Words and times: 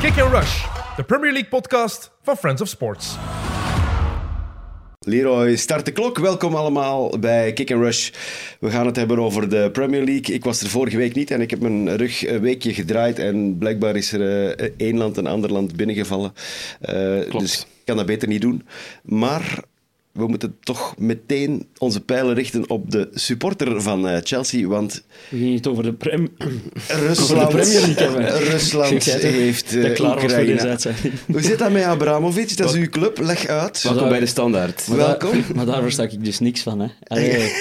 Kick 0.00 0.18
and 0.18 0.32
Rush, 0.32 0.64
de 0.96 1.04
Premier 1.04 1.32
League 1.32 1.48
podcast 1.48 2.10
van 2.22 2.36
Friends 2.36 2.62
of 2.62 2.68
Sports. 2.68 3.16
Leroy, 4.98 5.56
start 5.56 5.84
de 5.84 5.92
klok. 5.92 6.18
Welkom 6.18 6.54
allemaal 6.54 7.18
bij 7.18 7.52
Kick 7.52 7.72
and 7.72 7.82
Rush. 7.82 8.10
We 8.60 8.70
gaan 8.70 8.86
het 8.86 8.96
hebben 8.96 9.18
over 9.18 9.48
de 9.48 9.70
Premier 9.72 10.04
League. 10.04 10.34
Ik 10.34 10.44
was 10.44 10.60
er 10.60 10.68
vorige 10.68 10.96
week 10.96 11.14
niet 11.14 11.30
en 11.30 11.40
ik 11.40 11.50
heb 11.50 11.60
mijn 11.60 11.96
rug 11.96 12.26
een 12.26 12.40
weekje 12.40 12.74
gedraaid. 12.74 13.18
En 13.18 13.58
blijkbaar 13.58 13.96
is 13.96 14.12
er 14.12 14.20
uh, 14.60 14.70
één 14.76 14.96
land 14.96 15.16
een 15.16 15.26
ander 15.26 15.52
land 15.52 15.76
binnengevallen. 15.76 16.32
Uh, 16.80 17.30
dus 17.30 17.60
ik 17.60 17.84
kan 17.84 17.96
dat 17.96 18.06
beter 18.06 18.28
niet 18.28 18.40
doen. 18.40 18.66
Maar 19.02 19.62
we 20.16 20.26
moeten 20.26 20.56
toch 20.60 20.94
meteen 20.98 21.66
onze 21.78 22.00
pijlen 22.00 22.34
richten 22.34 22.70
op 22.70 22.90
de 22.90 23.08
supporter 23.14 23.82
van 23.82 24.08
uh, 24.08 24.16
Chelsea, 24.22 24.66
want... 24.66 25.04
We 25.28 25.36
gingen 25.36 25.54
het 25.54 25.66
over 25.66 25.82
de, 25.82 25.92
prem... 25.92 26.28
Rusland, 26.88 27.20
over 27.20 27.38
de 27.38 27.46
Premier 27.46 27.80
League. 27.80 28.48
Rusland 28.50 29.04
heeft 29.04 29.74
uh, 29.74 29.94
klaar 29.94 30.22
Oekraïne. 30.22 30.78
Hoe 31.26 31.42
zit 31.42 31.58
dat 31.58 31.72
met 31.72 31.82
Abramovic? 31.82 32.56
Dat 32.56 32.74
is 32.74 32.80
uw 32.80 32.88
club. 32.88 33.18
Leg 33.18 33.46
uit. 33.46 33.82
Welkom 33.82 34.08
bij 34.08 34.20
de 34.20 34.26
Standaard. 34.26 34.88
Maar 34.88 34.96
Welkom. 34.96 35.30
Daar, 35.30 35.44
maar 35.56 35.66
daar 35.66 35.82
versta 35.82 36.02
ik 36.02 36.24
dus 36.24 36.38
niks 36.38 36.60
van. 36.60 36.80
Hè. 36.80 36.88
Allee, 37.02 37.52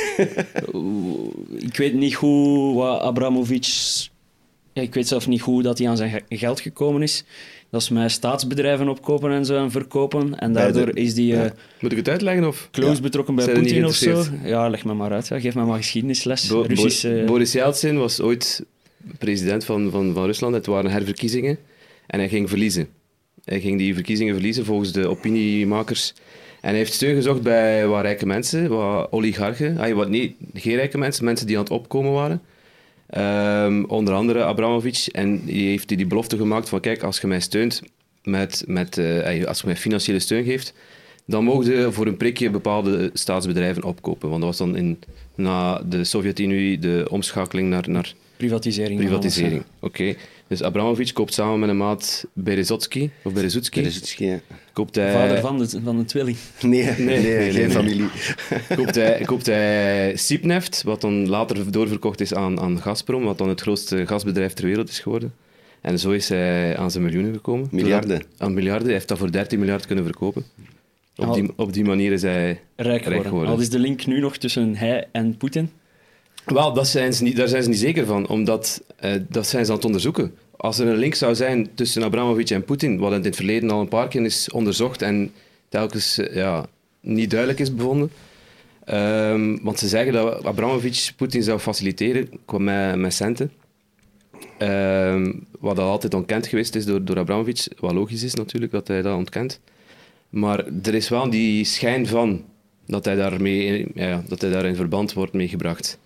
ik 1.58 1.78
weet 1.78 1.94
niet 1.94 2.16
goed 2.16 2.76
wat 2.76 3.02
Abramovic... 3.02 3.68
Ja, 4.74 4.82
ik 4.82 4.94
weet 4.94 5.08
zelf 5.08 5.28
niet 5.28 5.42
hoe 5.42 5.64
dat 5.64 5.78
hij 5.78 5.90
aan 5.90 5.98
zijn 5.98 6.24
geld 6.30 6.60
gekomen 6.60 7.02
is. 7.02 7.24
Dat 7.76 7.84
is 7.84 7.90
met 7.90 8.12
staatsbedrijven 8.12 8.88
opkopen 8.88 9.32
en 9.32 9.46
zo 9.46 9.56
en 9.64 9.72
verkopen. 9.72 10.40
En 10.40 10.54
daardoor 10.54 10.98
is 10.98 11.14
die 11.14 11.34
uh, 11.34 11.42
Moet 11.80 11.92
ik 11.92 11.98
het 11.98 12.10
uitleggen? 12.10 12.48
Of? 12.48 12.68
close 12.72 12.96
ja. 12.96 13.02
betrokken 13.02 13.36
bij 13.36 13.54
Poetin 13.54 13.86
of 13.86 13.96
zo. 13.96 14.24
Ja, 14.44 14.70
leg 14.70 14.86
me 14.86 14.94
maar 14.94 15.12
uit. 15.12 15.28
Ja. 15.28 15.40
Geef 15.40 15.56
me 15.56 15.66
maar 15.66 15.78
geschiedenisles. 15.78 16.48
Bo 16.48 16.62
Russische... 16.62 17.22
Bo 17.26 17.26
Boris 17.26 17.52
Yeltsin 17.52 17.98
was 17.98 18.22
ooit 18.22 18.66
president 19.18 19.66
van, 19.66 19.92
van, 19.92 20.14
van 20.14 20.26
Rusland. 20.26 20.56
Het 20.56 20.66
waren 20.66 20.92
herverkiezingen. 20.92 21.58
En 22.08 22.20
hij 22.20 22.30
ging 22.30 22.50
verliezen. 22.50 22.88
Hij 23.44 23.60
ging 23.60 23.78
die 23.78 23.94
verkiezingen 23.94 24.34
verliezen 24.34 24.66
volgens 24.66 24.92
de 24.92 25.08
opiniemakers. 25.08 26.14
En 26.62 26.70
hij 26.70 26.78
heeft 26.78 26.94
steun 26.94 27.16
gezocht 27.16 27.42
bij 27.42 27.88
wat 27.88 28.02
rijke 28.02 28.26
mensen, 28.26 28.70
wat 28.70 29.12
oligarchen. 29.12 29.78
Ah, 29.78 29.94
wat, 29.94 30.10
nee, 30.10 30.36
geen 30.54 30.76
rijke 30.76 30.98
mensen, 30.98 31.26
mensen 31.26 31.48
die 31.48 31.58
aan 31.58 31.64
het 31.64 31.72
opkomen 31.72 32.12
waren. 32.12 32.42
Um, 33.18 33.86
onder 33.86 34.14
andere 34.14 34.44
Abramovic. 34.44 35.08
En 35.12 35.46
die 35.46 35.68
heeft 35.68 35.88
die 35.88 36.06
belofte 36.06 36.38
gemaakt 36.38 36.70
van 36.70 36.80
kijk, 36.80 37.04
als 37.04 37.20
je 37.20 37.28
mij 37.28 37.40
steunt, 37.40 37.82
met, 38.24 38.64
met, 38.68 38.98
uh, 38.98 39.46
als 39.46 39.60
je 39.60 39.68
mij 39.68 39.76
financiële 39.76 40.20
steun 40.20 40.44
geeft, 40.44 40.74
dan 41.26 41.44
mogen 41.44 41.66
je 41.66 41.92
voor 41.92 42.08
een 42.08 42.18
prikje 42.18 42.50
bepaalde 42.50 43.10
staatsbedrijven 43.14 43.84
opkopen. 43.84 44.30
Want 44.30 44.42
dat 44.42 44.50
was 44.50 44.68
dan 44.68 44.78
in, 44.78 45.00
na 45.36 45.82
de 45.90 46.04
Sovjet-Unie 46.04 46.80
de 46.80 47.08
omschakeling 47.10 47.70
naar, 47.70 47.90
naar 47.90 48.14
privatisering. 48.38 49.00
Privatisering, 49.00 49.64
oké. 49.80 49.86
Okay. 50.02 50.18
Dus 50.48 50.64
Abramovic 50.64 51.14
koopt 51.14 51.34
samen 51.34 51.60
met 51.60 51.70
een 51.70 51.78
maat 51.78 52.26
Berezotsky, 52.34 53.10
of 53.24 53.34
Berezutski. 53.34 53.80
Berezutski, 53.80 54.26
ja. 54.26 54.40
Koopt 54.74 54.96
hij... 54.96 55.12
Vader 55.12 55.40
van 55.40 55.58
de, 55.58 55.80
van 55.84 55.98
de 55.98 56.06
tweeling. 56.06 56.38
Nee, 56.62 56.84
nee, 56.84 56.96
nee, 56.98 57.22
nee 57.22 57.52
geen 57.52 57.72
familie. 57.72 58.10
koopt 58.76 58.96
hij, 58.96 59.22
koopt 59.26 59.46
hij 59.46 60.16
Sipneft, 60.16 60.84
wat 60.84 61.02
dan 61.02 61.30
later 61.30 61.72
doorverkocht 61.72 62.22
is 62.22 62.34
aan, 62.34 62.60
aan 62.60 62.82
Gazprom, 62.82 63.24
wat 63.24 63.38
dan 63.38 63.50
het 63.50 63.62
grootste 63.62 64.08
gasbedrijf 64.08 64.54
ter 64.54 64.66
wereld 64.66 64.90
is 64.90 65.00
geworden. 65.00 65.34
En 65.82 66.00
zo 66.00 66.12
is 66.12 66.30
hij 66.30 66.78
aan 66.78 66.92
zijn 66.92 67.04
miljoenen 67.04 67.34
gekomen. 67.34 67.68
Miljarden. 67.72 68.24
Aan 68.38 68.54
miljarden. 68.54 68.84
Hij 68.84 68.94
heeft 68.94 69.08
dat 69.08 69.18
voor 69.18 69.32
13 69.32 69.60
miljard 69.60 69.86
kunnen 69.86 70.04
verkopen. 70.06 70.44
Op, 71.16 71.34
die, 71.34 71.52
op 71.56 71.74
die 71.74 71.84
manier 71.84 72.12
is 72.12 72.22
hij 72.22 72.62
rijk 72.76 73.04
geworden. 73.04 73.26
geworden. 73.26 73.54
Al 73.54 73.60
is 73.60 73.70
de 73.70 73.80
link 73.80 74.06
nu 74.06 74.20
nog 74.20 74.38
tussen 74.38 74.76
hij 74.76 75.08
en 75.12 75.38
Poetin? 75.38 75.70
Wel, 76.46 76.74
daar 76.74 76.86
zijn 76.86 77.14
ze 77.14 77.24
niet 77.24 77.78
zeker 77.80 78.06
van, 78.06 78.28
omdat 78.28 78.84
uh, 79.06 79.12
dat 79.30 79.48
zijn 79.48 79.66
ze 79.66 79.72
aan 79.72 79.78
het 79.78 79.86
onderzoeken. 79.86 80.34
Als 80.58 80.80
er 80.80 80.88
een 80.88 80.98
link 80.98 81.16
zou 81.16 81.36
zijn 81.36 81.70
tussen 81.76 82.04
Abramovic 82.04 82.50
en 82.50 82.64
Poetin, 82.64 82.98
wat 82.98 83.14
in 83.14 83.24
het 83.24 83.36
verleden 83.36 83.72
al 83.72 83.82
een 83.82 83.88
paar 83.88 84.08
keer 84.08 84.22
is 84.26 84.52
onderzocht 84.52 85.02
en 85.02 85.32
telkens 85.70 86.20
uh, 86.20 86.36
ja, 86.36 86.66
niet 87.02 87.30
duidelijk 87.30 87.60
is 87.60 87.76
bevonden. 87.76 88.12
Um, 88.90 89.60
want 89.64 89.80
ze 89.80 89.88
zeggen 89.88 90.14
dat 90.14 90.46
Abramovic 90.46 91.12
Poetin 91.16 91.44
zou 91.44 91.60
faciliteren 91.60 92.30
met, 92.58 92.96
met 92.96 93.14
centen. 93.14 93.52
Um, 94.60 95.46
wat 95.60 95.80
al 95.80 95.90
altijd 95.90 96.14
ontkend 96.14 96.48
geweest 96.48 96.76
is 96.76 96.86
door, 96.86 97.04
door 97.04 97.18
Abramovic. 97.18 97.68
Wat 97.80 97.94
logisch 97.94 98.24
is 98.24 98.34
natuurlijk 98.34 98.72
dat 98.72 98.88
hij 98.88 99.02
dat 99.02 99.16
ontkent. 99.18 99.60
Maar 100.30 100.66
er 100.84 100.94
is 100.94 101.10
wel 101.10 101.30
die 101.30 101.66
schijn 101.66 102.08
van 102.08 102.44
dat 102.86 103.06
hij, 103.06 103.16
daarmee, 103.16 103.88
ja, 103.96 104.24
dat 104.28 104.42
hij 104.42 104.50
daar 104.50 104.66
in 104.66 104.76
verband 104.76 105.14
wordt 105.14 105.34
meegebracht. 105.34 105.98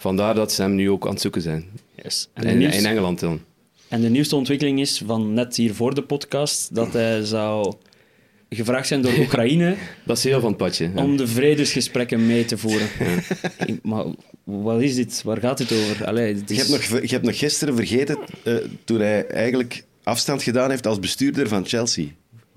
Vandaar 0.00 0.34
dat 0.34 0.52
ze 0.52 0.62
hem 0.62 0.74
nu 0.74 0.90
ook 0.90 1.04
aan 1.06 1.12
het 1.12 1.20
zoeken 1.20 1.42
zijn. 1.42 1.64
Yes. 2.02 2.28
En 2.32 2.44
in, 2.44 2.58
nieuws... 2.58 2.76
in 2.76 2.86
Engeland 2.86 3.20
dan. 3.20 3.40
En 3.88 4.00
de 4.00 4.08
nieuwste 4.08 4.36
ontwikkeling 4.36 4.80
is 4.80 5.02
van 5.06 5.34
net 5.34 5.56
hier 5.56 5.74
voor 5.74 5.94
de 5.94 6.02
podcast 6.02 6.74
dat 6.74 6.92
hij 6.92 7.24
zou 7.24 7.74
gevraagd 8.48 8.86
zijn 8.86 9.02
door 9.02 9.18
Oekraïne. 9.22 9.76
dat 10.04 10.16
is 10.16 10.24
heel 10.24 10.40
van 10.40 10.48
het 10.48 10.56
padje. 10.56 10.90
Ja. 10.94 11.02
Om 11.02 11.16
de 11.16 11.26
vredesgesprekken 11.26 12.26
mee 12.26 12.44
te 12.44 12.58
voeren. 12.58 12.88
Ja. 12.98 13.74
Maar 13.82 14.04
wat 14.44 14.80
is 14.80 14.94
dit? 14.94 15.22
Waar 15.22 15.40
gaat 15.40 15.58
het 15.58 15.72
over? 15.72 16.06
Allee, 16.06 16.32
is... 16.32 16.40
je, 16.46 16.54
hebt 16.54 16.68
nog, 16.68 17.00
je 17.00 17.14
hebt 17.14 17.24
nog 17.24 17.38
gisteren 17.38 17.76
vergeten, 17.76 18.18
uh, 18.44 18.56
toen 18.84 19.00
hij 19.00 19.26
eigenlijk 19.26 19.84
afstand 20.02 20.42
gedaan 20.42 20.70
heeft 20.70 20.86
als 20.86 20.98
bestuurder 20.98 21.48
van 21.48 21.66
Chelsea. 21.66 22.06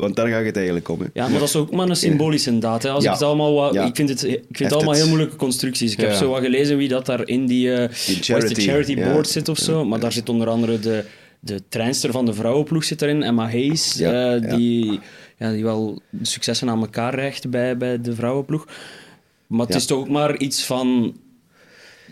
Want 0.04 0.16
daar 0.16 0.28
gaat 0.28 0.46
het 0.46 0.56
eigenlijk 0.56 0.90
om. 0.90 1.00
Hè. 1.00 1.06
Ja, 1.14 1.28
maar 1.28 1.40
dat 1.40 1.48
is 1.48 1.56
ook 1.56 1.72
maar 1.72 1.90
een 1.90 1.96
symbolische 1.96 2.58
daad. 2.58 2.84
Hè. 2.84 2.90
Als 2.90 3.04
ja. 3.04 3.10
ik, 3.10 3.18
het 3.18 3.28
allemaal 3.28 3.54
wat, 3.54 3.74
ja. 3.74 3.86
ik 3.86 3.96
vind 3.96 4.10
het, 4.10 4.24
ik 4.24 4.44
vind 4.52 4.70
het 4.70 4.74
allemaal 4.74 4.94
heel 4.94 5.08
moeilijke 5.08 5.36
constructies. 5.36 5.92
Ik 5.92 6.00
heb 6.00 6.14
zo 6.14 6.30
wat 6.30 6.42
gelezen 6.42 6.78
wie 6.78 6.88
dat 6.88 7.06
daar 7.06 7.28
in 7.28 7.46
die, 7.46 7.68
uh, 7.68 7.78
die 8.06 8.24
charity, 8.24 8.62
charity 8.62 8.96
board 8.96 9.28
zit 9.28 9.50
of 9.50 9.58
zo. 9.58 9.86
Maar 9.86 10.00
daar 10.00 10.12
zit 10.12 10.30
onder 10.30 10.48
andere 10.48 10.80
de, 10.80 11.04
de 11.40 11.62
treinster 11.70 12.12
van 12.12 12.26
de 12.26 12.34
vrouwenploeg 12.34 12.84
zit 12.84 13.02
erin, 13.02 13.24
Emma 13.24 13.44
Hayes, 13.44 14.02
uh, 14.02 14.56
die, 14.56 15.00
ja. 15.38 15.52
die 15.52 15.64
wel 15.64 16.02
successen 16.22 16.70
aan 16.70 16.80
elkaar 16.82 17.16
recht 17.16 17.50
bij, 17.50 17.78
bij 17.78 18.02
de 18.02 18.16
vrouwenploeg. 18.16 18.68
Maar 19.48 19.66
het 19.66 19.76
is 19.76 19.86
toch 19.86 20.00
ook 20.00 20.10
maar 20.10 20.38
iets 20.38 20.64
van 20.64 21.16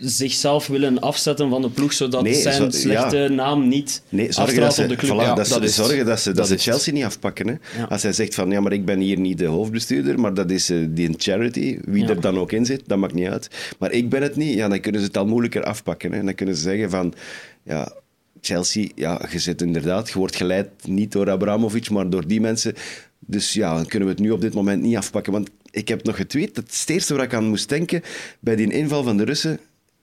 zichzelf 0.04 0.66
willen 0.66 1.00
afzetten 1.00 1.50
van 1.50 1.62
de 1.62 1.70
ploeg, 1.70 1.92
zodat 1.92 2.22
nee, 2.22 2.34
zijn 2.34 2.72
zo, 2.72 2.78
slechte 2.78 3.16
ja. 3.16 3.28
naam 3.28 3.68
niet 3.68 4.02
nee, 4.08 4.32
zorgen 4.32 4.60
dat 4.60 4.74
ze, 4.74 4.82
op 4.82 4.88
de 4.88 4.96
club. 4.96 5.12
Voilà, 5.12 5.22
ja, 5.22 5.34
dat, 5.34 5.48
dat 5.48 5.62
is, 5.62 5.74
zorgen 5.74 6.06
dat 6.06 6.20
ze, 6.20 6.32
dat 6.32 6.46
ze 6.46 6.56
Chelsea 6.56 6.92
niet 6.92 7.04
afpakken. 7.04 7.46
Hè. 7.46 7.54
Ja. 7.78 7.84
Als 7.84 8.02
hij 8.02 8.12
zegt 8.12 8.34
van, 8.34 8.50
ja, 8.50 8.60
maar 8.60 8.72
ik 8.72 8.84
ben 8.84 9.00
hier 9.00 9.18
niet 9.18 9.38
de 9.38 9.46
hoofdbestuurder, 9.46 10.20
maar 10.20 10.34
dat 10.34 10.50
is 10.50 10.70
uh, 10.70 10.86
die 10.90 11.14
charity, 11.16 11.78
wie 11.84 12.08
er 12.08 12.20
dan 12.20 12.38
ook 12.38 12.52
in 12.52 12.66
zit, 12.66 12.82
dat 12.86 12.98
maakt 12.98 13.14
niet 13.14 13.28
uit. 13.28 13.74
Maar 13.78 13.92
ik 13.92 14.08
ben 14.08 14.22
het 14.22 14.36
niet, 14.36 14.54
ja, 14.54 14.68
dan 14.68 14.80
kunnen 14.80 15.00
ze 15.00 15.06
het 15.06 15.16
al 15.16 15.26
moeilijker 15.26 15.64
afpakken. 15.64 16.12
Hè. 16.12 16.18
En 16.18 16.24
dan 16.24 16.34
kunnen 16.34 16.56
ze 16.56 16.62
zeggen 16.62 16.90
van, 16.90 17.14
ja, 17.62 17.92
Chelsea, 18.40 18.88
ja, 18.94 19.28
je 19.30 19.38
zit 19.38 19.62
inderdaad, 19.62 20.10
je 20.10 20.18
wordt 20.18 20.36
geleid 20.36 20.68
niet 20.84 21.12
door 21.12 21.30
Abramovic, 21.30 21.90
maar 21.90 22.10
door 22.10 22.26
die 22.26 22.40
mensen. 22.40 22.74
Dus 23.18 23.52
ja, 23.52 23.74
dan 23.74 23.86
kunnen 23.86 24.08
we 24.08 24.14
het 24.14 24.22
nu 24.22 24.30
op 24.30 24.40
dit 24.40 24.54
moment 24.54 24.82
niet 24.82 24.96
afpakken. 24.96 25.32
Want 25.32 25.50
ik 25.70 25.88
heb 25.88 26.04
nog 26.04 26.16
getweet, 26.16 26.54
dat 26.54 26.64
is 26.70 26.80
het 26.80 26.90
eerste 26.90 27.14
waar 27.14 27.24
ik 27.24 27.34
aan 27.34 27.48
moest 27.48 27.68
denken 27.68 28.02
bij 28.40 28.56
die 28.56 28.72
inval 28.72 29.02
van 29.02 29.16
de 29.16 29.24
Russen 29.24 29.60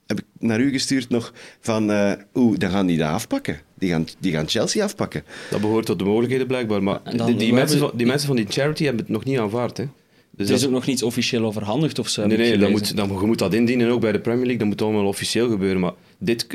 heb 0.10 0.20
ik 0.20 0.26
naar 0.40 0.60
u 0.60 0.72
gestuurd 0.72 1.10
nog 1.10 1.34
van, 1.60 1.92
uh, 1.92 2.12
oeh, 2.34 2.58
dan 2.58 2.70
gaan 2.70 2.86
die 2.86 2.98
dat 2.98 3.08
afpakken. 3.08 3.60
Die 3.74 3.90
gaan, 3.90 4.08
die 4.20 4.32
gaan 4.32 4.48
Chelsea 4.48 4.84
afpakken. 4.84 5.24
Dat 5.50 5.62
behoort 5.62 5.86
tot 5.86 6.00
de 6.00 6.06
mogelijkheden 6.06 6.48
blijkbaar, 6.48 6.84
maar 6.84 7.00
dan, 7.16 7.28
die, 7.28 7.36
die 7.36 7.54
mensen, 7.54 7.80
van, 7.80 7.92
die 7.94 8.06
mensen 8.06 8.28
van 8.28 8.36
die 8.36 8.46
charity 8.50 8.84
hebben 8.84 9.02
het 9.02 9.12
nog 9.12 9.24
niet 9.24 9.40
aanvaard. 9.40 9.78
Hè. 9.78 9.86
Dus 10.32 10.50
er 10.50 10.56
is 10.56 10.66
ook 10.66 10.72
nog 10.72 10.86
niets 10.86 11.04
officieel 11.04 11.46
overhandigd 11.46 12.00
of 12.00 12.08
zo. 12.08 12.26
Nee, 12.26 12.38
nee 12.38 12.58
dan 12.58 12.72
moet, 12.72 12.96
dan, 12.96 13.08
je 13.08 13.26
moet 13.26 13.40
dat 13.40 13.54
indienen 13.54 13.90
ook 13.90 14.02
bij 14.02 14.12
de 14.12 14.20
Premier 14.20 14.46
League. 14.46 14.58
Dat 14.58 14.68
moet 14.68 14.82
allemaal 14.82 15.06
officieel 15.06 15.50
gebeuren. 15.50 15.80
Maar 15.80 15.94
dit, 16.18 16.48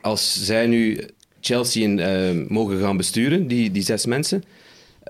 als 0.00 0.44
zij 0.44 0.66
nu 0.66 1.00
Chelsea 1.40 1.82
in, 1.82 1.98
uh, 1.98 2.48
mogen 2.48 2.78
gaan 2.78 2.96
besturen, 2.96 3.46
die, 3.46 3.70
die 3.70 3.82
zes 3.82 4.06
mensen, 4.06 4.44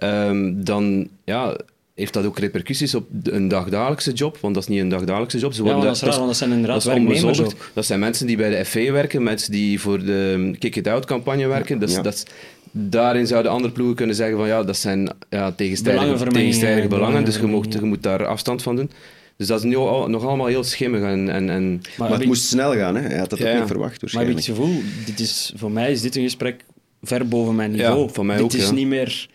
um, 0.02 0.64
dan 0.64 1.08
ja, 1.24 1.56
heeft 1.96 2.12
dat 2.12 2.24
ook 2.24 2.38
repercussies 2.38 2.94
op 2.94 3.06
een 3.22 3.48
dagdagelijkse 3.48 4.12
job? 4.12 4.38
Want 4.40 4.54
dat 4.54 4.62
is 4.62 4.68
niet 4.68 4.80
een 4.80 4.88
dagdagelijkse 4.88 5.38
job. 5.38 5.52
Ze 5.52 5.62
worden 5.62 5.80
ja, 5.80 5.86
dat 5.86 5.96
is 5.96 6.02
raar, 6.02 6.12
want 6.12 6.26
dat 6.26 6.36
zijn 6.36 6.50
inderdaad 6.50 6.82
dat 6.82 6.92
werknemers 6.92 7.40
ook. 7.40 7.70
Dat 7.72 7.86
zijn 7.86 8.00
mensen 8.00 8.26
die 8.26 8.36
bij 8.36 8.50
de 8.50 8.64
FA 8.64 8.92
werken, 8.92 9.22
mensen 9.22 9.52
die 9.52 9.80
voor 9.80 10.04
de 10.04 10.54
Kick 10.58 10.76
It 10.76 10.88
Out-campagne 10.88 11.46
werken. 11.46 11.78
Dus, 11.78 11.94
ja. 11.94 12.02
dat 12.02 12.14
is, 12.14 12.24
daarin 12.70 13.26
zouden 13.26 13.52
andere 13.52 13.72
ploegen 13.72 13.96
kunnen 13.96 14.16
zeggen 14.16 14.36
van 14.36 14.46
ja, 14.46 14.62
dat 14.62 14.76
zijn 14.76 15.10
ja, 15.30 15.52
tegenstrijdige, 15.52 16.26
tegenstrijdige 16.26 16.88
belangen, 16.88 17.24
dus 17.24 17.36
je, 17.36 17.46
mocht, 17.46 17.72
je 17.72 17.80
moet 17.80 18.02
daar 18.02 18.26
afstand 18.26 18.62
van 18.62 18.76
doen. 18.76 18.90
Dus 19.36 19.46
dat 19.46 19.58
is 19.58 19.64
nu 19.64 19.76
al, 19.76 20.08
nog 20.08 20.24
allemaal 20.24 20.46
heel 20.46 20.64
schimmig. 20.64 21.02
En, 21.02 21.28
en, 21.28 21.50
en... 21.50 21.72
Maar, 21.72 21.82
maar 21.96 22.10
het 22.10 22.20
ik... 22.20 22.26
moest 22.26 22.44
snel 22.44 22.74
gaan, 22.74 22.96
hè? 22.96 23.02
hij 23.02 23.18
had 23.18 23.30
dat 23.30 23.38
ja, 23.38 23.52
ook 23.52 23.58
niet 23.58 23.66
verwacht. 23.66 24.02
Maar 24.02 24.22
heb 24.22 24.30
ik 24.30 24.36
het 24.36 24.44
gevoel, 24.44 24.82
dit 25.06 25.20
is, 25.20 25.52
voor 25.56 25.70
mij 25.70 25.92
is 25.92 26.00
dit 26.00 26.16
een 26.16 26.22
gesprek 26.22 26.64
ver 27.02 27.28
boven 27.28 27.54
mijn 27.54 27.70
niveau. 27.70 28.06
Ja, 28.06 28.08
voor 28.08 28.26
mij 28.26 28.36
dit 28.36 28.44
ook, 28.44 28.52
is 28.52 28.70
niet 28.70 28.86
meer 28.86 29.28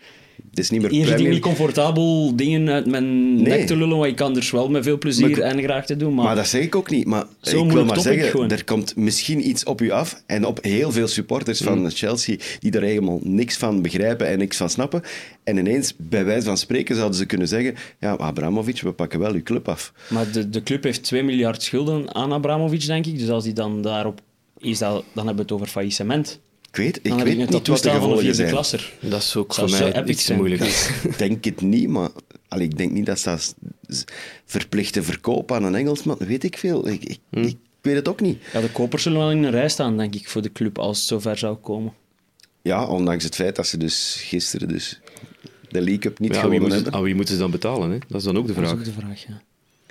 het 0.52 0.60
is 0.60 0.70
niet 0.70 0.80
meer 0.80 0.90
Hier 0.90 1.06
zit 1.06 1.28
niet 1.28 1.40
comfortabel 1.40 2.36
dingen 2.36 2.68
uit 2.68 2.86
mijn 2.86 3.34
nee. 3.34 3.58
nek 3.58 3.66
te 3.66 3.76
lullen, 3.76 3.98
maar 3.98 4.08
ik 4.08 4.16
kan 4.16 4.36
er 4.36 4.48
wel 4.52 4.68
met 4.68 4.84
veel 4.84 4.98
plezier 4.98 5.40
en 5.40 5.62
graag 5.62 5.86
te 5.86 5.96
doen. 5.96 6.14
Maar, 6.14 6.24
maar 6.24 6.34
dat 6.34 6.46
zeg 6.46 6.62
ik 6.62 6.74
ook 6.74 6.90
niet. 6.90 7.06
Maar 7.06 7.24
ik 7.42 7.70
wil 7.70 7.84
maar 7.84 8.00
zeggen, 8.00 8.50
er 8.50 8.64
komt 8.64 8.96
misschien 8.96 9.48
iets 9.48 9.64
op 9.64 9.80
u 9.80 9.90
af 9.90 10.22
en 10.26 10.46
op 10.46 10.62
heel 10.62 10.92
veel 10.92 11.08
supporters 11.08 11.60
van 11.60 11.78
mm. 11.78 11.90
Chelsea 11.90 12.36
die 12.58 12.72
er 12.72 12.82
helemaal 12.82 13.20
niks 13.22 13.56
van 13.56 13.82
begrijpen 13.82 14.26
en 14.26 14.38
niks 14.38 14.56
van 14.56 14.70
snappen. 14.70 15.02
En 15.44 15.56
ineens, 15.56 15.94
bij 15.96 16.24
wijze 16.24 16.46
van 16.46 16.56
spreken, 16.56 16.96
zouden 16.96 17.18
ze 17.18 17.26
kunnen 17.26 17.48
zeggen 17.48 17.74
ja, 18.00 18.16
Abramovic, 18.16 18.80
we 18.80 18.92
pakken 18.92 19.18
wel 19.18 19.32
uw 19.32 19.42
club 19.42 19.68
af. 19.68 19.92
Maar 20.08 20.32
de, 20.32 20.50
de 20.50 20.62
club 20.62 20.82
heeft 20.82 21.02
2 21.02 21.22
miljard 21.22 21.62
schulden 21.62 22.14
aan 22.14 22.32
Abramovic, 22.32 22.86
denk 22.86 23.06
ik. 23.06 23.18
Dus 23.18 23.28
als 23.28 23.44
hij 23.44 23.52
dan 23.52 23.82
daarop 23.82 24.20
is, 24.58 24.78
dat, 24.78 25.04
dan 25.12 25.26
hebben 25.26 25.34
we 25.34 25.42
het 25.42 25.52
over 25.52 25.66
faillissement. 25.66 26.40
Ik 26.72 26.78
weet, 26.78 26.96
ik 26.96 27.02
weet 27.12 27.20
ik 27.26 27.26
een 27.32 27.36
niet 27.38 27.66
wat 27.66 27.82
de 27.82 27.90
gevolgen 27.90 28.18
vierde 28.18 28.34
zijn. 28.34 28.50
klasser. 28.50 28.92
Dat 29.00 29.20
is 29.22 29.36
ook 29.36 29.54
voor 29.54 29.68
zo 29.68 29.78
mij 29.90 30.04
iets 30.04 30.18
te 30.18 30.24
zijn. 30.24 30.38
moeilijk. 30.38 30.62
Ik 31.02 31.18
denk 31.18 31.44
het 31.44 31.60
niet, 31.60 31.88
maar 31.88 32.08
allee, 32.48 32.64
ik 32.66 32.76
denk 32.78 32.92
niet 32.92 33.06
dat 33.06 33.18
ze 33.18 33.38
verplichte 34.44 35.02
verkoop 35.02 35.52
aan 35.52 35.64
een 35.64 35.74
Engelsman, 35.74 36.16
weet 36.18 36.44
ik 36.44 36.56
veel. 36.58 36.88
Ik, 36.88 37.04
ik, 37.04 37.18
Hm. 37.30 37.38
ik 37.42 37.56
weet 37.80 37.94
het 37.94 38.08
ook 38.08 38.20
niet. 38.20 38.42
Ja, 38.52 38.60
de 38.60 38.70
kopers 38.70 39.02
zullen 39.02 39.18
wel 39.18 39.30
in 39.30 39.42
een 39.42 39.50
rij 39.50 39.68
staan, 39.68 39.96
denk 39.96 40.14
ik, 40.14 40.28
voor 40.28 40.42
de 40.42 40.52
club, 40.52 40.78
als 40.78 40.98
het 40.98 41.06
zover 41.06 41.38
zou 41.38 41.56
komen. 41.56 41.92
Ja, 42.62 42.86
ondanks 42.86 43.24
het 43.24 43.34
feit 43.34 43.56
dat 43.56 43.66
ze 43.66 43.76
dus 43.76 44.16
gisteren 44.24 44.68
dus 44.68 45.00
de 45.68 45.78
League 45.80 45.98
Cup 45.98 46.18
niet 46.18 46.30
Ja, 46.34 46.34
gewonnen 46.40 46.60
moeten, 46.60 46.78
hebben. 46.82 46.94
aan 46.98 47.02
wie 47.04 47.14
moeten 47.14 47.34
ze 47.34 47.40
dan 47.40 47.50
betalen? 47.50 47.90
Hè? 47.90 47.98
Dat 48.08 48.18
is 48.20 48.26
dan 48.26 48.36
ook 48.36 48.46
de 48.46 48.52
Dat 48.52 48.62
is 48.62 48.68
vraag. 48.68 48.78
ook 48.80 48.84
de 48.84 48.92
vraag, 49.00 49.26
ja. 49.26 49.42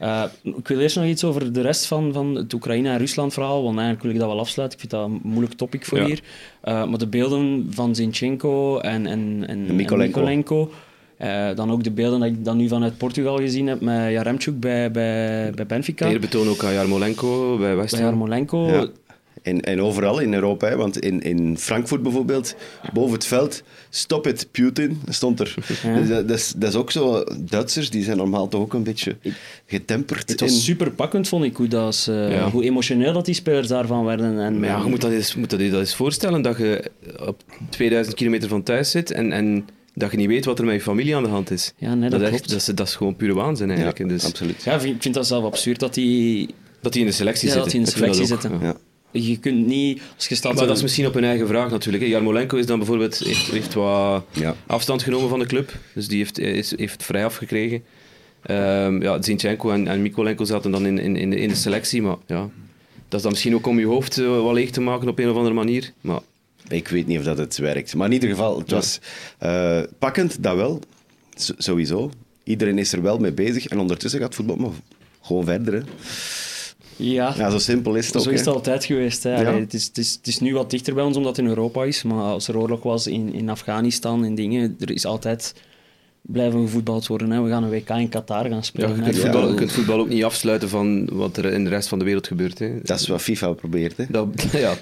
Eh, 0.02 0.24
ik 0.44 0.68
wil 0.68 0.80
eerst 0.80 0.96
nog 0.96 1.06
iets 1.06 1.24
over 1.24 1.54
de 1.54 1.62
rest 1.62 1.86
van, 1.86 2.14
van 2.14 2.36
het 2.36 2.54
Oekraïne- 2.54 2.90
en 2.90 2.98
Rusland-verhaal, 2.98 3.64
want 3.64 3.76
eigenlijk 3.78 4.02
wil 4.04 4.12
ik 4.12 4.20
dat 4.20 4.28
wel 4.28 4.40
afsluiten. 4.40 4.80
Ik 4.80 4.90
vind 4.90 5.02
dat 5.02 5.10
een 5.12 5.20
moeilijk 5.32 5.54
topic 5.54 5.86
voor 5.86 5.98
Ja. 5.98 6.06
hier. 6.06 6.22
Eh, 6.62 6.86
maar 6.86 6.98
de 6.98 7.08
beelden 7.08 7.68
van 7.70 7.96
Zinchenko 7.96 8.78
en, 8.80 9.06
en, 9.06 9.44
en, 9.48 9.68
en 9.68 9.76
Mikolenko. 9.76 10.20
Mikolenko, 10.20 10.72
eh, 11.18 11.56
dan 11.56 11.72
ook 11.72 11.84
de 11.84 11.92
beelden 11.92 12.20
dat 12.20 12.30
ik 12.30 12.46
dan 12.46 12.58
nu 12.58 12.68
vanuit 12.68 12.98
Portugal 12.98 13.38
gezien 13.38 13.68
heb 13.68 13.82
met 13.82 14.12
Jaremchuk 14.12 14.60
bij, 14.60 14.92
bij, 14.92 15.52
bij 15.56 15.66
Benfica, 15.66 16.08
Eerbetoon 16.10 16.48
ook 16.48 16.64
aan 16.64 16.74
Jarmolenko 16.74 17.58
bij 17.58 17.76
West 17.76 17.92
bij 17.92 18.02
Ham. 18.02 18.10
Jarmolenko. 18.10 18.68
Ja. 18.68 18.88
En, 19.42 19.62
en 19.62 19.82
overal 19.82 20.20
in 20.20 20.34
Europa, 20.34 20.68
hè, 20.68 20.76
want 20.76 21.00
in, 21.00 21.22
in 21.22 21.58
Frankfurt 21.58 22.04
bijvoorbeeld, 22.04 22.56
boven 22.94 23.14
het 23.14 23.26
veld, 23.26 23.64
stop 23.90 24.28
it, 24.28 24.48
Putin, 24.52 25.02
stond 25.10 25.40
er. 25.40 25.56
Ja. 25.84 25.96
Dus 26.00 26.08
dat, 26.10 26.28
dat, 26.28 26.38
is, 26.38 26.54
dat 26.58 26.70
is 26.70 26.76
ook 26.76 26.92
zo, 26.92 27.24
Duitsers, 27.40 27.90
die 27.90 28.04
zijn 28.04 28.18
normaal 28.18 28.48
toch 28.48 28.62
ook 28.62 28.74
een 28.74 28.84
beetje 28.84 29.16
getemperd. 29.66 30.30
Het 30.30 30.40
was 30.40 30.52
in- 30.52 30.58
super 30.60 30.92
pakkend, 30.92 31.28
vond 31.28 31.44
ik, 31.44 31.56
hoe, 31.56 31.68
dat 31.68 32.04
Ja. 32.10 32.50
hoe 32.50 32.64
emotioneel 32.64 33.14
dat 33.14 33.26
die 33.26 33.36
spelers 33.36 33.68
daarvan 33.68 34.06
werden. 34.06 34.40
En, 34.40 34.60
Maar 34.60 34.70
ja, 34.70 34.78
je 34.84 34.90
moet 34.90 35.02
dat 35.02 35.12
eens, 35.12 35.36
moet 35.36 35.50
dat, 35.50 35.60
je 35.60 35.70
dat 35.70 35.80
eens 35.80 35.96
voorstellen 35.96 36.42
dat 36.42 36.58
je 36.58 36.92
op 37.26 37.42
2000 37.70 38.16
kilometer 38.16 38.50
van 38.50 38.64
thuis 38.64 38.92
zit 38.92 39.12
en, 39.12 39.32
en 39.32 39.66
dat 39.94 40.12
je 40.12 40.18
niet 40.18 40.28
weet 40.28 40.46
wat 40.46 40.60
er 40.60 40.66
met 40.66 40.74
je 40.76 40.82
familie 40.82 41.16
aan 41.16 41.24
de 41.24 41.30
hand 41.30 41.52
is. 41.52 41.74
Ja, 41.78 41.94
nee, 41.96 42.10
dat 42.10 42.22
is 42.22 42.28
klopt. 42.28 42.42
echt, 42.42 42.50
dat, 42.52 42.60
is, 42.60 42.66
dat 42.76 42.88
is 42.88 42.96
gewoon 42.96 43.16
pure 43.16 43.34
waanzin 43.34 43.68
ja, 43.70 43.76
eigenlijk. 43.76 44.10
dus, 44.10 44.26
absoluut. 44.26 44.64
Ja, 44.64 44.80
ik 44.80 44.96
vind 45.02 45.14
dat 45.14 45.28
zelf 45.28 45.44
absurd 45.44 45.80
dat 45.80 45.94
die... 45.94 46.50
Dat 46.82 46.94
die 46.94 47.02
in 47.02 47.08
de 47.08 47.14
selectie 47.14 47.48
Ja, 47.50 47.56
dat 47.56 47.64
zitten. 47.72 47.82
die 47.84 47.90
in 47.90 47.94
de 48.00 48.00
selectie 48.06 48.26
zitten. 48.26 48.60
ja. 48.62 48.76
Je 49.12 49.38
kunt 49.40 49.66
niet... 49.68 50.02
Als 50.16 50.28
je 50.28 50.36
staat... 50.36 50.54
Maar 50.56 50.68
dat 50.68 50.76
is 50.76 50.82
misschien 50.82 51.06
op 51.08 51.14
hun 51.14 51.24
eigen 51.24 51.48
vraag 51.48 51.70
natuurlijk. 51.72 52.04
hè. 52.04 52.10
Jarmolenko 52.10 52.58
is 52.58 52.66
dan 52.66 52.78
bijvoorbeeld, 52.78 53.18
heeft, 53.18 53.52
heeft 53.52 53.74
wat 53.74 54.26
Ja. 54.32 54.56
afstand 54.68 55.04
genomen 55.04 55.30
van 55.30 55.40
de 55.40 55.46
club. 55.46 55.74
Dus 55.94 56.08
die 56.08 56.18
heeft, 56.18 56.40
is, 56.40 56.78
heeft 56.78 57.04
vrij 57.04 57.26
afgekregen. 57.26 57.84
Ehm 58.42 59.02
ja, 59.02 59.22
Zinchenko 59.22 59.70
en, 59.72 59.88
en 59.88 60.02
Mikolenko 60.02 60.44
zaten 60.46 60.72
dan 60.72 60.86
in, 60.86 61.00
in, 61.00 61.16
in, 61.16 61.30
de, 61.30 61.40
in 61.40 61.50
de 61.50 61.56
selectie. 61.56 62.02
Maar 62.02 62.16
ja, 62.28 62.50
dat 63.08 63.14
is 63.20 63.22
dan 63.22 63.32
misschien 63.32 63.56
ook 63.56 63.68
om 63.68 63.80
je 63.80 63.86
hoofd 63.86 64.18
eh, 64.18 64.42
wat 64.44 64.54
leeg 64.54 64.70
te 64.70 64.82
maken 64.82 65.08
op 65.08 65.20
een 65.20 65.30
of 65.30 65.36
andere 65.36 65.56
manier. 65.56 65.94
Maar 66.02 66.20
Ik 66.68 66.88
weet 66.88 67.08
niet 67.08 67.18
of 67.18 67.24
dat 67.24 67.38
het 67.38 67.58
werkt. 67.58 67.96
Maar 67.96 68.08
in 68.08 68.14
ieder 68.14 68.30
geval, 68.30 68.58
het 68.60 68.72
was 68.72 69.00
eh, 69.38 69.82
pakkend, 70.00 70.44
dat 70.44 70.56
wel. 70.56 70.80
S- 71.36 71.54
sowieso. 71.58 72.12
Iedereen 72.44 72.78
is 72.78 72.94
er 72.94 73.02
wel 73.02 73.18
mee 73.18 73.32
bezig. 73.32 73.68
En 73.68 73.80
ondertussen 73.80 74.20
gaat 74.20 74.36
voetbal 74.36 74.56
maar 74.56 74.72
gewoon 75.22 75.46
verder. 75.46 75.74
Hè. 75.74 75.82
Ja, 77.02 77.34
Ja, 77.38 77.50
zo 77.50 77.58
simpel 77.60 77.96
is 77.96 78.08
het 78.08 78.18
ook. 78.18 78.24
zo 78.24 78.30
is 78.30 78.40
het 78.40 78.48
altijd 78.48 78.86
geweest. 78.86 79.24
Hè. 79.24 79.42
Ja. 79.42 79.48
Allee, 79.50 79.60
Het, 79.60 79.74
is, 79.74 79.86
het, 79.86 79.98
is, 79.98 80.12
het 80.14 80.28
is 80.28 80.40
nu 80.40 80.54
wat 80.54 80.70
dichter 80.70 80.94
bij 80.94 81.04
ons 81.04 81.18
omdat 81.18 81.36
het 81.36 81.46
in 81.46 81.52
Europa 81.52 81.84
is. 81.84 82.04
Maar 82.04 82.24
als 82.24 82.48
er 82.48 82.58
oorlog 82.58 82.84
was 82.84 83.08
in, 83.08 83.34
in 83.34 83.50
Afghanistan 83.50 84.26
en 84.26 84.36
dingen, 84.36 84.76
er 84.80 84.92
is 84.92 85.06
altijd 85.06 85.54
blijven 86.22 86.62
gevoetbald 86.62 87.08
worden. 87.08 87.32
Hè. 87.32 87.42
We 87.42 87.50
gaan 87.50 87.64
een 87.64 87.70
WK 87.70 87.90
in 87.90 88.10
Qatar 88.10 88.42
gaan 88.42 88.52
ja, 88.52 88.62
spelen. 88.62 88.90
je, 88.90 88.96
hè. 88.96 89.02
kunt 89.04 89.16
Ja. 89.16 89.22
voetbal, 89.22 89.48
je 89.50 89.56
kunt 89.56 89.72
voetbal 89.72 90.00
ook 90.00 90.10
niet 90.10 90.24
afsluiten 90.24 90.70
van 90.70 91.10
wat 91.12 91.38
er 91.38 91.46
in 91.46 91.64
de 91.64 91.70
rest 91.70 91.88
van 91.88 92.00
de 92.00 92.06
wereld 92.06 92.28
gebeurt. 92.28 92.60
Hè. 92.60 92.82
Dat 92.84 93.00
is 93.00 93.08
wat 93.08 93.22
FIFA 93.22 93.52
probeert. 93.54 93.98
Hè. 93.98 94.06
Dat, 94.10 94.28
ja, 94.52 94.74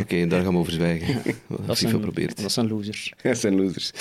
oké, 0.00 0.26
daar 0.26 0.42
gaan 0.42 0.52
we 0.52 0.58
over 0.58 0.72
zwijgen. 0.72 1.06
Wat 1.46 1.66
dat, 1.66 1.76
FIFA 1.76 1.90
zijn, 1.90 2.00
probeert. 2.02 2.42
dat 2.42 2.52
zijn 2.52 2.68
losers. 2.68 3.12
Dat 3.22 3.38
zijn 3.38 3.56
losers. 3.56 3.92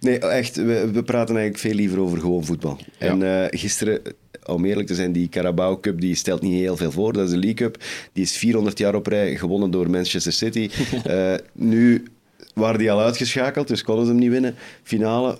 Nee, 0.00 0.18
echt, 0.18 0.56
we, 0.56 0.90
we 0.92 1.02
praten 1.02 1.36
eigenlijk 1.36 1.58
veel 1.66 1.74
liever 1.74 2.00
over 2.00 2.18
gewoon 2.20 2.44
voetbal. 2.44 2.78
En 2.98 3.42
eh, 3.42 3.58
gisteren, 3.60 4.00
om 4.46 4.64
eerlijk 4.64 4.86
te 4.86 4.94
zijn, 4.94 5.12
die 5.12 5.28
Carabao 5.28 5.78
Cup 5.80 6.00
die 6.00 6.14
stelt 6.14 6.42
niet 6.42 6.52
heel 6.60 6.76
veel 6.76 6.90
voor. 6.90 7.12
Dat 7.12 7.24
is 7.24 7.30
de 7.30 7.36
League 7.38 7.54
Cup. 7.54 7.82
Die 8.12 8.24
is 8.24 8.36
400 8.36 8.78
jaar 8.78 8.94
op 8.94 9.06
rij 9.06 9.36
gewonnen 9.36 9.70
door 9.70 9.90
Manchester 9.90 10.32
City. 10.32 10.70
Eh, 11.04 11.34
nu 11.52 12.04
waren 12.54 12.78
die 12.78 12.92
al 12.92 13.00
uitgeschakeld, 13.00 13.68
dus 13.68 13.82
konden 13.82 14.04
ze 14.04 14.10
hem 14.10 14.20
niet 14.20 14.30
winnen. 14.30 14.54
Finale. 14.82 15.38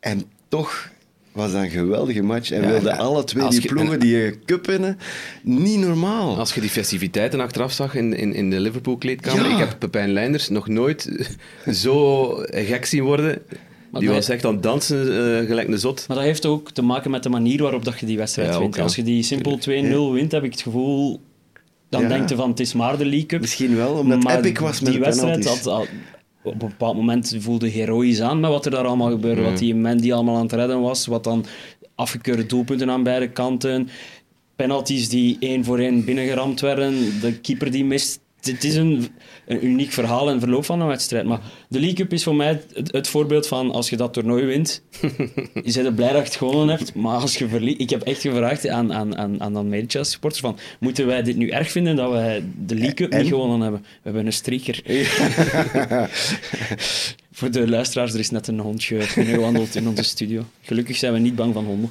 En 0.00 0.22
toch 0.48 0.90
was 1.32 1.52
dat 1.52 1.62
een 1.62 1.70
geweldige 1.70 2.22
match. 2.22 2.50
En 2.50 2.62
Ja, 2.62 2.68
wilden 2.68 2.92
en 2.92 2.98
alle 2.98 3.24
twee 3.24 3.48
die 3.48 3.62
je- 3.62 3.68
ploegen 3.68 3.92
en- 3.92 3.98
die 4.00 4.38
cup 4.44 4.66
winnen. 4.66 4.98
Niet 5.42 5.78
normaal. 5.78 6.38
Als 6.38 6.54
je 6.54 6.60
die 6.60 6.70
festiviteiten 6.70 7.40
achteraf 7.40 7.72
zag 7.72 7.94
in, 7.94 8.14
in, 8.14 8.34
in 8.34 8.50
de 8.50 8.60
Liverpool-kleedkamer, 8.60 9.44
Ja. 9.48 9.52
ik 9.52 9.58
heb 9.58 9.76
Pepijn 9.78 10.12
Leinders 10.12 10.48
nog 10.48 10.68
nooit 10.68 11.08
zo 11.82 12.26
gek 12.50 12.84
zien 12.84 13.02
worden. 13.02 13.42
Die 14.00 14.06
dat- 14.08 14.16
was 14.16 14.28
echt 14.28 14.44
aan 14.44 14.52
het 14.54 14.62
dansen, 14.62 15.00
eh, 15.40 15.46
gelijk 15.46 15.68
een 15.68 15.78
zot. 15.78 16.04
Maar 16.08 16.16
dat 16.16 16.26
heeft 16.26 16.46
ook 16.46 16.70
te 16.70 16.82
maken 16.82 17.10
met 17.10 17.22
de 17.22 17.28
manier 17.28 17.62
waarop 17.62 17.84
dat 17.84 17.98
je 18.00 18.06
die 18.06 18.16
wedstrijd 18.16 18.52
Ja, 18.52 18.58
wint. 18.58 18.78
Als 18.78 18.96
je 18.96 19.02
die 19.02 19.22
simpel 19.22 19.58
2-0 19.58 20.12
wint, 20.12 20.32
heb 20.32 20.44
ik 20.44 20.52
het 20.52 20.62
gevoel... 20.62 21.20
Dan 21.88 22.02
Ja. 22.02 22.08
denk 22.08 22.28
je 22.28 22.34
van, 22.34 22.50
het 22.50 22.60
is 22.60 22.72
maar 22.72 22.98
de 22.98 23.04
League 23.04 23.26
Cup. 23.26 23.40
Misschien 23.40 23.76
wel, 23.76 23.92
omdat 23.94 24.22
Maar 24.22 24.38
epic 24.38 24.58
was 24.58 24.80
met 24.80 24.90
die 24.92 25.00
wedstrijd 25.00 25.44
had, 25.48 25.64
had- 25.64 25.88
op 26.42 26.52
een 26.52 26.58
bepaald 26.68 26.96
moment 26.96 27.36
voelde 27.38 27.68
heroïs 27.68 28.20
aan 28.20 28.40
met 28.40 28.50
wat 28.50 28.64
er 28.64 28.70
daar 28.70 28.84
allemaal 28.86 29.10
gebeurde. 29.10 29.42
Wat 29.42 29.58
die 29.58 29.74
Mandy 29.74 30.12
allemaal 30.12 30.36
aan 30.36 30.42
het 30.42 30.52
redden 30.52 30.80
was. 30.80 31.06
Wat 31.06 31.24
dan 31.24 31.44
afgekeurde 31.94 32.46
doelpunten 32.46 32.90
aan 32.90 33.02
beide 33.02 33.28
kanten. 33.30 33.88
Penalties 34.56 35.08
die 35.08 35.36
één 35.40 35.64
voor 35.64 35.78
één 35.78 36.04
binnengeramd 36.04 36.60
werden. 36.60 36.94
De 37.20 37.32
keeper 37.40 37.70
die 37.70 37.84
mist. 37.84 38.20
Het 38.42 38.64
is 38.64 38.74
een, 38.74 39.08
een 39.46 39.66
uniek 39.66 39.92
verhaal 39.92 40.30
en 40.30 40.40
verloop 40.40 40.64
van 40.64 40.80
een 40.80 40.86
wedstrijd. 40.86 41.26
Maar 41.26 41.40
de 41.68 41.78
League 41.78 41.96
Cup 41.96 42.12
is 42.12 42.22
voor 42.22 42.34
mij 42.34 42.60
het, 42.74 42.92
het 42.92 43.08
voorbeeld 43.08 43.46
van 43.46 43.70
als 43.70 43.90
je 43.90 43.96
dat 43.96 44.12
toernooi 44.12 44.44
wint, 44.44 44.82
je 45.54 45.72
bent 45.72 45.76
er 45.76 45.92
blij 45.92 46.12
dat 46.12 46.16
je 46.16 46.24
het 46.24 46.36
gewonnen 46.36 46.68
hebt. 46.68 46.94
Maar 46.94 47.18
als 47.18 47.36
je 47.36 47.48
verliest... 47.48 47.80
Ik 47.80 47.90
heb 47.90 48.02
echt 48.02 48.20
gevraagd 48.20 48.68
aan, 48.68 48.92
aan, 48.92 49.16
aan, 49.16 49.40
aan 49.40 49.52
dan 49.52 49.68
mede-Chelsea-supporters 49.68 50.42
van 50.42 50.58
moeten 50.80 51.06
wij 51.06 51.22
dit 51.22 51.36
nu 51.36 51.48
erg 51.48 51.70
vinden 51.70 51.96
dat 51.96 52.10
wij 52.10 52.44
de 52.66 52.74
League 52.74 52.94
Cup 52.94 53.10
En? 53.10 53.20
niet 53.20 53.28
gewonnen 53.28 53.60
hebben? 53.60 53.80
We 53.80 53.86
hebben 54.02 54.26
een 54.26 54.32
streaker. 54.32 54.82
Voor 57.32 57.50
de 57.50 57.68
luisteraars, 57.68 58.12
er 58.12 58.18
is 58.18 58.30
net 58.30 58.46
een 58.46 58.58
hondje 58.58 59.06
binnengewandeld 59.14 59.74
in 59.74 59.88
onze 59.88 60.02
studio. 60.02 60.44
Gelukkig 60.62 60.96
zijn 60.96 61.12
we 61.12 61.18
niet 61.18 61.34
bang 61.34 61.54
van 61.54 61.64
honden. 61.64 61.90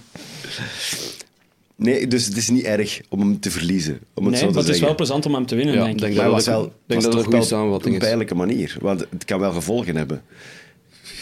Nee, 1.82 2.08
dus 2.08 2.26
het 2.26 2.38
is 2.38 2.50
niet 2.50 2.64
erg 2.64 3.02
om 3.10 3.20
hem 3.20 3.40
te 3.40 3.52
verliezen. 3.52 4.00
Om 4.14 4.24
het 4.24 4.32
Nee, 4.32 4.42
zo 4.42 4.48
te 4.48 4.54
maar 4.54 4.64
het 4.64 4.74
is 4.76 4.80
wel 4.80 4.96
plezant 4.96 5.26
om 5.26 5.34
hem 5.34 5.46
te 5.46 5.56
winnen, 5.56 5.76
Ja, 5.76 5.84
denk 5.84 5.94
ik. 5.94 6.00
denk 6.02 6.16
Maar 6.16 6.26
dat 6.26 6.36
het 6.36 6.46
dat 6.46 6.56
was 6.56 6.64
wel, 6.64 6.74
denk 6.86 7.02
was 7.02 7.04
dat 7.04 7.12
toch 7.12 7.24
goede 7.24 7.38
wel 7.38 7.46
samenvatting 7.46 7.94
een 7.94 8.00
pijnlijke 8.00 8.36
manier. 8.36 8.78
Want 8.80 9.06
het 9.10 9.26
kan 9.26 9.40
wel 9.40 9.52
gevolgen 9.52 9.96
hebben. 9.96 10.22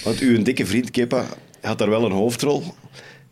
Want 0.04 0.20
uw 0.20 0.42
dikke 0.44 0.66
vriend 0.66 0.92
Kepa 0.92 1.26
had 1.62 1.78
daar 1.78 1.90
wel 1.90 2.06
een 2.06 2.12
hoofdrol. 2.12 2.62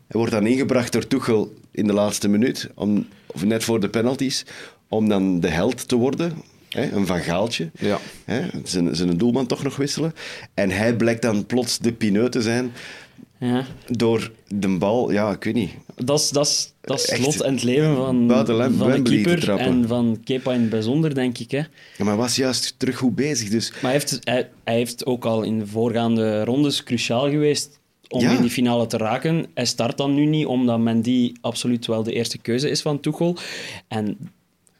Hij 0.07 0.19
wordt 0.19 0.31
dan 0.31 0.47
ingebracht 0.47 0.91
door 0.91 1.07
Tuchel 1.07 1.53
in 1.71 1.87
de 1.87 1.93
laatste 1.93 2.27
minuut, 2.27 2.69
om, 2.75 3.07
of 3.25 3.45
net 3.45 3.63
voor 3.63 3.79
de 3.79 3.89
penalties, 3.89 4.45
om 4.87 5.09
dan 5.09 5.39
de 5.39 5.49
held 5.49 5.87
te 5.87 5.95
worden. 5.95 6.33
Hè, 6.69 6.91
een 6.91 7.05
Van 7.05 7.19
Gaaltje. 7.19 7.71
Ja. 7.79 7.99
Hè, 8.25 8.41
zijn, 8.63 8.95
zijn 8.95 9.17
doelman 9.17 9.47
toch 9.47 9.63
nog 9.63 9.75
wisselen. 9.75 10.13
En 10.53 10.69
hij 10.69 10.95
blijkt 10.95 11.21
dan 11.21 11.45
plots 11.45 11.77
de 11.77 11.93
pineut 11.93 12.31
te 12.31 12.41
zijn 12.41 12.71
Ja. 13.39 13.65
door 13.87 14.31
de 14.47 14.67
bal, 14.67 15.11
ja, 15.11 15.31
ik 15.31 15.43
weet 15.43 15.53
niet. 15.53 15.71
Dat 15.95 16.19
is, 16.19 16.29
dat 16.29 16.47
is, 16.47 16.73
dat 16.81 16.99
is 16.99 17.11
het 17.11 17.19
lot 17.19 17.41
en 17.41 17.53
het 17.53 17.63
leven 17.63 17.95
van, 17.95 18.27
van 18.77 18.89
de 18.89 19.01
keeper 19.01 19.49
en 19.57 19.87
van 19.87 20.19
Kepa 20.23 20.53
in 20.53 20.61
het 20.61 20.69
bijzonder, 20.69 21.13
denk 21.15 21.37
ik. 21.37 21.51
Hè. 21.51 21.57
Ja, 21.57 21.65
maar 21.97 22.07
hij 22.07 22.15
was 22.15 22.35
juist 22.35 22.75
terug 22.77 22.97
goed 22.97 23.15
bezig, 23.15 23.49
dus... 23.49 23.71
Maar 23.71 23.81
hij 23.81 23.91
heeft, 23.91 24.19
hij, 24.23 24.49
hij 24.63 24.75
heeft 24.75 25.05
ook 25.05 25.25
al 25.25 25.41
in 25.43 25.59
de 25.59 25.67
voorgaande 25.67 26.43
rondes 26.43 26.83
cruciaal 26.83 27.29
geweest 27.29 27.79
om 28.09 28.21
Ja. 28.21 28.31
in 28.31 28.41
die 28.41 28.49
finale 28.49 28.87
te 28.87 28.97
raken. 28.97 29.45
Hij 29.53 29.65
start 29.65 29.97
dan 29.97 30.13
nu 30.13 30.25
niet, 30.25 30.45
omdat 30.45 30.79
Mendy 30.79 31.33
absoluut 31.41 31.85
wel 31.85 32.03
de 32.03 32.13
eerste 32.13 32.37
keuze 32.37 32.69
is 32.69 32.81
van 32.81 32.99
Tuchel. 32.99 33.37
En 33.87 34.17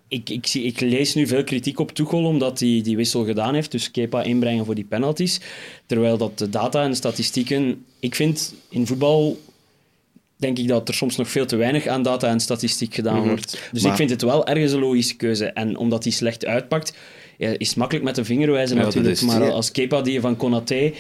ik, 0.08 0.30
ik, 0.30 0.48
zie, 0.48 0.64
ik 0.64 0.80
lees 0.80 1.14
nu 1.14 1.28
veel 1.28 1.44
kritiek 1.44 1.80
op 1.80 1.92
Tuchel, 1.92 2.24
omdat 2.26 2.60
hij 2.60 2.82
die 2.84 2.96
wissel 2.96 3.26
gedaan 3.26 3.54
heeft. 3.54 3.72
Dus 3.72 3.92
Kepa 3.92 4.24
inbrengen 4.24 4.66
voor 4.66 4.76
die 4.76 4.84
penalties. 4.84 5.40
Terwijl 5.86 6.18
dat 6.18 6.38
de 6.38 6.50
data 6.50 6.84
en 6.84 6.90
de 6.90 6.96
statistieken... 6.96 7.86
Ik 8.00 8.16
vind 8.16 8.54
in 8.70 8.88
voetbal... 8.88 9.40
Denk 10.36 10.58
ik 10.58 10.68
dat 10.68 10.88
er 10.88 10.94
soms 10.94 11.16
nog 11.16 11.30
veel 11.30 11.46
te 11.46 11.56
weinig 11.56 11.88
aan 11.88 12.02
data 12.04 12.28
en 12.28 12.40
statistiek 12.40 12.94
gedaan 12.96 13.28
wordt. 13.28 13.70
Dus 13.72 13.82
Maar- 13.82 13.92
ik 13.92 13.98
vind 13.98 14.10
het 14.10 14.22
wel 14.22 14.48
ergens 14.48 14.72
een 14.72 14.80
logische 14.80 15.16
keuze. 15.16 15.46
En 15.46 15.78
omdat 15.78 16.04
hij 16.04 16.14
slecht 16.14 16.46
uitpakt, 16.46 16.94
ja, 17.38 17.50
is 17.58 17.68
het 17.68 17.78
makkelijk 17.78 18.06
met 18.06 18.16
de 18.16 18.26
vinger 18.26 18.52
wijzen 18.52 18.78
Ja, 18.78 18.84
natuurlijk. 18.84 19.22
maar 19.22 19.52
als 19.52 19.72
Kepa 19.72 20.02
die 20.02 20.22
van 20.22 20.36
Konaté 20.36 20.94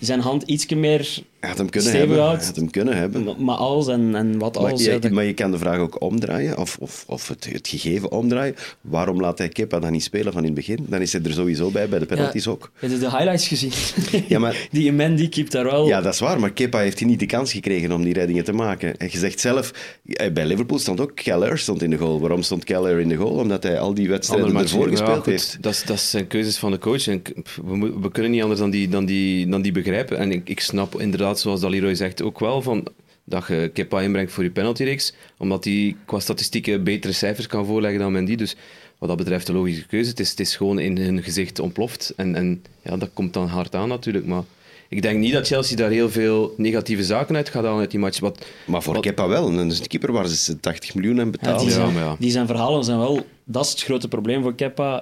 zijn 0.00 0.20
hand 0.20 0.42
ietsje 0.42 0.74
meer 0.76 1.18
had 1.46 1.58
hem 1.58 1.70
kunnen 1.70 1.92
hebben. 1.96 2.18
Had 2.18 2.52
hem 2.56 2.70
kunnen 2.70 2.96
hebben. 2.96 3.24
Maar- 3.24 3.34
Maar 3.38 3.56
als 3.56 3.88
en, 3.88 4.14
en 4.14 4.38
wat 4.38 4.54
Maar 4.60 4.70
als... 4.70 4.84
je, 4.84 4.90
ja, 4.90 4.98
dat- 4.98 5.10
maar 5.10 5.24
je 5.24 5.32
kan 5.34 5.50
de 5.50 5.58
vraag 5.58 5.78
ook 5.78 6.00
omdraaien, 6.02 6.58
of, 6.58 6.76
of, 6.80 7.04
of 7.06 7.28
het, 7.28 7.48
het 7.52 7.68
gegeven 7.68 8.10
omdraaien. 8.12 8.54
Waarom 8.80 9.20
laat 9.20 9.38
hij 9.38 9.48
Kepa 9.48 9.78
dan 9.78 9.92
niet 9.92 10.02
spelen 10.02 10.32
van 10.32 10.40
in 10.40 10.46
het 10.46 10.54
begin? 10.54 10.86
Dan 10.88 11.00
is 11.00 11.12
hij 11.12 11.22
er 11.24 11.32
sowieso 11.32 11.70
bij, 11.70 11.88
bij 11.88 11.98
de 11.98 12.06
penalties 12.06 12.44
Ja. 12.44 12.50
ook. 12.50 12.70
Heb 12.74 12.90
je 12.90 12.98
de 12.98 13.10
highlights 13.10 13.48
gezien? 13.48 13.72
Ja, 14.28 14.38
maar- 14.38 14.68
Die 14.70 14.92
Mendy 14.92 15.28
keept 15.28 15.52
daar 15.52 15.64
wel... 15.64 15.86
Ja, 15.86 16.00
dat 16.00 16.12
is 16.14 16.20
waar, 16.20 16.40
maar 16.40 16.52
Kepa 16.52 16.78
heeft 16.78 16.98
hij 16.98 17.08
niet 17.08 17.20
de 17.20 17.26
kans 17.26 17.52
gekregen 17.52 17.92
om 17.92 18.02
die 18.04 18.12
reddingen 18.14 18.44
te 18.44 18.52
maken. 18.52 18.96
En 18.96 19.08
je 19.10 19.18
zegt 19.18 19.40
zelf, 19.40 19.72
eh, 20.06 20.32
bij 20.32 20.46
Liverpool 20.46 20.78
stond 20.78 21.00
ook 21.00 21.12
Keller 21.14 21.58
stond 21.58 21.82
in 21.82 21.90
de 21.90 21.96
goal. 21.96 22.20
Waarom 22.20 22.42
stond 22.42 22.64
Keller 22.64 23.00
in 23.00 23.08
de 23.08 23.14
goal? 23.16 23.30
Omdat 23.38 23.62
hij 23.62 23.78
al 23.78 23.94
die 23.94 24.08
wedstrijden 24.08 24.46
Ander 24.48 24.62
ervoor 24.62 24.88
gespeeld 24.88 25.26
heeft. 25.26 25.56
Dat, 25.60 25.72
is- 25.72 25.82
dat 25.84 26.00
zijn 26.00 26.26
keuzes 26.26 26.56
van 26.58 26.70
de 26.70 26.78
coach. 26.78 27.06
En 27.08 27.22
we, 27.64 27.92
we 28.00 28.10
kunnen 28.12 28.30
niet 28.30 28.42
anders 28.42 28.60
dan 28.60 28.70
die, 28.70 28.88
dan 28.88 29.04
die, 29.04 29.46
dan 29.48 29.62
die 29.62 29.72
begrijpen. 29.72 30.18
En 30.18 30.32
ik, 30.32 30.48
ik 30.48 30.60
snap 30.60 31.00
inderdaad, 31.00 31.33
zoals 31.40 31.60
dat 31.60 31.70
Leroy 31.70 31.94
zegt, 31.94 32.22
ook 32.22 32.38
wel 32.38 32.62
van 32.62 32.86
dat 33.24 33.46
je 33.46 33.70
Kepa 33.72 34.00
inbrengt 34.00 34.32
voor 34.32 34.44
je 34.44 34.50
penaltyreeks, 34.50 35.12
omdat 35.38 35.64
hij 35.64 35.96
qua 36.04 36.18
statistieken 36.18 36.84
betere 36.84 37.12
cijfers 37.12 37.46
kan 37.46 37.66
voorleggen 37.66 38.00
dan 38.00 38.12
Mendy. 38.12 38.34
Dus 38.34 38.56
wat 38.98 39.08
dat 39.08 39.18
betreft 39.18 39.46
de 39.46 39.52
logische 39.52 39.86
keuze. 39.86 40.10
Het 40.10 40.20
is, 40.20 40.30
het 40.30 40.40
is 40.40 40.56
gewoon 40.56 40.78
in 40.78 40.96
hun 40.98 41.22
gezicht 41.22 41.58
ontploft. 41.58 42.12
En, 42.16 42.34
en 42.34 42.64
ja, 42.82 42.96
dat 42.96 43.10
komt 43.14 43.32
dan 43.32 43.46
hard 43.46 43.74
aan 43.74 43.88
natuurlijk. 43.88 44.26
Maar 44.26 44.42
ik 44.88 45.02
denk 45.02 45.18
niet 45.18 45.32
dat 45.32 45.46
Chelsea 45.46 45.76
daar 45.76 45.90
heel 45.90 46.10
veel 46.10 46.54
negatieve 46.56 47.04
zaken 47.04 47.36
uit 47.36 47.48
gaat 47.48 47.64
halen 47.64 47.80
uit 47.80 47.90
die 47.90 48.00
match. 48.00 48.20
Wat, 48.20 48.44
Maar 48.66 48.82
voor 48.82 48.94
wat- 48.94 49.02
Kepa 49.02 49.28
wel. 49.28 49.48
En 49.58 49.68
dus 49.68 49.80
de 49.80 49.88
keeper 49.88 50.12
waar 50.12 50.26
ze 50.28 50.60
80 50.60 50.94
miljoen 50.94 51.18
aan 51.20 51.24
Ja, 51.24 51.30
betaald. 51.30 51.58
die, 51.58 51.68
Ja, 51.68 51.74
zijn, 51.74 51.92
maar 51.92 52.02
ja. 52.02 52.16
die 52.18 52.30
zijn 52.30 52.46
verhalen 52.46 52.84
zijn 52.84 52.98
wel... 52.98 53.26
Dat 53.44 53.64
is 53.64 53.70
het 53.70 53.82
grote 53.82 54.08
probleem 54.08 54.42
voor 54.42 54.54
Kepa. 54.54 54.92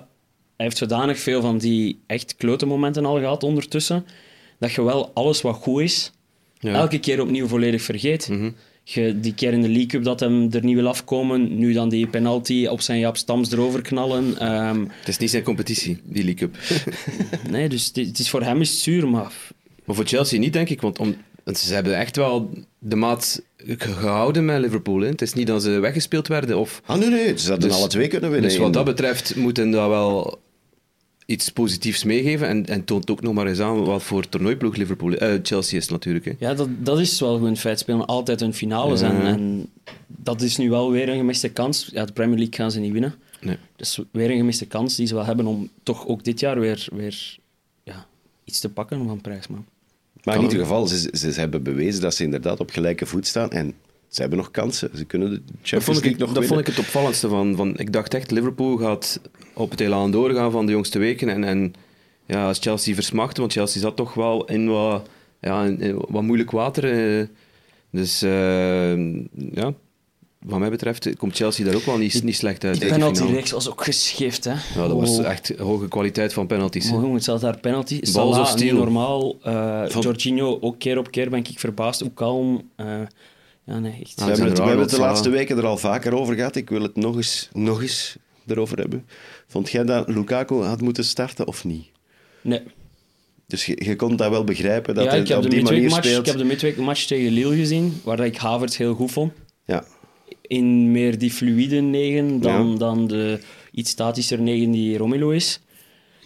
Hij 0.57 0.67
heeft 0.67 0.77
zodanig 0.79 1.19
veel 1.19 1.41
van 1.41 1.59
die 1.59 2.01
echt 2.07 2.37
klote 2.37 2.67
momenten 2.67 3.05
al 3.05 3.19
gehad 3.19 3.43
ondertussen, 3.43 4.07
dat 4.59 4.73
je 4.73 4.83
wel 4.83 5.11
alles 5.15 5.41
wat 5.43 5.55
goed 5.57 5.81
is, 5.81 6.13
Ja. 6.63 6.71
Mhm. 6.71 6.79
elke 6.81 6.99
keer 6.99 7.21
opnieuw 7.21 7.47
volledig 7.47 7.83
vergeet. 7.83 8.31
Je, 8.85 9.21
die 9.21 9.35
keer 9.35 9.53
in 9.53 9.61
de 9.63 9.69
League 9.69 9.87
Cup 9.87 10.05
dat 10.05 10.21
hem 10.21 10.49
er 10.53 10.65
niet 10.65 10.75
wil 10.75 10.87
afkomen, 10.87 11.59
nu 11.59 11.73
dan 11.73 11.89
die 11.89 12.07
penalty 12.07 12.67
op 12.67 12.81
zijn 12.81 12.99
Jaap 12.99 13.17
Stams 13.17 13.53
erover 13.53 13.83
knallen. 13.83 14.39
Ehm, 14.39 14.81
Het 14.89 15.09
is 15.09 15.19
niet 15.19 15.31
zijn 15.31 15.43
competitie, 15.43 16.01
die 16.05 16.25
League 16.25 16.49
Cup. 16.49 16.57
nee, 17.51 17.69
dus 17.69 17.87
het, 17.87 17.97
het 17.97 18.19
is 18.19 18.31
voor 18.31 18.43
hem 18.43 18.61
is 18.61 18.71
het 18.71 18.79
zuur, 18.79 19.09
maar 19.09 19.33
Maar 19.85 19.97
voor 19.97 20.07
Chelsea 20.07 20.39
niet, 20.39 20.53
denk 20.53 20.69
ik. 20.69 20.81
Want, 20.81 20.99
om, 20.99 21.15
want 21.45 21.59
ze 21.59 21.75
hebben 21.75 21.97
echt 21.99 22.17
wel 22.17 22.51
de 22.79 22.97
maat 22.97 23.43
ge- 23.57 23.77
gehouden 23.79 24.45
met 24.45 24.61
Liverpool. 24.61 25.01
Hè. 25.01 25.09
Het 25.09 25.23
is 25.23 25.33
niet 25.33 25.47
dat 25.47 25.63
ze 25.63 25.71
weggespeeld 25.71 26.29
werden. 26.29 26.59
Of, 26.59 26.83
Ah, 26.87 26.99
nee, 26.99 27.09
nee. 27.09 27.39
Ze 27.39 27.51
hadden 27.51 27.69
Dus- 27.69 27.79
alle 27.79 27.89
twee 27.89 28.09
kunnen 28.09 28.31
winnen. 28.31 28.49
dus 28.51 28.59
wat 28.59 28.73
dat 28.73 28.85
betreft 28.85 29.37
moeten 29.37 29.71
dat 29.71 29.89
wel 29.89 30.39
iets 31.33 31.49
positiefs 31.49 32.05
meegeven. 32.05 32.49
En, 32.49 32.67
en 32.67 32.85
toont 32.85 33.11
ook 33.11 33.21
nog 33.21 33.35
maar 33.35 33.47
eens 33.47 33.61
aan 33.61 33.85
wat 33.85 34.03
voor 34.03 34.29
toernooiploeg 34.29 34.77
Liverpool, 34.77 35.13
eh, 35.13 35.39
Chelsea 35.43 35.79
is 35.79 35.89
natuurlijk. 35.89 36.25
Hè. 36.25 36.33
ja, 36.39 36.55
dat, 36.55 36.69
dat 36.79 36.99
is 36.99 37.21
wel 37.21 37.35
gewoon 37.35 37.49
een 37.49 37.57
feit. 37.57 37.79
Spelen 37.79 38.07
altijd 38.07 38.41
hun 38.41 38.55
finales 38.55 39.01
Ja. 39.01 39.11
en, 39.11 39.23
en 39.23 39.67
dat 40.07 40.41
is 40.43 40.57
nu 40.57 40.71
wel 40.71 40.91
weer 40.91 41.09
een 41.09 41.17
gemiste 41.17 41.49
kans. 41.49 41.89
Ja, 41.93 42.05
de 42.05 42.13
Premier 42.13 42.37
League 42.39 42.55
gaan 42.55 42.71
ze 42.71 42.81
niet 42.81 42.93
winnen. 42.93 43.15
Nee. 43.41 43.57
Dus 43.77 44.01
weer 44.13 44.31
een 44.31 44.37
gemiste 44.37 44.67
kans 44.67 44.97
die 44.97 45.07
ze 45.07 45.15
wel 45.15 45.25
hebben 45.25 45.47
om 45.47 45.69
toch 45.83 46.07
ook 46.07 46.25
dit 46.25 46.41
jaar 46.41 46.61
weer, 46.61 46.89
weer 46.93 47.39
ja, 47.85 48.07
iets 48.45 48.61
te 48.61 48.69
pakken 48.69 49.07
van 49.07 49.21
prijs. 49.21 49.47
Maar. 49.47 49.61
Maar 50.25 50.37
in 50.37 50.43
ieder 50.43 50.59
geval, 50.59 50.87
ze, 50.87 51.11
ze, 51.13 51.33
ze 51.33 51.41
hebben 51.41 51.63
bewezen 51.63 52.01
dat 52.01 52.15
ze 52.15 52.25
inderdaad 52.25 52.61
op 52.61 52.71
gelijke 52.71 53.07
voet 53.07 53.27
staan. 53.27 53.51
En 53.51 53.75
ze 54.13 54.21
hebben 54.21 54.39
nog 54.39 54.51
kansen. 54.51 54.91
Ze 54.97 55.05
kunnen 55.05 55.31
de 55.31 55.35
Dat 55.45 55.45
Champions 55.63 55.85
vond, 55.85 55.97
ik, 55.99 56.05
League 56.05 56.21
nog 56.27 56.35
dat 56.35 56.45
vond 56.45 56.61
ik 56.61 56.67
het 56.67 56.79
opvallendste 56.79 57.29
van, 57.29 57.57
van. 57.57 57.77
Ik 57.79 57.93
dacht 57.93 58.15
echt, 58.15 58.31
Liverpool 58.31 58.77
gaat 58.77 59.21
op 59.55 59.71
het 59.71 59.81
elan 59.81 60.11
doorgaan 60.11 60.51
van 60.51 60.67
de 60.67 60.73
jongste 60.73 60.99
weken. 60.99 61.29
En, 61.29 61.45
en 61.45 61.75
ja, 62.27 62.47
als 62.47 62.59
Chelsea 62.59 62.95
versmacht, 62.95 63.37
want 63.37 63.53
Chelsea 63.53 63.81
zat 63.81 63.97
toch 63.97 64.15
wel 64.15 64.45
in 64.45 64.69
wat, 64.69 65.09
ja, 65.41 65.65
in, 65.65 66.05
wat 66.09 66.23
moeilijk 66.23 66.51
water. 66.51 67.19
eh. 67.21 67.27
Dus 67.91 68.23
eh, 68.23 68.97
ja, 69.55 69.73
wat 70.45 70.59
mij 70.59 70.71
betreft 70.71 71.17
komt 71.17 71.37
Chelsea 71.37 71.65
daar 71.65 71.75
ook 71.75 71.85
wel 71.85 71.99
niet, 71.99 72.23
niet 72.23 72.37
slecht 72.37 72.65
uit. 72.65 72.77
Finale. 72.79 72.99
penaltyreeks 72.99 73.51
was 73.51 73.71
ook 73.71 73.85
geschift. 73.85 74.45
Hè? 74.45 74.51
Ja, 74.53 74.89
dat 74.89 74.93
was 74.93 75.19
Oh. 75.19 75.25
echt 75.25 75.53
hoge 75.59 75.89
kwaliteit 75.89 76.33
van 76.33 76.47
penalties. 76.47 76.91
Maar 76.91 77.01
jongens, 77.01 77.25
zelfs 77.25 77.43
daar 77.43 77.59
penalty. 77.61 77.99
Salah, 78.03 78.55
niet 78.55 78.73
normaal. 78.73 79.37
Eh 79.43 79.85
Van- 79.89 80.03
Jorginho, 80.03 80.59
ook 80.61 80.79
keer 80.79 80.99
op 80.99 81.11
keer 81.11 81.31
ben 81.31 81.39
ik 81.39 81.59
verbaasd 81.59 82.01
hoe 82.01 82.13
kalm. 82.15 82.71
eh, 82.77 82.87
ja, 83.65 83.79
nee, 83.79 83.93
echt. 84.03 84.15
We 84.15 84.25
hebben 84.25 84.29
het, 84.31 84.39
we 84.39 84.43
Alexander 84.43 84.67
hebben 84.67 84.81
het 84.87 84.91
de 84.95 85.01
laatste 85.01 85.31
weken 85.31 85.57
er 85.57 85.67
al 85.67 85.77
vaker 85.79 86.15
over 86.15 86.35
gehad. 86.35 86.57
Ik 86.57 86.69
wil 86.71 86.83
het 86.83 86.97
nog 86.97 87.17
eens, 87.17 87.49
nog 87.53 87.83
eens 87.83 88.17
erover 88.47 88.79
hebben. 88.79 89.07
Vond 89.49 89.71
jij 89.71 89.85
dat 89.85 90.09
Lukaku 90.09 90.55
had 90.55 90.81
moeten 90.81 91.05
starten 91.05 91.47
of 91.47 91.65
niet? 91.65 91.87
Nee. 92.41 92.63
Dus 93.47 93.67
je, 93.67 93.85
je 93.85 93.97
kon 93.97 94.17
dat 94.17 94.31
wel 94.31 94.45
begrijpen 94.45 94.95
dat 94.95 95.05
ja, 95.05 95.11
hij 95.11 95.21
ik, 95.21 95.29
heb 95.29 95.37
op 95.37 95.43
de 95.43 95.49
die 95.49 95.63
manier 95.63 95.81
midweek 95.81 95.95
match, 95.95 96.09
speelt. 96.09 96.27
ik 96.27 96.33
heb 96.33 96.41
de 96.43 96.49
midweek 96.49 96.77
match 96.77 97.05
tegen 97.05 97.33
Lille 97.33 97.57
gezien, 97.57 98.01
waar 98.05 98.21
ik 98.21 98.37
Havertz 98.37 98.77
heel 98.77 98.95
goed 98.95 99.11
vond. 99.13 99.33
Ja. 99.65 99.85
In 100.43 100.93
meer 100.93 101.19
die 101.19 101.31
fluïde 101.31 101.81
negen 101.81 102.41
dan, 102.41 102.71
Ja. 102.71 102.77
dan 102.79 103.07
de 103.07 103.41
iets 103.73 103.91
statischer 103.91 104.41
negen 104.41 104.71
die 104.71 104.97
Romelu 104.97 105.35
is. 105.35 105.61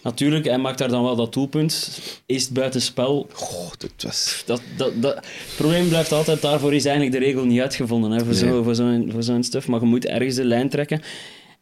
Natuurlijk, 0.07 0.45
hij 0.45 0.59
maakt 0.59 0.79
daar 0.79 0.89
dan 0.89 1.03
wel 1.03 1.17
dat 1.17 1.33
doelpunt. 1.33 2.01
Is 2.27 2.45
het 2.45 2.53
buitenspel? 2.53 3.27
Goh, 3.33 3.71
dat 3.79 3.91
was... 3.99 4.43
Dat, 4.47 4.61
dat, 4.77 4.93
dat, 5.03 5.15
het 5.15 5.55
probleem 5.57 5.89
blijft 5.89 6.13
altijd, 6.13 6.43
daarvoor 6.43 6.75
is 6.75 6.85
eigenlijk 6.85 7.19
de 7.19 7.25
regel 7.25 7.45
niet 7.45 7.61
uitgevonden 7.61 8.11
hè, 8.11 8.19
voor 8.19 8.27
Nee. 8.29 8.37
zo'n 8.37 8.65
voor 8.65 8.75
zo'n 8.75 9.09
voor 9.13 9.23
zo'n 9.23 9.43
stuff. 9.43 9.69
Maar 9.69 9.81
je 9.81 9.87
moet 9.87 10.07
ergens 10.07 10.35
de 10.35 10.45
lijn 10.45 10.69
trekken. 10.69 11.03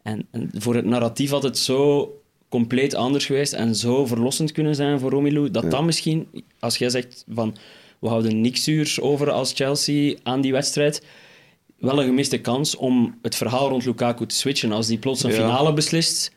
En, 0.03 0.27
en 0.31 0.49
voor 0.57 0.75
het 0.75 0.85
narratief 0.85 1.29
had 1.29 1.43
het 1.43 1.57
zo 1.57 2.09
compleet 2.49 2.95
anders 2.95 3.25
geweest 3.25 3.53
en 3.53 3.75
zo 3.75 4.05
verlossend 4.05 4.51
kunnen 4.51 4.75
zijn 4.75 4.99
voor 4.99 5.11
Romelu, 5.11 5.51
dat 5.51 5.71
dat 5.71 5.83
misschien, 5.83 6.27
als 6.59 6.77
jij 6.77 6.89
zegt 6.89 7.23
van 7.33 7.55
we 7.99 8.07
houden 8.07 8.41
niks 8.41 8.63
zuurs 8.63 9.01
over 9.01 9.31
als 9.31 9.53
Chelsea 9.53 10.15
aan 10.23 10.41
die 10.41 10.51
wedstrijd, 10.51 11.03
wel 11.79 11.99
een 11.99 12.05
gemiste 12.05 12.37
kans 12.37 12.75
om 12.75 13.17
het 13.21 13.35
verhaal 13.35 13.69
rond 13.69 13.85
Lukaku 13.85 14.25
te 14.25 14.35
switchen. 14.35 14.71
Als 14.71 14.87
die 14.87 14.97
plots 14.97 15.23
een 15.23 15.29
Ja. 15.29 15.35
finale 15.35 15.73
beslist, 15.73 16.31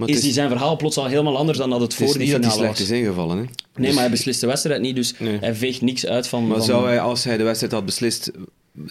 Maar 0.00 0.08
het 0.08 0.16
is, 0.18 0.22
die 0.24 0.32
zijn 0.32 0.48
verhaal 0.48 0.76
plots 0.76 0.96
al 0.96 1.06
helemaal 1.06 1.36
anders 1.36 1.58
dan 1.58 1.70
dat 1.70 1.80
het, 1.80 1.98
het 1.98 2.08
voor 2.10 2.18
niet 2.18 2.30
dat 2.30 2.42
hij 2.44 2.52
slecht 2.52 2.78
was. 2.78 2.80
is 2.80 2.90
ingevallen. 2.98 3.36
Hè. 3.38 3.44
Nee, 3.82 3.92
maar 3.92 4.00
hij 4.02 4.10
beslist 4.10 4.40
de 4.40 4.46
wedstrijd 4.46 4.80
niet, 4.80 4.96
dus 4.96 5.14
Nee. 5.18 5.38
hij 5.40 5.54
veegt 5.54 5.80
niks 5.80 6.06
uit 6.06 6.26
van... 6.28 6.46
Maar 6.46 6.56
van- 6.56 6.66
zou 6.66 6.86
hij, 6.86 7.00
als 7.00 7.24
hij 7.24 7.36
de 7.36 7.42
wedstrijd 7.44 7.72
had 7.72 7.84
beslist, 7.84 8.30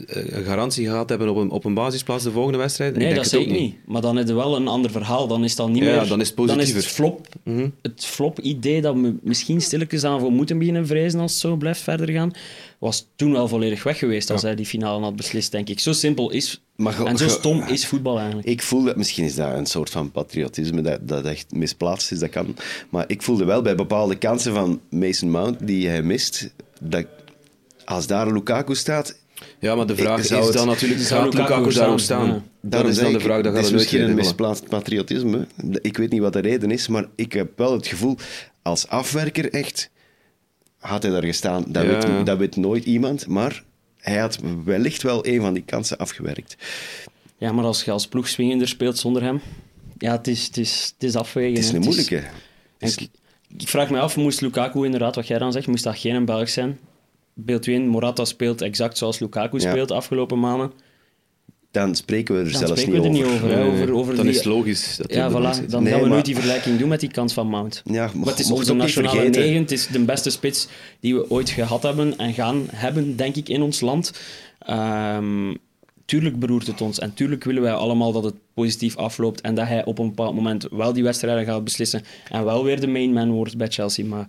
eh, 0.07 0.23
een 0.37 0.43
garantie 0.43 0.85
gehad 0.87 1.09
hebben 1.09 1.29
op 1.29 1.35
een, 1.37 1.49
op 1.49 1.65
een 1.65 1.73
basisplaats 1.73 2.23
de 2.23 2.31
volgende 2.31 2.57
wedstrijd? 2.57 2.95
Nee, 2.95 3.13
dat 3.13 3.23
het 3.23 3.33
ik 3.33 3.39
ook 3.39 3.47
niet. 3.47 3.75
Maar 3.85 4.01
dan 4.01 4.17
is 4.19 4.23
het 4.23 4.31
wel 4.33 4.55
een 4.55 4.67
ander 4.67 4.91
verhaal. 4.91 5.27
Dan 5.27 5.43
is 5.43 5.51
het 5.51 5.59
al 5.59 5.67
niet 5.69 5.83
Ja, 5.83 5.95
meer... 5.99 6.07
dan 6.07 6.21
is 6.21 6.27
het 6.27 6.37
Dan 6.37 6.45
is 6.47 6.53
positiever. 6.53 6.81
het 6.83 6.91
flop, 6.91 7.27
Mhm. 7.43 7.67
het 7.81 8.05
flop-idee 8.05 8.81
dat 8.81 8.93
we 8.95 9.15
misschien 9.21 9.61
stilletjes 9.61 10.03
aan 10.03 10.19
voor 10.19 10.31
moeten 10.31 10.57
beginnen 10.57 10.87
vrezen 10.87 11.19
als 11.19 11.31
het 11.31 11.39
zo 11.41 11.55
blijft 11.55 11.81
verder 11.81 12.09
gaan, 12.09 12.31
was 12.79 13.07
toen 13.15 13.31
wel 13.31 13.47
volledig 13.47 13.83
weg 13.83 13.97
geweest 13.97 14.29
als 14.29 14.41
hij 14.41 14.55
die 14.55 14.65
finale 14.65 15.03
had 15.03 15.15
beslist, 15.15 15.51
denk 15.51 15.69
ik. 15.69 15.79
Zo 15.79 15.93
simpel 15.93 16.31
is... 16.31 16.61
Maar 16.79 16.93
ge- 16.93 17.05
en 17.05 17.17
zo 17.17 17.25
ge- 17.25 17.31
stom 17.31 17.63
is 17.67 17.87
voetbal 17.87 18.17
eigenlijk. 18.17 18.47
Ik 18.47 18.61
voelde, 18.61 18.93
misschien 18.97 19.23
is 19.23 19.35
dat 19.35 19.53
een 19.53 19.65
soort 19.65 19.89
van 19.89 20.11
patriotisme 20.11 20.81
dat, 20.81 21.07
dat 21.07 21.25
echt 21.25 21.51
misplaatst 21.51 22.11
is, 22.11 22.19
dat 22.19 22.29
kan. 22.29 22.55
Maar 22.89 23.03
ik 23.07 23.21
voelde 23.21 23.45
wel 23.45 23.61
bij 23.61 23.75
bepaalde 23.75 24.15
kansen 24.17 24.53
van 24.53 24.81
Mason 24.89 25.29
Mount 25.31 25.67
die 25.67 25.87
hij 25.87 26.01
mist, 26.03 26.53
dat 26.81 27.05
als 27.85 28.07
daar 28.07 28.31
Lukaku 28.33 28.75
staat, 28.75 29.17
Ja, 29.59 29.75
maar 29.75 29.85
de 29.87 29.95
vraag 29.95 30.19
is 30.19 30.29
het- 30.29 30.53
dan 30.53 30.67
natuurlijk, 30.67 31.01
Zou 31.01 31.23
gaat 31.23 31.33
Lukaku 31.33 31.53
Lukaku 31.53 31.73
daar 31.75 31.89
ook 31.89 31.99
staan? 31.99 32.25
staan? 32.25 32.43
Ja. 32.61 32.69
Dat 32.69 32.87
is 32.87 32.97
dan 32.97 33.13
de 33.13 33.19
vraag, 33.19 33.41
dat 33.41 33.55
gaat 33.55 33.71
misschien 33.71 34.01
een 34.01 34.15
misplaatst 34.15 34.67
patriotisme. 34.67 35.47
Ik 35.81 35.97
weet 35.97 36.09
niet 36.11 36.21
wat 36.21 36.33
de 36.33 36.39
reden 36.39 36.71
is, 36.71 36.87
maar 36.87 37.05
ik 37.15 37.33
heb 37.33 37.51
wel 37.57 37.73
het 37.73 37.87
gevoel, 37.87 38.17
als 38.61 38.87
afwerker 38.87 39.53
echt, 39.53 39.89
had 40.79 41.03
hij 41.03 41.11
daar 41.11 41.23
gestaan. 41.23 41.65
Dat, 41.67 41.83
Ja, 41.83 41.89
weet, 42.15 42.25
dat 42.25 42.37
weet 42.37 42.55
nooit 42.55 42.85
iemand, 42.85 43.27
maar 43.27 43.63
hij 43.99 44.17
had 44.17 44.39
wellicht 44.63 45.01
wel 45.01 45.25
een 45.25 45.41
van 45.41 45.53
die 45.53 45.63
kansen 45.63 45.97
afgewerkt. 45.97 46.57
Ja, 47.37 47.51
maar 47.51 47.65
als 47.65 47.83
je 47.83 47.91
als 47.91 48.07
ploeg 48.07 48.27
swingender 48.27 48.67
speelt 48.67 48.97
zonder 48.97 49.23
hem... 49.23 49.41
Ja, 49.97 50.11
het 50.11 50.27
is, 50.27 50.45
het 50.45 50.57
is, 50.57 50.93
het 50.93 51.03
is 51.03 51.15
afwegen. 51.15 51.53
Het 51.55 51.63
is 51.63 51.71
een 51.71 51.81
moeilijke. 51.81 52.23
Ik, 52.77 53.07
ik 53.57 53.67
vraag 53.67 53.89
me 53.89 53.99
af, 53.99 54.17
moest 54.17 54.41
Lukaku 54.41 54.85
inderdaad, 54.85 55.15
wat 55.15 55.27
jij 55.27 55.37
dan 55.37 55.51
zegt, 55.51 55.67
moest 55.67 55.83
dat 55.83 55.97
geen 55.97 56.15
een 56.15 56.25
Belg 56.25 56.49
zijn? 56.49 56.79
Beeld 57.33 57.67
Morata 57.67 58.25
speelt 58.25 58.61
exact 58.61 58.97
zoals 58.97 59.19
Lukaku 59.19 59.59
Ja. 59.59 59.69
speelt 59.69 59.87
de 59.87 59.93
afgelopen 59.93 60.39
maanden. 60.39 60.71
Dan 61.71 61.95
spreken 61.95 62.35
we 62.35 62.41
er 62.43 62.51
Dan 62.51 62.59
zelfs 62.59 62.81
spreken 62.81 63.01
we 63.01 63.07
niet 63.09 63.21
er 63.21 63.27
over. 63.27 63.47
niet 63.47 63.55
over. 63.57 63.63
Nee, 63.73 63.81
over, 63.81 63.93
over 63.93 64.15
dan 64.15 64.25
die- 64.25 64.35
is 64.35 64.43
logisch 64.43 64.97
dat 64.97 65.13
Ja, 65.13 65.29
voilà. 65.29 65.33
Dan 65.33 65.43
Nee, 65.43 65.67
gaan 65.69 65.81
we 65.83 65.89
maar- 65.99 66.07
nooit 66.09 66.25
die 66.25 66.33
vergelijking 66.35 66.79
doen 66.79 66.87
met 66.89 66.99
die 66.99 67.11
kans 67.11 67.33
van 67.33 67.47
Mount. 67.47 67.81
Ja, 67.85 68.05
maar 68.05 68.17
maar 68.17 68.27
het 68.27 68.39
is 68.39 68.47
mocht 68.47 68.59
onze 68.59 68.71
ook 68.71 68.77
niet 68.77 68.85
nationale 68.85 69.15
vergeten. 69.15 69.41
negen. 69.41 69.61
Het 69.61 69.71
is 69.71 69.87
de 69.87 69.99
beste 69.99 70.29
spits 70.29 70.67
die 70.99 71.15
we 71.15 71.29
ooit 71.29 71.49
gehad 71.49 71.83
hebben 71.83 72.17
en 72.17 72.33
gaan 72.33 72.63
hebben, 72.71 73.15
denk 73.15 73.35
ik, 73.35 73.49
in 73.49 73.61
ons 73.61 73.81
land. 73.81 74.11
Ehm, 74.59 75.53
tuurlijk 76.05 76.39
beroert 76.39 76.67
het 76.67 76.81
ons 76.81 76.99
en 76.99 77.13
tuurlijk 77.13 77.43
willen 77.43 77.61
wij 77.61 77.73
allemaal 77.73 78.11
dat 78.11 78.23
het 78.23 78.33
positief 78.53 78.95
afloopt 78.97 79.41
en 79.41 79.55
dat 79.55 79.67
hij 79.67 79.85
op 79.85 79.99
een 79.99 80.07
bepaald 80.07 80.35
moment 80.35 80.67
wel 80.71 80.93
die 80.93 81.03
wedstrijden 81.03 81.45
gaat 81.45 81.63
beslissen 81.63 82.03
en 82.31 82.45
wel 82.45 82.63
weer 82.63 82.79
de 82.79 82.87
main 82.87 83.13
man 83.13 83.31
wordt 83.31 83.57
bij 83.57 83.67
Chelsea. 83.67 84.05
Maar 84.05 84.27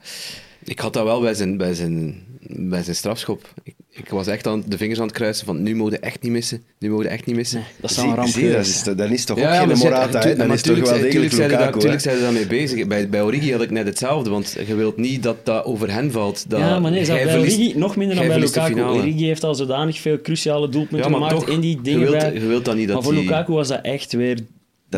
Ik 0.65 0.79
had 0.79 0.93
dat 0.93 1.05
wel 1.05 1.21
bij 1.21 1.35
zijn, 1.35 1.57
bij 1.57 1.75
zijn, 1.75 2.23
bij 2.49 2.83
zijn 2.83 2.97
strafschop. 2.97 3.55
Ik, 3.63 3.75
ik 3.91 4.09
was 4.09 4.27
echt 4.27 4.47
aan 4.47 4.63
de 4.67 4.77
vingers 4.77 5.01
aan 5.01 5.07
het 5.07 5.15
kruisen 5.17 5.47
van 5.47 5.63
nu 5.63 5.83
je 5.85 5.99
echt 5.99 6.23
niet 6.23 6.33
missen. 6.33 6.63
Nu 6.79 6.97
je 6.97 7.09
echt 7.09 7.27
niet 7.27 7.37
missen. 7.37 7.59
Nee, 7.59 7.69
dat 7.81 7.91
zou 7.93 8.09
een 8.09 8.15
ramp 8.15 8.29
Zie, 8.29 8.53
dat 8.53 8.67
is, 8.67 8.83
dat 8.83 9.11
is 9.11 9.25
toch 9.25 9.37
ook 9.37 9.43
Ja, 9.43 9.53
ja, 9.53 9.59
geen 9.59 9.69
maar 9.69 9.77
Morata? 9.77 10.21
Dan 10.35 10.37
maar 10.47 10.57
is 10.57 10.63
toch 10.63 10.77
wel 10.77 10.87
zijn- 10.87 11.01
degelijk 11.01 11.11
tuurlijk 11.13 11.33
zijn 11.33 11.51
ze 11.51 11.57
daar- 11.57 11.59
Lukaku, 11.67 11.75
hè? 11.75 11.81
Tuurlijk 11.81 12.03
zijn 12.03 12.17
ze 12.17 12.23
daarmee 12.23 12.47
bezig. 12.47 12.87
Bij, 12.87 13.09
bij 13.09 13.23
Origi 13.23 13.53
had 13.53 13.63
ik 13.63 13.71
net 13.71 13.87
hetzelfde, 13.87 14.31
want 14.31 14.57
je 14.67 14.75
wilt 14.75 14.97
niet 14.97 15.23
dat 15.23 15.37
dat 15.47 15.65
over 15.65 15.93
hen 15.93 16.13
valt. 16.13 16.45
Dat 16.51 16.61
Ja, 16.61 16.79
maar 16.79 16.91
nee, 16.91 17.07
bij 17.07 17.29
verliest- 17.29 17.57
Origi 17.59 17.79
nog 17.79 17.97
minder 17.97 18.17
dan 18.17 18.27
bij 18.27 18.39
Lukaku. 18.39 18.83
Origi 18.83 19.25
heeft 19.27 19.45
al 19.45 19.55
zodanig 19.55 19.99
veel 20.01 20.21
cruciale 20.21 20.69
doelpunten 20.69 21.09
Ja, 21.11 21.15
gemaakt 21.15 21.33
toch, 21.35 21.49
in 21.49 21.61
die 21.61 21.77
je 21.77 21.83
dingen 21.83 22.01
wilt, 22.01 22.19
bij. 22.19 22.33
je 22.33 22.47
wilt 22.47 22.65
dan 22.65 22.77
niet 22.77 22.87
dat 22.87 22.95
Maar 22.97 23.05
voor 23.05 23.15
die- 23.15 23.23
Lukaku 23.23 23.53
was 23.53 23.69
dat 23.69 23.81
echt 23.83 24.13
weer... 24.13 24.39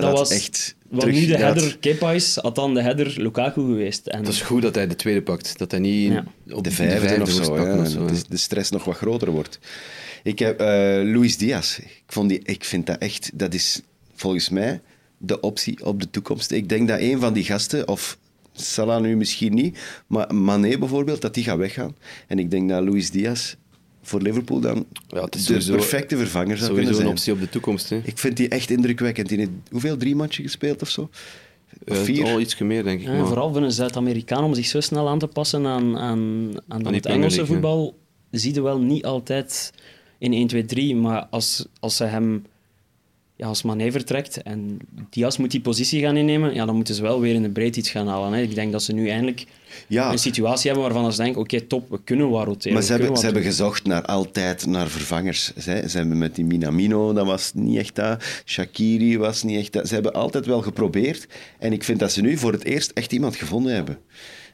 Dat 0.00 0.12
was 0.12 0.30
echt 0.30 0.76
wat 0.88 1.00
terug- 1.00 1.14
nu 1.14 1.20
de 1.20 1.26
dat 1.30 1.38
header 1.40 1.78
Kepa 1.78 2.12
is, 2.12 2.36
had 2.36 2.54
dan 2.54 2.74
de 2.74 2.82
header 2.82 3.14
Lukaku 3.16 3.60
geweest. 3.60 4.06
En 4.06 4.18
Het 4.18 4.28
is 4.28 4.40
goed 4.42 4.62
dat 4.62 4.74
hij 4.74 4.86
de 4.86 4.96
tweede 4.96 5.22
pakt. 5.22 5.58
Dat 5.58 5.70
hij 5.70 5.80
niet 5.80 6.12
Ja. 6.12 6.24
op 6.50 6.64
de 6.64 6.70
vijfde, 6.70 7.22
of 7.22 7.30
zo, 7.30 7.56
ja, 7.56 7.78
of 7.80 7.88
zo, 7.88 8.04
is- 8.06 8.24
de 8.24 8.36
stress 8.36 8.70
nog 8.70 8.84
wat 8.84 8.96
groter 8.96 9.30
wordt. 9.30 9.58
Ik 10.22 10.38
heb 10.38 10.60
eh 10.60 10.66
Luis 11.14 11.36
Diaz. 11.36 11.78
Ik, 11.78 12.02
vond 12.06 12.28
die, 12.28 12.40
ik 12.44 12.64
vind 12.64 12.86
dat 12.86 12.98
echt, 12.98 13.30
dat 13.34 13.54
is 13.54 13.80
volgens 14.14 14.48
mij 14.48 14.80
de 15.18 15.40
optie 15.40 15.84
op 15.86 16.00
de 16.00 16.10
toekomst. 16.10 16.50
Ik 16.50 16.68
denk 16.68 16.88
dat 16.88 17.00
een 17.00 17.20
van 17.20 17.32
die 17.32 17.44
gasten, 17.44 17.88
of 17.88 18.18
Salah 18.54 19.00
nu 19.02 19.16
misschien 19.16 19.54
niet, 19.54 19.78
maar 20.06 20.34
Mané 20.34 20.78
bijvoorbeeld, 20.78 21.20
dat 21.20 21.34
die 21.34 21.44
gaat 21.44 21.58
weggaan. 21.58 21.96
En 22.28 22.38
ik 22.38 22.50
denk 22.50 22.68
dat 22.68 22.82
Luis 22.84 23.10
Diaz 23.10 23.54
voor 24.02 24.20
Liverpool 24.20 24.60
dan 24.60 24.86
Ja, 25.08 25.24
het 25.24 25.34
is 25.34 25.40
de 25.40 25.46
sowieso- 25.46 25.72
perfecte 25.72 26.16
vervanger 26.16 26.56
zou 26.56 26.68
Sowieso 26.70 26.74
kunnen 26.74 26.90
een 26.90 26.96
zijn. 27.00 27.08
optie 27.08 27.32
op 27.32 27.40
de 27.40 27.48
toekomst. 27.48 27.90
Hè. 27.90 28.00
Ik 28.04 28.18
vind 28.18 28.36
die 28.36 28.48
echt 28.48 28.70
indrukwekkend. 28.70 29.28
Die 29.28 29.38
heeft 29.38 29.50
hoeveel, 29.70 29.96
drie 29.96 30.16
matchen 30.16 30.44
gespeeld 30.44 30.82
of 30.82 30.88
zo? 30.88 31.00
Of 31.86 31.96
Eh, 31.98 32.02
vier? 32.02 32.24
Al 32.24 32.40
iets 32.40 32.58
meer, 32.58 32.82
denk 32.84 33.00
ik. 33.00 33.06
Ja, 33.06 33.12
maar- 33.12 33.26
vooral 33.26 33.52
voor 33.52 33.62
een 33.62 33.72
Zuid-Amerikaan 33.72 34.44
om 34.44 34.54
zich 34.54 34.66
zo 34.66 34.80
snel 34.80 35.08
aan 35.08 35.18
te 35.18 35.26
passen 35.26 35.66
aan, 35.66 35.98
aan, 35.98 36.50
aan, 36.68 36.94
het 36.94 37.06
Engelse 37.06 37.36
League, 37.36 37.46
voetbal, 37.54 37.94
zie 38.30 38.54
je 38.54 38.62
wel 38.62 38.78
niet 38.80 39.04
altijd 39.04 39.72
in 40.18 40.32
1, 40.32 40.46
2, 40.46 40.64
3. 40.64 40.96
Maar 40.96 41.26
als, 41.30 41.66
als 41.80 41.96
ze 41.96 42.04
hem 42.04 42.44
ja, 43.36 43.46
als 43.46 43.62
Mané 43.62 43.90
vertrekt 43.92 44.42
en 44.42 44.78
Diaz 45.10 45.36
moet 45.36 45.50
die 45.50 45.60
positie 45.60 46.00
gaan 46.02 46.16
innemen, 46.16 46.54
ja, 46.54 46.64
dan 46.66 46.74
moeten 46.76 46.94
ze 46.94 47.02
wel 47.02 47.20
weer 47.20 47.34
in 47.34 47.42
de 47.42 47.50
breedte 47.50 47.78
iets 47.78 47.90
gaan 47.90 48.06
halen. 48.08 48.32
Hè. 48.32 48.42
Ik 48.42 48.54
denk 48.54 48.72
dat 48.72 48.82
ze 48.82 48.92
nu 48.92 49.08
eindelijk 49.08 49.46
Ja, 49.86 50.12
een 50.12 50.18
situatie 50.18 50.70
hebben 50.70 50.90
waarvan 50.90 51.12
ze 51.12 51.22
denken, 51.22 51.40
oké, 51.40 51.60
top, 51.60 51.90
we 51.90 52.00
kunnen 52.04 52.30
wel 52.30 52.44
roteren. 52.44 52.72
Maar 52.72 52.82
ze 52.82 52.90
hebben, 52.90 53.06
ze 53.06 53.12
wat 53.14 53.22
hebben 53.22 53.42
gezocht 53.42 53.84
naar 53.84 54.04
altijd 54.04 54.66
naar 54.66 54.88
vervangers. 54.88 55.52
Ze, 55.54 55.84
ze 55.88 55.96
hebben 55.96 56.18
met 56.18 56.34
die 56.34 56.44
Minamino, 56.44 57.12
dat 57.12 57.26
was 57.26 57.50
niet 57.54 57.78
echt 57.78 57.94
dat. 57.94 58.24
Shakiri 58.44 59.18
was 59.18 59.42
niet 59.42 59.58
echt 59.58 59.72
dat. 59.72 59.88
Ze 59.88 59.94
hebben 59.94 60.12
altijd 60.12 60.46
wel 60.46 60.62
geprobeerd. 60.62 61.26
En 61.58 61.72
ik 61.72 61.84
vind 61.84 61.98
dat 61.98 62.12
ze 62.12 62.20
nu 62.20 62.36
voor 62.36 62.52
het 62.52 62.64
eerst 62.64 62.90
echt 62.90 63.12
iemand 63.12 63.36
gevonden 63.36 63.74
hebben. 63.74 63.98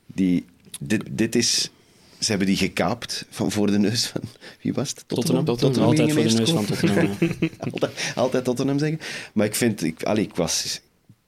Die, 0.06 0.44
dit, 0.80 1.02
dit 1.10 1.34
is... 1.34 1.70
Ze 2.18 2.30
hebben 2.30 2.46
die 2.46 2.56
gekaapt 2.56 3.24
van 3.30 3.52
voor 3.52 3.66
de 3.66 3.78
neus 3.78 4.06
van... 4.06 4.20
Wie 4.62 4.72
was 4.72 4.88
het? 4.88 5.04
Tottenham, 5.06 5.44
Tottenham 5.44 5.82
altijd 5.82 6.12
voor 6.12 6.22
de 6.22 6.32
neus 6.32 6.50
van. 6.50 6.64
Tottenham. 6.64 7.08
altijd, 7.70 7.92
altijd 8.14 8.44
Tottenham 8.44 8.78
zeggen. 8.78 9.00
Maar 9.32 9.46
ik 9.46 9.54
vind... 9.54 9.82
Ik, 9.82 10.02
allee, 10.02 10.24
ik 10.24 10.36
was... 10.36 10.80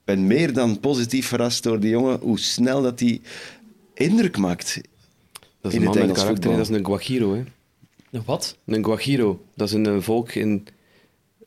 ben 0.03 0.27
meer 0.27 0.53
dan 0.53 0.79
positief 0.79 1.27
verrast 1.27 1.63
door 1.63 1.79
die 1.79 1.89
jongen. 1.89 2.19
Hoe 2.21 2.39
snel 2.39 2.81
dat 2.81 2.99
hij 2.99 3.21
indruk 4.01 4.37
maakt. 4.37 4.81
Dat 5.61 5.71
is 5.71 5.77
in 5.77 5.85
een 5.85 5.87
man 5.87 5.97
met 5.97 6.11
karakter, 6.11 6.27
voetbal. 6.27 6.51
dat 6.57 6.69
is 6.69 6.75
een 6.77 6.85
Guajiro. 6.85 7.33
Hè. 7.33 7.43
Nog 8.09 8.25
Wat? 8.25 8.57
Een 8.65 8.85
Guajiro, 8.85 9.41
dat 9.55 9.67
is 9.67 9.73
een 9.73 9.85
eh, 9.85 9.97
volk 9.99 10.31
in... 10.31 10.67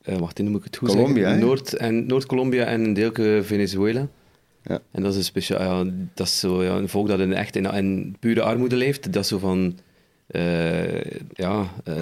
eh 0.02 0.16
wacht, 0.16 0.38
hoe 0.38 0.49
moet 0.49 0.58
ik 0.58 0.64
het 0.64 0.76
goed 0.76 0.88
Colombia, 0.88 1.23
zeggen? 1.23 1.46
Noord- 1.46 1.75
en 1.75 2.06
Noord-Colombia 2.06 2.64
en 2.64 2.84
een 2.84 2.92
deelke 2.94 3.40
Venezuela. 3.42 4.08
Ja. 4.62 4.80
En 4.90 5.02
dat 5.02 5.12
is 5.12 5.18
een 5.18 5.25
speciaal... 5.25 5.84
Ja, 5.84 5.90
dat 6.14 6.26
is 6.26 6.38
zo, 6.38 6.64
ja, 6.64 6.76
een 6.76 6.88
volk 6.88 7.08
dat 7.08 7.20
in, 7.20 7.32
echt 7.32 7.56
in, 7.56 7.64
in 7.64 8.16
pure 8.20 8.42
armoede 8.42 8.76
leeft. 8.76 9.12
Dat 9.12 9.23
is 9.23 9.28
zo 9.28 9.38
van... 9.38 9.78
eh, 10.26 11.00
ja... 11.32 11.73
eh, 11.84 11.94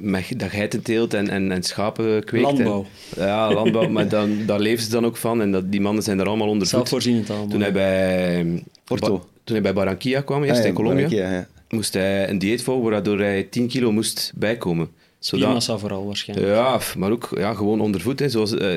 met, 0.00 0.32
dat 0.36 0.50
geitenteelt 0.50 1.14
en, 1.14 1.28
en, 1.28 1.52
en 1.52 1.62
schapen 1.62 2.24
kweekt. 2.24 2.44
Landbouw. 2.44 2.86
En, 3.16 3.26
ja, 3.26 3.52
landbouw. 3.52 3.88
maar 3.88 4.08
dan, 4.08 4.46
daar 4.46 4.60
leven 4.60 4.84
ze 4.84 4.90
dan 4.90 5.04
ook 5.06 5.16
van. 5.16 5.40
En 5.40 5.52
dat, 5.52 5.72
die 5.72 5.80
mannen 5.80 6.02
zijn 6.02 6.18
er 6.18 6.26
allemaal 6.26 6.48
onder 6.48 6.66
voet. 6.66 6.76
Zelfvoorzienend 6.76 7.30
allemaal. 7.30 7.48
Toen 7.48 7.60
hij 7.60 7.72
bij... 7.72 8.64
Porto. 8.84 9.28
Toen 9.48 9.56
hij 9.56 9.62
bij 9.62 9.72
Barranquilla 9.74 10.20
kwam, 10.20 10.42
eerst 10.42 10.56
Ah, 10.56 10.62
ja, 10.62 10.68
in 10.68 10.74
Colombia, 10.74 11.08
ja. 11.08 11.46
moest 11.68 11.94
hij 11.94 12.28
een 12.28 12.38
dieet 12.38 12.62
volgen 12.62 12.90
waardoor 12.90 13.18
hij 13.18 13.42
10 13.42 13.68
kilo 13.68 13.92
moest 13.92 14.32
bijkomen. 14.34 14.88
Zodat, 15.18 15.40
Spiermassa 15.40 15.78
vooral 15.78 16.06
waarschijnlijk. 16.06 16.48
ja, 16.48 16.80
maar 16.98 17.10
ook 17.10 17.28
ja, 17.36 17.54
gewoon 17.54 17.80
onder 17.80 18.00
voet. 18.00 18.18
Hè. 18.18 18.28
Zoals, 18.28 18.54
eh, 18.54 18.74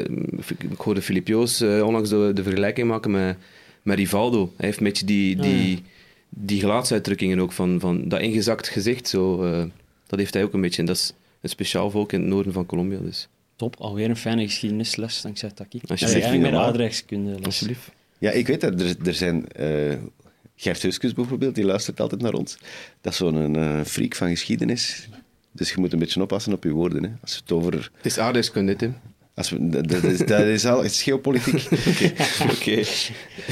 ik 0.48 0.78
hoorde 0.78 1.02
Filip 1.02 1.28
Joos 1.28 1.62
eh, 1.62 1.84
onlangs 1.86 2.10
de, 2.10 2.32
de 2.34 2.44
vergelijking 2.44 2.88
maken 2.88 3.12
met, 3.12 3.38
met 3.82 3.98
Rivaldo. 3.98 4.54
Hij 4.58 4.66
heeft 4.66 4.78
een 4.78 4.84
beetje 4.84 5.06
die, 5.06 5.36
Ah, 5.38 5.44
die, 5.44 5.84
die 6.30 6.60
gelaatsuitdrukkingen 6.60 7.40
ook 7.40 7.52
van, 7.52 7.80
van 7.80 8.08
dat 8.08 8.20
ingezakt 8.20 8.68
gezicht. 8.68 9.08
Zo, 9.08 9.44
eh, 9.44 9.64
dat 10.08 10.20
heeft 10.20 10.34
hij 10.34 10.44
ook 10.44 10.54
een 10.54 10.62
beetje. 10.62 10.80
En 10.82 10.86
dat 10.88 10.96
is 10.96 11.14
een 11.42 11.50
speciaal 11.50 11.90
volk 11.92 12.12
in 12.14 12.20
het 12.20 12.30
noorden 12.30 12.54
van 12.54 12.66
Colombia. 12.66 13.00
Dus. 13.00 13.28
Top, 13.56 13.76
alweer 13.80 14.10
een 14.10 14.16
fijne 14.18 14.44
geschiedenisles 14.46 15.22
dankzij 15.22 15.50
Taki. 15.50 15.78
Alsjeblieft. 15.78 16.00
Ja, 16.02 16.08
eigenlijk 16.08 16.42
meer 16.42 16.52
Normaal. 16.52 16.68
aardrijkskunde. 16.70 17.36
Alsjeblieft. 17.44 17.90
Ja, 18.18 18.32
ik 18.32 18.48
weet 18.48 18.62
dat. 18.62 18.82
Er, 18.82 18.96
er 19.06 19.14
zijn... 19.14 19.48
eh, 19.52 19.94
Gert 20.62 20.82
Huskus 20.82 21.14
bijvoorbeeld, 21.14 21.56
die 21.56 21.66
luistert 21.66 22.00
altijd 22.00 22.22
naar 22.22 22.34
ons. 22.34 22.58
Dat 23.02 23.12
is 23.12 23.18
zo'n 23.18 23.56
eh, 23.56 23.80
freak 23.86 24.16
van 24.16 24.30
geschiedenis. 24.30 25.08
Dus 25.52 25.70
je 25.70 25.80
moet 25.80 25.94
een 25.94 26.00
beetje 26.00 26.22
oppassen 26.22 26.54
op 26.54 26.64
je 26.64 26.72
woorden. 26.72 27.04
Hè. 27.04 27.10
Als 27.22 27.36
het 27.36 27.52
over... 27.52 27.92
Het 27.96 28.06
is 28.06 28.18
aardrijkskunde, 28.18 28.76
hè. 28.78 28.92
Als 29.34 29.50
we, 29.50 29.70
dat, 29.70 29.88
dat 29.88 30.04
is, 30.04 30.18
dat 30.18 30.40
is 30.40 30.66
al... 30.66 30.84
Het 30.84 30.92
is 30.92 31.04
geopolitiek. 31.04 31.68
Oké. 32.56 32.78
Als 32.78 33.10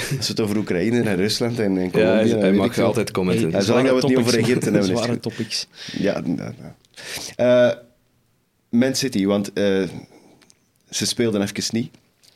we 0.07 0.25
het 0.27 0.39
over 0.39 0.57
Oekraïne 0.57 1.01
en 1.01 1.15
Rusland 1.15 1.59
en, 1.59 1.77
en 1.77 1.83
Ja, 1.83 1.89
Colombia... 1.89 2.13
hij 2.13 2.29
dan 2.29 2.41
weet 2.41 2.55
mag 2.55 2.79
altijd 2.79 3.11
commenten. 3.11 3.51
Ja, 3.51 3.61
zolang 3.61 3.87
dat 3.87 3.95
we 3.95 4.07
het 4.07 4.09
niet 4.09 4.27
over 4.27 4.39
Egypte 4.39 4.69
hebben, 4.69 4.85
Zware 4.85 5.19
topics. 5.19 5.67
Ja, 5.97 6.19
nou, 6.19 6.35
nou. 6.35 6.73
Eh, 7.35 7.77
Man 8.69 8.95
City, 8.95 9.25
want 9.25 9.53
eh, 9.53 9.83
ze 10.89 11.05
speelden 11.05 11.41
even 11.41 11.63
niet, 11.71 11.91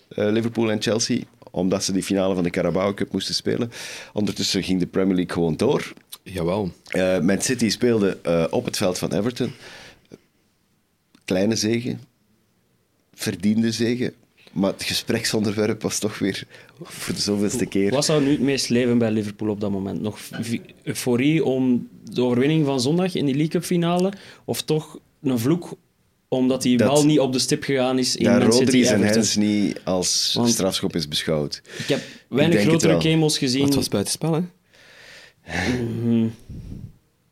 Liverpool 0.08 0.72
en 0.72 0.82
Chelsea, 0.82 1.20
omdat 1.56 1.84
ze 1.84 1.92
die 1.92 2.04
finale 2.04 2.34
van 2.34 2.44
de 2.44 2.50
Carabao 2.50 2.94
Cup 2.94 3.12
moesten 3.12 3.36
spelen. 3.36 3.72
Ondertussen 4.14 4.64
ging 4.64 4.80
de 4.80 4.88
Premier 4.88 5.16
League 5.16 5.34
gewoon 5.34 5.56
door. 5.56 5.94
Jawel. 6.24 6.72
Eh 6.88 7.20
Man 7.20 7.42
City 7.42 7.70
speelde 7.70 8.18
eh, 8.22 8.46
op 8.50 8.66
het 8.66 8.78
veld 8.78 8.98
van 8.98 9.14
Everton. 9.14 9.52
Kleine 11.26 11.56
zegen, 11.56 12.02
verdiende 13.14 13.72
zegen. 13.72 14.14
Maar 14.52 14.72
het 14.72 14.84
gespreksonderwerp 14.84 15.82
was 15.82 16.00
toch 16.00 16.20
weer 16.20 16.44
voor 16.82 17.14
de 17.14 17.22
zoveelste 17.22 17.66
keer. 17.66 17.92
Wat 17.92 18.06
zou 18.06 18.24
nu 18.24 18.32
het 18.32 18.40
meest 18.40 18.70
leven 18.70 18.98
bij 18.98 19.12
Liverpool 19.12 19.50
op 19.50 19.60
dat 19.60 19.72
moment? 19.72 20.02
Nog 20.02 20.20
euforie 20.84 21.46
om 21.46 21.88
de 22.12 22.22
overwinning 22.22 22.66
van 22.66 22.82
zondag 22.82 23.16
in 23.16 23.26
die 23.26 23.36
League 23.36 23.52
Cup 23.52 23.64
finale? 23.64 24.14
Of 24.46 24.62
toch 24.62 25.00
een 25.22 25.40
vloek 25.40 25.78
omdat 26.38 26.62
die 26.62 26.78
Dat- 26.78 26.88
bal 26.88 27.06
niet 27.06 27.20
op 27.20 27.34
de 27.34 27.40
stip 27.40 27.64
gegaan 27.64 28.00
is 28.00 28.16
in 28.16 28.26
City 28.26 28.44
Rodri 28.46 28.84
en 28.84 28.94
Everton? 28.96 29.06
Hens 29.06 29.36
niet 29.36 29.80
als 29.84 30.34
Want- 30.38 30.50
strafschop 30.50 30.96
is 30.96 31.08
beschouwd. 31.08 31.62
Ik 31.78 31.88
heb 31.88 32.02
weinig 32.30 32.62
grotere 32.62 32.92
wel. 32.92 33.00
kemels 33.02 33.38
gezien. 33.38 33.66
Het 33.66 33.76
was 33.76 33.88
buitenspel, 33.90 34.34
hè. 34.34 34.42
Mhm. 36.02 36.28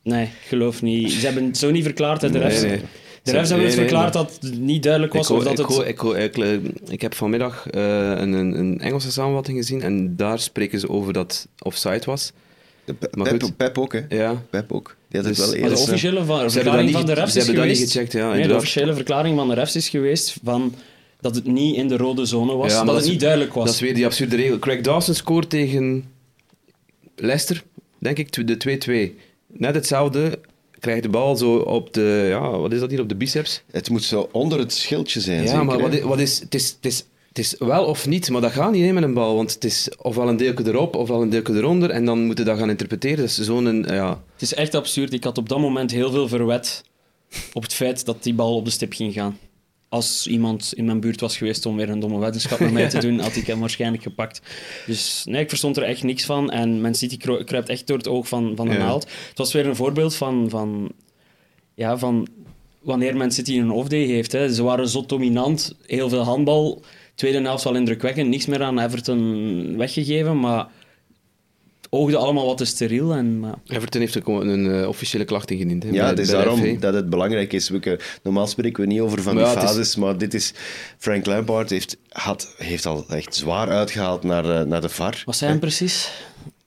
Nee, 0.04 0.24
ik 0.24 0.48
geloof 0.48 0.82
niet. 0.82 1.12
Ze 1.12 1.26
hebben 1.26 1.46
het 1.46 1.58
zo 1.58 1.72
niet 1.72 1.84
verklaard, 1.84 2.22
hè, 2.22 2.30
de 2.32 2.38
Nee, 2.40 2.48
refs. 2.48 2.62
nee. 2.62 2.82
De 3.24 3.32
refs 3.32 3.50
hebben 3.50 3.58
Nee, 3.58 3.68
het 3.68 3.76
nee, 3.76 3.88
verklaard 3.88 4.14
maar- 4.14 4.24
dat 4.24 4.38
het 4.42 4.60
niet 4.60 4.84
duidelijk 4.84 5.14
was 5.14 5.30
Ik, 5.30 5.36
of 5.36 5.44
dat 5.44 5.52
ik, 5.52 5.58
het... 5.68 5.88
ik, 5.88 5.98
hoor- 5.98 6.18
ik, 6.18 6.38
ik 6.90 7.02
heb 7.02 7.14
vanmiddag 7.16 7.68
eh, 7.70 7.82
een, 8.10 8.34
een, 8.34 8.60
een 8.60 8.80
Engelse 8.80 9.12
samenvatting 9.12 9.58
gezien 9.58 9.82
en 9.82 10.16
daar 10.16 10.40
spreken 10.40 10.80
ze 10.80 10.90
over 10.90 11.14
dat 11.14 11.48
offside 11.60 12.02
was. 12.06 12.32
Pep, 12.86 13.42
goed. 13.42 13.58
Pep 13.58 13.78
ook, 13.78 13.94
hè? 13.94 14.02
Ja. 14.10 14.44
Pep 14.50 14.72
ook. 14.72 14.96
Die 15.10 15.20
had 15.22 15.30
het 15.30 15.38
Dus- 15.38 15.50
wel 15.52 15.60
Maar 15.60 15.70
de 15.70 15.78
officiële 15.82 16.24
verklaring 16.50 16.86
niet 16.86 16.96
van 16.96 17.06
de 17.06 17.14
refs 17.14 17.32
ze 17.34 17.40
is 17.40 17.46
hebben 17.46 17.64
dat 17.64 17.66
niet 17.74 17.76
geweest... 17.78 17.92
gecheckt, 17.94 18.14
ja, 18.14 18.34
nee, 18.34 18.48
de 18.48 18.56
officiële 18.56 18.94
verklaring 18.94 19.38
van 19.38 19.48
de 19.48 19.54
refs 19.54 19.76
is 19.76 19.90
geweest 19.90 20.36
van 20.44 20.76
dat 21.22 21.36
het 21.36 21.46
niet 21.46 21.76
in 21.76 21.88
de 21.88 21.98
rode 21.98 22.26
zone 22.26 22.54
was, 22.56 22.72
Ja, 22.72 22.78
maar 22.78 22.86
dat 22.86 22.86
dat 22.86 22.96
het 22.96 23.06
is- 23.06 23.12
niet 23.12 23.20
duidelijk 23.20 23.54
was. 23.54 23.66
Dat 23.66 23.74
is 23.74 23.80
weer 23.82 23.94
die 23.94 24.06
absurde 24.06 24.36
regel. 24.36 24.60
Craig 24.60 24.82
Dawson 24.82 25.14
scoort 25.16 25.50
tegen 25.50 26.06
Leicester, 27.16 27.64
denk 27.98 28.18
ik, 28.18 28.48
de 28.48 28.58
2-2. 28.58 29.16
Net 29.48 29.76
hetzelfde, 29.76 30.40
krijgt 30.80 31.04
de 31.04 31.10
bal 31.10 31.36
zo 31.36 31.56
op 31.56 31.94
de, 31.94 32.26
ja, 32.30 32.50
wat 32.58 32.74
is 32.74 32.80
dat 32.80 32.90
hier, 32.90 33.02
op 33.02 33.10
de 33.10 33.16
biceps. 33.16 33.62
Het 33.72 33.90
moet 33.90 34.04
zo 34.04 34.30
onder 34.32 34.60
het 34.60 34.74
schildje 34.74 35.20
zijn, 35.20 35.42
Ja, 35.42 35.48
zeker, 35.48 35.66
maar 35.66 35.80
wat 35.80 35.94
is, 35.94 36.02
wat 36.02 36.20
is, 36.20 36.40
het, 36.40 36.56
is, 36.56 36.68
het, 36.82 36.86
is, 36.86 37.04
het 37.32 37.40
is 37.40 37.56
wel 37.60 37.86
of 37.86 38.08
niet, 38.08 38.30
maar 38.30 38.42
dat 38.42 38.52
gaat 38.52 38.72
niet 38.72 38.86
hè, 38.86 38.92
met 38.92 39.04
een 39.04 39.14
bal. 39.14 39.36
Want 39.36 39.54
het 39.54 39.64
is 39.64 39.90
ofwel 39.98 40.28
een 40.28 40.38
deeltje 40.38 40.66
erop, 40.68 40.96
ofwel 40.96 41.22
een 41.22 41.30
deeltje 41.30 41.54
eronder. 41.54 41.90
En 41.90 42.06
dan 42.06 42.26
moeten 42.26 42.46
dat 42.46 42.58
gaan 42.58 42.70
interpreteren. 42.70 43.18
Dat 43.18 43.26
is 43.26 43.38
zo'n, 43.38 43.66
een, 43.66 43.84
ja... 43.88 44.24
Het 44.34 44.42
is 44.42 44.54
echt 44.54 44.76
absurd. 44.76 45.14
Ik 45.14 45.24
had 45.24 45.38
op 45.38 45.50
dat 45.50 45.60
moment 45.60 45.92
heel 45.92 46.12
veel 46.12 46.28
verwet 46.28 46.84
op 47.54 47.64
het 47.64 47.74
feit 47.74 48.06
dat 48.06 48.24
die 48.24 48.34
bal 48.34 48.56
op 48.56 48.66
de 48.66 48.72
stip 48.72 48.94
ging 48.94 49.14
gaan. 49.14 49.38
Als 49.90 50.28
iemand 50.28 50.74
in 50.76 50.86
mijn 50.86 51.00
buurt 51.00 51.20
was 51.20 51.38
geweest 51.38 51.66
om 51.66 51.76
weer 51.76 51.90
een 51.90 52.00
domme 52.00 52.20
wetenschap 52.20 52.60
met 52.60 52.72
mij 52.72 52.90
te 52.90 53.00
doen, 53.00 53.20
had 53.20 53.36
ik 53.36 53.48
hem 53.48 53.60
waarschijnlijk 53.60 54.04
gepakt. 54.04 54.42
Dus 54.86 55.24
nee, 55.26 55.42
ik 55.42 55.50
verstond 55.50 55.78
er 55.78 55.84
echt 55.84 56.04
niks 56.04 56.26
van. 56.26 56.52
En 56.52 56.82
Man 56.82 56.96
City 56.96 57.18
kru- 57.18 57.44
kruipt 57.44 57.70
echt 57.70 57.88
door 57.88 57.98
het 57.98 58.08
oog 58.08 58.28
van, 58.28 58.54
van 58.56 58.68
de 58.68 58.74
Ja. 58.74 58.80
naald. 58.80 59.04
Het 59.30 59.38
was 59.38 59.54
weer 59.54 59.66
een 59.66 59.76
voorbeeld 59.76 60.16
van, 60.16 60.50
van, 60.50 60.92
ja, 61.74 61.98
van 61.98 62.28
wanneer 62.82 63.18
Man 63.18 63.32
City 63.32 63.58
een 63.58 63.72
off-day 63.72 64.06
heeft. 64.06 64.32
Hè. 64.32 64.54
Ze 64.54 64.64
waren 64.64 64.90
zo 64.90 65.06
dominant, 65.06 65.76
heel 65.86 66.10
veel 66.10 66.24
handbal. 66.24 66.82
Tweede 67.22 67.42
helft 67.42 67.64
wel 67.64 67.76
indrukwekkend, 67.76 68.30
niks 68.30 68.46
meer 68.46 68.64
aan 68.64 68.80
Everton 68.80 69.78
weggegeven, 69.78 70.40
maar 70.40 70.68
oogde 71.90 72.18
allemaal 72.18 72.46
wat 72.46 72.58
te 72.58 72.66
steriel. 72.66 73.14
En, 73.14 73.40
maar... 73.40 73.54
Everton 73.68 74.02
heeft 74.02 74.18
ook 74.18 74.42
een 74.42 74.66
uh, 74.66 74.88
officiële 74.88 75.26
klacht 75.26 75.52
ingediend. 75.52 75.86
Ja, 75.92 76.08
het 76.08 76.20
is 76.20 76.28
daarom 76.28 76.80
dat 76.80 76.94
het 76.94 77.10
belangrijk 77.10 77.54
is. 77.54 77.70
We, 77.70 78.00
normaal 78.24 78.48
spreken 78.48 78.84
we 78.84 78.90
niet 78.90 79.00
over 79.00 79.22
van 79.22 79.36
die 79.36 79.46
fases, 79.46 79.78
is... 79.78 79.96
maar 79.96 80.18
dit 80.18 80.34
is... 80.34 80.54
Frank 80.98 81.26
Lampard 81.26 81.70
heeft, 81.70 81.98
had, 82.10 82.56
heeft 82.58 82.86
al 82.86 83.06
echt 83.10 83.36
zwaar 83.36 83.70
uitgehaald 83.70 84.24
naar, 84.24 84.46
uh, 84.46 84.62
naar 84.62 84.82
de 84.82 84.90
VAR. 84.90 85.22
Wat 85.26 85.36
zijn 85.36 85.60
precies? 85.60 86.12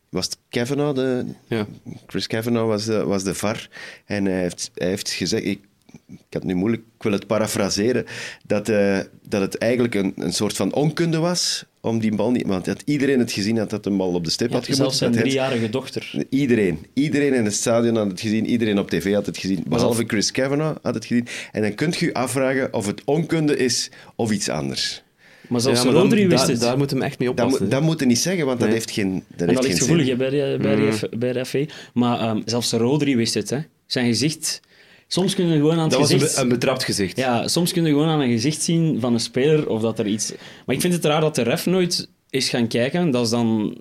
Was 0.08 0.24
het 0.24 0.38
Kavanaugh? 0.48 0.94
De, 0.94 1.24
ja. 1.46 1.66
Chris 2.06 2.26
Kavanaugh 2.26 2.68
was 2.68 2.84
de, 2.84 3.04
was 3.04 3.24
de 3.24 3.34
VAR. 3.34 3.68
En 4.04 4.24
hij 4.24 4.40
heeft, 4.40 4.70
hij 4.74 4.88
heeft 4.88 5.10
gezegd... 5.10 5.44
Ik, 5.44 5.60
ik 6.08 6.18
heb 6.30 6.42
het 6.42 6.44
nu 6.44 6.54
moeilijk, 6.54 6.82
ik 6.96 7.02
wil 7.02 7.12
het 7.12 7.26
parafraseren, 7.26 8.04
dat, 8.46 8.68
uh, 8.68 8.98
dat 9.28 9.40
het 9.40 9.58
eigenlijk 9.58 9.94
een, 9.94 10.12
een 10.16 10.32
soort 10.32 10.56
van 10.56 10.74
onkunde 10.74 11.18
was 11.18 11.64
om 11.80 11.98
die 11.98 12.14
bal 12.14 12.30
niet... 12.30 12.46
Want 12.46 12.64
dat 12.64 12.82
iedereen 12.84 13.18
het 13.18 13.32
gezien 13.32 13.58
had 13.58 13.70
dat 13.70 13.84
de 13.84 13.90
bal 13.90 14.12
op 14.12 14.24
de 14.24 14.30
stip 14.30 14.48
ja, 14.48 14.54
had 14.54 14.64
gemoet. 14.64 14.80
Zelfs 14.80 14.98
zijn 14.98 15.12
driejarige 15.12 15.70
dochter. 15.70 16.24
Iedereen. 16.28 16.86
Iedereen 16.92 17.34
in 17.34 17.44
het 17.44 17.54
stadion 17.54 17.96
had 17.96 18.10
het 18.10 18.20
gezien. 18.20 18.46
Iedereen 18.46 18.78
op 18.78 18.90
tv 18.90 19.14
had 19.14 19.26
het 19.26 19.38
gezien. 19.38 19.64
Behalve 19.68 20.04
Chris 20.06 20.30
Kavanaugh 20.30 20.76
had 20.82 20.94
het 20.94 21.04
gezien. 21.04 21.26
En 21.52 21.62
dan 21.62 21.74
kunt 21.74 21.96
je 21.96 22.06
je 22.06 22.14
afvragen 22.14 22.72
of 22.72 22.86
het 22.86 23.02
onkunde 23.04 23.56
is 23.56 23.90
of 24.16 24.30
iets 24.30 24.48
anders. 24.48 25.02
Maar 25.48 25.60
zelfs 25.60 25.82
ja, 25.82 25.90
maar 25.90 25.94
Rodri 25.94 26.28
wist 26.28 26.46
het. 26.46 26.60
Daar 26.60 26.78
moet 26.78 26.90
hem 26.90 27.02
echt 27.02 27.18
mee 27.18 27.30
oppassen. 27.30 27.60
Dat, 27.60 27.70
dat 27.70 27.82
moet 27.82 28.00
je 28.00 28.06
niet 28.06 28.18
zeggen, 28.18 28.46
want 28.46 28.58
nee. 28.58 28.68
dat 28.68 28.76
heeft 28.76 28.90
geen 28.90 29.12
Dat, 29.12 29.20
en 29.20 29.24
dat 29.36 29.48
heeft 29.48 29.62
ligt 29.62 29.78
geen 29.78 29.88
gevoelig 29.88 30.16
bij, 30.16 30.30
de, 30.30 30.58
bij, 30.60 30.76
de, 30.76 31.16
bij 31.16 31.32
de 31.32 31.44
FA. 31.44 31.64
Maar 31.94 32.30
um, 32.30 32.42
zelfs 32.44 32.72
Rodri 32.72 33.16
wist 33.16 33.34
het. 33.34 33.50
Hè. 33.50 33.58
Zijn 33.86 34.06
gezicht... 34.06 34.60
Soms 35.06 35.34
kun 35.34 35.46
je 35.46 35.56
gewoon 35.56 35.72
aan 35.72 35.78
het 35.78 35.90
dat 35.90 36.00
gezicht... 36.00 36.22
was 36.22 36.36
een, 36.36 36.42
een 36.42 36.48
betrapt 36.48 36.84
gezicht. 36.84 37.16
Ja, 37.16 37.48
soms 37.48 37.72
kun 37.72 37.84
je 37.84 37.90
gewoon 37.90 38.08
aan 38.08 38.20
een 38.20 38.30
gezicht 38.30 38.62
zien 38.62 39.00
van 39.00 39.14
een 39.14 39.20
speler 39.20 39.68
of 39.68 39.80
dat 39.80 39.98
er 39.98 40.06
iets... 40.06 40.32
Maar 40.66 40.74
ik 40.74 40.80
vind 40.80 40.94
het 40.94 41.04
raar 41.04 41.20
dat 41.20 41.34
de 41.34 41.42
ref 41.42 41.66
nooit 41.66 42.08
is 42.30 42.48
gaan 42.48 42.68
kijken. 42.68 43.10
Dat 43.10 43.24
is 43.24 43.30
dan 43.30 43.76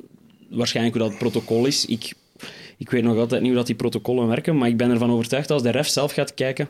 waarschijnlijk 0.50 0.98
hoe 0.98 1.10
dat 1.10 1.18
protocol 1.18 1.66
is. 1.66 1.86
Ik, 1.86 2.14
ik 2.78 2.90
weet 2.90 3.04
nog 3.04 3.18
altijd 3.18 3.42
niet 3.42 3.50
hoe 3.50 3.60
dat 3.60 3.68
die 3.68 3.76
protocollen 3.76 4.28
werken, 4.28 4.58
maar 4.58 4.68
ik 4.68 4.78
ben 4.78 4.92
ervan 4.92 5.12
overtuigd 5.12 5.48
dat 5.48 5.58
als 5.58 5.72
de 5.72 5.78
ref 5.78 5.88
zelf 5.88 6.12
gaat 6.12 6.34
kijken, 6.34 6.70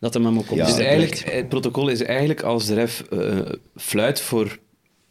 dat 0.00 0.14
hem 0.14 0.24
hem 0.24 0.38
ook 0.38 0.50
op 0.50 0.56
ja, 0.56 0.66
dus 0.66 0.78
eigenlijk, 0.78 1.18
Het 1.30 1.48
protocol 1.48 1.88
is 1.88 2.02
eigenlijk 2.02 2.42
als 2.42 2.66
de 2.66 2.74
ref 2.74 3.04
uh, 3.12 3.38
fluit 3.76 4.20
voor 4.20 4.58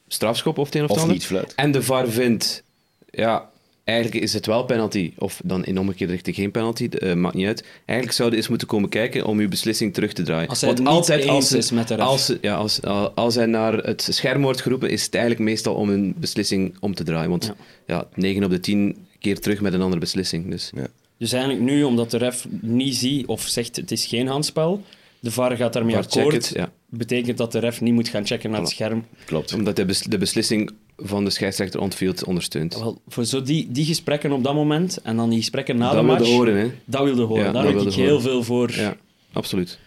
strafschop 0.07 0.57
of 0.57 0.65
het 0.65 0.75
een 0.75 0.83
of, 0.83 0.89
of 0.89 0.97
ander, 0.97 1.13
niet 1.13 1.25
fluit. 1.25 1.55
en 1.55 1.71
de 1.71 1.81
VAR 1.81 2.09
vindt, 2.09 2.63
ja, 3.09 3.49
eigenlijk 3.85 4.23
is 4.23 4.33
het 4.33 4.45
wel 4.45 4.63
penalty, 4.63 5.13
of 5.17 5.41
dan 5.43 5.65
in 5.65 5.79
omgekeerde 5.79 6.13
richting 6.13 6.35
geen 6.35 6.51
penalty, 6.51 6.89
uh, 6.99 7.13
maakt 7.13 7.35
niet 7.35 7.47
uit. 7.47 7.63
Eigenlijk 7.85 8.17
zouden 8.17 8.39
eens 8.39 8.47
moeten 8.47 8.67
komen 8.67 8.89
kijken 8.89 9.25
om 9.25 9.39
uw 9.39 9.49
beslissing 9.49 9.93
terug 9.93 10.13
te 10.13 10.23
draaien. 10.23 10.49
Als 10.49 10.61
hij 10.61 10.73
Want 10.73 10.87
altijd 10.87 11.27
als, 11.27 11.51
is 11.51 11.71
met 11.71 11.87
de 11.87 11.95
ref. 11.95 12.05
Als, 12.05 12.33
ja, 12.41 12.55
als, 12.55 12.81
als 13.15 13.35
hij 13.35 13.45
naar 13.45 13.73
het 13.73 14.07
scherm 14.11 14.41
wordt 14.41 14.61
geroepen, 14.61 14.89
is 14.89 15.03
het 15.03 15.13
eigenlijk 15.13 15.43
meestal 15.43 15.75
om 15.75 15.89
een 15.89 16.15
beslissing 16.17 16.75
om 16.79 16.95
te 16.95 17.03
draaien. 17.03 17.29
Want 17.29 17.45
ja, 17.45 17.55
ja 17.85 18.07
9 18.15 18.43
op 18.43 18.49
de 18.49 18.59
10 18.59 19.07
keer 19.19 19.39
terug 19.39 19.61
met 19.61 19.73
een 19.73 19.81
andere 19.81 19.99
beslissing. 19.99 20.49
Dus. 20.49 20.71
Ja. 20.75 20.87
dus 21.17 21.31
eigenlijk 21.31 21.63
nu, 21.63 21.83
omdat 21.83 22.11
de 22.11 22.17
ref 22.17 22.47
niet 22.61 22.95
ziet 22.95 23.25
of 23.25 23.41
zegt 23.41 23.75
het 23.75 23.91
is 23.91 24.05
geen 24.05 24.27
handspel, 24.27 24.83
de 25.19 25.31
VAR 25.31 25.55
gaat 25.55 25.73
daarmee 25.73 25.97
akkoord, 25.97 26.51
ja. 26.53 26.71
betekent 26.89 27.37
dat 27.37 27.51
de 27.51 27.59
ref 27.59 27.81
niet 27.81 27.93
moet 27.93 28.07
gaan 28.07 28.25
checken 28.25 28.51
naar 28.51 28.59
het 28.59 28.69
scherm. 28.69 29.05
Klopt. 29.25 29.53
Omdat 29.53 29.75
de, 29.75 29.85
bes 29.85 30.01
de 30.01 30.17
beslissing 30.17 30.71
van 30.97 31.23
de 31.23 31.29
scheidsrechter 31.29 31.79
onfield 31.79 32.23
ondersteunt. 32.23 32.75
Wel, 32.79 33.01
voor 33.07 33.25
zo 33.25 33.41
die, 33.41 33.71
die 33.71 33.85
gesprekken 33.85 34.31
op 34.31 34.43
dat 34.43 34.53
moment 34.53 35.01
en 35.01 35.15
dan 35.15 35.29
die 35.29 35.39
gesprekken 35.39 35.77
na 35.77 35.91
dat 35.91 35.99
de 35.99 36.05
match... 36.05 36.19
Dat 36.19 36.27
wilde 36.27 36.43
horen, 36.43 36.61
hè? 36.61 36.71
Dat 36.85 37.03
wilde 37.03 37.23
horen. 37.23 37.43
Ja, 37.43 37.51
Daar 37.51 37.63
heb 37.63 37.71
ik 37.71 37.79
wilde 37.79 38.01
heel 38.01 38.21
veel 38.21 38.43
voor... 38.43 38.71
Ja, 38.71 38.95
absoluut. 39.33 39.79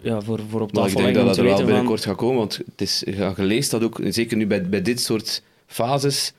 Ja, 0.00 0.20
voor, 0.20 0.40
voor 0.50 0.60
op 0.60 0.72
Maar 0.72 0.84
tafel 0.84 0.98
ik 0.98 1.04
denk 1.04 1.16
dat 1.16 1.26
dat 1.26 1.36
er 1.36 1.44
wel 1.44 1.64
binnenkort 1.64 2.02
van... 2.02 2.10
gaat 2.10 2.20
komen, 2.20 2.36
want 2.36 2.56
het 2.56 2.80
is, 2.80 3.02
ja, 3.06 3.32
geleest 3.32 3.70
dat 3.70 3.82
ook, 3.82 4.00
zeker 4.08 4.36
nu 4.36 4.46
bij, 4.46 4.68
bij 4.68 4.82
dit 4.82 5.00
soort 5.00 5.42
fases, 5.66 6.32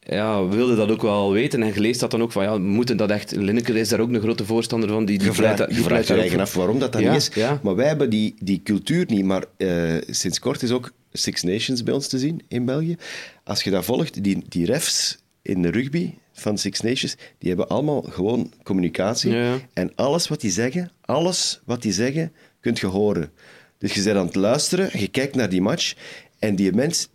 ja, 0.00 0.46
we 0.46 0.56
wilden 0.56 0.76
dat 0.76 0.90
ook 0.90 1.02
wel 1.02 1.32
weten 1.32 1.62
en 1.62 1.72
geleest 1.72 2.00
dat 2.00 2.10
dan 2.10 2.22
ook 2.22 2.32
van, 2.32 2.42
ja, 2.42 2.52
we 2.52 2.58
moeten 2.58 2.96
dat 2.96 3.10
echt... 3.10 3.36
Lineker 3.36 3.76
is 3.76 3.88
daar 3.88 4.00
ook 4.00 4.12
een 4.12 4.20
grote 4.20 4.44
voorstander 4.44 4.88
van, 4.88 5.04
die, 5.04 5.18
die 5.18 5.26
Je 5.26 5.34
vraagt, 5.34 5.58
je 5.58 5.82
vraagt 5.82 6.06
je 6.06 6.14
eigen 6.14 6.40
af 6.40 6.54
waarom 6.54 6.78
dat 6.78 6.92
dan 6.92 7.02
Ja, 7.02 7.12
niet 7.12 7.20
is. 7.20 7.34
ja. 7.34 7.60
Maar 7.62 7.74
wij 7.74 7.86
hebben 7.86 8.10
die, 8.10 8.34
die 8.40 8.60
cultuur 8.64 9.04
niet. 9.08 9.24
Maar 9.24 9.44
eh, 9.56 9.94
sinds 10.06 10.38
kort 10.38 10.62
is 10.62 10.70
ook 10.70 10.92
Six 11.16 11.42
Nations 11.42 11.82
bij 11.82 11.94
ons 11.94 12.08
te 12.08 12.18
zien 12.18 12.42
in 12.48 12.64
België. 12.64 12.96
Als 13.44 13.62
je 13.62 13.70
dat 13.70 13.84
volgt, 13.84 14.24
die, 14.24 14.44
die 14.48 14.66
refs 14.66 15.18
in 15.42 15.62
de 15.62 15.70
rugby 15.70 16.14
van 16.32 16.58
Six 16.58 16.80
Nations, 16.80 17.16
die 17.38 17.48
hebben 17.48 17.68
allemaal 17.68 18.02
gewoon 18.02 18.52
communicatie. 18.62 19.32
Ja. 19.32 19.58
En 19.72 19.92
alles 19.94 20.28
wat 20.28 20.40
die 20.40 20.50
zeggen, 20.50 20.90
alles 21.00 21.60
wat 21.64 21.82
die 21.82 21.92
zeggen, 21.92 22.32
kunt 22.60 22.78
je 22.78 22.86
horen. 22.86 23.30
Dus 23.78 23.94
je 23.94 24.02
bent 24.02 24.16
aan 24.16 24.26
het 24.26 24.34
luisteren, 24.34 25.00
je 25.00 25.08
kijkt 25.08 25.34
naar 25.34 25.48
die 25.48 25.60
match 25.60 25.94
en 26.38 26.56
die 26.56 26.72
mens, 26.72 27.08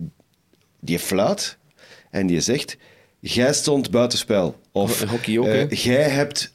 die 0.80 1.00
fluit 1.00 1.58
en 2.10 2.28
die 2.28 2.42
zegt, 2.42 2.78
jij 3.20 3.54
stond 3.54 3.92
buitenspel. 3.92 4.60
Of 4.72 5.04
hockey 5.04 5.40
ook, 5.40 5.46
hè? 5.46 5.68
eh, 5.68 5.84
jij 5.84 6.10
hebt 6.10 6.54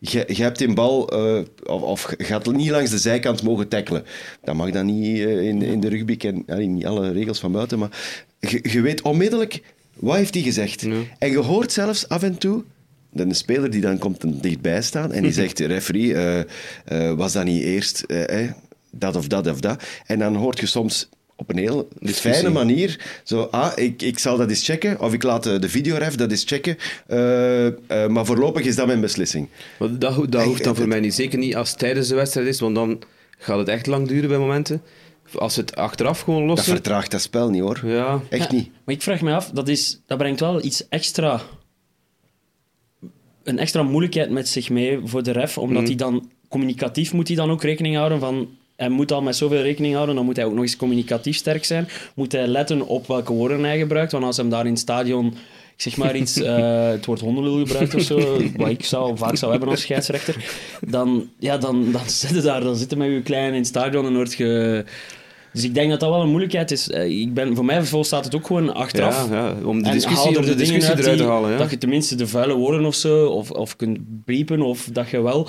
je, 0.00 0.24
je 0.26 0.42
hebt 0.42 0.58
die 0.58 0.74
bal, 0.74 1.08
eh, 1.08 1.44
of, 1.64 1.82
of 1.82 2.14
gaat 2.18 2.52
niet 2.52 2.70
langs 2.70 2.90
de 2.90 2.98
zijkant 2.98 3.42
mogen 3.42 3.68
tackelen. 3.68 4.04
Dat 4.44 4.54
mag 4.54 4.70
dan 4.70 4.86
niet 4.86 5.18
eh, 5.18 5.42
in, 5.42 5.62
in 5.62 5.80
de 5.80 5.88
rugby, 5.88 6.16
ken 6.16 6.42
allee, 6.46 6.66
niet 6.66 6.86
alle 6.86 7.12
regels 7.12 7.40
van 7.40 7.52
buiten, 7.52 7.78
maar 7.78 7.90
je, 8.38 8.60
je 8.62 8.80
weet 8.80 9.02
onmiddellijk, 9.02 9.62
wat 9.94 10.16
heeft 10.16 10.34
hij 10.34 10.42
gezegd? 10.42 10.80
Ja. 10.80 10.96
En 11.18 11.30
je 11.30 11.38
hoort 11.38 11.72
zelfs 11.72 12.08
af 12.08 12.22
en 12.22 12.38
toe, 12.38 12.64
een 13.14 13.34
speler 13.34 13.70
die 13.70 13.80
dan 13.80 13.98
komt 13.98 14.42
dichtbij 14.42 14.82
staan 14.82 15.12
en 15.12 15.22
die 15.22 15.32
zegt, 15.42 15.58
referee, 15.58 16.14
eh, 16.14 17.12
was 17.12 17.32
dat 17.32 17.44
niet 17.44 17.62
eerst 17.62 18.06
dat 18.90 19.16
of 19.16 19.26
dat 19.26 19.46
of 19.46 19.60
dat? 19.60 19.82
En 20.06 20.18
dan 20.18 20.34
hoort 20.34 20.60
je 20.60 20.66
soms 20.66 21.08
op 21.40 21.50
een 21.50 21.58
heel 21.58 21.88
Discussie. 21.98 22.32
fijne 22.32 22.50
manier. 22.50 23.20
Zo, 23.24 23.48
ah, 23.50 23.72
ik, 23.74 24.02
ik 24.02 24.18
zal 24.18 24.36
dat 24.36 24.48
eens 24.48 24.64
checken. 24.64 25.00
Of 25.00 25.12
ik 25.12 25.22
laat 25.22 25.46
eh, 25.46 25.60
de 25.60 25.68
videoref 25.68 26.14
dat 26.14 26.30
eens 26.30 26.44
checken. 26.44 26.76
Eh, 27.06 27.66
eh, 27.66 27.72
maar 28.08 28.26
voorlopig 28.26 28.64
is 28.64 28.76
dat 28.76 28.86
mijn 28.86 29.00
beslissing. 29.00 29.48
Maar 29.78 29.98
dat, 29.98 30.32
dat 30.32 30.44
hoeft 30.44 30.64
dan 30.64 30.76
voor 30.76 30.88
mij 30.88 31.00
niet. 31.00 31.14
Zeker 31.14 31.38
niet 31.38 31.56
als 31.56 31.70
het 31.70 31.78
tijdens 31.78 32.08
de 32.08 32.14
wedstrijd 32.14 32.46
is, 32.46 32.60
want 32.60 32.74
dan 32.74 33.02
gaat 33.38 33.58
het 33.58 33.68
echt 33.68 33.86
lang 33.86 34.08
duren 34.08 34.28
bij 34.28 34.38
momenten. 34.38 34.82
Als 35.34 35.56
het 35.56 35.76
achteraf 35.76 36.20
gewoon 36.20 36.46
Dat 36.46 36.56
lossen... 36.56 36.74
vertraagt 36.74 37.10
dat 37.10 37.20
spel 37.20 37.50
niet, 37.50 37.60
hoor. 37.60 37.80
Ja, 37.84 38.20
Echt 38.28 38.50
Ja, 38.50 38.56
niet. 38.56 38.70
Maar 38.84 38.94
ik 38.94 39.02
vraag 39.02 39.20
me 39.20 39.34
af, 39.34 39.50
dat, 39.50 39.68
is, 39.68 40.00
dat 40.06 40.18
brengt 40.18 40.40
wel 40.40 40.64
iets 40.64 40.88
extra... 40.88 41.40
Een 43.42 43.58
extra 43.58 43.82
moeilijkheid 43.82 44.30
met 44.30 44.48
zich 44.48 44.70
mee 44.70 45.00
voor 45.04 45.22
de 45.22 45.30
ref, 45.30 45.58
omdat 45.58 45.86
hij 45.86 45.96
dan... 45.96 46.30
Communicatief 46.48 47.12
moet 47.12 47.28
hij 47.28 47.36
dan 47.36 47.50
ook 47.50 47.62
rekening 47.62 47.96
houden 47.96 48.20
van... 48.20 48.48
Hij 48.80 48.88
moet 48.88 49.12
al 49.12 49.22
met 49.22 49.36
zoveel 49.36 49.62
rekening 49.62 49.94
houden, 49.94 50.14
dan 50.14 50.24
moet 50.24 50.36
hij 50.36 50.44
ook 50.44 50.52
nog 50.52 50.62
eens 50.62 50.76
communicatief 50.76 51.36
sterk 51.36 51.64
zijn. 51.64 51.88
Moet 52.14 52.32
hij 52.32 52.46
letten 52.46 52.86
op 52.86 53.06
welke 53.06 53.32
woorden 53.32 53.64
hij 53.64 53.78
gebruikt, 53.78 54.12
want 54.12 54.24
als 54.24 54.36
hem 54.36 54.50
daar 54.50 54.64
in 54.64 54.70
het 54.70 54.80
stadion... 54.80 55.26
Ik 55.76 55.86
zeg 55.86 55.96
maar 55.96 56.16
iets, 56.16 56.40
eh, 56.42 56.88
het 56.88 57.06
woord 57.06 57.20
hondenlul 57.20 57.66
gebruikt 57.66 57.94
of 57.94 58.02
zo, 58.02 58.42
wat 58.56 58.68
ik 58.68 58.84
zou, 58.84 59.16
vaak 59.16 59.36
zou 59.36 59.50
hebben 59.50 59.68
als 59.68 59.80
scheidsrechter, 59.80 60.36
dan, 60.86 61.28
ja, 61.38 61.58
dan, 61.58 61.92
dan 61.92 62.00
zit 62.06 62.30
je 62.30 62.40
daar, 62.40 62.60
dan 62.60 62.76
zitten 62.76 62.98
met 62.98 63.08
je 63.10 63.22
klein 63.22 63.48
in 63.52 63.58
het 63.58 63.66
stadion 63.66 64.06
en 64.06 64.14
word 64.14 64.34
je... 64.34 64.84
Dus 65.52 65.64
ik 65.64 65.74
denk 65.74 65.90
dat 65.90 66.00
dat 66.00 66.10
wel 66.10 66.20
een 66.20 66.28
moeilijkheid 66.28 66.70
is. 66.70 66.90
Eh, 66.90 67.20
Ik 67.20 67.34
ben, 67.34 67.54
voor 67.56 67.64
mij 67.64 67.82
volstaat 67.84 68.24
het 68.24 68.34
ook 68.34 68.46
gewoon 68.46 68.74
achteraf. 68.74 69.28
ja, 69.30 69.36
ja, 69.36 69.54
om 69.64 69.82
de 69.82 69.90
discussie, 69.90 70.26
haal 70.26 70.28
om 70.28 70.34
er 70.34 70.40
de 70.42 70.46
de 70.46 70.56
dingen 70.56 70.74
discussie 70.74 70.94
uit 70.94 70.98
eruit 71.04 71.18
te 71.18 71.24
halen. 71.24 71.50
Ja. 71.50 71.56
Dat 71.56 71.70
je 71.70 71.78
tenminste 71.78 72.14
de 72.14 72.26
vuile 72.26 72.54
woorden 72.54 72.84
of 72.84 72.94
zo, 72.94 73.26
of, 73.26 73.50
of 73.50 73.76
kunt 73.76 73.98
beepen, 74.02 74.62
of 74.62 74.88
dat 74.92 75.10
je 75.10 75.20
wel... 75.22 75.48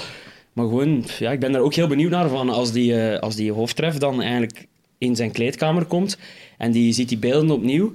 Maar 0.54 0.66
gewoon, 0.66 1.04
ja, 1.20 1.32
ik 1.32 1.40
ben 1.40 1.52
daar 1.52 1.62
ook 1.62 1.74
heel 1.74 1.88
benieuwd 1.88 2.12
naar, 2.12 2.30
van 2.30 2.50
als 2.50 2.72
die, 2.72 2.96
eh, 3.02 3.20
als 3.20 3.36
die 3.36 3.52
hoofdtref 3.52 3.98
dan 3.98 4.22
eigenlijk 4.22 4.68
in 4.98 5.16
zijn 5.16 5.32
kleedkamer 5.32 5.86
komt, 5.86 6.18
en 6.58 6.72
die 6.72 6.94
ziet 6.94 7.10
die 7.10 7.18
beelden 7.18 7.52
opnieuw, 7.52 7.94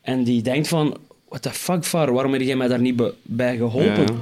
en 0.00 0.24
die 0.24 0.42
denkt 0.42 0.68
van, 0.68 0.96
what 1.28 1.42
the 1.42 1.50
fuck, 1.50 1.84
VAR, 1.84 2.12
waarom 2.12 2.32
heb 2.32 2.40
jij 2.42 2.56
mij 2.56 2.68
daar 2.68 2.80
niet 2.80 3.02
bij 3.22 3.56
geholpen? 3.56 4.02
Ja. 4.02 4.14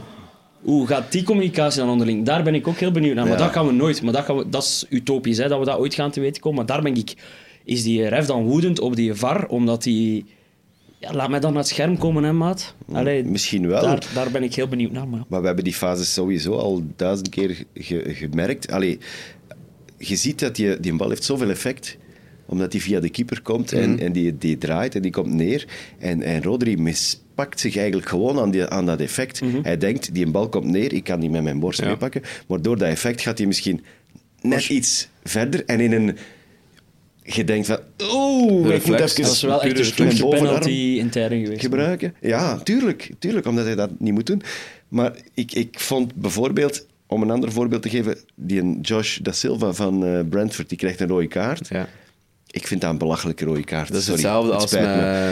Hoe 0.63 0.87
gaat 0.87 1.13
die 1.13 1.23
communicatie 1.23 1.81
dan 1.81 1.91
onderling? 1.91 2.25
Daar 2.27 2.43
ben 2.43 2.55
ik 2.55 2.69
ook 2.69 2.77
heel 2.79 2.91
benieuwd 2.91 3.15
naar. 3.15 3.25
Maar 3.27 3.39
Ja. 3.39 3.45
dat 3.45 3.53
gaan 3.53 3.67
we 3.67 3.73
nooit. 3.73 4.03
Maar 4.03 4.13
dat, 4.13 4.25
gaan 4.25 4.37
we, 4.37 4.49
dat 4.49 4.63
is 4.63 4.87
utopisch, 4.89 5.39
hè, 5.39 5.49
dat 5.49 5.59
we 5.59 5.65
dat 5.65 5.79
ooit 5.79 5.95
gaan 5.95 6.11
te 6.11 6.21
weten 6.21 6.43
komen. 6.43 6.59
Maar 6.59 6.67
daar 6.67 6.83
ben 6.83 6.97
ik... 6.97 7.15
Is 7.65 7.83
die 7.83 8.09
ref 8.09 8.27
dan 8.27 8.43
woedend 8.45 8.81
op 8.81 8.97
die 8.97 9.15
VAR, 9.15 9.47
omdat 9.47 9.83
die... 9.83 10.25
Ja, 11.03 11.13
laat 11.15 11.29
mij 11.31 11.41
dan 11.41 11.53
naar 11.53 11.63
het 11.63 11.71
scherm 11.71 11.99
komen, 11.99 12.23
hè, 12.23 12.33
maat. 12.33 12.75
Allee, 12.93 13.25
Misschien 13.25 13.67
wel. 13.69 13.83
daar, 13.83 14.07
daar 14.15 14.31
ben 14.31 14.43
ik 14.43 14.55
heel 14.55 14.69
benieuwd 14.69 14.93
naar. 14.93 15.09
Maar... 15.09 15.21
Maar 15.29 15.41
we 15.41 15.47
hebben 15.47 15.65
die 15.65 15.75
fases 15.75 16.13
sowieso 16.13 16.53
al 16.57 16.83
duizend 16.97 17.29
keer 17.29 17.65
ge- 17.75 18.05
gemerkt. 18.15 18.71
Allee, 18.73 18.99
je 19.99 20.17
ziet 20.17 20.39
dat 20.39 20.57
die, 20.57 20.81
die 20.81 20.97
bal 20.97 21.09
heeft 21.09 21.25
zoveel 21.25 21.51
effect 21.51 21.97
omdat 22.47 22.73
die 22.73 22.83
via 22.83 23.01
de 23.01 23.09
keeper 23.11 23.43
komt 23.43 23.73
en, 23.73 23.99
en 23.99 24.13
die, 24.13 24.39
die 24.39 24.59
draait 24.59 24.95
en 24.95 25.03
die 25.03 25.11
komt 25.11 25.33
neer. 25.33 25.67
En, 25.99 26.23
en 26.23 26.43
Rodri 26.43 26.77
mispakt 26.77 27.61
zich 27.61 27.77
eigenlijk 27.77 28.09
gewoon 28.09 28.39
aan, 28.39 28.51
die, 28.51 28.67
aan 28.67 28.87
dat 28.87 29.01
effect. 29.01 29.41
Hij 29.63 29.77
denkt, 29.77 30.15
die 30.15 30.31
bal 30.31 30.49
komt 30.49 30.65
neer, 30.65 30.93
ik 30.93 31.05
kan 31.05 31.21
die 31.21 31.31
met 31.31 31.43
mijn 31.43 31.59
borst 31.59 31.81
Ja. 31.81 31.87
meepakken. 31.87 32.23
Maar 32.49 32.63
door 32.63 32.79
dat 32.79 32.89
effect 32.89 33.21
gaat 33.21 33.39
hij 33.39 33.47
misschien 33.47 33.85
net 34.41 34.69
iets 34.69 35.09
verder 35.25 35.65
en 35.67 35.81
in 35.81 35.93
een... 35.93 36.17
Je 37.25 37.45
denkt 37.45 37.67
van, 37.67 37.79
oeh, 38.13 38.75
ik 38.75 38.87
moet 38.87 39.01
even 39.01 39.23
Dat 39.23 39.33
is 39.33 39.43
wel 39.43 39.63
echt 39.63 39.99
een 39.99 40.05
mijn 40.07 40.19
bovenarm 40.19 40.45
penalty 40.47 40.97
intern 40.99 41.43
geweest. 41.43 41.61
gebruiken. 41.61 42.15
Ja, 42.21 42.59
tuurlijk, 42.59 43.11
tuurlijk, 43.19 43.47
omdat 43.47 43.65
hij 43.65 43.75
dat 43.75 43.91
niet 43.99 44.13
moet 44.13 44.27
doen. 44.27 44.43
Maar 44.89 45.13
ik, 45.35 45.53
ik 45.53 45.81
vond 45.81 46.15
bijvoorbeeld, 46.15 46.87
om 47.07 47.23
een 47.23 47.31
ander 47.31 47.53
voorbeeld 47.53 47.83
te 47.83 47.89
geven, 47.89 48.19
die 48.35 48.61
een 48.61 48.79
Josh 48.81 49.19
Da 49.19 49.33
Silva 49.33 49.73
van 49.73 50.05
eh, 50.07 50.21
Brentford, 50.29 50.69
die 50.69 50.79
krijgt 50.79 51.01
een 51.01 51.09
rode 51.09 51.29
kaart. 51.29 51.69
Ja. 51.69 51.89
Ik 52.51 52.67
vind 52.67 52.81
dat 52.81 52.91
een 52.91 52.99
belachelijke 52.99 53.45
rode 53.45 53.65
kaart. 53.65 53.89
Dat 53.89 53.97
is 53.97 54.05
Sorry, 54.05 54.21
hetzelfde 54.21 54.53
het 54.53 54.63
als 54.63 54.73
me. 54.73 54.81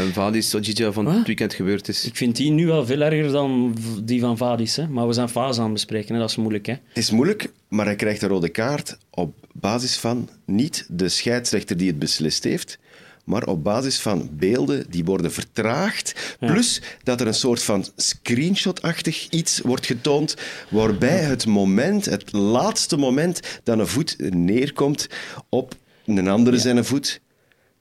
met 0.04 0.12
Vadis 0.12 0.48
Sojija 0.50 0.92
van 0.92 1.04
Wat? 1.04 1.14
het 1.14 1.26
weekend 1.26 1.54
gebeurd 1.54 1.88
is. 1.88 2.04
Ik 2.04 2.16
vind 2.16 2.36
die 2.36 2.50
nu 2.50 2.66
wel 2.66 2.86
veel 2.86 3.00
erger 3.00 3.32
dan 3.32 3.76
die 4.04 4.20
van 4.20 4.36
Vadis. 4.36 4.76
Hè? 4.76 4.88
Maar 4.88 5.06
we 5.06 5.12
zijn 5.12 5.28
fase 5.28 5.58
aan 5.58 5.64
het 5.64 5.72
bespreken, 5.74 6.14
hè? 6.14 6.20
dat 6.20 6.30
is 6.30 6.36
moeilijk. 6.36 6.66
Hè? 6.66 6.72
Het 6.72 6.96
is 6.98 7.10
moeilijk, 7.10 7.50
maar 7.68 7.84
hij 7.86 7.96
krijgt 7.96 8.22
een 8.22 8.28
rode 8.28 8.48
kaart 8.48 8.98
op 9.10 9.34
basis 9.60 9.96
van 9.96 10.28
niet 10.46 10.86
de 10.88 11.08
scheidsrechter 11.08 11.76
die 11.76 11.86
het 11.88 11.98
beslist 11.98 12.44
heeft, 12.44 12.78
maar 13.24 13.46
op 13.46 13.64
basis 13.64 14.00
van 14.00 14.28
beelden 14.32 14.84
die 14.90 15.04
worden 15.04 15.32
vertraagd. 15.32 16.36
Plus 16.40 16.82
dat 17.02 17.20
er 17.20 17.26
een 17.26 17.34
soort 17.34 17.62
van 17.62 17.86
screenshot-achtig 17.96 19.28
iets 19.28 19.60
wordt 19.60 19.86
getoond, 19.86 20.36
waarbij 20.70 21.18
het 21.18 21.46
moment, 21.46 22.04
het 22.04 22.32
laatste 22.32 22.96
moment, 22.96 23.40
dat 23.64 23.78
een 23.78 23.86
voet 23.86 24.16
neerkomt 24.34 25.06
op 25.48 25.74
een 26.06 26.28
andere 26.28 26.58
zijn 26.58 26.84
voet. 26.84 27.20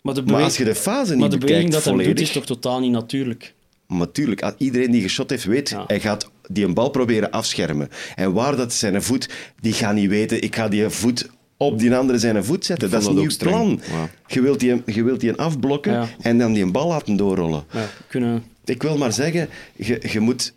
Maar 0.01 0.13
de, 0.13 0.21
Maar 0.21 0.29
bewe- 0.31 0.43
als 0.43 0.57
je 0.57 0.63
de 0.63 0.75
fase 0.75 1.15
maar 1.15 1.29
niet 1.29 1.31
de 1.31 1.37
beweging 1.45 1.65
bekijkt 1.65 1.85
dat 1.85 1.95
hij 1.95 2.05
doet 2.05 2.19
is 2.19 2.31
toch 2.31 2.45
totaal 2.45 2.79
niet 2.79 2.91
natuurlijk? 2.91 3.53
Maar 3.87 3.97
natuurlijk, 3.97 4.51
iedereen 4.57 4.91
die 4.91 5.01
geschot 5.01 5.29
heeft, 5.29 5.43
weet, 5.43 5.69
Ja. 5.69 5.83
hij 5.87 5.99
gaat 5.99 6.29
die 6.47 6.65
een 6.65 6.73
bal 6.73 6.89
proberen 6.89 7.31
afschermen. 7.31 7.89
En 8.15 8.33
waar 8.33 8.55
dat 8.55 8.73
zijn 8.73 9.03
voet, 9.03 9.29
die 9.59 9.73
gaat 9.73 9.93
niet 9.93 10.09
weten, 10.09 10.41
ik 10.41 10.55
ga 10.55 10.67
die 10.67 10.89
voet 10.89 11.29
op 11.61 11.79
die 11.79 11.95
andere 11.95 12.19
zijn 12.19 12.43
voet 12.43 12.65
zetten. 12.65 12.89
Dat 12.89 12.99
is 12.99 13.05
vond 13.05 13.19
niet 13.19 13.31
je 13.31 13.37
plan. 13.37 13.81
Je 14.27 14.41
wilt 14.41 14.59
die, 14.59 14.81
je 14.85 15.03
wilt 15.03 15.19
die 15.19 15.33
afblokken 15.33 15.91
Ja. 15.91 16.07
en 16.21 16.37
dan 16.37 16.53
die 16.53 16.63
een 16.63 16.71
bal 16.71 16.87
laten 16.87 17.15
doorrollen. 17.15 17.63
Ja, 17.71 17.87
kunnen... 18.07 18.43
Ik 18.65 18.81
wil 18.81 18.97
maar 18.97 19.13
zeggen, 19.13 19.49
je, 19.75 19.99
je 20.11 20.19
moet 20.19 20.53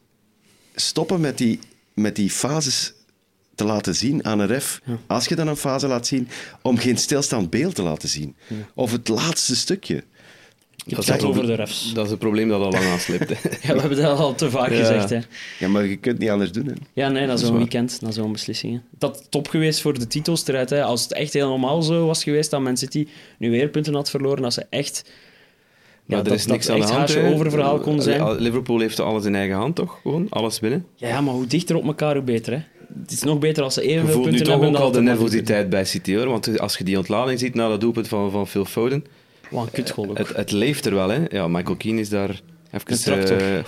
stoppen 0.74 1.20
met 1.20 1.38
die, 1.38 1.58
met 1.94 2.16
die 2.16 2.30
fases 2.30 2.92
te 3.54 3.64
laten 3.64 3.94
zien 3.94 4.24
aan 4.24 4.38
een 4.38 4.46
ref. 4.46 4.80
Als 5.06 5.26
je 5.26 5.34
dan 5.34 5.48
een 5.48 5.56
fase 5.56 5.86
laat 5.86 6.06
zien, 6.06 6.28
om 6.62 6.76
geen 6.78 6.96
stilstaand 6.98 7.50
beeld 7.50 7.74
te 7.74 7.82
laten 7.82 8.08
zien. 8.08 8.36
Of 8.74 8.92
het 8.92 9.08
laatste 9.08 9.56
stukje. 9.56 10.04
Je 10.86 10.94
Dat 10.94 11.24
over 11.24 11.46
de 11.46 11.54
refs. 11.54 11.92
Dat 11.94 12.06
is 12.06 12.12
een 12.12 12.18
probleem 12.18 12.48
dat 12.48 12.60
al 12.62 12.70
lang 12.70 12.84
aansleept. 12.84 13.28
hè. 13.28 13.34
Ja, 13.68 13.74
we 13.74 13.80
hebben 13.80 14.02
dat 14.02 14.18
al 14.18 14.34
te 14.34 14.50
vaak 14.50 14.70
Ja. 14.70 14.76
gezegd. 14.76 15.10
Hè? 15.10 15.18
Ja, 15.58 15.68
maar 15.68 15.84
je 15.86 15.96
kunt 15.96 16.18
niet 16.18 16.30
anders 16.30 16.52
doen. 16.52 16.66
Hè. 16.66 16.72
Ja, 16.92 17.08
nee, 17.08 17.26
dat 17.26 17.36
is 17.36 17.42
is 17.42 17.48
zo'n 17.48 17.56
weekend, 17.56 18.00
dat 18.00 18.08
is 18.08 18.14
zo'n 18.14 18.32
beslissing. 18.32 18.72
hè. 18.72 18.80
Dat 18.98 19.26
top 19.30 19.48
geweest 19.48 19.80
voor 19.80 19.98
de 19.98 20.06
titelstrijd. 20.06 20.70
Hè. 20.70 20.82
Als 20.84 21.02
het 21.02 21.12
echt 21.12 21.32
helemaal 21.32 21.82
zo 21.82 22.06
was 22.06 22.22
geweest 22.22 22.50
dat 22.50 22.60
Man 22.60 22.76
City 22.76 23.06
nu 23.38 23.50
weer 23.50 23.68
punten 23.68 23.94
had 23.94 24.10
verloren, 24.10 24.42
dat 24.42 24.52
ze 24.52 24.66
echt... 24.70 25.02
Ja, 26.06 26.14
Maar 26.14 26.16
dat, 26.24 26.26
er 26.26 26.38
is 26.38 26.46
niks 26.46 26.66
dat 26.66 26.74
aan 26.74 26.80
de 26.80 26.86
hand. 26.86 26.98
haasje 26.98 27.18
hè. 27.18 27.32
over 27.34 27.50
verhaal 27.50 27.78
kon 27.78 28.02
zijn. 28.02 28.32
Liverpool 28.40 28.80
heeft 28.80 29.00
alles 29.00 29.24
in 29.24 29.34
eigen 29.34 29.56
hand, 29.56 29.74
toch? 29.74 29.98
Gewoon 30.02 30.26
alles 30.30 30.60
winnen. 30.60 30.86
Ja, 30.96 31.20
maar 31.20 31.34
hoe 31.34 31.46
dichter 31.46 31.76
op 31.76 31.84
elkaar, 31.84 32.14
hoe 32.14 32.22
beter. 32.24 32.52
Hè. 32.52 32.60
Het 33.02 33.10
is 33.12 33.22
nog 33.22 33.38
beter 33.38 33.62
als 33.62 33.74
ze 33.74 33.82
Je 33.82 33.88
evenveel 33.88 34.12
voelt 34.12 34.24
nu 34.24 34.30
punten 34.30 34.52
toch 34.52 34.60
hebben. 34.62 34.80
ook 34.80 34.86
al 34.86 34.92
de 34.92 35.00
nervositeit 35.00 35.68
bij 35.70 35.84
City, 35.84 36.14
hoor. 36.16 36.26
Want 36.28 36.58
als 36.58 36.76
je 36.78 36.84
die 36.84 36.96
ontlading 36.98 37.38
ziet 37.38 37.54
na 37.54 37.68
dat 37.68 37.80
doelpunt 37.80 38.08
van, 38.08 38.30
van 38.30 38.46
Phil 38.48 38.64
Foden, 38.64 39.04
Wat 39.52 39.64
een 39.64 39.70
kutgoal 39.72 40.08
ook. 40.10 40.18
het, 40.18 40.36
het 40.36 40.50
leeft 40.50 40.86
er 40.86 40.94
wel, 40.94 41.08
hè. 41.08 41.24
Ja, 41.28 41.48
Michael 41.48 41.76
Keane 41.76 42.00
is 42.00 42.08
daar 42.08 42.28
even... 42.70 42.92
Een 42.92 42.98
tractor. 42.98 43.36
eh, 43.36 43.64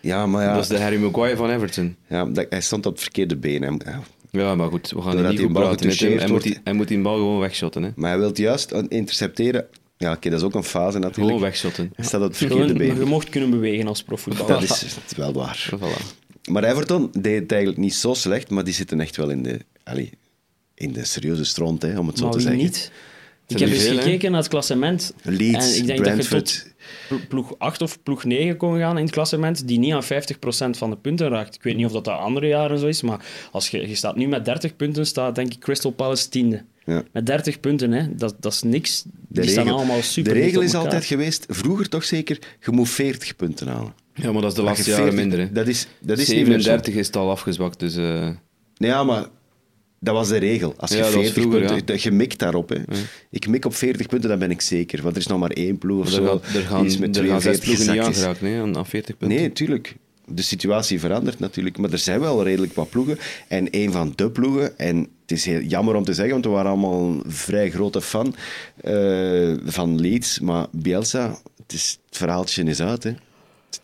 Ja, 0.00 0.26
maar 0.26 0.42
ja, 0.44 0.52
Dat 0.54 0.62
is 0.62 0.68
de 0.68 0.80
Harry 0.80 0.98
Maguire 1.02 1.36
van 1.36 1.50
Everton. 1.50 1.96
ja 2.08 2.24
dat, 2.24 2.46
hij 2.50 2.60
stond 2.60 2.86
op 2.86 2.92
het 2.92 3.02
verkeerde 3.02 3.36
been. 3.36 3.62
Hè. 3.62 3.90
Ja. 3.90 4.00
Ja, 4.30 4.54
maar 4.54 4.68
goed, 4.68 4.90
we 4.90 5.02
gaan 5.02 5.10
Doordat 5.12 5.28
niet 5.30 5.36
die 5.36 5.44
goed 5.46 5.54
bal 5.54 5.62
praten 5.66 5.86
met 5.86 5.98
hem. 6.00 6.18
Hij 6.18 6.28
moet, 6.28 6.42
die, 6.42 6.58
hij 6.64 6.72
moet 6.72 6.88
die 6.88 7.00
bal 7.00 7.14
gewoon 7.14 7.38
wegshotten, 7.38 7.82
hè. 7.82 7.90
Maar 7.96 8.10
hij 8.10 8.18
wil 8.18 8.30
juist 8.34 8.70
intercepteren. 8.88 9.66
Ja, 9.96 10.12
oké, 10.12 10.30
dat 10.30 10.38
is 10.38 10.44
ook 10.44 10.54
een 10.54 10.64
fase 10.64 10.98
natuurlijk. 10.98 11.26
Gewoon 11.26 11.40
wegshotten. 11.40 11.92
Hij 11.94 12.04
staat 12.04 12.20
op 12.20 12.26
het 12.28 12.36
verkeerde 12.36 12.66
Gewoon, 12.72 12.86
je 12.86 12.92
been. 12.94 13.08
mocht 13.08 13.28
kunnen 13.28 13.50
bewegen 13.50 13.86
als 13.88 14.02
profvoetballer. 14.02 14.52
Dat 14.60 14.62
is, 14.62 14.80
dat 14.80 15.02
is 15.10 15.16
wel 15.16 15.32
waar. 15.32 15.70
Voilà. 15.76 16.20
Maar 16.50 16.64
Everton 16.64 17.10
deed 17.18 17.40
het 17.40 17.50
eigenlijk 17.52 17.80
niet 17.80 17.94
zo 17.94 18.14
slecht, 18.14 18.50
maar 18.50 18.64
die 18.64 18.74
zitten 18.74 19.00
echt 19.00 19.16
wel 19.16 19.28
in 19.30 19.42
de, 19.42 19.58
allee, 19.84 20.10
in 20.74 20.92
de 20.92 21.04
serieuze 21.04 21.44
stront, 21.44 21.82
hè, 21.82 21.98
om 21.98 22.06
het 22.06 22.18
zo 22.18 22.22
maar 22.24 22.32
te 22.32 22.38
wie 22.38 22.46
zeggen. 22.46 22.64
niet? 22.64 22.90
Ik 23.46 23.58
heb 23.58 23.68
eens 23.68 23.84
gekeken 23.84 24.30
naar 24.30 24.40
het 24.40 24.48
klassement. 24.50 25.14
Leeds, 25.22 25.72
en 25.72 25.78
ik 25.80 25.86
denk 25.86 26.04
dat 26.04 26.26
je 26.28 26.42
tot 27.08 27.28
ploeg 27.28 27.54
8 27.58 27.82
of 27.82 28.02
ploeg 28.02 28.24
9 28.24 28.56
kon 28.56 28.78
gaan 28.78 28.98
in 28.98 29.04
het 29.04 29.12
klassement, 29.12 29.68
die 29.68 29.78
niet 29.78 29.92
aan 29.92 30.04
50% 30.04 30.06
van 30.70 30.90
de 30.90 30.96
punten 30.96 31.28
raakt. 31.28 31.54
Ik 31.54 31.62
weet 31.62 31.76
niet 31.76 31.86
of 31.86 31.92
dat, 31.92 32.04
dat 32.04 32.18
andere 32.18 32.46
jaren 32.46 32.78
zo 32.78 32.86
is, 32.86 33.02
maar 33.02 33.24
als 33.52 33.68
je, 33.68 33.88
je 33.88 33.94
staat 33.94 34.16
nu 34.16 34.26
met 34.26 34.44
30 34.44 34.76
punten, 34.76 35.06
staat 35.06 35.34
denk 35.34 35.52
ik 35.52 35.58
Crystal 35.60 35.90
Palace 35.90 36.28
tiende. 36.28 36.64
Ja. 36.84 37.02
Met 37.12 37.26
30 37.26 37.60
punten, 37.60 37.92
hè. 37.92 38.14
Dat, 38.14 38.34
dat 38.40 38.52
is 38.52 38.62
niks. 38.62 39.02
De 39.28 39.40
Die 39.40 39.50
staan 39.50 39.64
regel, 39.64 39.78
allemaal 39.78 40.02
super 40.02 40.34
de 40.34 40.40
regel 40.40 40.60
is 40.60 40.74
altijd 40.74 41.04
geweest, 41.04 41.46
vroeger 41.48 41.88
toch 41.88 42.04
zeker, 42.04 42.38
je 42.60 42.70
moet 42.70 42.88
40 42.88 43.36
punten 43.36 43.68
halen. 43.68 43.94
Ja, 44.14 44.32
maar 44.32 44.42
dat 44.42 44.50
is 44.50 44.56
de 44.56 44.62
laatste 44.62 44.90
jaren 44.90 45.04
40 45.04 45.20
minder, 45.20 45.38
hè. 45.38 45.52
Dat 45.52 45.66
is, 45.66 45.86
dat 46.00 46.18
is 46.18 46.28
niet 46.28 46.36
meer 46.36 46.60
zo. 46.60 46.62
37 46.62 46.94
is 46.94 47.06
het 47.06 47.16
al 47.16 47.30
afgezwakt, 47.30 47.78
dus... 47.78 47.96
eh, 47.96 48.28
Nee, 48.76 48.90
Ja, 48.90 49.04
maar 49.04 49.26
dat 50.02 50.14
was 50.14 50.28
de 50.28 50.36
regel. 50.36 50.74
Als 50.76 50.90
je 50.90 50.96
Ja, 50.96 51.02
dat 51.02 51.12
was 51.12 51.22
40 51.22 51.42
vroeger, 51.42 51.66
punten... 51.66 51.94
ja. 51.94 52.00
Je 52.02 52.10
mikt 52.10 52.38
daarop. 52.38 52.68
Hè. 52.68 52.76
Ik 53.30 53.48
mik 53.48 53.64
op 53.64 53.74
40 53.74 54.06
punten, 54.06 54.28
dan 54.28 54.38
ben 54.38 54.50
ik 54.50 54.60
zeker. 54.60 55.02
Want 55.02 55.14
er 55.14 55.20
is 55.20 55.26
nog 55.26 55.38
maar 55.38 55.50
één 55.50 55.78
ploeg 55.78 56.00
of 56.00 56.06
er 56.06 56.12
zo. 56.12 56.40
er 56.54 56.62
gaan, 56.62 56.84
is 56.84 56.98
met 56.98 57.16
er 57.16 57.26
gaan 57.26 57.40
zes 57.40 57.58
42 57.58 57.64
ploegen 57.64 57.94
niet 57.94 58.16
aangeraakt, 58.16 58.40
nee, 58.40 58.60
aan, 58.60 58.76
aan 58.76 58.86
40 58.86 59.16
punten. 59.16 59.38
Nee, 59.38 59.52
tuurlijk. 59.52 59.96
De 60.26 60.42
situatie 60.42 61.00
verandert 61.00 61.38
natuurlijk. 61.38 61.78
Maar 61.78 61.90
er 61.92 61.98
zijn 61.98 62.20
wel 62.20 62.42
redelijk 62.42 62.74
wat 62.74 62.90
ploegen. 62.90 63.18
En 63.48 63.68
een 63.70 63.92
van 63.92 64.12
de 64.16 64.30
ploegen, 64.30 64.78
en 64.78 64.96
het 64.98 65.30
is 65.30 65.44
heel 65.44 65.60
jammer 65.60 65.94
om 65.94 66.04
te 66.04 66.14
zeggen, 66.14 66.32
want 66.32 66.44
we 66.44 66.50
waren 66.50 66.70
allemaal 66.70 67.02
een 67.02 67.22
vrij 67.26 67.70
grote 67.70 68.00
fan 68.00 68.34
eh, 68.80 69.52
van 69.64 70.00
Leeds. 70.00 70.40
Maar 70.40 70.66
Bielsa, 70.70 71.38
het, 71.56 71.72
is, 71.72 71.98
het 72.06 72.16
verhaaltje 72.16 72.64
is 72.64 72.80
uit. 72.80 73.02
Hè. 73.02 73.12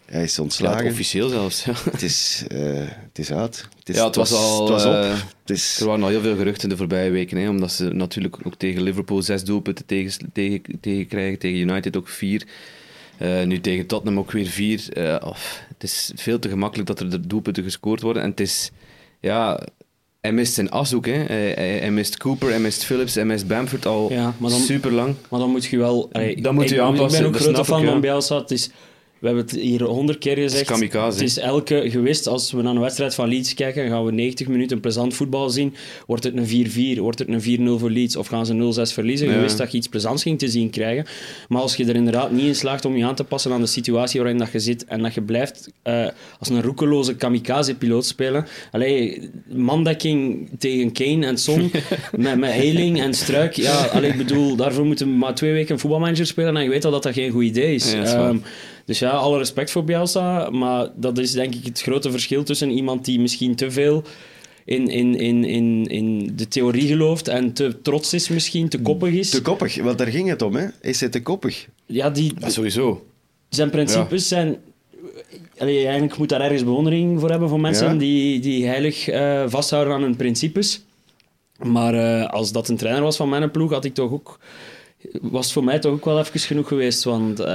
Hij 0.07 0.23
is 0.23 0.37
Ja, 0.37 0.43
ontslagen. 0.43 0.83
het 0.85 0.93
officieel 0.93 1.29
zelfs. 1.29 1.65
ja. 1.65 1.73
het, 1.91 2.03
is, 2.03 2.45
eh, 2.49 2.59
het 2.87 3.19
is 3.19 3.33
uit. 3.33 3.69
Het, 3.79 3.89
is, 3.89 3.97
Ja, 3.97 4.07
het 4.07 4.17
was 4.17 4.33
al, 4.33 4.61
Het 4.61 4.69
was 4.71 4.85
op. 4.85 4.93
eh, 4.93 5.11
Het 5.43 5.51
is, 5.57 5.81
Er 5.81 5.87
waren 5.87 6.03
al 6.03 6.09
heel 6.09 6.21
veel 6.21 6.37
geruchten 6.37 6.69
de 6.69 6.77
voorbije 6.77 7.11
weken, 7.11 7.37
hè, 7.39 7.49
omdat 7.49 7.73
ze 7.73 7.85
natuurlijk 7.85 8.37
ook 8.45 8.55
tegen 8.55 8.83
Liverpool 8.83 9.23
zes 9.23 9.45
doelpunten 9.45 9.87
tegen, 9.87 10.31
tegen, 10.33 10.63
tegen 10.81 11.07
krijgen, 11.07 11.39
tegen 11.39 11.59
United 11.59 11.97
ook 11.97 12.09
vier. 12.09 12.47
Eh, 13.19 13.43
nu 13.43 13.61
tegen 13.61 13.87
Tottenham 13.87 14.19
ook 14.19 14.31
weer 14.33 14.47
vier. 14.47 14.93
Eh, 14.93 15.27
of, 15.29 15.63
het 15.69 15.83
is 15.83 16.13
veel 16.15 16.39
te 16.39 16.49
gemakkelijk 16.49 16.89
dat 16.89 17.01
er 17.01 17.29
doelpunten 17.29 17.63
gescoord 17.63 18.01
worden. 18.01 18.23
En 18.23 18.31
het 18.31 18.41
is, 18.41 18.71
ja, 19.21 19.61
hij 20.21 20.33
mist 20.33 20.55
zijn 20.55 20.71
as 20.71 20.95
ook. 20.95 21.07
Hè. 21.07 21.13
Hij, 21.13 21.91
mist 21.91 22.17
Cooper, 22.17 22.49
hij 22.49 22.61
mist 22.61 22.85
Phillips, 22.85 23.15
hij 23.15 23.25
mist 23.25 23.47
Bamford 23.47 23.87
al 23.87 24.13
Ja, 24.13 24.35
maar 24.39 24.51
dan- 24.51 24.61
super 24.61 24.93
lang. 24.93 25.15
Maar 25.29 25.41
dan 25.41 25.51
moet 25.51 25.65
je 25.65 25.79
wel... 25.79 26.09
allee, 26.13 26.41
Dan 26.43 26.55
moet 26.55 26.63
ik, 26.65 26.69
je 26.71 26.75
ik 26.75 26.81
aanpassen, 26.81 27.21
ben 27.23 27.29
ook 27.31 27.37
grote 27.37 27.59
ik, 27.61 27.65
fan 27.67 27.83
ja. 27.83 27.91
van 27.91 28.01
Bielsa. 28.01 28.39
Het 28.39 28.51
is, 28.51 28.71
we 29.19 29.27
hebben 29.27 29.45
het 29.45 29.55
hier 29.55 29.83
honderd 29.83 30.19
keer 30.19 30.37
gezegd. 30.37 30.65
kamikaze, 30.65 31.19
Het 31.19 31.29
is 31.29 31.39
elke 31.39 31.91
gewist. 31.91 32.27
Als 32.27 32.53
we 32.53 32.63
naar 32.63 32.75
een 32.75 32.81
wedstrijd 32.81 33.15
van 33.15 33.29
Leeds 33.29 33.55
kijken, 33.55 33.89
gaan 33.89 34.05
we 34.05 34.13
90 34.13 34.49
minuten 34.49 34.81
plezant 34.81 35.15
voetbal 35.15 35.51
zien. 35.51 35.75
Wordt 36.07 36.25
het 36.25 36.37
een 36.37 36.97
4-4, 36.97 37.01
wordt 37.01 37.19
het 37.19 37.29
een 37.29 37.77
4-0 37.77 37.81
voor 37.81 37.91
Leeds 37.91 38.17
of 38.17 38.27
gaan 38.27 38.47
ze 38.47 38.53
0-6 38.91 38.93
verliezen? 38.93 39.31
Je 39.31 39.39
wist 39.39 39.59
dat 39.59 39.71
je 39.73 39.79
iets 39.79 39.89
plezants 39.89 40.23
ging 40.23 40.39
te 40.39 40.49
zien 40.49 40.71
krijgen. 40.71 41.07
Maar 41.49 41.63
als 41.63 41.77
je 41.77 41.85
er 41.85 41.95
inderdaad 41.95 42.31
niet 42.31 42.45
in 42.45 42.55
slaagt 42.55 42.85
om 42.85 42.97
je 42.97 43.05
aan 43.05 43.15
te 43.15 43.25
passen 43.25 43.53
aan 43.53 43.61
de 43.61 43.67
situatie 43.67 44.21
waarin 44.21 44.39
dat 44.39 44.53
je 44.53 44.59
zit 44.59 44.85
en 44.85 45.03
dat 45.03 45.15
je 45.15 45.23
blijft 45.23 45.71
eh, 45.83 46.07
als 46.39 46.49
een 46.49 46.63
roekeloze 46.63 47.17
kamikaze-piloot 47.17 48.07
spelen. 48.07 48.47
Allee, 48.71 49.31
mandekking 49.53 50.49
tegen 50.59 50.93
Kane 50.93 51.27
en 51.27 51.39
Son 51.39 51.71
met, 52.17 52.39
met 52.39 52.51
en 52.99 53.15
Struik. 53.15 53.57
Ja, 53.57 53.85
allee, 53.85 54.11
ik 54.11 54.17
bedoel, 54.17 54.57
daarvoor 54.57 54.87
moeten 54.87 55.07
we 55.07 55.13
maar 55.13 55.35
twee 55.35 55.53
weken 55.53 55.73
een 55.75 55.81
voetbalmanager 55.81 56.27
spelen 56.27 56.57
en 56.57 56.63
je 56.63 56.69
weet 56.69 56.85
al 56.85 56.91
dat 56.91 57.03
dat 57.03 57.15
geen 57.15 57.31
goed 57.31 57.45
idee 57.45 57.75
is. 57.75 57.93
Ja, 57.93 57.99
dat 57.99 58.07
is. 58.07 58.13
Ehm, 58.13 58.37
dus 58.89 58.99
ja, 58.99 59.08
alle 59.11 59.39
respect 59.39 59.71
voor 59.71 59.85
Bielsa, 59.85 60.51
maar 60.51 60.89
dat 60.97 61.19
is 61.19 61.33
denk 61.33 61.55
ik 61.55 61.65
het 61.65 61.81
grote 61.81 62.11
verschil 62.11 62.43
tussen 62.45 62.71
iemand 62.71 63.05
die 63.05 63.21
misschien 63.21 63.55
te 63.55 63.71
veel 63.71 64.03
in, 64.65 64.89
in, 64.89 65.15
in, 65.15 65.45
in, 65.45 65.87
in 65.87 66.33
de 66.37 66.49
theorie 66.49 66.87
gelooft 66.87 67.29
en 67.29 67.53
te 67.53 67.81
trots 67.83 68.15
is 68.15 68.29
misschien, 68.29 68.69
te 68.69 68.81
koppig 68.81 69.13
is. 69.13 69.31
te 69.31 69.43
koppig, 69.43 69.83
want 69.83 69.99
daar 69.99 70.07
ging 70.07 70.29
het 70.29 70.43
om. 70.43 70.55
Hè. 70.57 70.67
Is 70.81 71.01
hij 71.01 71.09
te 71.09 71.23
koppig? 71.23 71.69
Ja, 71.87 72.11
die, 72.11 72.33
Ja, 72.39 72.49
sowieso. 72.49 73.07
zijn 73.49 73.71
principes 73.71 74.29
zijn... 74.29 74.57
Allee, 75.59 75.83
eigenlijk 75.85 76.19
moet 76.19 76.29
daar 76.29 76.41
ergens 76.41 76.65
bewondering 76.65 77.21
voor 77.21 77.31
hebben 77.31 77.49
voor 77.49 77.61
mensen 77.61 77.93
Ja. 77.93 77.99
die, 77.99 78.41
die 78.41 78.67
heilig 78.67 79.09
eh, 79.09 79.45
vasthouden 79.47 79.95
aan 79.95 80.03
hun 80.03 80.17
principes. 80.17 80.83
Maar 81.63 81.95
eh, 81.95 82.31
als 82.31 82.53
dat 82.53 82.69
een 82.69 82.77
trainer 82.77 83.03
was 83.03 83.17
van 83.17 83.29
mijn 83.29 83.51
ploeg, 83.51 83.71
had 83.71 83.85
ik 83.85 83.95
toch 83.95 84.13
ook... 84.13 84.39
Was 85.23 85.45
het 85.45 85.53
voor 85.53 85.65
mij 85.65 85.79
toch 85.79 85.93
ook 85.93 86.05
wel 86.05 86.19
even 86.19 86.41
genoeg 86.41 86.69
geweest, 86.69 87.05
want 87.05 87.41
eh, 87.41 87.55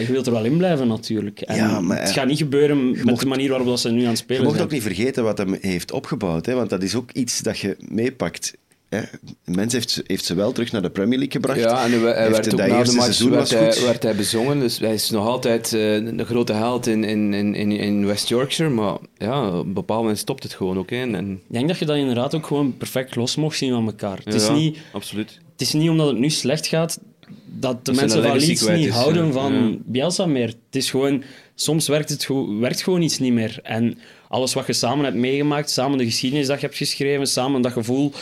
je 0.00 0.06
wilt 0.08 0.26
er 0.26 0.32
wel 0.32 0.44
in 0.44 0.56
blijven 0.56 0.88
natuurlijk. 0.88 1.40
En 1.40 1.56
Ja, 1.56 1.80
maar, 1.80 1.98
het 2.00 2.08
eh, 2.08 2.14
gaat 2.14 2.26
niet 2.26 2.38
gebeuren 2.38 2.90
met 2.90 3.04
mocht- 3.04 3.20
de 3.20 3.26
manier 3.26 3.48
waarop 3.48 3.66
dat 3.66 3.80
ze 3.80 3.90
nu 3.90 4.00
aan 4.02 4.08
het 4.08 4.16
Je 4.18 4.22
spelen 4.24 4.42
mocht 4.42 4.54
zijn. 4.54 4.66
ook 4.66 4.72
niet 4.72 4.82
vergeten 4.82 5.24
wat 5.24 5.38
hij 5.38 5.58
heeft 5.60 5.92
opgebouwd, 5.92 6.46
hè, 6.46 6.54
want 6.54 6.70
dat 6.70 6.82
is 6.82 6.94
ook 6.94 7.10
iets 7.12 7.38
dat 7.40 7.58
je 7.58 7.76
meepakt. 7.88 8.54
Hè. 8.96 9.02
Mens 9.44 9.72
heeft, 9.72 9.90
ze- 9.90 10.04
heeft 10.06 10.24
ze 10.24 10.34
wel 10.34 10.52
terug 10.52 10.72
naar 10.72 10.82
de 10.82 10.90
Premier 10.90 11.18
League 11.18 11.32
gebracht. 11.40 11.58
Ja, 11.58 11.84
en 11.84 11.90
hij, 11.90 12.00
hij 12.00 12.22
Heeft 12.22 12.30
werd 12.36 12.52
ook 12.52 12.58
na 12.60 12.66
de 12.66 12.72
match 12.74 12.90
seizoen 12.92 13.30
werd 13.30 13.40
was 13.40 13.50
hij, 13.60 13.72
goed. 13.72 13.84
werd 13.84 14.02
hij 14.02 14.14
bezongen. 14.16 14.58
Dus 14.60 14.78
hij 14.78 14.94
is 14.94 15.10
nog 15.10 15.26
altijd 15.26 15.72
eh, 15.72 15.94
een 15.94 16.24
grote 16.24 16.52
held 16.52 16.86
in, 16.86 17.04
in, 17.04 17.34
in, 17.34 17.54
in- 17.72 18.06
West 18.06 18.28
Yorkshire. 18.28 18.70
Maar 18.70 18.96
ja, 19.16 19.58
op 19.58 19.64
een 19.66 19.72
bepaald 19.72 20.00
moment 20.00 20.18
stopt 20.18 20.42
het 20.42 20.54
gewoon 20.54 20.78
ook. 20.78 20.90
Hè. 20.90 20.96
En, 20.96 21.30
Ik 21.32 21.52
denk 21.52 21.68
dat 21.68 21.78
je 21.78 21.84
dat 21.84 21.96
inderdaad 21.96 22.34
ook 22.34 22.46
gewoon 22.46 22.76
perfect 22.76 23.16
los 23.16 23.36
mocht 23.36 23.56
zien 23.56 23.72
van 23.72 23.86
elkaar. 23.86 24.18
Het, 24.24 24.34
is 24.34 24.46
ja, 24.46 24.52
niet, 24.52 24.78
Absoluut. 24.92 25.40
het 25.52 25.60
is 25.60 25.72
niet 25.72 25.88
omdat 25.90 26.06
het 26.08 26.18
nu 26.18 26.30
slecht 26.30 26.66
gaat 26.66 26.98
dat 27.46 27.72
de 27.84 27.92
Dat 27.92 27.94
mensen 28.00 28.22
van 28.22 28.30
kwijt 28.38 28.48
niet 28.78 28.86
is, 28.86 28.92
houden 28.92 29.26
ja. 29.26 29.32
van 29.32 29.52
Ja. 29.54 29.76
Bielsa 29.84 30.26
meer. 30.26 30.46
Het 30.46 30.56
is 30.70 30.90
gewoon, 30.90 31.22
soms 31.54 31.88
werkt 31.88 32.08
het 32.08 32.24
go- 32.24 32.58
werkt 32.58 32.82
gewoon 32.82 33.02
iets 33.02 33.18
niet 33.18 33.32
meer. 33.32 33.58
En 33.62 33.98
alles 34.28 34.54
wat 34.54 34.66
je 34.66 34.72
samen 34.72 35.04
hebt 35.04 35.16
meegemaakt, 35.16 35.70
samen 35.70 35.98
de 35.98 36.04
geschiedenis 36.04 36.46
dat 36.46 36.60
je 36.60 36.66
hebt 36.66 36.78
geschreven, 36.78 37.26
samen 37.26 37.62
dat 37.62 37.72
gevoel 37.72 38.12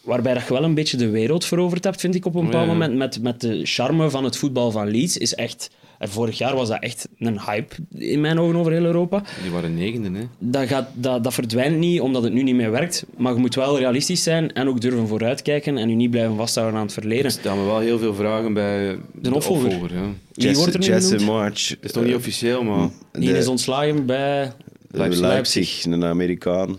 waarbij 0.00 0.34
dat 0.34 0.42
je 0.46 0.52
wel 0.52 0.64
een 0.64 0.74
beetje 0.74 0.96
de 0.96 1.10
wereld 1.10 1.44
veroverd 1.44 1.84
hebt, 1.84 2.00
vind 2.00 2.14
ik 2.14 2.26
op 2.26 2.34
een 2.34 2.44
bepaald 2.44 2.66
Ja. 2.66 2.72
moment. 2.72 2.94
Met, 2.96 3.22
met 3.22 3.40
de 3.40 3.60
charme 3.64 4.10
van 4.10 4.24
het 4.24 4.36
voetbal 4.36 4.70
van 4.70 4.90
Leeds 4.90 5.16
is 5.16 5.34
echt... 5.34 5.70
En 5.98 6.08
vorig 6.08 6.38
jaar 6.38 6.54
was 6.56 6.68
dat 6.68 6.82
echt 6.82 7.08
een 7.18 7.40
hype 7.40 7.74
in 7.94 8.20
mijn 8.20 8.38
ogen 8.38 8.56
over 8.56 8.72
heel 8.72 8.84
Europa. 8.84 9.22
Die 9.42 9.50
waren 9.50 9.74
negende, 9.74 10.18
hè. 10.18 10.24
Dat, 10.38 10.66
gaat, 10.68 10.88
dat, 10.94 11.24
dat 11.24 11.34
verdwijnt 11.34 11.78
niet 11.78 12.00
omdat 12.00 12.22
het 12.22 12.32
nu 12.32 12.42
niet 12.42 12.54
meer 12.54 12.70
werkt. 12.70 13.04
Maar 13.16 13.32
je 13.34 13.38
moet 13.40 13.54
wel 13.54 13.78
realistisch 13.78 14.22
zijn 14.22 14.52
en 14.52 14.68
ook 14.68 14.80
durven 14.80 15.06
vooruitkijken 15.08 15.78
en 15.78 15.88
je 15.88 15.94
niet 15.96 16.10
blijven 16.10 16.36
vasthouden 16.36 16.76
aan 16.78 16.84
het 16.84 16.92
verleden. 16.94 17.24
Er 17.24 17.30
staan 17.30 17.58
me 17.58 17.64
wel 17.64 17.78
heel 17.78 17.98
veel 17.98 18.14
vragen 18.14 18.52
bij 18.52 18.98
de, 19.14 19.34
opvolger. 19.34 19.70
ja. 19.94 20.02
Wie 20.32 20.44
Jesse, 20.44 20.58
wordt 20.58 20.74
er 20.74 20.80
nu 20.80 20.86
Jesse 20.86 21.08
genoemd? 21.18 21.30
March. 21.30 21.68
Dat 21.68 21.78
is 21.80 21.92
nog 21.92 22.04
niet 22.04 22.14
officieel, 22.14 22.62
maar 22.64 22.88
de- 23.12 23.18
Die 23.20 23.36
is 23.36 23.46
ontslagen 23.46 24.06
bij... 24.06 24.52
Leipzig, 24.90 25.20
Leipzig. 25.20 25.84
een 25.84 26.04
Amerikaan. 26.04 26.78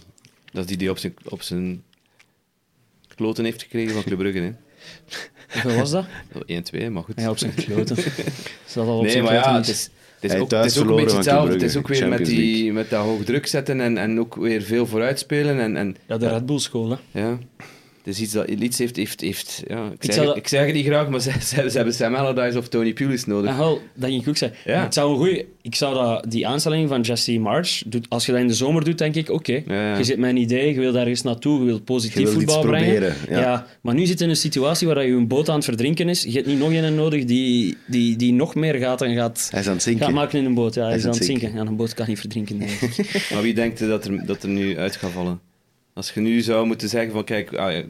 dat 0.51 0.61
is 0.63 0.65
die 0.69 0.77
die 0.77 0.89
op 0.89 0.97
zijn, 0.97 1.13
op 1.29 1.41
zijn 1.41 1.83
kloten 3.21 3.43
heeft 3.43 3.61
gekregen 3.61 3.93
van 3.93 4.03
Club 4.03 4.17
Brugge, 4.17 4.39
hè. 4.39 4.51
Hoeveel 5.51 5.79
was 5.79 5.91
dat? 5.91 6.05
1-2, 6.87 6.91
maar 6.91 7.03
goed. 7.03 7.13
Ja, 7.15 7.29
op 7.29 7.37
zijn 7.37 7.53
kloten. 7.53 7.95
Zat 8.65 8.87
al 8.87 8.97
op 8.97 9.03
Nee, 9.03 9.11
zijn 9.11 9.23
maar 9.23 9.33
ja, 9.33 9.55
het 9.55 9.67
is. 9.67 9.71
is, 9.71 9.83
het 9.83 10.23
is 10.23 10.31
Hij 10.31 10.39
ook, 10.39 10.51
het 10.51 10.65
is 10.65 10.77
ook 10.77 10.89
een 10.89 10.95
beetje 10.95 11.15
hetzelfde. 11.15 11.53
Het 11.53 11.61
is 11.61 11.75
ook 11.77 11.87
weer 11.87 12.07
met, 12.07 12.25
die, 12.25 12.73
met 12.73 12.89
dat 12.89 13.03
hoog 13.03 13.23
druk 13.23 13.47
zetten 13.47 13.81
en, 13.81 13.97
en 13.97 14.19
ook 14.19 14.35
weer 14.35 14.61
veel 14.61 14.85
vooruitspelen. 14.85 15.59
En, 15.59 15.75
en, 15.77 15.95
Ja, 16.07 16.17
de 16.17 16.29
Red 16.29 16.45
Bull 16.45 16.59
school, 16.59 16.89
hè. 16.89 17.19
ja. 17.19 17.37
Is 18.03 18.19
iets 18.19 18.31
dat 18.33 18.49
Leeds 18.57 18.77
heeft... 18.77 18.95
heeft, 18.95 19.21
heeft 19.21 19.63
ja, 19.67 19.85
ik, 19.85 20.03
zeg, 20.03 20.13
zou 20.15 20.25
dat- 20.27 20.35
ik 20.37 20.47
zeg 20.47 20.65
het 20.65 20.73
niet 20.73 20.85
graag, 20.85 21.09
maar 21.09 21.21
ze, 21.27 21.31
ze, 21.31 21.69
ze 21.69 21.75
hebben 21.75 21.93
Sam 21.93 22.15
Allardyce 22.15 22.57
of 22.57 22.67
Tony 22.67 22.93
Pulis 22.93 23.25
nodig. 23.25 23.49
En 23.51 23.57
wel, 23.57 23.81
dat 23.95 24.09
ging 24.09 24.21
ik 24.21 24.27
ook 24.29 24.37
zeggen. 24.37 24.57
Ja. 24.65 24.83
Het 24.83 24.93
zou 24.93 25.11
een 25.11 25.17
goeie, 25.17 25.45
ik 25.61 25.75
zou 25.75 25.93
dat, 25.95 26.31
die 26.31 26.47
aanstelling 26.47 26.89
van 26.89 27.01
Jesse 27.01 27.39
March, 27.39 27.83
doet, 27.85 28.05
als 28.09 28.25
je 28.25 28.31
dat 28.31 28.41
in 28.41 28.47
de 28.47 28.53
zomer 28.53 28.83
doet, 28.83 28.97
denk 28.97 29.15
ik, 29.15 29.29
oké, 29.29 29.51
Ja, 29.51 29.61
ja. 29.67 29.97
je 29.97 30.03
zit 30.03 30.17
met 30.17 30.29
een 30.29 30.37
idee, 30.37 30.73
je 30.73 30.79
wil 30.79 30.95
ergens 30.95 31.21
naartoe, 31.21 31.59
je 31.59 31.65
wil 31.65 31.81
positief 31.81 32.17
Je 32.17 32.23
wilt 32.25 32.41
iets 32.41 32.53
voetbal 32.53 32.71
brengen. 32.71 32.95
proberen, 32.99 33.39
ja. 33.41 33.65
maar 33.81 33.93
nu 33.93 34.05
zit 34.05 34.17
je 34.19 34.23
in 34.23 34.29
een 34.29 34.35
situatie 34.35 34.87
waar 34.87 35.05
je 35.05 35.11
een 35.13 35.27
boot 35.27 35.49
aan 35.49 35.55
het 35.55 35.63
verdrinken 35.65 36.09
is. 36.09 36.23
Je 36.23 36.31
hebt 36.31 36.47
niet 36.47 36.59
nog 36.59 36.71
een 36.73 36.95
nodig 36.95 37.25
die, 37.25 37.77
die, 37.87 38.15
die 38.15 38.33
nog 38.33 38.55
meer 38.55 38.73
gaat 38.75 39.01
en 39.01 39.15
gaat, 39.15 39.47
Hij 39.51 39.59
is 39.59 39.67
aan 39.67 39.73
het 39.73 39.83
gaat 39.83 39.93
zinken. 39.93 40.13
maken 40.13 40.39
in 40.39 40.45
een 40.45 40.53
boot. 40.53 40.73
Ja, 40.73 40.85
hij 40.85 40.95
is 40.95 41.03
aan 41.03 41.09
het 41.09 41.23
zinken. 41.23 41.41
zinken. 41.41 41.63
Ja, 41.63 41.69
een 41.69 41.75
boot 41.75 41.93
kan 41.93 42.07
niet 42.07 42.19
verdrinken. 42.19 42.57
Maar 43.33 43.41
wie 43.41 43.53
denkt 43.53 43.79
dat 43.79 44.05
er, 44.05 44.25
dat 44.25 44.43
er 44.43 44.49
nu 44.49 44.77
uit 44.77 44.95
gaat 44.95 45.11
vallen? 45.11 45.39
Als 46.01 46.11
je 46.13 46.19
nu 46.19 46.41
zou 46.41 46.65
moeten 46.65 46.89
zeggen 46.89 47.11
van 47.11 47.23
kijk, 47.23 47.55
ah, 47.55 47.71
je 47.71 47.85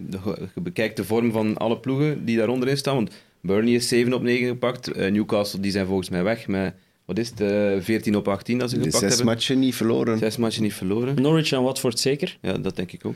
bekijkt 0.62 0.96
de 0.96 1.04
vorm 1.04 1.32
van 1.32 1.58
alle 1.58 1.78
ploegen 1.78 2.26
die 2.26 2.38
daaronder 2.38 2.68
in 2.70 2.78
staan. 2.78 2.96
Want 2.96 3.12
Burnley 3.42 3.74
is 3.74 3.88
7 3.88 4.14
op 4.14 4.22
9 4.22 4.48
gepakt. 4.48 4.88
Eh, 4.92 5.12
Newcastle 5.12 5.60
die 5.60 5.72
zijn 5.72 5.86
volgens 5.86 6.10
mij 6.10 6.24
weg 6.24 6.48
met, 6.48 6.74
wat 7.06 7.18
is 7.18 7.30
het, 7.30 7.42
eh, 7.42 7.72
14 7.80 8.16
op 8.16 8.28
18 8.28 8.58
dat 8.58 8.70
ze 8.70 8.76
De 8.78 8.84
gepakt 8.84 9.00
zes 9.04 9.10
hebben. 9.16 9.34
matchen 9.34 9.60
niet 9.60 9.76
verloren. 9.76 10.18
Zes 10.18 10.38
matchen 10.38 10.64
niet 10.64 10.74
verloren. 10.74 11.22
Norwich 11.22 11.52
en 11.52 11.62
Watford 11.64 12.00
zeker. 12.00 12.38
Ja, 12.42 12.54
dat 12.58 12.76
denk 12.76 12.92
ik 12.92 13.06
ook. 13.06 13.16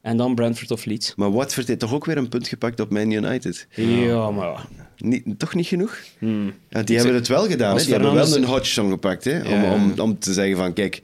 En 0.00 0.16
dan 0.16 0.34
Brentford 0.34 0.70
of 0.70 0.84
Leeds. 0.84 1.14
Maar 1.16 1.32
Watford 1.32 1.66
heeft 1.68 1.80
toch 1.80 1.94
ook 1.94 2.04
weer 2.04 2.16
een 2.16 2.28
punt 2.28 2.48
gepakt 2.48 2.80
op 2.80 2.90
Man 2.90 3.10
United? 3.10 3.66
Ja, 3.74 4.30
maar... 4.30 4.66
Niet, 4.96 5.38
toch 5.38 5.54
niet 5.54 5.66
genoeg? 5.66 5.98
Hmm. 6.18 6.52
Ja, 6.68 6.82
die 6.82 6.96
hebben 6.96 7.14
het 7.14 7.28
wel 7.28 7.46
gedaan. 7.46 7.76
Hè? 7.76 7.82
Die 7.82 7.92
hebben 7.92 8.14
wel 8.14 8.36
een 8.36 8.44
Hodgson 8.44 8.90
gepakt. 8.90 9.24
Hè? 9.24 9.40
Om, 9.42 9.62
Ja. 9.62 9.74
om, 9.74 9.92
om 10.00 10.18
te 10.18 10.32
zeggen 10.32 10.56
van, 10.56 10.72
kijk, 10.72 11.00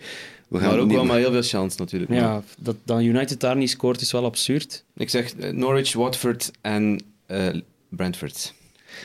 we 0.51 0.59
gaan 0.59 0.69
Maar 0.69 0.79
ook 0.79 0.91
wel 0.93 1.05
maar 1.05 1.19
heel 1.19 1.33
veel 1.33 1.43
chance 1.43 1.77
natuurlijk. 1.79 2.13
Ja, 2.13 2.43
dat, 2.59 2.77
dat 2.85 3.01
United 3.03 3.41
daar 3.41 3.57
niet 3.57 3.71
scoort 3.71 4.01
is 4.01 4.13
wel 4.13 4.25
absurd. 4.25 4.85
Ik 4.97 5.09
zeg 5.11 5.35
eh, 5.35 5.51
Norwich, 5.53 5.93
Watford 5.93 6.51
en 6.61 7.03
eh, 7.27 7.47
Brentford. 7.89 8.55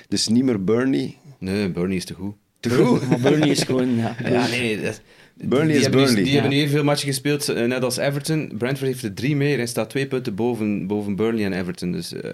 Dus 0.07 0.27
niet 0.27 0.43
meer 0.43 0.63
Burnley. 0.63 1.17
Nee, 1.39 1.69
Burnley 1.69 1.95
is 1.95 2.05
te 2.05 2.13
goed. 2.13 2.33
Te 2.59 2.69
goed. 2.69 3.07
Maar 3.09 3.19
Burnley 3.19 3.49
is 3.49 3.63
gewoon... 3.63 3.95
Ja, 3.95 4.15
Ja, 4.29 4.47
nee. 4.47 4.81
dat- 4.81 5.01
Burnley 5.33 5.67
die 5.67 5.75
is 5.75 5.81
hebben 5.81 5.99
nu- 5.99 6.05
Burnley. 6.05 6.23
die 6.23 6.33
Ja. 6.33 6.39
hebben 6.39 6.51
nu 6.57 6.63
evenveel 6.63 6.83
matchen 6.83 7.07
gespeeld, 7.07 7.49
eh, 7.49 7.65
net 7.65 7.83
als 7.83 7.97
Everton. 7.97 8.51
Brentford 8.57 8.89
heeft 8.89 9.03
er 9.03 9.13
drie 9.13 9.35
meer 9.35 9.59
en 9.59 9.67
staat 9.67 9.89
twee 9.89 10.07
punten 10.07 10.35
boven, 10.35 10.87
boven 10.87 11.15
Burnley 11.15 11.45
en 11.45 11.53
Everton. 11.53 11.91
Dus 11.91 12.13
eh, 12.13 12.31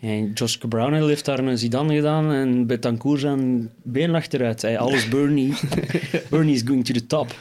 En 0.00 0.32
Josh 0.32 0.56
Brownhill 0.68 1.06
heeft 1.08 1.24
daar 1.24 1.38
een 1.38 1.58
Zidane 1.58 1.94
gedaan 1.94 2.32
en 2.32 2.66
Betancourt 2.66 3.20
zijn 3.20 3.70
been 3.82 4.14
achteruit. 4.14 4.62
Hij, 4.62 4.78
alles 4.78 5.08
Burnley. 5.08 5.52
Burnley 6.30 6.54
is 6.54 6.62
going 6.66 6.84
to 6.84 6.92
the 6.92 7.06
top. 7.06 7.34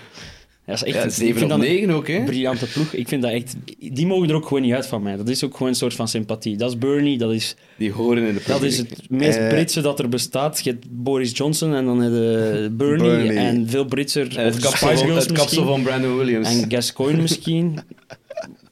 Dat 0.65 0.75
is 0.75 0.83
echt, 0.83 0.95
ja, 0.95 1.03
ik 1.03 1.09
7 1.11 1.33
vind 1.39 1.51
op 1.51 1.57
dat 1.59 1.67
9 1.67 1.89
ook, 1.89 2.07
hè? 2.07 2.15
een 2.17 2.25
briljante 2.25 2.65
ploeg. 2.65 2.93
Ik 2.93 3.07
vind 3.07 3.21
dat 3.21 3.31
echt... 3.31 3.55
Die 3.79 4.05
mogen 4.05 4.29
er 4.29 4.35
ook 4.35 4.47
gewoon 4.47 4.63
niet 4.63 4.73
uit 4.73 4.87
van 4.87 5.01
mij. 5.03 5.15
Dat 5.15 5.29
is 5.29 5.43
ook 5.43 5.53
gewoon 5.53 5.67
een 5.67 5.75
soort 5.75 5.93
van 5.93 6.07
sympathie. 6.07 6.57
Dat 6.57 6.69
is 6.69 6.77
Burnley, 6.77 7.17
dat 7.17 7.33
is, 7.33 7.55
Die 7.77 7.91
horen 7.91 8.23
in 8.23 8.33
de 8.33 8.41
dat 8.45 8.63
is 8.63 8.77
het 8.77 9.09
meest. 9.09 9.47
Britse 9.49 9.81
dat 9.81 9.99
er 9.99 10.09
bestaat. 10.09 10.61
Je 10.63 10.69
hebt 10.69 10.85
Boris 10.89 11.31
Johnson 11.37 11.73
en 11.73 11.85
dan 11.85 12.01
heb 12.01 12.11
je 12.11 12.69
Burnley. 12.71 13.35
en 13.35 13.69
veel 13.69 13.85
Britser. 13.85 14.37
En 14.37 14.45
het 14.45 14.59
kapsel, 14.59 14.87
Spice 14.87 14.97
van, 14.97 15.07
Girls 15.07 15.25
het 15.25 15.37
kapsel 15.37 15.63
misschien. 15.63 15.83
van 15.83 15.83
Brandon 15.83 16.17
Williams. 16.17 16.61
En 16.61 16.71
Gascoigne 16.71 17.21
misschien. 17.21 17.79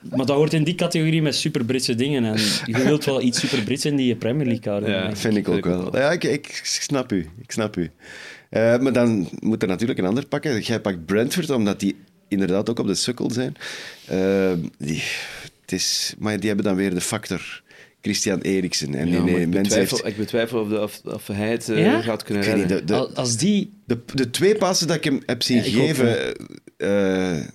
Maar 0.09 0.25
dat 0.25 0.35
hoort 0.35 0.53
in 0.53 0.63
die 0.63 0.75
categorie 0.75 1.21
met 1.21 1.35
super 1.35 1.65
Britse 1.65 1.95
dingen. 1.95 2.23
En 2.23 2.37
je 2.65 2.83
wilt 2.83 3.05
wel 3.05 3.21
iets 3.21 3.39
super 3.39 3.61
Brits 3.61 3.85
in 3.85 3.95
die 3.95 4.15
Premier 4.15 4.45
League 4.45 4.71
houden. 4.71 4.89
Ja. 4.89 5.15
vind 5.15 5.37
ik 5.37 5.49
ook 5.49 5.65
wel. 5.65 5.97
Ja, 5.97 6.11
ik, 6.11 6.23
ik 6.23 6.59
snap 6.63 7.11
u. 7.11 7.29
Ik 7.41 7.51
snap 7.51 7.77
u. 7.77 7.91
Eh, 8.53 8.79
maar 8.79 8.93
dan 8.93 9.27
moet 9.39 9.61
er 9.61 9.67
natuurlijk 9.67 9.99
een 9.99 10.05
ander 10.05 10.25
pakken. 10.25 10.59
Jij 10.59 10.79
pakt 10.81 11.05
Brentford, 11.05 11.49
omdat 11.49 11.79
die 11.79 11.95
inderdaad 12.27 12.69
ook 12.69 12.79
op 12.79 12.87
de 12.87 12.95
sukkel 12.95 13.31
zijn. 13.31 13.55
Eh, 14.05 14.51
die, 14.77 15.03
het 15.61 15.71
is, 15.71 16.13
maar 16.17 16.37
die 16.39 16.47
hebben 16.47 16.65
dan 16.65 16.75
weer 16.75 16.93
de 16.93 17.01
factor 17.01 17.61
Christian 18.01 18.39
Eriksen. 18.39 18.95
En 18.95 19.09
Ja, 19.09 19.23
nee, 19.23 19.41
ik, 19.41 19.49
betwijfel, 19.49 19.97
heeft... 19.97 20.09
ik 20.09 20.17
betwijfel 20.17 20.59
of, 20.61 20.67
de, 20.67 20.81
of, 20.81 21.01
of 21.03 21.27
hij 21.27 21.51
het 21.51 21.69
eh, 21.69 21.85
Ja? 21.85 22.01
gaat 22.01 22.23
kunnen 22.23 22.43
redden. 22.43 22.67
de, 22.67 22.83
de, 22.83 22.93
Al- 22.95 23.15
Als 23.15 23.37
die... 23.37 23.73
de, 23.85 23.99
de 24.13 24.29
twee 24.29 24.55
passes 24.55 24.87
dat 24.87 24.95
ik 24.95 25.03
hem 25.03 25.21
heb 25.25 25.43
zien 25.43 25.57
Ja, 25.57 25.63
geven, 25.63 26.35
eh 26.77 27.45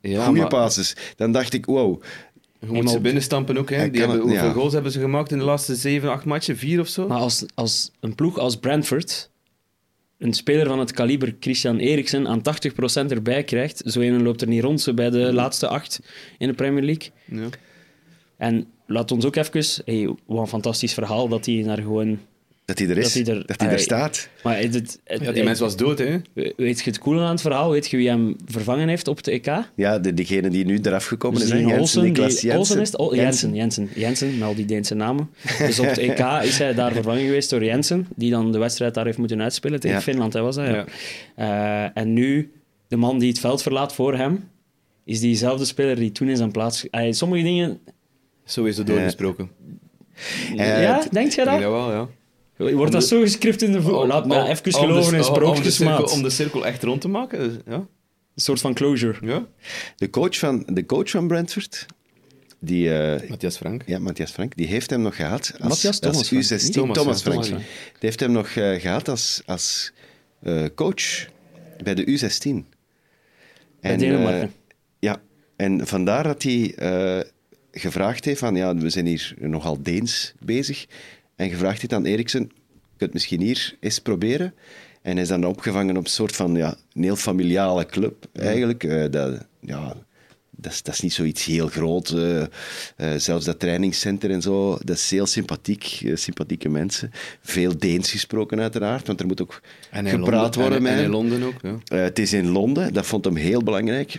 Ja, 0.00 0.24
goede 0.24 0.40
maar 0.40 0.48
passes, 0.48 0.96
dan 1.16 1.32
dacht 1.32 1.52
ik, 1.52 1.66
wow. 1.66 2.02
Je 2.60 2.66
maar 2.66 2.82
moet 2.82 2.90
ze 2.90 3.00
binnenstampen 3.00 3.58
ook. 3.58 3.70
Hè. 3.70 3.90
Die 3.90 4.00
hebben, 4.00 4.18
het, 4.18 4.26
hoeveel 4.28 4.46
ja. 4.46 4.52
goals 4.52 4.72
hebben 4.72 4.92
ze 4.92 5.00
gemaakt 5.00 5.32
in 5.32 5.38
de 5.38 5.44
laatste 5.44 5.74
7, 5.74 6.10
8 6.10 6.24
matchen? 6.24 6.56
Vier 6.56 6.80
of 6.80 6.88
zo? 6.88 7.08
Maar 7.08 7.18
als, 7.18 7.44
als 7.54 7.90
een 8.00 8.14
ploeg 8.14 8.38
als 8.38 8.56
Brentford 8.56 9.30
een 10.22 10.32
speler 10.32 10.66
van 10.66 10.78
het 10.78 10.92
kaliber 10.92 11.34
Christian 11.40 11.78
Eriksen 11.78 12.28
aan 12.28 12.42
80% 13.06 13.10
erbij 13.10 13.44
krijgt, 13.44 13.82
zo 13.86 14.00
een 14.00 14.22
loopt 14.22 14.40
er 14.40 14.48
niet 14.48 14.62
rond 14.62 14.80
zo 14.80 14.94
bij 14.94 15.10
de 15.10 15.32
laatste 15.32 15.68
acht 15.68 16.00
in 16.38 16.48
de 16.48 16.54
Premier 16.54 16.82
League. 16.82 17.10
Ja. 17.24 17.48
En 18.36 18.66
laat 18.86 19.10
ons 19.10 19.24
ook 19.24 19.36
even... 19.36 19.82
Hey, 19.84 20.14
wat 20.26 20.40
een 20.40 20.46
fantastisch 20.46 20.94
verhaal 20.94 21.28
dat 21.28 21.46
hij 21.46 21.54
naar 21.54 21.78
gewoon... 21.78 22.18
Dat 22.64 22.78
hij 22.78 22.88
er 22.88 22.98
is, 22.98 23.12
Dat 23.12 23.26
hij 23.26 23.34
er- 23.36 23.46
dat 23.46 23.60
hij 23.60 23.68
er 23.68 23.74
Hij- 23.74 23.82
staat. 23.82 24.28
Maar 24.42 24.58
het, 24.58 24.74
het, 24.74 25.00
het- 25.04 25.22
ja, 25.22 25.32
die 25.32 25.44
mens 25.44 25.60
was 25.60 25.76
dood, 25.76 25.98
hè? 25.98 26.16
Weet 26.56 26.80
je 26.80 26.90
het 26.90 26.98
coole 26.98 27.20
aan 27.20 27.30
het 27.30 27.40
verhaal? 27.40 27.70
Weet 27.70 27.88
je 27.88 27.96
wie 27.96 28.08
hem 28.08 28.36
vervangen 28.46 28.88
heeft 28.88 29.08
op 29.08 29.16
het 29.16 29.26
EK? 29.28 29.46
Ja, 29.74 29.98
de, 29.98 30.14
degene 30.14 30.48
die 30.50 30.64
nu 30.64 30.78
eraf 30.82 31.06
gekomen 31.06 31.40
Dus 31.40 31.50
is, 31.50 31.58
Jensen, 31.58 31.78
Olsen, 31.78 32.02
Niklas 32.02 32.34
die, 32.40 32.56
Olsen 32.56 32.80
is 32.80 32.86
het? 32.90 32.96
Oh, 33.00 33.14
Jensen. 33.14 33.54
Jensen, 33.54 33.88
Jensen, 33.94 34.00
Jensen, 34.02 34.38
met 34.38 34.48
al 34.48 34.54
die 34.54 34.64
Deense 34.64 34.94
namen. 34.94 35.30
Dus 35.58 35.78
op 35.80 35.86
het 35.86 35.98
EK 36.08 36.18
is 36.42 36.58
hij 36.58 36.74
daar 36.74 36.92
vervangen 36.92 37.24
geweest 37.24 37.50
door 37.50 37.64
Jensen, 37.64 38.06
die 38.16 38.30
dan 38.30 38.52
de 38.52 38.58
wedstrijd 38.58 38.94
daar 38.94 39.04
heeft 39.04 39.18
moeten 39.18 39.42
uitspelen 39.42 39.80
tegen 39.80 39.96
Ja. 39.96 40.02
Finland, 40.02 40.32
hè, 40.32 40.40
was 40.40 40.54
dat? 40.56 40.66
Ja. 40.66 40.84
Ja. 41.36 41.84
Eh, 41.84 42.02
en 42.02 42.12
nu, 42.12 42.52
de 42.88 42.96
man 42.96 43.18
die 43.18 43.28
het 43.28 43.38
veld 43.38 43.62
verlaat 43.62 43.94
voor 43.94 44.16
hem, 44.16 44.48
is 45.04 45.20
diezelfde 45.20 45.64
speler 45.64 45.96
die 45.96 46.12
toen 46.12 46.28
in 46.28 46.36
zijn 46.36 46.50
plaats... 46.50 46.86
Hij, 46.90 47.12
sommige 47.12 47.42
dingen... 47.42 47.78
Zo 48.44 48.64
is 48.64 48.76
het 48.76 48.86
doorgesproken. 48.86 49.50
Eh, 50.56 50.82
ja, 50.82 50.98
het- 51.00 51.12
denkt 51.12 51.34
je 51.34 51.40
Ik 51.40 51.46
denk 51.48 51.60
dat? 51.62 51.70
dat 51.72 51.80
wel, 51.80 51.92
ja. 51.92 52.08
Wordt 52.70 52.92
dat 52.92 53.04
zo 53.04 53.20
geschrift 53.20 53.62
in 53.62 53.72
de 53.72 53.82
voet? 53.82 54.06
Laat 54.06 54.26
me 54.26 54.34
Om- 54.34 54.40
even 54.46 54.56
om 54.56 54.62
de- 54.62 54.70
geloven 54.72 54.94
in 54.94 55.20
om- 55.20 55.26
om 55.26 55.32
de 55.34 55.40
sprookjes, 55.40 55.76
cirkel- 55.76 55.98
maat. 56.00 56.12
Om 56.12 56.22
de 56.22 56.30
cirkel 56.30 56.66
echt 56.66 56.82
rond 56.82 57.00
te 57.00 57.08
maken. 57.08 57.38
dus, 57.38 57.52
ja. 57.66 57.74
Een 57.74 58.42
soort 58.42 58.60
van 58.60 58.74
closure. 58.74 59.18
ja. 59.26 59.46
De 59.96 60.10
coach 60.10 60.38
van, 60.38 60.62
de 60.66 60.86
coach 60.86 61.10
van 61.10 61.26
Brentford, 61.26 61.86
die, 62.60 62.98
eh, 62.98 63.28
Matthias 63.28 63.56
Frank. 63.56 63.82
ja, 63.86 63.98
Matthias 63.98 64.30
Frank, 64.30 64.56
die 64.56 64.66
heeft 64.66 64.90
hem 64.90 65.00
nog 65.02 65.16
gehad 65.16 65.52
als, 65.60 65.68
Matthias 65.68 65.98
Thomas 65.98 66.16
als 66.18 66.28
Frank, 66.28 66.42
U16. 66.44 66.64
niet? 66.64 66.72
Thomas, 66.72 66.96
Thomas 66.96 67.22
Frank. 67.22 67.44
Frank. 67.44 67.60
Die 67.60 67.68
heeft 68.00 68.20
hem 68.20 68.32
nog 68.32 68.48
eh, 68.48 68.80
gehad 68.80 69.08
als, 69.08 69.42
als 69.46 69.92
eh, 70.42 70.64
coach 70.74 71.26
bij 71.82 71.94
de 71.94 72.04
U16. 72.06 72.64
Bij 73.80 73.90
En, 73.92 73.98
Denemarken. 73.98 74.52
ja, 74.98 75.22
en 75.56 75.86
vandaar 75.86 76.22
dat 76.22 76.42
hij 76.42 76.74
eh, 76.74 77.20
gevraagd 77.72 78.24
heeft 78.24 78.38
van, 78.38 78.54
ja, 78.56 78.74
we 78.76 78.90
zijn 78.90 79.06
hier 79.06 79.34
nogal 79.38 79.82
Deens 79.82 80.32
bezig. 80.40 80.86
En 81.36 81.50
gevraagd 81.50 81.80
heeft 81.80 81.92
aan 81.92 82.04
Eriksen, 82.04 82.50
je 82.68 82.96
kunt 82.96 83.12
misschien 83.12 83.40
hier 83.40 83.76
eens 83.80 83.98
proberen. 83.98 84.54
En 85.02 85.12
hij 85.12 85.22
is 85.22 85.28
dan 85.28 85.44
opgevangen 85.44 85.96
op 85.96 86.04
een 86.04 86.10
soort 86.10 86.36
van 86.36 86.54
ja, 86.54 86.74
een 86.92 87.02
heel 87.02 87.16
familiale 87.16 87.86
club, 87.86 88.26
eigenlijk. 88.32 88.84
Eh, 88.84 89.10
dat, 89.10 89.46
ja, 89.60 89.96
dat 90.50 90.72
is, 90.72 90.82
dat 90.82 90.94
is 90.94 91.00
niet 91.00 91.12
zoiets 91.12 91.44
heel 91.44 91.68
groot. 91.68 92.10
eh, 92.10 92.42
eh, 92.42 92.48
zelfs 93.16 93.44
dat 93.44 93.58
trainingscenter 93.58 94.30
en 94.30 94.42
zo, 94.42 94.78
dat 94.84 94.96
is 94.96 95.10
heel 95.10 95.26
sympathiek. 95.26 96.02
sympathieke 96.14 96.68
mensen. 96.68 97.10
Veel 97.40 97.78
Deens 97.78 98.10
gesproken 98.10 98.60
uiteraard, 98.60 99.06
want 99.06 99.20
er 99.20 99.26
moet 99.26 99.42
ook 99.42 99.60
gepraat 99.90 100.20
Londen, 100.20 100.60
worden 100.60 100.76
en, 100.76 100.82
met 100.82 100.92
en 100.92 101.04
in. 101.04 101.10
Londen 101.10 101.42
ook, 101.42 101.60
ja. 101.62 101.96
Het 101.96 102.18
is 102.18 102.32
in 102.32 102.48
Londen, 102.48 102.92
dat 102.92 103.06
vond 103.06 103.24
hem 103.24 103.36
heel 103.36 103.62
belangrijk. 103.62 104.18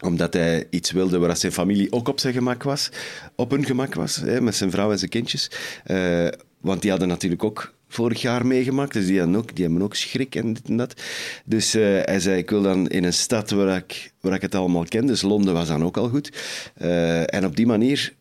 Omdat 0.00 0.32
hij 0.32 0.66
iets 0.70 0.90
wilde 0.90 1.18
waar 1.18 1.36
zijn 1.36 1.52
familie 1.52 1.92
ook 1.92 2.08
op 2.08 2.20
zijn 2.20 2.34
gemak 2.34 2.62
was. 2.62 2.90
Op 3.34 3.50
hun 3.50 3.64
gemak 3.64 3.94
was, 3.94 4.16
hè, 4.16 4.40
met 4.40 4.54
zijn 4.54 4.70
vrouw 4.70 4.90
en 4.90 4.98
zijn 4.98 5.10
kindjes. 5.10 5.50
Eh, 5.84 6.28
want 6.60 6.82
die 6.82 6.90
hadden 6.90 7.08
natuurlijk 7.08 7.44
ook 7.44 7.74
vorig 7.88 8.20
jaar 8.20 8.46
meegemaakt. 8.46 8.92
Dus 8.92 9.06
die, 9.06 9.18
hadden 9.18 9.36
ook, 9.36 9.54
die 9.54 9.64
hebben 9.64 9.82
ook 9.82 9.94
schrik 9.94 10.34
en 10.34 10.52
dit 10.52 10.68
en 10.68 10.76
dat. 10.76 11.02
Dus 11.44 11.74
eh, 11.74 11.82
hij 11.82 12.20
zei, 12.20 12.38
ik 12.38 12.50
wil 12.50 12.62
dan 12.62 12.88
in 12.88 13.04
een 13.04 13.12
stad 13.12 13.50
waar 13.50 13.76
ik, 13.76 14.12
waar 14.20 14.34
ik 14.34 14.42
het 14.42 14.54
allemaal 14.54 14.84
ken. 14.84 15.06
Dus 15.06 15.22
Londen 15.22 15.54
was 15.54 15.68
dan 15.68 15.84
ook 15.84 15.96
al 15.96 16.08
goed. 16.08 16.32
Eh, 16.74 17.34
en 17.34 17.44
op 17.44 17.56
die 17.56 17.66
manier 17.66 18.12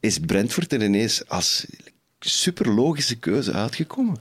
is 0.00 0.18
Brentford 0.18 0.72
er 0.72 0.82
ineens 0.82 1.28
als 1.28 1.66
super 2.20 2.74
logische 2.74 3.18
keuze 3.18 3.52
uitgekomen. 3.52 4.16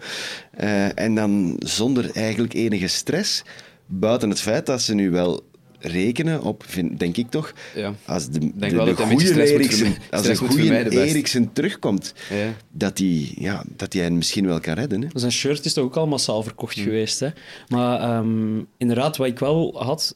En 0.95 1.15
dan 1.15 1.55
zonder 1.59 2.11
eigenlijk 2.11 2.53
enige 2.53 2.87
stress, 2.87 3.43
buiten 3.85 4.29
het 4.29 4.39
feit 4.39 4.65
dat 4.65 4.81
ze 4.81 4.93
nu 4.93 5.09
wel 5.09 5.43
rekenen 5.79 6.41
op, 6.41 6.63
vind, 6.67 6.99
denk 6.99 7.17
ik 7.17 7.29
toch, 7.29 7.53
ja. 7.75 7.93
als 8.05 8.29
de, 8.29 8.39
de, 8.39 8.49
de, 8.55 8.83
de 8.83 8.95
goede 8.95 9.53
Eriksen, 9.53 9.95
als 10.11 10.27
een 10.27 10.35
goede 10.35 10.89
Eriksen 10.89 11.53
terugkomt, 11.53 12.13
ja. 12.29 12.53
dat 12.71 12.97
hij 12.97 13.31
ja, 13.35 13.63
dat 13.75 13.91
die 13.91 14.09
misschien 14.09 14.45
wel 14.45 14.59
kan 14.59 14.73
redden. 14.73 15.01
Hè. 15.01 15.07
Zijn 15.13 15.31
shirt 15.31 15.65
is 15.65 15.73
toch 15.73 15.83
ook 15.83 15.95
al 15.95 16.07
massaal 16.07 16.43
verkocht 16.43 16.75
hm. 16.75 16.83
geweest. 16.83 17.19
Hè? 17.19 17.29
Maar 17.67 18.17
um, 18.17 18.67
inderdaad, 18.77 19.17
wat 19.17 19.27
ik 19.27 19.39
wel 19.39 19.83
had, 19.83 20.15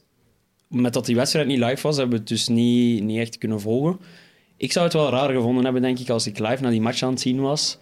met 0.68 0.92
dat 0.92 1.06
die 1.06 1.16
wedstrijd 1.16 1.46
niet 1.46 1.58
live 1.58 1.82
was, 1.82 1.96
hebben 1.96 2.14
we 2.14 2.20
het 2.20 2.28
dus 2.28 2.48
niet, 2.48 3.02
niet 3.02 3.18
echt 3.18 3.38
kunnen 3.38 3.60
volgen. 3.60 3.98
Ik 4.56 4.72
zou 4.72 4.84
het 4.84 4.94
wel 4.94 5.10
raar 5.10 5.30
gevonden 5.30 5.64
hebben, 5.64 5.82
denk 5.82 5.98
ik, 5.98 6.08
als 6.08 6.26
ik 6.26 6.38
live 6.38 6.62
naar 6.62 6.70
die 6.70 6.80
match 6.80 7.02
aan 7.02 7.10
het 7.10 7.20
zien 7.20 7.40
was. 7.40 7.78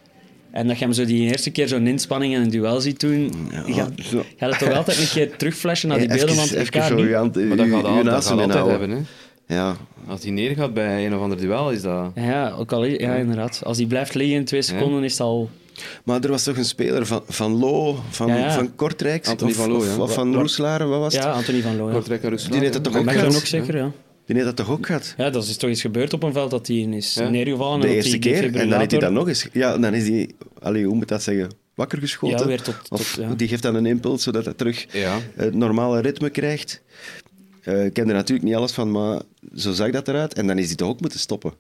En 0.52 0.66
dat 0.66 0.78
je 0.78 0.84
hem 0.84 0.92
zo 0.92 1.04
die 1.04 1.30
eerste 1.30 1.50
keer 1.50 1.68
zo'n 1.68 1.86
inspanning 1.86 2.34
en 2.34 2.42
een 2.42 2.50
duel 2.50 2.80
ziet 2.80 3.00
doen, 3.00 3.32
ja, 3.50 3.62
gaat, 3.74 3.92
gaat 4.36 4.50
het 4.50 4.58
toch 4.58 4.72
altijd 4.72 4.98
een 4.98 5.08
keer 5.08 5.36
terugflashen 5.36 5.88
naar 5.88 5.98
die 5.98 6.08
beelden 6.08 6.34
van 6.34 6.48
het 6.48 6.66
FK 6.66 6.74
niet? 6.74 7.10
Maar 7.48 7.56
dat 7.56 7.68
gaat, 7.68 7.84
al, 7.84 8.04
dat 8.04 8.26
gaat 8.26 8.40
altijd 8.40 8.66
hebben, 8.66 8.90
hè? 8.90 8.98
Ja. 9.54 9.76
Als 10.06 10.22
hij 10.22 10.30
neergaat 10.30 10.74
bij 10.74 11.06
een 11.06 11.14
of 11.14 11.20
ander 11.22 11.38
duel, 11.38 11.70
is 11.70 11.82
dat... 11.82 12.10
Ja, 12.14 12.50
ook 12.58 12.72
al, 12.72 12.84
ja, 12.84 13.14
inderdaad. 13.14 13.60
Als 13.64 13.76
hij 13.76 13.86
blijft 13.86 14.14
liggen 14.14 14.36
in 14.36 14.44
twee 14.44 14.62
seconden, 14.62 15.04
is 15.04 15.12
het 15.12 15.20
al... 15.20 15.50
Maar 16.04 16.20
er 16.20 16.30
was 16.30 16.42
toch 16.42 16.56
een 16.56 16.64
speler 16.64 17.06
van, 17.06 17.22
van 17.28 17.58
Lo, 17.58 17.98
van, 18.10 18.28
ja, 18.28 18.36
ja. 18.36 18.50
van 18.50 18.74
Kortrijk? 18.74 19.28
Anthony 19.28 19.50
of, 19.50 19.56
van 19.56 19.70
Lo, 19.70 19.76
of, 19.76 19.98
of 19.98 20.14
van 20.14 20.34
Roeselare, 20.34 20.84
wat 20.84 21.00
was 21.00 21.14
het? 21.14 21.22
Ja, 21.22 21.30
Anthony 21.30 21.60
van 21.60 21.76
Lo, 21.76 21.86
ja. 21.86 21.92
Kortrijk 21.92 22.22
en 22.22 22.28
Roeselare. 22.28 22.60
Die 22.60 22.70
heeft 22.70 22.84
dat 22.84 22.92
toch 22.92 23.02
ook 23.26 23.34
ook 23.34 23.46
zeker, 23.46 23.76
ja. 23.76 23.90
Die 24.26 24.36
heeft 24.36 24.56
dat 24.56 24.56
toch 24.56 24.70
ook 24.70 24.86
gehad? 24.86 25.14
Ja, 25.16 25.30
dat 25.30 25.44
is 25.44 25.56
toch 25.56 25.70
iets 25.70 25.80
gebeurd 25.80 26.12
op 26.12 26.22
een 26.22 26.32
veld 26.32 26.50
dat 26.50 26.66
hij 26.66 26.76
is 26.76 27.14
ja. 27.14 27.28
neergevallen. 27.28 27.80
De 27.80 27.94
eerste 27.94 28.18
keer, 28.18 28.44
en 28.44 28.68
dan 28.68 28.78
heeft 28.78 28.90
hij 28.90 29.00
dat 29.00 29.12
nog 29.12 29.28
eens... 29.28 29.46
Ja, 29.52 29.78
dan 29.78 29.94
is 29.94 30.08
hij... 30.08 30.30
Allee, 30.58 30.84
hoe 30.84 30.94
moet 30.94 31.08
dat 31.08 31.22
zeggen? 31.22 31.48
Wakker 31.74 31.98
geschoten. 31.98 32.38
Ja, 32.38 32.46
weer 32.46 32.62
tot... 32.62 32.84
tot 32.88 33.00
of, 33.00 33.18
Die 33.36 33.48
geeft 33.48 33.62
dan 33.62 33.74
een 33.74 33.86
impuls, 33.86 34.22
zodat 34.22 34.44
hij 34.44 34.54
terug 34.54 34.86
het 35.34 35.54
normale 35.54 36.00
ritme 36.00 36.30
krijgt. 36.30 36.82
Uh, 37.64 37.84
ik 37.84 37.92
ken 37.92 38.08
er 38.08 38.14
natuurlijk 38.14 38.48
niet 38.48 38.56
alles 38.56 38.72
van, 38.72 38.90
maar 38.90 39.20
zo 39.54 39.72
zag 39.72 39.90
dat 39.90 40.08
eruit. 40.08 40.34
En 40.34 40.46
dan 40.46 40.58
is 40.58 40.66
hij 40.66 40.76
toch 40.76 40.88
ook 40.88 41.00
moeten 41.00 41.18
stoppen. 41.18 41.52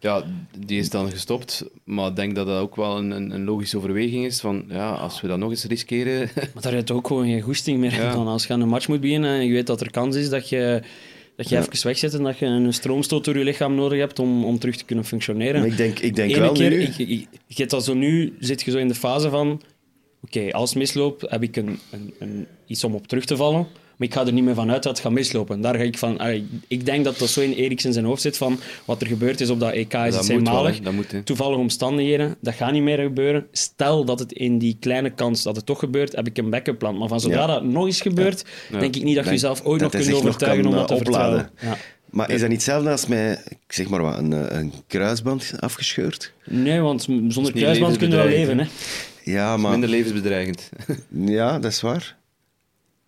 Ja, 0.00 0.24
die 0.58 0.78
is 0.78 0.90
dan 0.90 1.10
gestopt. 1.10 1.64
Maar 1.84 2.08
ik 2.08 2.16
denk 2.16 2.34
dat 2.34 2.46
dat 2.46 2.60
ook 2.60 2.76
wel 2.76 2.96
een, 2.98 3.10
een, 3.10 3.30
een 3.30 3.44
logische 3.44 3.76
overweging 3.76 4.24
is. 4.24 4.40
Van, 4.40 4.64
ja, 4.68 4.90
als 4.90 5.20
we 5.20 5.28
dat 5.28 5.38
nog 5.38 5.50
eens 5.50 5.64
riskeren... 5.64 6.30
Maar 6.34 6.62
daar 6.62 6.74
heb 6.74 6.88
je 6.88 6.94
ook 6.94 7.06
gewoon 7.06 7.24
geen 7.24 7.40
goesting 7.40 7.78
meer 7.78 7.94
ja. 7.94 8.12
van. 8.12 8.26
Als 8.26 8.46
je 8.46 8.52
aan 8.52 8.60
een 8.60 8.68
match 8.68 8.88
moet 8.88 9.00
beginnen 9.00 9.30
en 9.30 9.46
je 9.46 9.52
weet 9.52 9.66
dat 9.66 9.80
er 9.80 9.90
kans 9.90 10.16
is 10.16 10.28
dat 10.28 10.48
je, 10.48 10.82
dat 11.36 11.48
je 11.48 11.54
ja. 11.54 11.60
even 11.60 11.86
wegzet 11.86 12.14
en 12.14 12.22
dat 12.22 12.38
je 12.38 12.46
een 12.46 12.72
stroomstoot 12.72 13.24
door 13.24 13.38
je 13.38 13.44
lichaam 13.44 13.74
nodig 13.74 13.98
hebt 13.98 14.18
om, 14.18 14.44
om 14.44 14.58
terug 14.58 14.76
te 14.76 14.84
kunnen 14.84 15.04
functioneren. 15.04 15.60
Maar 15.60 15.70
ik 15.70 15.76
denk, 15.76 15.98
ik 15.98 16.14
denk 16.14 16.36
wel 16.36 16.52
keer, 16.52 16.70
nu... 16.70 16.82
Ik, 16.82 16.98
ik, 16.98 17.28
ik, 17.46 17.70
zo 17.70 17.94
nu 17.94 18.36
zit 18.38 18.62
je 18.62 18.70
zo 18.70 18.78
in 18.78 18.88
de 18.88 18.94
fase 18.94 19.30
van... 19.30 19.62
Oké, 20.22 20.50
als 20.50 20.74
misloopt, 20.74 21.30
heb 21.30 21.42
ik 21.42 21.56
een, 21.56 21.78
een, 21.90 22.14
een, 22.18 22.46
iets 22.66 22.84
om 22.84 22.94
op 22.94 23.06
terug 23.06 23.24
te 23.24 23.36
vallen. 23.36 23.66
Maar 23.96 24.08
ik 24.08 24.14
ga 24.14 24.26
er 24.26 24.32
niet 24.32 24.44
meer 24.44 24.54
van 24.54 24.70
uit 24.70 24.82
dat 24.82 24.92
het 24.92 25.00
gaat 25.00 25.12
mislopen. 25.12 25.60
Daar 25.60 25.74
ga 25.74 25.82
ik 25.82 25.98
van... 25.98 26.20
Ik 26.68 26.86
denk 26.86 27.04
dat 27.04 27.18
dat 27.18 27.28
zo 27.28 27.40
in 27.40 27.52
Eriksen 27.52 27.92
zijn 27.92 28.04
hoofd 28.04 28.22
zit 28.22 28.36
van 28.36 28.60
wat 28.84 29.00
er 29.00 29.06
gebeurd 29.06 29.40
is 29.40 29.50
op 29.50 29.60
dat 29.60 29.72
EK 29.72 29.92
is 29.92 30.16
het 30.16 30.28
eenmalig. 30.28 30.80
Toevallige 31.24 31.60
omstandigheden, 31.60 32.36
dat 32.40 32.54
gaat 32.54 32.72
niet 32.72 32.82
meer 32.82 32.98
gebeuren. 32.98 33.46
Stel 33.52 34.04
dat 34.04 34.18
het 34.18 34.32
in 34.32 34.58
die 34.58 34.76
kleine 34.80 35.10
kans 35.10 35.42
dat 35.42 35.56
het 35.56 35.66
toch 35.66 35.78
gebeurt, 35.78 36.16
heb 36.16 36.26
ik 36.26 36.38
een 36.38 36.50
backup 36.50 36.78
plan. 36.78 36.98
Maar 36.98 37.08
van 37.08 37.20
zodra 37.20 37.40
ja. 37.40 37.46
dat 37.46 37.64
nog 37.64 37.86
eens 37.86 38.00
gebeurt, 38.00 38.44
ja. 38.72 38.78
denk 38.78 38.96
ik 38.96 39.02
niet 39.02 39.16
dat 39.16 39.24
je 39.24 39.30
jezelf 39.30 39.64
ooit 39.64 39.80
nog 39.80 39.90
kunt 39.90 40.12
overtuigen 40.14 40.62
kan, 40.62 40.72
om 40.72 40.78
dat 40.78 40.88
te 40.88 40.94
opladen. 40.94 41.38
vertrouwen. 41.38 41.80
Maar 42.10 42.30
is 42.30 42.40
dat 42.40 42.48
niet 42.48 42.58
hetzelfde 42.58 42.90
als 42.90 43.06
mij, 43.06 43.42
zeg 43.68 43.88
maar 43.88 44.02
wat, 44.02 44.18
een, 44.18 44.56
een 44.58 44.72
kruisband 44.86 45.52
afgescheurd? 45.58 46.32
Nee, 46.44 46.80
want 46.80 47.02
zonder 47.28 47.52
kruisband 47.52 47.96
kun 47.96 48.10
je 48.10 48.16
wel 48.16 48.26
leven. 48.26 48.58
Hè? 48.58 48.66
Ja, 49.24 49.56
maar... 49.56 49.70
Minder 49.70 49.88
levensbedreigend. 49.88 50.70
ja, 51.08 51.58
dat 51.58 51.72
is 51.72 51.80
waar. 51.80 52.16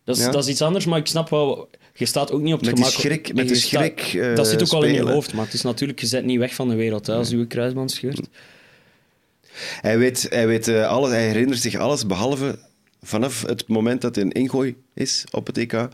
Dat 0.09 0.17
is, 0.17 0.25
dat 0.25 0.45
is 0.45 0.49
iets 0.49 0.63
anders, 0.63 0.85
maar 0.85 0.99
ik 0.99 1.07
snap 1.07 1.29
wel... 1.29 1.71
Je 1.95 2.07
staat 2.07 2.33
ook 2.33 2.41
niet 2.41 2.53
op 2.53 2.61
het 2.61 2.69
met 2.69 2.79
gemak... 2.79 2.93
Schrik, 2.93 3.35
met 3.35 3.49
de 3.49 3.55
schrik 3.55 4.01
staat, 4.01 4.15
uh, 4.15 4.37
Dat 4.37 4.47
zit 4.47 4.63
ook 4.63 4.73
al 4.73 4.83
in 4.83 4.95
je 4.95 5.03
hoofd, 5.03 5.33
maar 5.33 5.45
het 5.45 5.55
is 5.55 5.63
natuurlijk... 5.63 6.01
Je 6.01 6.07
zet 6.07 6.25
niet 6.25 6.39
weg 6.39 6.55
van 6.55 6.69
de 6.69 6.75
wereld 6.75 7.07
hè, 7.07 7.15
als 7.15 7.31
je 7.31 7.47
kruisband 7.47 7.91
scheurt. 7.91 8.29
Hij 9.81 9.99
weet, 9.99 10.27
hij, 10.31 10.47
weet 10.47 10.69
uh, 10.69 10.87
alles, 10.87 11.11
hij 11.11 11.27
herinnert 11.27 11.61
zich 11.61 11.75
alles, 11.75 12.07
behalve 12.07 12.59
vanaf 13.03 13.43
het 13.43 13.69
moment 13.69 14.01
dat 14.01 14.15
hij 14.15 14.25
een 14.25 14.33
ingooi 14.33 14.77
is 14.95 15.25
op 15.31 15.47
het 15.47 15.59
EK, 15.59 15.89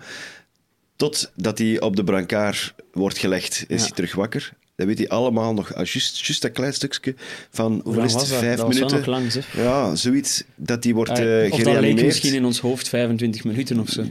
totdat 0.97 1.59
hij 1.59 1.81
op 1.81 1.97
de 1.97 2.05
brancard 2.05 2.75
wordt 2.93 3.19
gelegd, 3.19 3.65
is 3.69 3.81
ja. 3.81 3.87
hij 3.87 3.95
terug 3.95 4.15
wakker. 4.15 4.53
Dat 4.77 4.87
weet 4.87 4.99
hij 4.99 5.09
allemaal 5.09 5.55
nog. 5.55 5.75
Ah, 5.75 5.87
juist 5.87 6.43
dat 6.43 6.53
klein 6.53 6.75
stukje 6.75 7.15
van 7.51 7.81
hoe 7.85 8.03
is 8.03 8.13
het, 8.13 8.27
vijf 8.27 8.57
dat 8.57 8.69
minuten. 8.69 8.97
nog 8.97 9.07
lang, 9.07 9.33
ja, 9.53 9.95
zoiets 9.95 10.45
dat 10.57 10.83
die 10.83 10.95
wordt 10.95 11.19
uh, 11.19 11.47
uh, 11.47 11.53
Of 11.53 11.61
dat 11.61 11.81
leek 11.81 12.03
misschien 12.03 12.35
in 12.35 12.45
ons 12.45 12.61
hoofd 12.61 12.89
25 12.89 13.45
minuten 13.45 13.81
of 13.81 13.89
zo. 13.89 14.03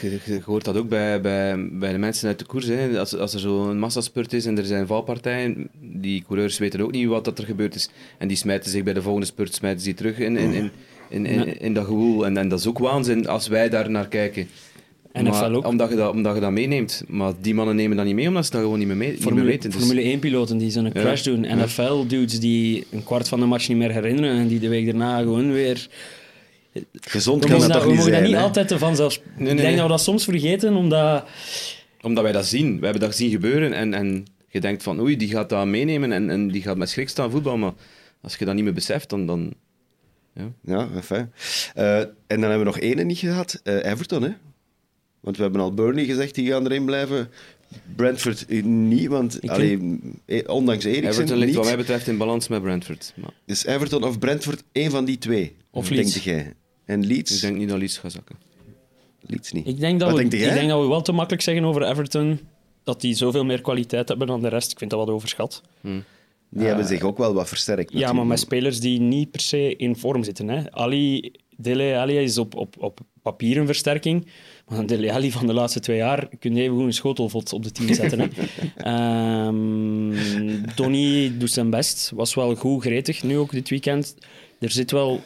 Je, 0.00 0.18
je 0.24 0.40
hoort 0.44 0.64
dat 0.64 0.76
ook 0.76 0.88
bij, 0.88 1.20
bij, 1.20 1.68
bij 1.72 1.92
de 1.92 1.98
mensen 1.98 2.28
uit 2.28 2.38
de 2.38 2.44
koers. 2.44 2.66
Hè. 2.66 2.98
Als, 2.98 3.16
als 3.16 3.34
er 3.34 3.40
zo'n 3.40 3.78
massaspurt 3.78 4.32
is 4.32 4.46
en 4.46 4.58
er 4.58 4.64
zijn 4.64 4.86
valpartijen, 4.86 5.68
die 5.80 6.24
coureurs 6.26 6.58
weten 6.58 6.80
ook 6.80 6.92
niet 6.92 7.08
wat 7.08 7.24
dat 7.24 7.38
er 7.38 7.44
gebeurd 7.44 7.74
is. 7.74 7.90
En 8.18 8.28
die 8.28 8.36
smijten 8.36 8.70
zich 8.70 8.82
bij 8.82 8.92
de 8.92 9.02
volgende 9.02 9.26
spurt 9.26 9.54
smijten 9.54 9.80
ze 9.80 9.94
terug 9.94 10.18
in, 10.18 10.36
in, 10.36 10.52
in, 10.52 10.70
in, 11.08 11.26
in, 11.26 11.60
in 11.60 11.74
dat 11.74 11.84
gewoel. 11.84 12.26
En, 12.26 12.36
en 12.36 12.48
dat 12.48 12.58
is 12.58 12.66
ook 12.66 12.78
waanzin 12.78 13.28
als 13.28 13.48
wij 13.48 13.68
daar 13.68 13.90
naar 13.90 14.08
kijken. 14.08 14.48
NFL 15.12 15.30
maar, 15.30 15.52
ook. 15.52 15.66
Omdat 15.66 15.90
je, 15.90 15.96
dat, 15.96 16.12
omdat 16.12 16.34
je 16.34 16.40
dat 16.40 16.50
meeneemt. 16.50 17.02
Maar 17.06 17.32
die 17.40 17.54
mannen 17.54 17.76
nemen 17.76 17.96
dat 17.96 18.06
niet 18.06 18.14
mee, 18.14 18.28
omdat 18.28 18.44
ze 18.44 18.50
dat 18.50 18.60
gewoon 18.60 18.78
niet 18.78 18.86
meer, 18.86 18.96
mee, 18.96 19.16
Formule, 19.16 19.30
niet 19.30 19.44
meer 19.44 19.52
weten. 19.52 19.70
Dus. 19.70 19.80
Formule 19.80 20.16
1-piloten 20.16 20.58
die 20.58 20.70
zo'n 20.70 20.92
crash 20.92 21.22
doen. 21.22 21.40
NFL-dudes 21.40 22.40
die 22.40 22.86
een 22.90 23.04
kwart 23.04 23.28
van 23.28 23.40
de 23.40 23.46
match 23.46 23.68
niet 23.68 23.76
meer 23.76 23.92
herinneren 23.92 24.36
en 24.36 24.48
die 24.48 24.58
de 24.58 24.68
week 24.68 24.84
daarna 24.84 25.18
gewoon 25.18 25.52
weer... 25.52 25.88
Gezond 27.00 27.44
kan 27.46 27.60
dat, 27.60 27.68
dat 27.68 27.82
toch 27.82 27.86
niet 27.86 27.94
zijn, 27.94 28.06
We 28.06 28.10
mogen 28.10 28.12
dat 28.12 28.30
niet 28.30 28.46
altijd 28.46 28.68
te 28.68 28.78
vanzelf... 28.78 29.20
Nee, 29.20 29.34
nee, 29.36 29.50
ik 29.50 29.56
denk 29.56 29.68
nee. 29.68 29.76
dat 29.76 29.84
we 29.84 29.90
dat 29.90 30.00
soms 30.00 30.24
vergeten, 30.24 30.76
omdat... 30.76 31.24
Omdat 32.00 32.22
wij 32.22 32.32
dat 32.32 32.46
zien. 32.46 32.78
We 32.78 32.84
hebben 32.84 33.02
dat 33.02 33.16
zien 33.16 33.30
gebeuren 33.30 33.72
en, 33.72 33.94
en 33.94 34.26
je 34.48 34.60
denkt 34.60 34.82
van 34.82 35.00
oei, 35.00 35.16
die 35.16 35.28
gaat 35.28 35.48
dat 35.48 35.66
meenemen 35.66 36.12
en, 36.12 36.30
en 36.30 36.48
die 36.48 36.62
gaat 36.62 36.76
met 36.76 36.90
schrik 36.90 37.08
staan 37.08 37.30
voetbal. 37.30 37.56
Maar 37.56 37.72
als 38.20 38.36
je 38.36 38.44
dat 38.44 38.54
niet 38.54 38.64
meer 38.64 38.72
beseft, 38.72 39.10
dan... 39.10 39.26
dan 39.26 39.52
ja, 40.34 40.52
ja 40.64 40.88
enfin. 40.94 41.32
Uh, 41.76 41.98
en 41.98 42.12
dan 42.26 42.40
hebben 42.40 42.58
we 42.58 42.64
nog 42.64 42.78
één 42.78 43.06
niet 43.06 43.18
gehad. 43.18 43.60
Uh, 43.64 43.84
Everton, 43.84 44.22
hè? 44.22 44.30
Want 45.22 45.36
we 45.36 45.42
hebben 45.42 45.60
al 45.60 45.74
Burnley 45.74 46.04
gezegd, 46.04 46.34
die 46.34 46.50
gaan 46.50 46.64
erin 46.64 46.84
blijven. 46.84 47.30
Brentford 47.96 48.64
niet, 48.64 49.06
want 49.06 49.48
allee, 49.48 50.00
ondanks 50.46 50.84
Eriksen 50.84 51.10
Everton 51.10 51.36
ligt 51.36 51.46
niet. 51.46 51.56
wat 51.56 51.64
mij 51.64 51.76
betreft 51.76 52.06
in 52.06 52.16
balans 52.16 52.48
met 52.48 52.62
Brentford. 52.62 53.12
Maar... 53.16 53.32
Dus 53.46 53.64
Everton 53.66 54.04
of 54.04 54.18
Brentford, 54.18 54.62
één 54.72 54.90
van 54.90 55.04
die 55.04 55.18
twee. 55.18 55.56
Of 55.70 55.90
Leeds. 55.90 56.12
Denk 56.12 56.24
jij? 56.24 56.52
En 56.84 57.06
Leeds? 57.06 57.34
Ik 57.34 57.40
denk 57.40 57.56
niet 57.56 57.68
dat 57.68 57.78
Leeds 57.78 57.98
gaat 57.98 58.12
zakken. 58.12 58.36
Leeds 59.20 59.52
niet. 59.52 59.66
Ik 59.66 59.80
denk 59.80 60.00
dat, 60.00 60.10
wat 60.10 60.18
we, 60.18 60.28
denk 60.28 60.44
ik 60.44 60.52
denk 60.52 60.68
dat 60.68 60.80
we 60.80 60.88
wel 60.88 61.02
te 61.02 61.12
makkelijk 61.12 61.42
zeggen 61.42 61.64
over 61.64 61.82
Everton 61.82 62.40
dat 62.82 63.00
die 63.00 63.14
zoveel 63.14 63.44
meer 63.44 63.60
kwaliteit 63.60 64.08
hebben 64.08 64.26
dan 64.26 64.42
de 64.42 64.48
rest. 64.48 64.72
Ik 64.72 64.78
vind 64.78 64.90
dat 64.90 64.98
wat 64.98 65.14
overschat. 65.14 65.62
Hmm. 65.80 66.04
Die 66.48 66.60
uh, 66.60 66.66
hebben 66.66 66.86
zich 66.86 67.02
ook 67.02 67.18
wel 67.18 67.34
wat 67.34 67.48
versterkt. 67.48 67.92
Ja, 67.92 68.12
maar 68.12 68.26
met 68.26 68.38
spelers 68.38 68.80
die 68.80 69.00
niet 69.00 69.30
per 69.30 69.40
se 69.40 69.76
in 69.76 69.96
vorm 69.96 70.24
zitten. 70.24 70.48
Hè. 70.48 70.72
Ali, 70.72 71.32
Dele 71.56 71.96
Ali 71.96 72.18
is 72.18 72.38
op, 72.38 72.56
op, 72.56 72.74
op 72.78 73.00
papier 73.22 73.56
een 73.56 73.66
versterking. 73.66 74.26
Maar 74.68 74.86
de 74.86 75.12
Ali 75.12 75.32
van 75.32 75.46
de 75.46 75.52
laatste 75.52 75.80
twee 75.80 75.96
jaar 75.96 76.28
kun 76.38 76.54
je 76.54 76.62
even 76.62 76.76
goed 76.76 76.84
een 76.84 76.92
schotelvot 76.92 77.52
op 77.52 77.62
de 77.62 77.70
team 77.70 77.94
zetten. 77.94 78.20
Hè. 78.20 79.46
um, 79.46 80.14
Donny 80.76 81.32
doet 81.38 81.50
zijn 81.50 81.70
best. 81.70 82.10
Was 82.14 82.34
wel 82.34 82.54
goed 82.54 82.82
gretig, 82.82 83.22
nu 83.22 83.38
ook 83.38 83.50
dit 83.50 83.68
weekend. 83.68 84.14
Er 84.58 84.70
zit 84.70 84.90
wel 84.90 85.20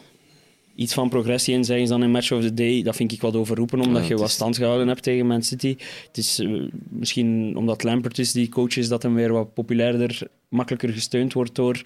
iets 0.75 0.95
van 0.95 1.09
progressie 1.09 1.55
in, 1.55 1.65
zeggen 1.65 1.87
ze 1.87 1.93
dan 1.93 2.03
in 2.03 2.11
Match 2.11 2.33
of 2.33 2.43
the 2.43 2.55
Day. 2.55 2.83
Dat 2.83 2.97
vind 2.97 3.13
ik 3.13 3.21
wat 3.21 3.37
overroepen, 3.37 3.81
omdat 3.81 4.03
ja, 4.03 4.09
je 4.09 4.17
wat 4.17 4.31
stand 4.31 4.57
gehouden 4.57 4.89
hebt 4.89 5.03
tegen 5.03 5.27
Man 5.27 5.43
City. 5.43 5.77
Het 6.07 6.17
is 6.17 6.41
uh, 6.41 6.69
misschien 6.89 7.57
omdat 7.57 7.83
Lampert 7.83 8.19
is 8.19 8.33
die 8.33 8.49
coach 8.49 8.77
is, 8.77 8.89
dat 8.89 9.03
hem 9.03 9.15
weer 9.15 9.33
wat 9.33 9.55
populairder, 9.55 10.29
makkelijker 10.49 10.93
gesteund 10.93 11.33
wordt 11.33 11.55
door 11.55 11.83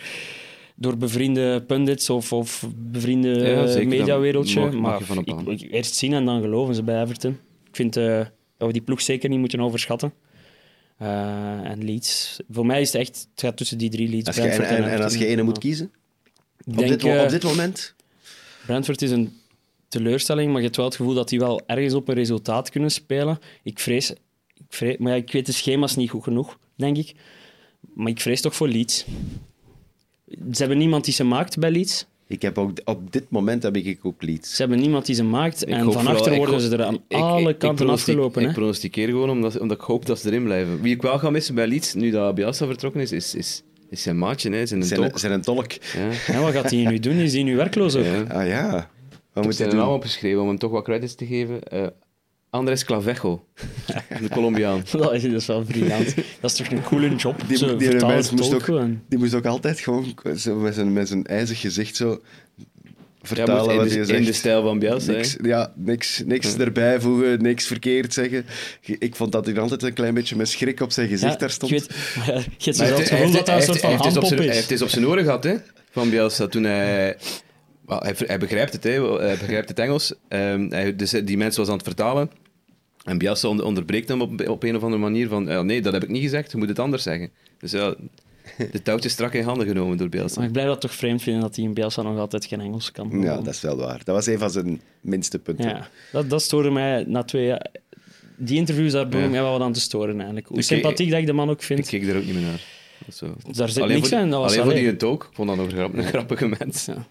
door 0.81 0.97
bevriende 0.97 1.63
pundits 1.67 2.11
of, 2.11 2.33
of 2.33 2.69
bevriende 2.77 3.29
ja, 3.29 3.85
mediawereldje. 3.85 4.71
Mag, 4.71 5.09
maar 5.09 5.19
ik, 5.19 5.61
ik, 5.61 5.73
eerst 5.73 5.95
zien 5.95 6.13
en 6.13 6.25
dan 6.25 6.41
geloven 6.41 6.75
ze 6.75 6.83
bij 6.83 7.03
Everton. 7.03 7.39
Ik 7.69 7.77
vind 7.77 7.97
uh, 7.97 8.19
dat 8.57 8.67
we 8.67 8.73
die 8.73 8.83
ploeg 8.83 9.01
zeker 9.01 9.29
niet 9.29 9.39
moeten 9.39 9.61
overschatten. 9.61 10.13
Uh, 11.03 11.09
en 11.71 11.85
Leeds, 11.85 12.41
voor 12.51 12.67
mij 12.67 12.81
is 12.81 12.93
het 12.93 13.01
echt, 13.01 13.29
het 13.31 13.41
gaat 13.41 13.57
tussen 13.57 13.79
die 13.79 13.91
drie 13.91 14.09
Leeds. 14.09 14.27
Als 14.27 14.37
je, 14.37 14.43
en, 14.43 14.63
en, 14.63 14.85
en, 14.85 15.03
als 15.03 15.15
je 15.15 15.27
ene 15.27 15.43
moet 15.43 15.59
kiezen? 15.59 15.93
Op, 16.67 16.77
denk, 16.77 17.01
dit, 17.01 17.23
op 17.23 17.29
dit 17.29 17.43
moment? 17.43 17.95
Brentford 18.67 19.03
is 19.03 19.11
een 19.11 19.33
teleurstelling, 19.89 20.49
maar 20.49 20.59
je 20.59 20.65
hebt 20.65 20.77
wel 20.77 20.87
het 20.87 20.97
gevoel 20.97 21.15
dat 21.15 21.29
die 21.29 21.39
wel 21.39 21.61
ergens 21.67 21.95
op 21.95 22.09
een 22.09 22.15
resultaat 22.15 22.71
kunnen 22.71 22.91
spelen. 22.91 23.39
Ik 23.63 23.79
vrees, 23.79 24.11
ik 24.11 24.67
vrees 24.69 24.97
maar 24.97 25.13
ja, 25.13 25.19
ik 25.19 25.33
weet 25.33 25.47
de 25.47 25.53
schema's 25.53 25.97
niet 25.97 26.11
goed 26.11 26.23
genoeg, 26.23 26.59
denk 26.77 26.97
ik. 26.97 27.15
Maar 27.95 28.11
ik 28.11 28.21
vrees 28.21 28.41
toch 28.41 28.55
voor 28.55 28.69
Leeds. 28.69 29.05
Ze 30.31 30.59
hebben 30.59 30.79
niemand 30.79 31.05
die 31.05 31.15
ze 31.15 31.25
maakt 31.25 31.59
bij 31.59 31.71
Leeds. 31.71 32.07
Ik 32.27 32.43
heb 32.43 32.59
ook, 32.59 32.71
op 32.85 33.13
dit 33.13 33.25
moment 33.31 33.63
heb 33.63 33.77
ik 33.77 33.99
ook 34.03 34.23
Leeds. 34.23 34.55
Ze 34.55 34.63
hebben 34.63 34.81
niemand 34.81 35.07
die 35.07 35.15
ze 35.15 35.25
maakt. 35.25 35.63
Ik 35.63 35.69
en 35.69 35.93
van 35.93 36.07
achter 36.07 36.37
worden 36.37 36.61
ze 36.61 36.77
er 36.77 36.85
aan 36.85 36.95
ik, 37.09 37.17
alle 37.17 37.57
kanten 37.57 37.87
ik 37.87 37.93
afgelopen. 37.93 38.43
Ik 38.43 38.53
pronosticeer 38.53 39.09
gewoon 39.09 39.31
omdat, 39.31 39.59
omdat 39.59 39.77
ik 39.77 39.83
hoop 39.85 40.07
dat 40.07 40.19
ze 40.19 40.29
erin 40.29 40.45
blijven. 40.45 40.81
Wie 40.81 40.95
ik 40.95 41.03
wel 41.03 41.19
ga 41.19 41.31
missen 41.31 41.55
bij 41.55 41.67
Leeds, 41.67 41.95
nu 41.95 42.11
dat 42.11 42.35
Bielsa 42.35 42.67
vertrokken 42.67 43.01
is, 43.01 43.13
is, 43.13 43.35
is 43.35 43.63
is 43.91 44.03
zijn 44.03 44.19
maatje, 44.19 44.51
hè, 44.51 44.67
zijn 44.67 44.81
een 44.81 44.87
Zijn, 44.87 45.01
tolk. 45.01 45.19
zijn 45.19 45.33
een 45.33 45.43
tolk. 45.43 45.73
Ja. 45.73 46.33
Ja, 46.35 46.41
wat 46.41 46.53
gaat 46.53 46.71
hij 46.71 46.85
nu 46.85 46.99
doen? 46.99 47.13
Is 47.17 47.33
hij 47.33 47.43
nu 47.43 47.57
werkloos 47.57 47.97
ook? 47.97 48.05
Ja. 48.05 48.21
Ah 48.29 48.47
ja. 48.47 48.71
Wat 48.73 48.81
Ik 48.83 48.89
moet 49.35 49.35
heb 49.35 49.45
hij 49.45 49.53
zijn 49.53 49.69
naam 49.69 49.85
doen? 49.87 49.95
opgeschreven 49.95 49.95
opgeschreven 49.95 50.41
om 50.41 50.49
hem 50.49 50.59
toch 50.59 50.71
wat 50.71 50.85
credits 50.85 51.15
te 51.15 51.27
geven. 51.27 51.63
Eh, 51.63 51.87
Andres 52.51 52.85
Clavejo, 52.85 53.45
de 54.23 54.29
Colombiaan. 54.29 54.83
Dat 54.93 55.13
is, 55.15 55.25
is 55.25 55.47
wel 55.47 55.63
briljant. 55.63 56.15
Dat 56.41 56.51
is 56.51 56.57
toch 56.57 56.71
een 56.71 56.83
coole 56.83 57.15
job? 57.17 57.43
Die, 57.49 57.57
Zo, 57.57 57.77
die 57.77 57.95
mens 58.07 58.31
moest 58.31 58.55
ook, 58.55 58.63
gewoon. 58.63 59.01
die 59.09 59.19
moest 59.19 59.35
ook 59.35 59.47
altijd 59.47 59.81
gewoon 59.81 60.15
zo 60.37 60.55
met, 60.57 60.75
zijn, 60.75 60.93
met 60.93 61.09
zijn 61.09 61.27
ijzig 61.27 61.61
gezicht 61.61 61.97
zo 61.97 62.21
Ja, 62.57 62.65
vertalen 63.23 63.57
wat 63.65 63.71
in, 63.73 63.79
hij 63.79 63.89
de, 63.89 64.05
zegt. 64.05 64.19
in 64.19 64.25
de 64.25 64.33
stijl 64.33 64.63
van 64.63 64.79
Bielsa. 64.79 65.11
hè. 65.11 65.17
Niks, 65.17 65.37
ja, 65.43 65.73
niks, 65.77 66.23
niks 66.27 66.57
erbij 66.57 67.01
voegen, 67.01 67.43
niks 67.43 67.67
verkeerd 67.67 68.15
zeggen. 68.15 68.47
Ik 68.81 69.15
vond 69.17 69.33
dat 69.33 69.47
hij 69.47 69.59
altijd 69.59 69.83
een 69.83 69.93
klein 69.93 70.15
beetje 70.15 70.37
met 70.37 70.49
schrik 70.49 70.81
op 70.81 70.93
zijn 70.93 71.09
gezicht 71.09 71.33
Ja, 71.33 71.39
daar 71.39 71.51
stond. 71.51 71.73
Je, 71.73 71.79
weet, 71.79 72.45
je 72.59 72.65
hebt 72.65 72.77
zo 72.77 72.85
het 72.85 73.09
gevoel 73.09 73.31
dat 73.31 73.47
dat 73.47 73.57
een 73.57 73.63
soort 73.63 73.81
van 73.81 73.91
hij 73.91 73.99
heeft 73.99 74.05
het 74.05 74.17
op 74.17 74.23
handpop 74.23 74.27
zijn- 74.27 74.39
Hij 74.39 74.49
is. 74.49 74.55
heeft 74.55 74.71
het 74.71 74.83
op 74.83 74.89
zijn 74.89 75.07
oren 75.07 75.25
gehad, 75.25 75.45
hè, 75.45 75.55
van 75.91 76.11
Bielsa, 76.11 76.47
toen 76.47 76.65
hij... 76.65 77.17
Hij, 77.99 78.15
hij 78.17 78.39
begrijpt 78.39 78.73
het, 78.73 78.85
hè, 78.85 79.17
hij 79.19 79.37
begrijpt 79.39 79.69
het 79.69 79.79
Engels. 79.79 80.15
Ehm, 80.29 80.67
hij, 80.71 80.97
dus 80.97 81.11
die 81.11 81.37
mensen 81.37 81.61
was 81.61 81.71
aan 81.71 81.77
het 81.77 81.87
vertalen. 81.87 82.31
En 83.05 83.19
Bielsa 83.19 83.49
onder- 83.49 83.65
onderbreekt 83.67 84.09
hem 84.09 84.21
op, 84.21 84.49
op 84.49 84.63
een 84.63 84.77
of 84.77 84.83
andere 84.83 85.03
manier 85.03 85.29
van... 85.29 85.47
ja, 85.47 85.63
nee, 85.63 85.81
dat 85.83 85.93
heb 85.93 86.03
ik 86.03 86.09
niet 86.09 86.23
gezegd, 86.23 86.51
je 86.51 86.57
moet 86.59 86.69
het 86.69 86.79
anders 86.79 87.03
zeggen. 87.03 87.31
Dus 87.59 87.71
ja, 87.71 87.95
de 88.73 88.83
touwtjes 88.83 89.13
strak 89.13 89.33
in 89.35 89.45
handen 89.45 89.67
genomen 89.67 89.97
door 89.97 90.09
Bielsa. 90.09 90.37
Maar 90.39 90.47
ik 90.47 90.53
blijf 90.53 90.69
dat 90.69 90.81
toch 90.81 90.95
vreemd 90.95 91.23
vinden 91.23 91.43
dat 91.43 91.57
hij 91.57 91.65
in 91.65 91.75
Bielsa 91.75 92.03
nog 92.03 92.19
altijd 92.19 92.45
geen 92.45 92.61
Engels 92.61 92.93
kan. 92.93 93.21
Ja, 93.23 93.37
dat 93.37 93.55
is 93.55 93.61
wel 93.61 93.77
waar. 93.77 94.01
Dat 94.05 94.15
was 94.15 94.27
een 94.27 94.39
van 94.39 94.51
zijn 94.51 94.81
minste 95.01 95.39
punten. 95.39 95.69
Ja, 95.69 95.89
dat, 96.13 96.31
dat 96.31 96.43
stoorde 96.43 96.71
mij 96.71 97.05
na 97.07 97.23
twee 97.23 97.47
jaar. 97.47 97.67
Die 98.37 98.57
interviews, 98.57 98.93
daar 98.93 99.09
begon 99.09 99.25
Ja. 99.25 99.31
mij 99.31 99.43
wel 99.43 99.53
wat 99.53 99.61
aan 99.61 99.73
te 99.73 99.81
storen 99.81 100.17
eigenlijk. 100.17 100.47
Hoe 100.47 100.57
Ik- 100.59 100.63
sympathiek 100.65 101.11
dat 101.11 101.19
ik 101.21 101.27
de 101.27 101.33
man 101.33 101.51
ook 101.51 101.59
Ik 101.59 101.63
vind. 101.63 101.89
keek 101.89 102.07
er 102.09 102.17
ook 102.17 102.25
niet 102.25 102.35
meer 102.35 102.43
naar. 102.43 102.61
Zo. 103.13 103.35
Daar 103.53 103.69
zit 103.69 103.83
alleen 103.83 103.97
niks 103.97 104.09
voor, 104.09 104.19
aan, 104.19 104.31
dat 104.31 104.41
was 104.41 104.53
alleen 104.53 104.65
voor 104.65 104.75
die 104.75 104.87
het 104.87 105.03
ook. 105.05 105.25
Ik 105.25 105.35
vond 105.37 105.49
dat 105.49 105.57
nog 105.57 105.93
een 105.93 106.05
grappige 106.05 106.49
mens. 106.59 106.85
Ja. 106.85 107.07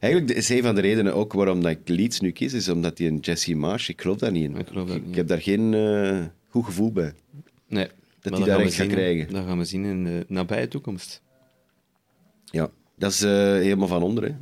Eigenlijk 0.00 0.32
is 0.38 0.48
een 0.48 0.62
van 0.62 0.74
de 0.74 0.80
redenen 0.80 1.14
ook 1.14 1.32
waarom 1.32 1.62
dat 1.62 1.70
ik 1.70 1.88
Leeds 1.88 2.20
nu 2.20 2.30
kies, 2.30 2.52
is 2.52 2.68
omdat 2.68 2.98
hij 2.98 3.06
een 3.06 3.18
Jesse 3.18 3.54
Marsh, 3.54 3.88
ik 3.88 4.00
geloof 4.00 4.16
daar 4.18 4.32
niet 4.32 4.44
in. 4.44 4.56
Ik 4.56 4.66
geloof 4.66 4.88
dat 4.88 4.96
Ik 4.96 5.06
niet. 5.06 5.16
heb 5.16 5.28
daar 5.28 5.40
geen 5.42 5.74
eh, 5.74 6.24
goed 6.48 6.64
gevoel 6.64 6.92
bij. 6.92 7.12
Nee. 7.68 7.88
hij 8.20 8.30
maar 8.30 8.40
daar 8.40 8.58
echt 8.60 8.62
gaat 8.62 8.72
zien, 8.72 8.88
krijgen. 8.88 9.32
Dat 9.32 9.44
gaan 9.44 9.58
we 9.58 9.64
zien 9.64 9.84
in 9.84 10.04
de 10.04 10.24
nabije 10.28 10.68
toekomst. 10.68 11.22
Ja, 12.44 12.70
dat 12.96 13.10
is 13.12 13.22
eh, 13.22 13.30
helemaal 13.30 13.88
van 13.88 14.02
onder. 14.02 14.24
Hè. 14.24 14.34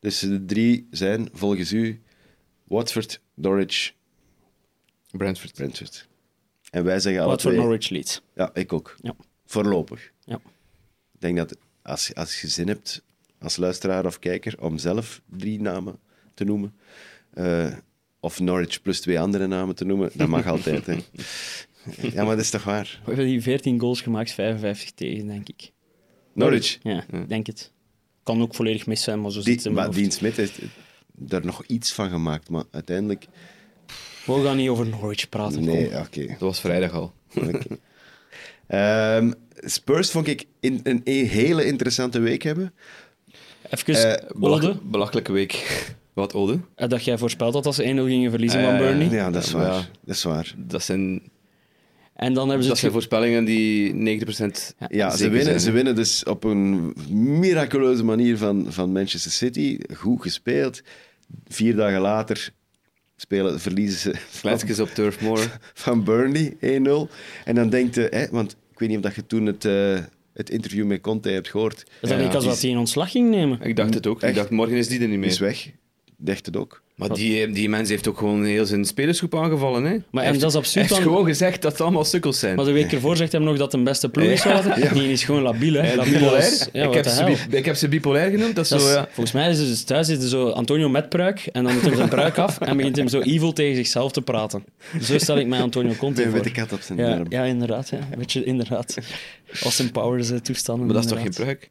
Dus 0.00 0.18
de 0.18 0.44
drie 0.44 0.86
zijn 0.90 1.28
volgens 1.32 1.72
u 1.72 2.00
Watford, 2.64 3.20
Norwich, 3.34 3.92
Brentford. 5.10 5.52
Brentford. 5.52 6.08
En 6.70 6.84
wij 6.84 7.00
zeggen 7.00 7.22
alle 7.22 7.30
Wat 7.30 7.42
voor 7.42 7.50
twee... 7.50 7.62
Norwich 7.62 7.88
Leeds. 7.88 8.22
Ja, 8.34 8.50
ik 8.54 8.72
ook. 8.72 8.96
Ja. 9.02 9.14
Voorlopig. 9.46 10.10
Ja. 10.24 10.40
Ik 11.14 11.20
denk 11.20 11.36
dat 11.36 11.56
als, 11.82 12.14
als 12.14 12.40
je 12.40 12.48
zin 12.48 12.68
hebt, 12.68 13.02
als 13.40 13.56
luisteraar 13.56 14.06
of 14.06 14.18
kijker, 14.18 14.54
om 14.60 14.78
zelf 14.78 15.20
drie 15.26 15.60
namen 15.60 15.98
te 16.34 16.44
noemen, 16.44 16.74
eh, 17.34 17.72
of 18.20 18.40
Norwich 18.40 18.82
plus 18.82 19.00
twee 19.00 19.20
andere 19.20 19.46
namen 19.46 19.74
te 19.74 19.84
noemen, 19.84 20.10
dat 20.14 20.28
mag 20.28 20.46
altijd. 20.46 20.86
Hè. 20.86 20.96
Ja, 22.12 22.24
maar 22.24 22.36
dat 22.36 22.44
is 22.44 22.50
toch 22.50 22.64
waar? 22.64 23.00
We 23.04 23.06
hebben 23.06 23.26
die 23.26 23.42
14 23.42 23.80
goals 23.80 24.00
gemaakt, 24.00 24.32
55 24.32 24.90
tegen, 24.90 25.26
denk 25.26 25.48
ik. 25.48 25.72
Norwich. 26.32 26.78
Ja, 26.82 27.04
ik 27.12 27.28
denk 27.28 27.46
het. 27.46 27.72
Kan 28.22 28.42
ook 28.42 28.54
volledig 28.54 28.86
mis 28.86 29.02
zijn, 29.02 29.20
maar 29.20 29.30
zo 29.30 29.40
zit 29.40 29.56
het 29.56 29.64
in 29.64 29.72
mijn 29.72 29.86
maar. 29.86 29.96
Dean 29.96 30.10
Smith 30.10 30.36
heeft 30.36 30.58
er 31.28 31.44
nog 31.44 31.64
iets 31.66 31.92
van 31.92 32.10
gemaakt, 32.10 32.48
maar 32.48 32.64
uiteindelijk... 32.70 33.26
We 34.26 34.42
gaan 34.44 34.56
niet 34.56 34.68
over 34.68 34.86
Norwich 34.86 35.28
praten. 35.28 35.64
Nee, 35.64 35.98
oké. 35.98 36.26
Dat 36.26 36.38
was 36.38 36.60
vrijdag 36.60 36.92
al. 36.92 37.12
Oké. 37.34 37.78
Ehm, 38.66 39.32
Spurs 39.54 40.10
vond 40.10 40.26
ik 40.26 40.46
in, 40.60 40.80
een, 40.82 41.00
een 41.04 41.26
hele 41.26 41.64
interessante 41.64 42.18
week 42.18 42.42
hebben. 42.42 42.74
Even, 43.70 43.94
Eh, 43.94 44.26
Ode, 44.28 44.38
Belach- 44.38 44.82
belachelijke 44.82 45.32
week. 45.32 45.54
Wat, 46.12 46.34
Ode? 46.34 46.58
eh, 46.74 46.88
dat 46.88 47.04
jij 47.04 47.18
voorspeld 47.18 47.54
had 47.54 47.64
dat 47.64 47.74
ze 47.74 47.82
1-0 47.82 47.86
gingen 48.06 48.30
verliezen 48.30 48.60
Eh, 48.60 48.66
van 48.68 48.78
Burnley. 48.78 49.08
Ja, 49.08 49.30
dat 49.30 49.44
is 49.44 49.50
waar. 49.52 49.72
ja. 49.72 49.86
Dat 50.04 50.14
is 50.16 50.22
waar. 50.22 50.54
Dat 50.56 50.82
zijn, 50.82 51.22
En 52.14 52.34
dan 52.34 52.44
hebben 52.46 52.62
ze 52.62 52.68
dat 52.70 52.78
zijn 52.78 52.92
voorspellingen 52.92 53.44
die 53.44 53.92
90% 53.94 54.74
Ja, 54.88 55.10
ze 55.10 55.22
winnen, 55.22 55.44
zijn, 55.44 55.60
ze 55.60 55.70
winnen 55.70 55.94
dus 55.94 56.24
op 56.24 56.44
een 56.44 56.92
miraculeuze 57.38 58.04
manier 58.04 58.36
van, 58.38 58.66
van 58.68 58.92
Manchester 58.92 59.30
City. 59.30 59.78
Goed 59.96 60.22
gespeeld. 60.22 60.82
Vier 61.48 61.76
dagen 61.76 62.00
later 62.00 62.52
spelen, 63.16 63.60
verliezen 63.60 63.98
ze 63.98 64.20
van, 64.28 64.50
Kletsjes 64.50 64.80
op 64.80 64.88
Turf 64.88 65.20
Moor. 65.20 65.58
van 65.74 66.04
Burnley 66.04 66.56
1-0. 66.60 67.10
En 67.44 67.54
dan 67.54 67.70
denkt 67.70 67.94
je, 67.94 68.06
hè, 68.10 68.26
want 68.30 68.56
ik 68.72 68.78
weet 68.78 68.88
niet 68.88 68.98
of 68.98 69.04
dat 69.04 69.14
je 69.14 69.26
toen 69.26 69.46
het, 69.46 69.64
eh, 69.64 69.98
het 70.40 70.50
interview 70.50 70.86
met 70.86 71.00
Conte 71.00 71.28
hebt 71.28 71.48
gehoord. 71.48 71.78
Is 72.00 72.08
dat 72.08 72.10
Ja, 72.18 72.24
niet 72.24 72.34
als 72.34 72.42
die 72.44 72.52
wat 72.52 72.60
hij 72.60 72.70
een 72.70 72.78
ontslag 72.78 73.10
ging 73.10 73.30
nemen? 73.30 73.60
Ik 73.62 73.76
dacht 73.76 73.94
het 73.94 74.06
ook. 74.06 74.20
Echt? 74.20 74.30
Ik 74.30 74.36
dacht, 74.36 74.50
morgen 74.50 74.76
is 74.76 74.88
die 74.88 75.00
er 75.00 75.08
niet 75.08 75.20
Die 75.20 75.30
is 75.30 75.38
meer. 75.38 75.48
weg. 75.48 75.66
Ik 75.66 75.72
dacht 76.16 76.46
het 76.46 76.56
ook. 76.56 76.82
Maar 77.08 77.16
die, 77.16 77.50
die 77.50 77.68
mens 77.68 77.88
heeft 77.88 78.08
ook 78.08 78.18
gewoon 78.18 78.44
heel 78.44 78.66
zijn 78.66 78.84
spelersgroep 78.84 79.34
aangevallen. 79.36 79.84
Hè? 79.84 79.96
Maar 80.10 80.24
en 80.24 80.32
dat 80.32 80.36
is 80.36 80.42
heeft- 80.42 80.54
absurd 80.56 80.74
Hij 80.74 80.82
heeft 80.82 80.94
dan- 80.94 81.02
gewoon 81.02 81.24
gezegd 81.26 81.62
dat 81.62 81.72
het 81.72 81.80
allemaal 81.80 82.04
sukkels 82.04 82.38
zijn. 82.38 82.56
Maar 82.56 82.64
de 82.64 82.72
week 82.72 82.92
ervoor 82.92 83.16
zegt 83.16 83.32
hij 83.32 83.40
nog 83.40 83.56
dat 83.56 83.64
het 83.64 83.72
een 83.74 83.84
beste 83.84 84.08
ploeg 84.08 84.24
is. 84.26 84.42
Die 84.92 85.10
is 85.12 85.24
gewoon 85.24 85.42
labiel, 85.42 85.72
hè. 85.74 85.94
Labiel 85.94 86.12
bipolair? 86.12 86.36
als- 86.44 86.68
Ja, 86.72 86.84
ik, 86.86 86.94
heb 86.94 87.04
de 87.04 87.10
ze, 87.10 87.56
ik 87.56 87.64
heb 87.64 87.74
ze 87.76 87.88
bipolair 87.88 88.30
genoemd. 88.30 88.54
Dat 88.54 88.64
is 88.64 88.70
Dat 88.70 88.80
zo, 88.80 88.86
is-. 89.00 89.04
Volgens 89.10 89.32
mij 89.32 89.50
is 89.50 89.58
het 89.58 89.68
dus 89.68 89.82
thuis 89.82 90.08
is 90.08 90.22
er 90.22 90.28
zo 90.28 90.48
Antonio 90.48 90.88
met 90.88 91.08
pruik 91.08 91.48
en 91.52 91.64
dan 91.64 91.72
doet 91.72 91.82
hij 91.82 91.96
zijn 91.96 92.08
pruik 92.08 92.38
af 92.38 92.58
en 92.60 92.76
begint 92.76 92.96
hem 92.96 93.08
zo 93.08 93.20
evil 93.20 93.52
tegen 93.52 93.76
zichzelf 93.76 94.12
te 94.12 94.22
praten. 94.22 94.64
Zo 95.02 95.18
stel 95.18 95.38
ik 95.38 95.46
mij 95.46 95.60
Antonio 95.60 95.92
Conte 95.94 96.22
voor. 96.22 96.32
witte 96.32 96.50
kat 96.50 96.72
op 96.72 96.80
zijn 96.80 96.98
Ja, 96.98 97.10
arm. 97.12 97.26
ja, 97.28 97.44
inderdaad. 97.44 97.88
Ja. 97.88 97.98
Een 97.98 98.18
beetje 98.18 98.44
inderdaad. 98.44 98.96
Austin 99.62 99.90
Powers 99.90 100.30
eh, 100.30 100.36
toestanden. 100.38 100.84
Maar 100.86 100.94
dat 100.94 101.04
is 101.04 101.10
toch 101.10 101.20
geen 101.20 101.30
pruik? 101.34 101.70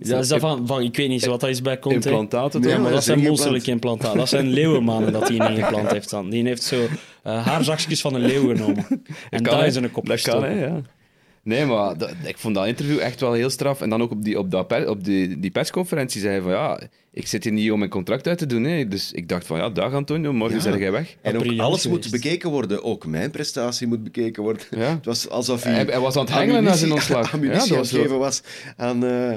Ja, 0.00 0.18
is 0.18 0.28
dat 0.28 0.40
van, 0.40 0.66
van, 0.66 0.82
ik 0.82 0.96
weet 0.96 1.08
niet 1.08 1.24
wat 1.26 1.40
dat 1.40 1.50
is 1.50 1.62
bij 1.62 1.78
Conte. 1.78 2.08
Implantaten, 2.08 2.60
Ja, 2.60 2.66
toch? 2.66 2.72
maar 2.74 2.82
maar 2.82 2.90
dat 2.92 2.92
dat 2.92 3.04
zijn 3.16 3.20
monsterlijke 3.20 3.70
implantaten. 3.70 4.18
Zijn 4.38 4.52
leeuwenmanen 4.52 5.12
dat 5.12 5.28
hij 5.28 5.50
ingeplant 5.50 5.90
heeft 5.90 6.10
dan. 6.10 6.30
Die 6.30 6.44
heeft 6.46 6.62
zo 6.62 6.86
eh, 7.22 7.46
haarzakjes 7.46 8.00
van 8.00 8.14
een 8.14 8.20
leeuw 8.20 8.48
genomen. 8.54 8.86
En 9.30 9.42
Kan, 9.42 9.56
daar 9.56 9.66
is 9.66 9.76
in 9.76 9.84
een 9.84 9.90
kop 9.90 10.06
Dat 10.06 10.20
kan, 10.20 10.44
hè, 10.44 10.64
ja. 10.64 10.80
Nee, 11.42 11.64
maar 11.64 11.98
dat- 11.98 12.12
ik 12.24 12.38
vond 12.38 12.54
dat 12.54 12.66
interview 12.66 12.98
echt 12.98 13.20
wel 13.20 13.32
heel 13.32 13.50
straf. 13.50 13.80
En 13.80 13.90
dan 13.90 14.02
ook 14.02 14.10
op 14.10 14.24
die, 14.24 14.38
op 14.38 14.50
dat 14.50 14.66
per- 14.66 14.88
op 14.90 15.04
die, 15.04 15.40
die 15.40 15.50
persconferentie 15.50 16.20
zei 16.20 16.32
hij 16.32 16.42
van 16.42 16.50
ja, 16.52 16.80
ik 17.12 17.26
zit 17.26 17.44
hier 17.44 17.52
niet 17.52 17.70
om 17.70 17.78
mijn 17.78 17.90
contract 17.90 18.26
uit 18.26 18.38
te 18.38 18.46
doen. 18.46 18.64
Hè. 18.64 18.88
Dus 18.88 19.12
ik 19.12 19.28
dacht 19.28 19.46
van 19.46 19.58
ja, 19.58 19.68
dag 19.70 19.92
Antonio, 19.92 20.32
morgen 20.32 20.56
Ja. 20.56 20.62
zeg 20.62 20.78
jij 20.78 20.92
weg. 20.92 21.16
En 21.22 21.38
ook 21.38 21.58
alles 21.58 21.86
moet 21.86 22.10
bekeken 22.10 22.50
worden. 22.50 22.84
Ook 22.84 23.06
mijn 23.06 23.30
prestatie 23.30 23.86
moet 23.86 24.02
bekeken 24.04 24.42
worden. 24.42 24.62
Ja. 24.70 24.90
Het 24.90 25.04
was 25.04 25.28
alsof 25.28 25.62
hij... 25.62 25.72
Hij, 25.72 25.84
hij 25.84 26.00
was 26.00 26.16
aan 26.16 26.24
het 26.24 26.34
hengelen 26.34 26.62
na 26.64 26.72
zijn 26.72 26.92
ontslag. 26.92 27.32
ammunitie 27.34 27.62
ja, 27.62 27.68
dat 27.68 27.90
was 27.90 27.90
geven 28.00 28.18
was 28.18 28.42
aan, 28.76 29.04
eh, 29.04 29.36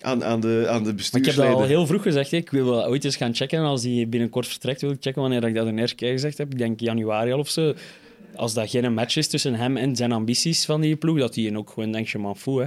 aan, 0.00 0.24
aan, 0.24 0.40
de, 0.40 0.66
aan 0.68 0.84
de 0.84 0.92
Maar 0.92 1.20
ik 1.20 1.26
heb 1.26 1.34
dat 1.34 1.54
al 1.54 1.62
heel 1.64 1.86
vroeg 1.86 2.02
gezegd. 2.02 2.30
hè. 2.30 2.36
Ik 2.36 2.50
wil 2.50 2.64
wel 2.64 2.86
ooit 2.86 3.04
eens 3.04 3.16
gaan 3.16 3.34
checken. 3.34 3.60
Als 3.60 3.82
die 3.82 4.06
binnenkort 4.06 4.46
vertrekt, 4.46 4.80
wil 4.80 4.90
ik 4.90 4.96
checken 5.00 5.20
wanneer 5.22 5.44
ik 5.44 5.54
dat 5.54 5.66
de 5.66 5.74
eerste 5.74 5.96
keer 5.96 6.12
gezegd 6.12 6.38
heb. 6.38 6.52
Ik 6.52 6.58
denk 6.58 6.80
januari 6.80 7.32
al 7.32 7.38
of 7.38 7.48
zo. 7.50 7.74
Als 8.34 8.54
dat 8.54 8.70
geen 8.70 8.94
match 8.94 9.16
is 9.16 9.28
tussen 9.28 9.54
hem 9.54 9.76
en 9.76 9.96
zijn 9.96 10.12
ambities 10.12 10.64
van 10.64 10.80
die 10.80 10.96
ploeg, 10.96 11.18
dat 11.18 11.34
hij 11.34 11.56
ook 11.56 11.70
gewoon 11.70 11.92
denkt, 11.92 12.10
je 12.10 12.18
man 12.18 12.36
foe, 12.36 12.60
hè. 12.60 12.66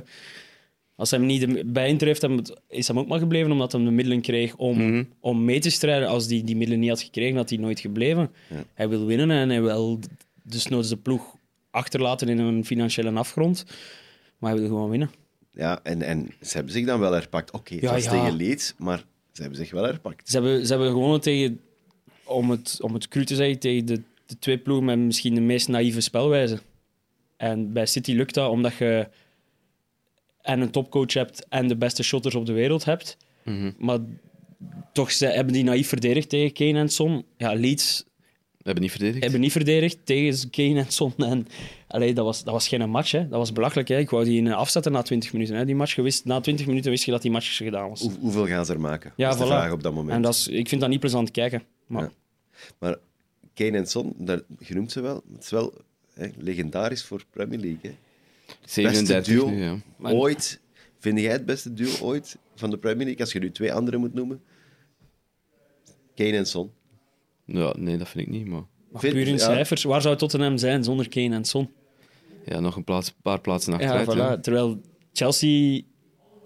Als 0.96 1.10
hij 1.12 1.20
hem 1.20 1.28
niet 1.28 1.74
bij 1.74 1.96
heeft, 2.00 2.26
is 2.70 2.88
hem 2.88 3.00
ook 3.00 3.08
maar 3.08 3.20
gebleven 3.20 3.52
omdat 3.52 3.72
hij 3.72 3.84
de 3.84 3.92
middelen 3.92 4.22
kreeg 4.22 4.56
om, 4.56 4.78
Mhm. 4.78 5.04
om 5.20 5.46
mee 5.46 5.60
te 5.60 5.70
strijden. 5.70 6.08
Als 6.08 6.26
hij 6.26 6.34
die, 6.36 6.44
die 6.44 6.56
middelen 6.56 6.80
niet 6.82 6.90
had 6.90 7.02
gekregen, 7.02 7.36
had 7.38 7.50
hij 7.50 7.58
nooit 7.60 7.80
gebleven. 7.80 8.32
Hij 8.74 8.90
wil 8.90 9.06
winnen 9.06 9.32
en 9.32 9.50
hij 9.50 9.62
wil 9.62 10.00
dus 10.44 10.68
nooit 10.68 10.90
de 10.90 10.98
ploeg 10.98 11.36
achterlaten 11.72 12.30
in 12.30 12.40
een 12.40 12.66
financiële 12.66 13.12
afgrond. 13.12 13.66
Maar 14.38 14.52
hij 14.52 14.60
wil 14.60 14.70
gewoon 14.70 14.90
winnen. 14.90 15.12
Ja, 15.60 15.80
en, 15.84 16.02
en 16.02 16.30
ze 16.42 16.54
hebben 16.54 16.74
zich 16.74 16.86
dan 16.86 17.00
wel 17.00 17.12
herpakt. 17.12 17.52
Oké, 17.52 17.74
het 17.74 17.84
Ja, 17.84 17.96
tegen 17.96 18.36
Leeds, 18.36 18.74
maar 18.78 19.06
ze 19.32 19.42
hebben 19.42 19.60
zich 19.60 19.72
wel 19.72 19.84
herpakt. 19.84 20.30
Ze 20.30 20.36
hebben, 20.36 20.66
ze 20.66 20.72
hebben 20.74 20.92
gewonnen 20.92 21.22
tegen, 21.22 21.62
om 22.24 22.50
het, 22.52 22.78
om 22.82 22.94
het 22.94 23.08
cru 23.08 23.26
te 23.26 23.36
zeggen, 23.36 23.60
tegen 23.60 23.86
de, 23.86 24.02
de 24.26 24.40
twee 24.40 24.58
ploegen 24.58 24.86
met 24.86 24.98
misschien 24.98 25.36
de 25.36 25.42
meest 25.42 25.68
naïeve 25.68 26.02
spelwijze. 26.02 26.60
En 27.38 27.74
bij 27.74 27.86
City 27.86 28.14
lukt 28.14 28.34
dat 28.34 28.50
omdat 28.50 28.76
je 28.76 29.08
en 30.42 30.62
een 30.62 30.72
topcoach 30.72 31.14
hebt 31.14 31.46
en 31.50 31.68
de 31.68 31.76
beste 31.76 32.04
shotters 32.04 32.36
op 32.36 32.46
de 32.46 32.54
wereld 32.54 32.86
hebt. 32.86 33.18
Mhm. 33.44 33.72
Maar 33.78 34.00
toch 34.94 35.12
ze 35.12 35.26
hebben 35.26 35.54
die 35.54 35.64
naïef 35.64 35.88
verdedigd 35.88 36.30
tegen 36.30 36.54
Kane 36.54 36.80
en 36.80 36.90
Son. 36.90 37.26
Ja, 37.38 37.54
Leeds 37.54 38.06
hebben 38.70 38.84
niet 38.84 38.92
verdedigd. 38.92 39.24
hebben 39.24 39.42
niet 39.42 39.52
verdedigd 39.52 39.98
tegen 40.04 40.50
Kane 40.50 40.80
en 40.80 40.92
Son. 40.92 41.14
En, 41.18 41.48
allee, 41.88 42.14
dat, 42.14 42.26
was, 42.26 42.44
dat 42.44 42.54
was 42.54 42.68
geen 42.68 42.90
match, 42.90 43.12
hè. 43.12 43.28
dat 43.28 43.38
was 43.38 43.52
belachelijk. 43.54 43.88
Hè. 43.88 43.98
Ik 43.98 44.10
wou 44.10 44.24
die 44.24 44.38
in 44.38 44.54
afzetten 44.54 44.92
na 44.92 45.02
20 45.02 45.34
minuten. 45.34 45.56
Hè. 45.56 45.66
Die 45.66 45.76
match, 45.76 45.96
je 45.96 46.02
wist, 46.02 46.26
na 46.26 46.40
20 46.40 46.66
minuten 46.66 46.92
wist 46.92 47.04
je 47.04 47.12
dat 47.12 47.22
die 47.22 47.32
match 47.32 47.56
gedaan 47.56 47.90
was. 47.90 48.02
Hoe, 48.02 48.12
hoeveel 48.20 48.48
gaan 48.48 48.66
ze 48.66 48.74
er 48.74 48.80
maken? 48.80 49.14
Ja, 49.16 49.26
dat 49.30 49.34
is 49.34 49.42
de 49.42 49.48
vraag 49.48 49.72
op 49.72 49.84
dat 49.84 49.94
moment. 49.94 50.16
En 50.16 50.22
dat 50.22 50.34
is, 50.34 50.48
ik 50.48 50.70
vind 50.70 50.82
dat 50.82 50.90
niet 50.90 51.00
plezant 51.00 51.32
kijken. 51.32 51.64
Maar 51.88 52.04
Ja. 52.04 52.12
Maar 52.80 52.98
Kane 53.54 53.78
en 53.78 53.88
Son, 53.88 54.14
daar 54.18 54.42
genoemd 54.60 54.92
ze 54.92 55.02
wel. 55.02 55.24
Het 55.34 55.44
is 55.44 55.50
wel 55.50 55.74
hè, 56.14 56.28
legendarisch 56.38 57.04
voor 57.04 57.24
Premier 57.32 57.60
League. 57.60 57.80
Hè. 57.92 57.98
37 58.66 59.34
duo. 59.34 59.50
nu, 59.50 59.64
ja. 59.64 59.78
Maar- 59.98 60.14
Ooit, 60.14 60.60
vind 61.00 61.20
jij 61.20 61.32
het 61.32 61.46
beste 61.46 61.74
duo 61.74 61.90
ooit 62.02 62.38
van 62.56 62.70
de 62.70 62.78
Premier 62.78 63.06
League? 63.06 63.22
Als 63.22 63.32
je 63.34 63.40
nu 63.40 63.52
twee 63.52 63.74
andere 63.74 63.98
moet 63.98 64.14
noemen. 64.14 64.42
Kane 66.16 66.38
en 66.38 66.46
Son. 66.46 66.72
Ja. 67.52 67.74
Nee, 67.78 67.98
dat 67.98 68.10
vind 68.10 68.28
ik 68.28 68.34
niet, 68.34 68.48
maar... 68.48 68.64
Maar 68.92 69.02
puur 69.02 69.28
in 69.28 69.34
ja. 69.34 69.38
cijfers, 69.38 69.84
waar 69.84 70.02
zou 70.02 70.16
Tottenham 70.16 70.58
zijn 70.58 70.84
zonder 70.84 71.10
Kane 71.10 71.36
en 71.36 71.46
Son? 71.46 71.70
Ja, 72.46 72.60
nog 72.60 72.76
een 72.76 72.84
plaats, 72.84 73.14
paar 73.22 73.42
plaatsen 73.42 73.74
Ja, 73.80 73.80
achteruit. 73.80 74.08
voilà. 74.18 74.18
ja. 74.22 74.38
Terwijl 74.40 74.82
Chelsea, 75.14 75.82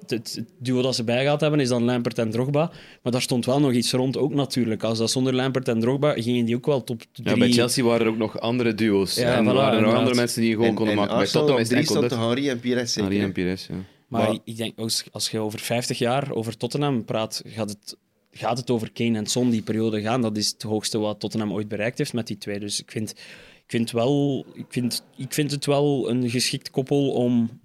het, 0.08 0.34
het 0.36 0.46
duo 0.60 0.82
dat 0.82 0.96
ze 0.96 1.04
bijgehaald 1.04 1.42
hebben, 1.42 1.60
is 1.60 1.70
dan 1.70 1.84
Lampert 1.84 2.18
en 2.18 2.30
Drogba. 2.30 2.72
Maar 3.04 3.12
daar 3.12 3.22
stond 3.22 3.46
wel 3.46 3.60
nog 3.60 3.72
iets 3.72 3.92
rond 3.92 4.18
ook 4.18 4.34
natuurlijk. 4.34 4.84
Als 4.84 4.98
dat 4.98 5.12
zonder 5.12 5.34
Lampert 5.36 5.68
en 5.68 5.80
Drogba 5.80 6.14
gingen 6.14 6.46
die 6.46 6.56
ook 6.56 6.66
wel 6.66 6.84
top 6.84 7.04
3. 7.12 7.30
Ja, 7.30 7.38
bij 7.38 7.52
Chelsea 7.52 7.84
waren 7.84 8.06
er 8.06 8.12
ook 8.12 8.18
nog 8.18 8.40
andere 8.40 8.76
duo's. 8.76 9.16
Ja, 9.16 9.36
en 9.38 9.44
voilà, 9.44 9.54
waren 9.54 9.78
er 9.80 9.86
nog 9.86 9.94
andere 9.94 10.16
mensen 10.16 10.42
die 10.42 10.52
gewoon 10.52 10.68
En, 10.68 10.74
konden 10.76 10.94
en 10.94 11.00
maken. 11.00 11.18
Bij 11.18 11.26
Tottenham 11.26 11.54
op 11.54 11.60
is 11.60 11.70
enkel 11.70 11.86
stond 11.96 12.10
dat... 12.10 12.20
Henry 12.20 12.50
en 12.50 12.60
Pires 12.60 12.96
hè? 12.96 13.20
en 13.20 13.32
Pires, 13.32 13.68
ja. 13.68 13.76
Maar, 14.08 14.28
Maar- 14.28 14.40
ik 14.44 14.58
denk, 14.58 14.80
als, 14.80 15.04
als 15.12 15.30
je 15.30 15.40
over 15.40 15.60
50 15.60 15.98
jaar 15.98 16.32
over 16.32 16.58
Tottenham 16.58 17.06
praat, 17.06 17.42
gaat 17.46 17.70
het, 17.70 17.98
gaat 18.34 18.58
het 18.58 18.70
over 18.70 18.92
Kane 18.92 19.18
en 19.18 19.26
Son 19.26 19.50
die 19.50 19.62
periode 19.62 20.02
gaan. 20.02 20.22
Dat 20.22 20.38
is 20.38 20.50
het 20.52 20.62
hoogste 20.62 20.98
wat 20.98 21.20
Tottenham 21.20 21.54
ooit 21.54 21.68
bereikt 21.68 21.98
heeft 21.98 22.14
met 22.14 22.28
die 22.28 22.38
twee. 22.38 22.60
Dus 22.60 22.80
ik 22.82 22.92
vind, 22.92 23.12
ik 23.56 23.64
vind, 23.68 23.92
wel, 23.92 24.46
ik 24.54 24.66
vind, 24.70 25.04
ik 25.18 25.34
vind 25.34 25.52
het 25.52 25.66
wel 25.66 26.10
een 26.10 26.30
geschikt 26.30 26.70
koppel 26.72 27.12
om 27.12 27.60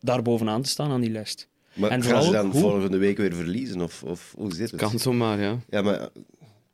daar 0.00 0.22
bovenaan 0.22 0.62
te 0.62 0.68
staan 0.68 0.90
aan 0.90 1.00
die 1.00 1.10
lijst. 1.10 1.48
Maar 1.74 1.90
En 1.90 2.02
gaan 2.02 2.22
ze 2.22 2.30
dan 2.30 2.50
hoe- 2.50 2.60
volgende 2.60 2.96
week 2.98 3.16
weer 3.16 3.34
verliezen? 3.34 3.80
Of, 3.80 4.02
of 4.02 4.34
hoe 4.36 4.54
zit 4.54 4.70
het? 4.70 4.80
Kan 4.80 4.98
zomaar, 4.98 5.40
ja. 5.40 5.58
Ja, 5.70 5.82
maar 5.82 6.08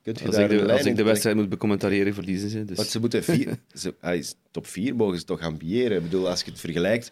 kunt 0.03 0.19
je 0.19 0.27
Als 0.27 0.35
daar 0.35 0.45
ik, 0.53 0.61
een 0.61 0.67
de, 0.67 0.73
als 0.73 0.85
ik 0.85 0.97
de 0.97 1.03
wedstrijd 1.03 1.37
moet 1.37 1.49
becommentariëren, 1.49 2.15
verliezen 2.15 2.51
ze. 2.51 2.65
Dus. 2.65 2.77
Want 2.77 2.89
ze 2.89 3.01
moeten 3.01 3.25
vier, 3.25 3.59
ze, 3.75 3.95
hij 4.01 4.19
is 4.19 4.35
top 4.51 4.67
4 4.67 4.97
mogen 4.97 5.19
ze 5.19 5.25
toch 5.25 5.41
ambiëren. 5.41 5.97
Ik 5.97 6.03
bedoel, 6.03 6.29
als 6.29 6.43
je 6.43 6.51
het 6.51 6.61
vergelijkt, 6.61 7.11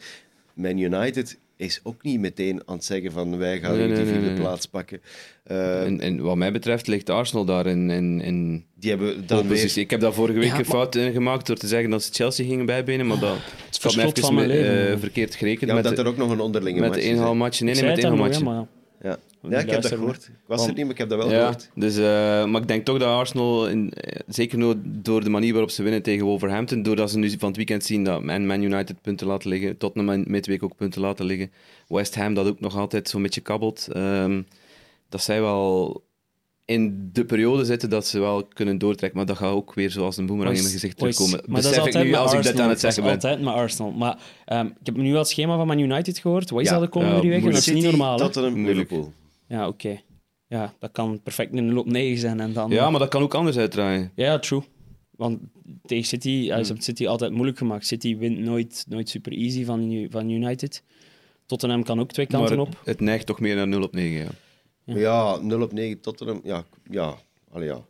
Man 0.55 0.79
United 0.79 1.39
is 1.61 1.81
ook 1.83 2.03
niet 2.03 2.21
meteen 2.21 2.63
aan 2.67 2.75
het 2.75 2.85
zeggen 2.85 3.13
van 3.13 3.39
wij 3.39 3.59
gaan 3.61 3.77
Nee, 3.77 3.81
nu 3.81 3.87
die 3.87 3.95
nee, 3.95 4.05
nee, 4.05 4.13
vierde 4.13 4.27
nee, 4.27 4.35
nee. 4.35 4.41
plaats 4.45 4.67
pakken. 4.67 5.01
Eh, 5.45 5.83
En, 5.85 6.01
en 6.01 6.21
wat 6.21 6.37
mij 6.37 6.53
betreft 6.53 6.87
ligt 6.87 7.11
Arsenal 7.11 7.45
daar 7.45 7.67
in, 7.67 7.91
in, 7.91 8.21
in 8.21 8.65
die 8.75 8.91
hebben 8.91 9.27
dan 9.27 9.47
positie. 9.47 9.75
weer... 9.75 9.85
Ik 9.85 9.91
heb 9.91 10.01
daar 10.01 10.13
vorige 10.13 10.39
week 10.39 10.49
Ja, 10.51 10.59
een 10.59 10.65
fout 10.65 10.95
in 10.95 11.13
gemaakt 11.13 11.47
door 11.47 11.57
te 11.57 11.67
zeggen 11.67 11.91
dat 11.91 12.03
ze 12.03 12.13
Chelsea 12.13 12.47
gingen 12.47 12.67
bijbenen, 12.67 13.07
maar 13.07 13.19
dat 13.19 13.37
Het 13.67 13.79
verschot 13.79 14.05
even 14.19 14.23
van 14.23 14.35
mijn 14.35 14.49
me- 14.49 14.55
leven. 14.55 14.93
eh, 14.93 14.99
verkeerd 14.99 15.35
gerekend 15.35 15.69
Ja, 15.71 15.75
met, 15.75 15.85
dat 15.85 15.99
er 15.99 16.07
ook 16.07 16.17
nog 16.17 16.31
een 16.31 16.41
onderlinge 16.41 16.81
met 16.81 16.89
match 16.89 17.01
is, 17.03 17.07
hè. 17.09 17.13
inhaalmatje. 17.15 17.65
Nee, 17.65 17.75
nee, 17.75 17.85
met 17.85 17.99
inhaalmatje. 17.99 18.67
Ja, 19.03 19.13
Ik 19.43 19.51
ja 19.51 19.59
ik 19.59 19.71
heb 19.71 19.83
dat 19.83 19.93
gehoord. 19.93 20.25
Ik 20.27 20.33
was 20.47 20.67
er 20.67 20.73
niet, 20.73 20.83
maar 20.83 20.91
ik 20.93 20.99
heb 20.99 21.09
dat 21.09 21.19
wel 21.19 21.31
Ja, 21.31 21.39
gehoord. 21.39 21.71
dus, 21.75 21.97
eh, 21.97 22.45
maar 22.45 22.61
ik 22.61 22.69
denk 22.69 22.85
toch 22.85 22.99
dat 22.99 23.09
Arsenal, 23.09 23.69
in, 23.69 23.93
eh, 23.93 24.21
zeker 24.29 24.59
nu 24.59 24.75
door 24.85 25.25
de 25.25 25.31
manier 25.31 25.53
waarop 25.53 25.71
ze 25.71 25.83
winnen 25.83 26.03
tegen 26.03 26.25
Wolverhampton, 26.27 26.83
doordat 26.83 27.11
ze 27.11 27.19
nu 27.19 27.31
van 27.31 27.49
het 27.49 27.57
weekend 27.57 27.85
zien 27.85 28.05
dat 28.05 28.23
Man, 28.23 28.47
Man 28.47 28.63
United 28.63 29.01
punten 29.03 29.27
laten 29.27 29.49
liggen, 29.51 29.77
Tottenham 29.77 30.15
en 30.15 30.25
midweek 30.31 30.63
ook 30.63 30.77
punten 30.77 31.01
laten 31.01 31.25
liggen, 31.25 31.53
West 31.89 32.15
Ham 32.15 32.35
dat 32.35 32.47
ook 32.47 32.61
nog 32.61 32.77
altijd 32.77 33.09
zo'n 33.09 33.23
beetje 33.23 33.41
kabbelt, 33.41 33.89
ehm, 33.93 34.43
dat 35.09 35.23
zij 35.23 35.41
wel 35.41 36.03
in 36.71 37.11
de 37.13 37.25
periode 37.25 37.65
zitten 37.65 37.91
dat 37.91 38.07
ze 38.07 38.19
wel 38.21 38.45
kunnen 38.45 38.79
doortrekken, 38.79 39.19
maar 39.19 39.27
dat 39.27 39.37
gaat 39.37 39.53
ook 39.53 39.75
weer 39.75 39.91
zoals 39.91 40.17
een 40.17 40.27
boemerang 40.27 40.57
in 40.57 40.63
mijn 40.63 40.75
gezicht 40.75 40.97
terugkomen. 40.99 41.43
Maar 41.47 41.63
dat 41.63 41.71
is 41.73 41.79
Besef 41.79 41.87
ik 41.87 41.95
altijd 41.95 42.05
nu 42.05 42.15
als 42.15 42.33
ik 42.33 42.37
dit 42.37 42.47
Arsenal. 42.47 42.65
aan 42.65 42.71
het 42.71 42.81
zeggen 42.81 43.03
dat 43.03 43.11
ben. 43.13 43.19
is 43.21 43.25
altijd 43.37 43.45
met 43.45 43.55
Arsenal. 43.63 43.91
Maar 43.93 44.19
ehm, 44.45 44.67
ik 44.67 44.73
heb 44.87 44.97
nu 44.97 45.11
wel 45.11 45.19
het 45.19 45.29
schema 45.29 45.57
van 45.57 45.67
Man 45.67 45.79
United 45.79 46.19
gehoord. 46.19 46.51
Wat 46.51 46.61
is 46.61 46.69
Ja, 46.69 46.73
dat 46.75 46.83
de 46.83 46.89
komende 46.89 47.15
ja, 47.15 47.21
drie 47.21 47.31
weken? 47.33 47.51
Dat 47.51 47.59
is 47.61 47.73
niet 47.73 47.85
normaal. 47.85 48.17
hè? 48.19 48.23
Tottenham, 48.25 48.53
Moeilijk. 48.53 48.91
Liverpool. 48.91 49.13
Ja, 49.49 49.69
oké. 49.69 50.01
Ja, 50.47 50.75
dat 50.79 50.91
kan 50.93 51.21
perfect 51.23 51.53
een 51.57 51.67
0 51.67 51.79
op 51.79 51.87
9 51.87 52.19
zijn. 52.19 52.41
En 52.41 52.53
dan, 52.53 52.71
Ja, 52.71 52.91
maar 52.91 53.01
dat 53.01 53.09
kan 53.09 53.23
ook 53.23 53.35
anders 53.35 53.57
uitdraaien. 53.57 54.13
Ja, 54.15 54.39
true. 54.39 54.63
Want 55.17 55.39
tegen 55.87 56.05
City, 56.05 56.29
ja, 56.29 56.59
ze 56.59 56.65
hebben 56.67 56.85
City 56.85 57.07
altijd 57.07 57.33
moeilijk 57.33 57.59
gemaakt. 57.59 57.87
City 57.87 58.17
wint 58.17 58.39
nooit, 58.39 58.85
nooit 58.89 59.09
super 59.09 59.33
easy 59.33 59.65
van, 59.65 60.07
van 60.11 60.31
United. 60.31 60.83
Tottenham 61.47 61.83
kan 61.85 62.01
ook 62.01 62.13
twee 62.13 62.27
kanten 62.27 62.57
Maar 62.57 62.67
op. 62.67 62.73
het, 62.79 62.87
het 62.87 63.01
neigt 63.01 63.27
toch 63.27 63.41
meer 63.41 63.57
naar 63.57 63.69
0 63.69 63.83
op 63.83 63.95
9. 63.95 64.19
Ja. 64.25 64.27
Ja. 64.99 65.35
Ja, 65.35 65.37
0 65.43 65.63
op 65.63 65.73
9 65.73 66.01
Tottenham. 66.01 66.41
Ja, 66.45 66.65
ja. 66.91 67.17
Allee, 67.51 67.69
ja. 67.69 67.85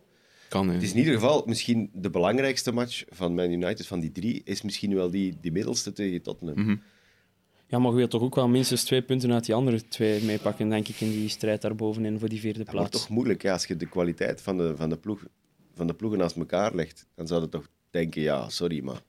Kan, 0.49 0.69
hè. 0.69 0.75
Het 0.75 0.83
is 0.83 0.93
in 0.93 0.99
ieder 0.99 1.15
geval 1.15 1.43
misschien 1.47 1.91
de 1.93 2.11
belangrijkste 2.11 2.73
match 2.73 3.05
van 3.09 3.35
Man 3.35 3.51
United 3.51 3.87
van 3.87 4.01
die 4.01 4.13
drie. 4.13 4.41
Is 4.45 4.63
misschien 4.63 4.95
wel 4.95 5.11
die, 5.11 5.37
die 5.41 5.53
middelste 5.53 5.93
tegen 5.93 6.23
Tottenham. 6.23 6.61
Mhm. 6.65 6.77
Ja, 7.67 7.79
maar 7.79 7.91
je 7.91 7.97
wilt 7.97 8.11
toch 8.11 8.23
ook 8.23 8.35
wel 8.35 8.49
minstens 8.49 8.85
twee 8.85 9.03
punten 9.03 9.33
uit 9.33 9.45
die 9.45 9.55
andere 9.55 9.89
twee 9.89 10.23
meepakken, 10.23 10.69
denk 10.69 10.89
ik, 10.89 11.01
in 11.01 11.11
die 11.11 11.29
strijd 11.29 11.63
daarbovenin 11.63 12.19
voor 12.19 12.29
die 12.29 12.41
vierde 12.41 12.59
Dat 12.65 12.73
wordt 12.73 12.91
plaats. 12.91 13.05
toch 13.07 13.15
moeilijk 13.15 13.43
ja, 13.43 13.53
als 13.53 13.67
je 13.67 13.77
de 13.77 13.87
kwaliteit 13.89 14.41
van 14.43 14.57
de, 14.57 14.77
van, 14.77 14.89
de 14.89 14.97
ploeg, 14.97 15.25
van 15.75 15.87
de 15.87 15.95
ploegen 15.95 16.19
naast 16.19 16.37
elkaar 16.37 16.75
legt. 16.75 17.07
Dan 17.15 17.27
zou 17.27 17.43
je 17.43 17.49
toch 17.49 17.69
denken, 17.91 18.23
ja, 18.23 18.49
sorry, 18.49 18.81
maar 18.83 19.03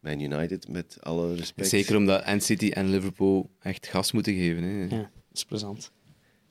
Man 0.00 0.20
United, 0.20 0.68
met 0.68 0.96
alle 1.00 1.34
respect. 1.34 1.68
Zeker 1.68 1.96
omdat 1.96 2.22
en 2.22 2.40
City 2.40 2.68
en 2.68 2.88
Liverpool 2.90 3.50
echt 3.60 3.86
gas 3.86 4.12
moeten 4.12 4.34
geven. 4.34 4.62
Hè. 4.62 4.80
Ja, 4.82 4.88
dat 4.88 5.08
is 5.32 5.44
plezant. 5.44 5.92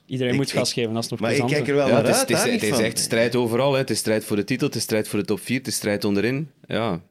Iedereen 0.10 0.32
Ik- 0.34 0.40
moet 0.40 0.52
gas 0.52 0.68
ik- 0.70 0.74
geven, 0.74 0.94
dat 0.94 1.04
is 1.04 1.10
nog 1.10 1.20
Maar 1.20 1.30
ik 1.32 1.38
plezant. 1.38 1.58
kijk 1.58 1.70
er 1.70 1.76
wel 1.76 1.88
Ja, 1.88 1.94
naar 1.94 2.02
het 2.02 2.30
is, 2.30 2.36
uit, 2.38 2.52
het 2.52 2.64
is, 2.64 2.70
het 2.70 2.80
echt 2.80 3.00
strijd 3.00 3.36
overal. 3.36 3.72
Hè. 3.74 3.78
Het 3.78 3.90
is 3.90 3.98
strijd 3.98 4.26
voor 4.26 4.36
de 4.36 4.44
titel, 4.44 4.68
het 4.68 4.76
is 4.76 4.82
strijd 4.84 5.08
voor 5.08 5.20
de 5.20 5.26
top 5.26 5.40
4, 5.40 5.58
het 5.58 5.68
is 5.68 5.76
strijd 5.76 6.04
onderin. 6.06 6.50
Ja, 6.68 7.02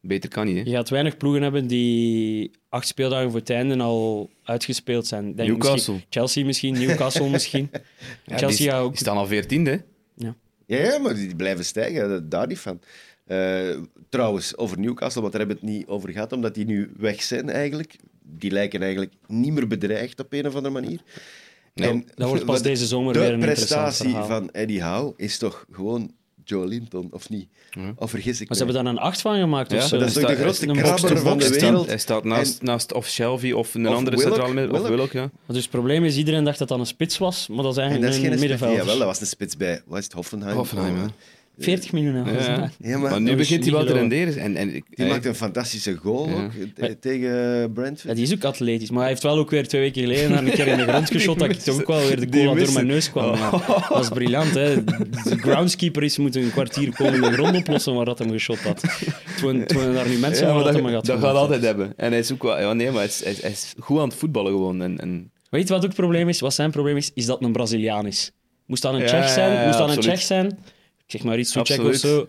beter 0.00 0.30
kan 0.30 0.46
niet. 0.46 0.56
Hè. 0.56 0.62
Je 0.70 0.76
gaat 0.76 0.88
weinig 0.88 1.16
ploegen 1.16 1.42
hebben 1.42 1.66
die 1.66 2.50
acht 2.68 2.86
speeldagen 2.86 3.30
voor 3.30 3.40
het 3.40 3.50
einde 3.50 3.76
al 3.78 4.30
uitgespeeld 4.44 5.06
zijn. 5.06 5.34
Denk 5.34 5.48
Newcastle. 5.48 5.72
Misschien, 5.92 6.04
Chelsea 6.10 6.44
misschien, 6.44 6.74
Newcastle 6.74 7.28
misschien. 7.30 7.70
Ja, 8.26 8.36
Chelsea 8.38 8.72
die, 8.72 8.82
ook... 8.84 8.90
die 8.90 8.98
staan 9.00 9.16
al 9.16 9.26
14 9.26 9.66
hè. 9.66 9.76
Ja, 10.16 10.34
ja, 10.66 10.98
maar 10.98 11.14
die 11.14 11.36
blijven 11.36 11.64
stijgen, 11.64 12.28
daar 12.28 12.46
niet 12.46 12.58
van. 12.58 12.80
Eh, 13.26 13.78
trouwens, 14.08 14.56
over 14.56 14.78
Newcastle, 14.80 15.20
want 15.20 15.32
daar 15.32 15.40
hebben 15.46 15.60
we 15.60 15.66
het 15.66 15.76
niet 15.78 15.86
over 15.88 16.10
gehad, 16.12 16.32
omdat 16.32 16.54
die 16.54 16.64
nu 16.64 16.90
weg 16.96 17.22
zijn 17.22 17.48
eigenlijk. 17.50 17.96
Die 18.22 18.50
lijken 18.50 18.80
eigenlijk 18.82 19.12
niet 19.26 19.52
meer 19.52 19.66
bedreigd 19.66 20.20
op 20.20 20.32
een 20.32 20.46
of 20.46 20.54
andere 20.54 20.74
manier. 20.80 21.00
Nee, 21.80 22.04
dat 22.14 22.28
wordt 22.28 22.44
pas 22.44 22.54
wat- 22.54 22.64
deze 22.64 22.86
zomer 22.86 23.12
de 23.12 23.18
weer 23.18 23.28
een 23.32 23.34
interessant 23.40 23.82
prestatie 23.82 24.14
van 24.28 24.50
Eddie 24.50 24.82
Howe 24.82 25.12
is 25.16 25.38
toch 25.38 25.66
gewoon 25.70 26.10
Joe 26.44 26.66
Linton, 26.66 27.08
of 27.10 27.28
niet? 27.28 27.48
Of 27.96 28.10
vergis 28.10 28.40
ik 28.40 28.48
Maar 28.48 28.56
ze 28.56 28.64
me? 28.64 28.72
hebben 28.72 28.84
daar 28.84 28.92
een 29.02 29.08
acht 29.08 29.20
van 29.20 29.38
gemaakt 29.38 29.70
Ja, 29.70 29.76
of 29.76 29.82
zo. 29.86 29.98
dat 29.98 30.08
is 30.08 30.14
toch 30.14 30.26
de 30.26 30.34
grootste 30.36 30.66
krabber 30.66 31.18
van 31.18 31.38
de 31.38 31.44
Hij 31.44 31.52
wereld? 31.52 31.76
staat, 31.76 31.86
hij 31.86 31.98
staat 31.98 32.24
naast, 32.24 32.58
En- 32.58 32.66
naast 32.66 32.92
of 32.92 33.08
Shelby 33.08 33.52
of 33.52 33.74
een 33.74 33.88
Of 33.88 33.94
andere 33.94 34.18
centrale 34.20 34.54
midden- 34.54 34.80
Of 34.82 34.88
Willock. 34.88 35.12
Ja. 35.12 35.20
Maar 35.20 35.30
dus 35.46 35.56
het 35.62 35.70
probleem 35.70 36.04
is, 36.04 36.16
iedereen 36.16 36.44
dacht 36.44 36.58
dat 36.58 36.68
dat 36.68 36.78
een 36.78 36.86
spits 36.86 37.18
was, 37.18 37.48
maar 37.48 37.62
dat 37.62 37.72
is 37.72 37.76
En 37.78 37.82
eigenlijk 37.82 38.12
dat 38.14 38.22
is 38.24 38.30
een 38.32 38.38
middenvelder. 38.40 38.76
Jawel, 38.78 38.96
dat 38.98 39.06
was 39.06 39.20
een 39.20 39.26
spits 39.26 39.56
bij, 39.56 39.82
wat 39.86 39.98
is 39.98 40.04
het, 40.04 40.12
Hoffenheim? 40.12 40.56
40 41.58 41.92
miljoen. 41.92 42.14
hè. 42.14 42.30
Ja, 42.30 42.98
Maar 42.98 43.10
maar 43.10 43.20
nu 43.20 43.30
is 43.30 43.36
begint 43.36 43.64
hij 43.64 43.72
wel 43.72 43.84
te 43.84 43.92
renderen. 43.92 44.38
En, 44.38 44.56
en, 44.56 44.68
ik- 44.74 44.84
die 44.86 45.04
hij- 45.04 45.08
maakt 45.08 45.24
een 45.24 45.34
fantastische 45.34 45.94
goal 45.96 46.28
Ja. 46.28 46.34
ook 46.34 46.50
eh, 46.76 46.90
tegen 47.00 47.72
Brentford. 47.72 48.08
Ja, 48.08 48.14
die 48.14 48.22
is 48.22 48.32
ook 48.34 48.44
atletisch, 48.44 48.90
maar 48.90 49.00
hij 49.00 49.08
heeft 49.08 49.22
wel 49.22 49.38
ook 49.38 49.50
weer 49.50 49.68
twee 49.68 49.80
weken 49.80 50.02
geleden 50.02 50.30
naar 50.30 50.44
een 50.44 50.50
keer 50.50 50.66
in 50.66 50.76
de 50.76 50.82
grond 50.86 51.10
geschot 51.16 51.38
dat 51.38 51.50
ik 51.50 51.58
toch 51.58 51.80
ook 51.80 51.86
wel 51.86 52.06
weer 52.06 52.20
de 52.20 52.28
cola 52.28 52.54
door 52.64 52.72
mijn 52.72 52.86
neus 52.86 53.10
kwam. 53.10 53.34
Ja. 53.34 53.50
Dat 53.88 54.02
is 54.02 54.08
briljant, 54.08 54.54
hè. 54.54 54.84
De 54.84 55.38
groundskeeper 55.38 56.02
is 56.02 56.18
moeten 56.18 56.42
een 56.42 56.50
kwartier 56.50 56.94
komen 56.94 57.14
in 57.14 57.20
de 57.20 57.32
grond 57.32 57.56
oplossen 57.56 57.94
waar 57.94 58.04
dat 58.04 58.18
hem 58.18 58.30
geschot 58.30 58.58
had. 58.62 58.82
Toen, 59.40 59.64
toen 59.64 59.94
daar 59.94 60.08
nu 60.08 60.16
mensen 60.18 60.42
Ja, 60.44 60.48
aan 60.50 60.54
maar 60.56 60.64
dat 60.64 60.74
hem 60.82 60.92
had 60.94 61.04
dat 61.06 61.18
gaat 61.20 61.34
altijd 61.36 61.62
hebben. 61.62 61.92
En 61.96 62.10
hij 62.10 62.18
is 62.20 62.32
ook 62.32 62.42
wel... 62.42 62.60
Ja, 62.60 62.72
nee, 62.72 62.86
maar 62.86 62.96
hij 62.96 63.04
is, 63.06 63.22
hij 63.22 63.32
is- 63.32 63.42
hij 63.42 63.50
is 63.50 63.74
goed 63.78 63.98
aan 63.98 64.08
het 64.08 64.16
voetballen 64.18 64.52
gewoon. 64.52 64.82
En, 64.82 64.98
en, 65.00 65.30
Weet 65.50 65.62
je 65.68 65.68
wat 65.74 65.82
ook 65.82 65.88
het 65.88 65.94
probleem 65.96 66.28
is? 66.28 66.40
Wat 66.40 66.54
zijn 66.54 66.70
probleem 66.70 66.96
is? 66.96 67.10
Is 67.14 67.26
dat 67.26 67.42
een 67.42 67.52
Braziliaan 67.52 68.06
is. 68.06 68.30
Moest 68.66 68.82
dat 68.82 68.94
een 68.94 69.00
Ja, 69.00 69.06
Tsjech 69.06 69.28
zijn? 69.28 69.66
Moest 69.66 69.78
dat 69.78 69.90
een. 69.90 70.00
Tsjech 70.00 70.20
zijn? 70.22 70.58
Ik 71.06 71.12
zeg 71.12 71.22
maar 71.22 71.38
iets 71.38 71.52
Tsjech 71.52 71.78
of 71.78 71.94
zo. 71.94 72.28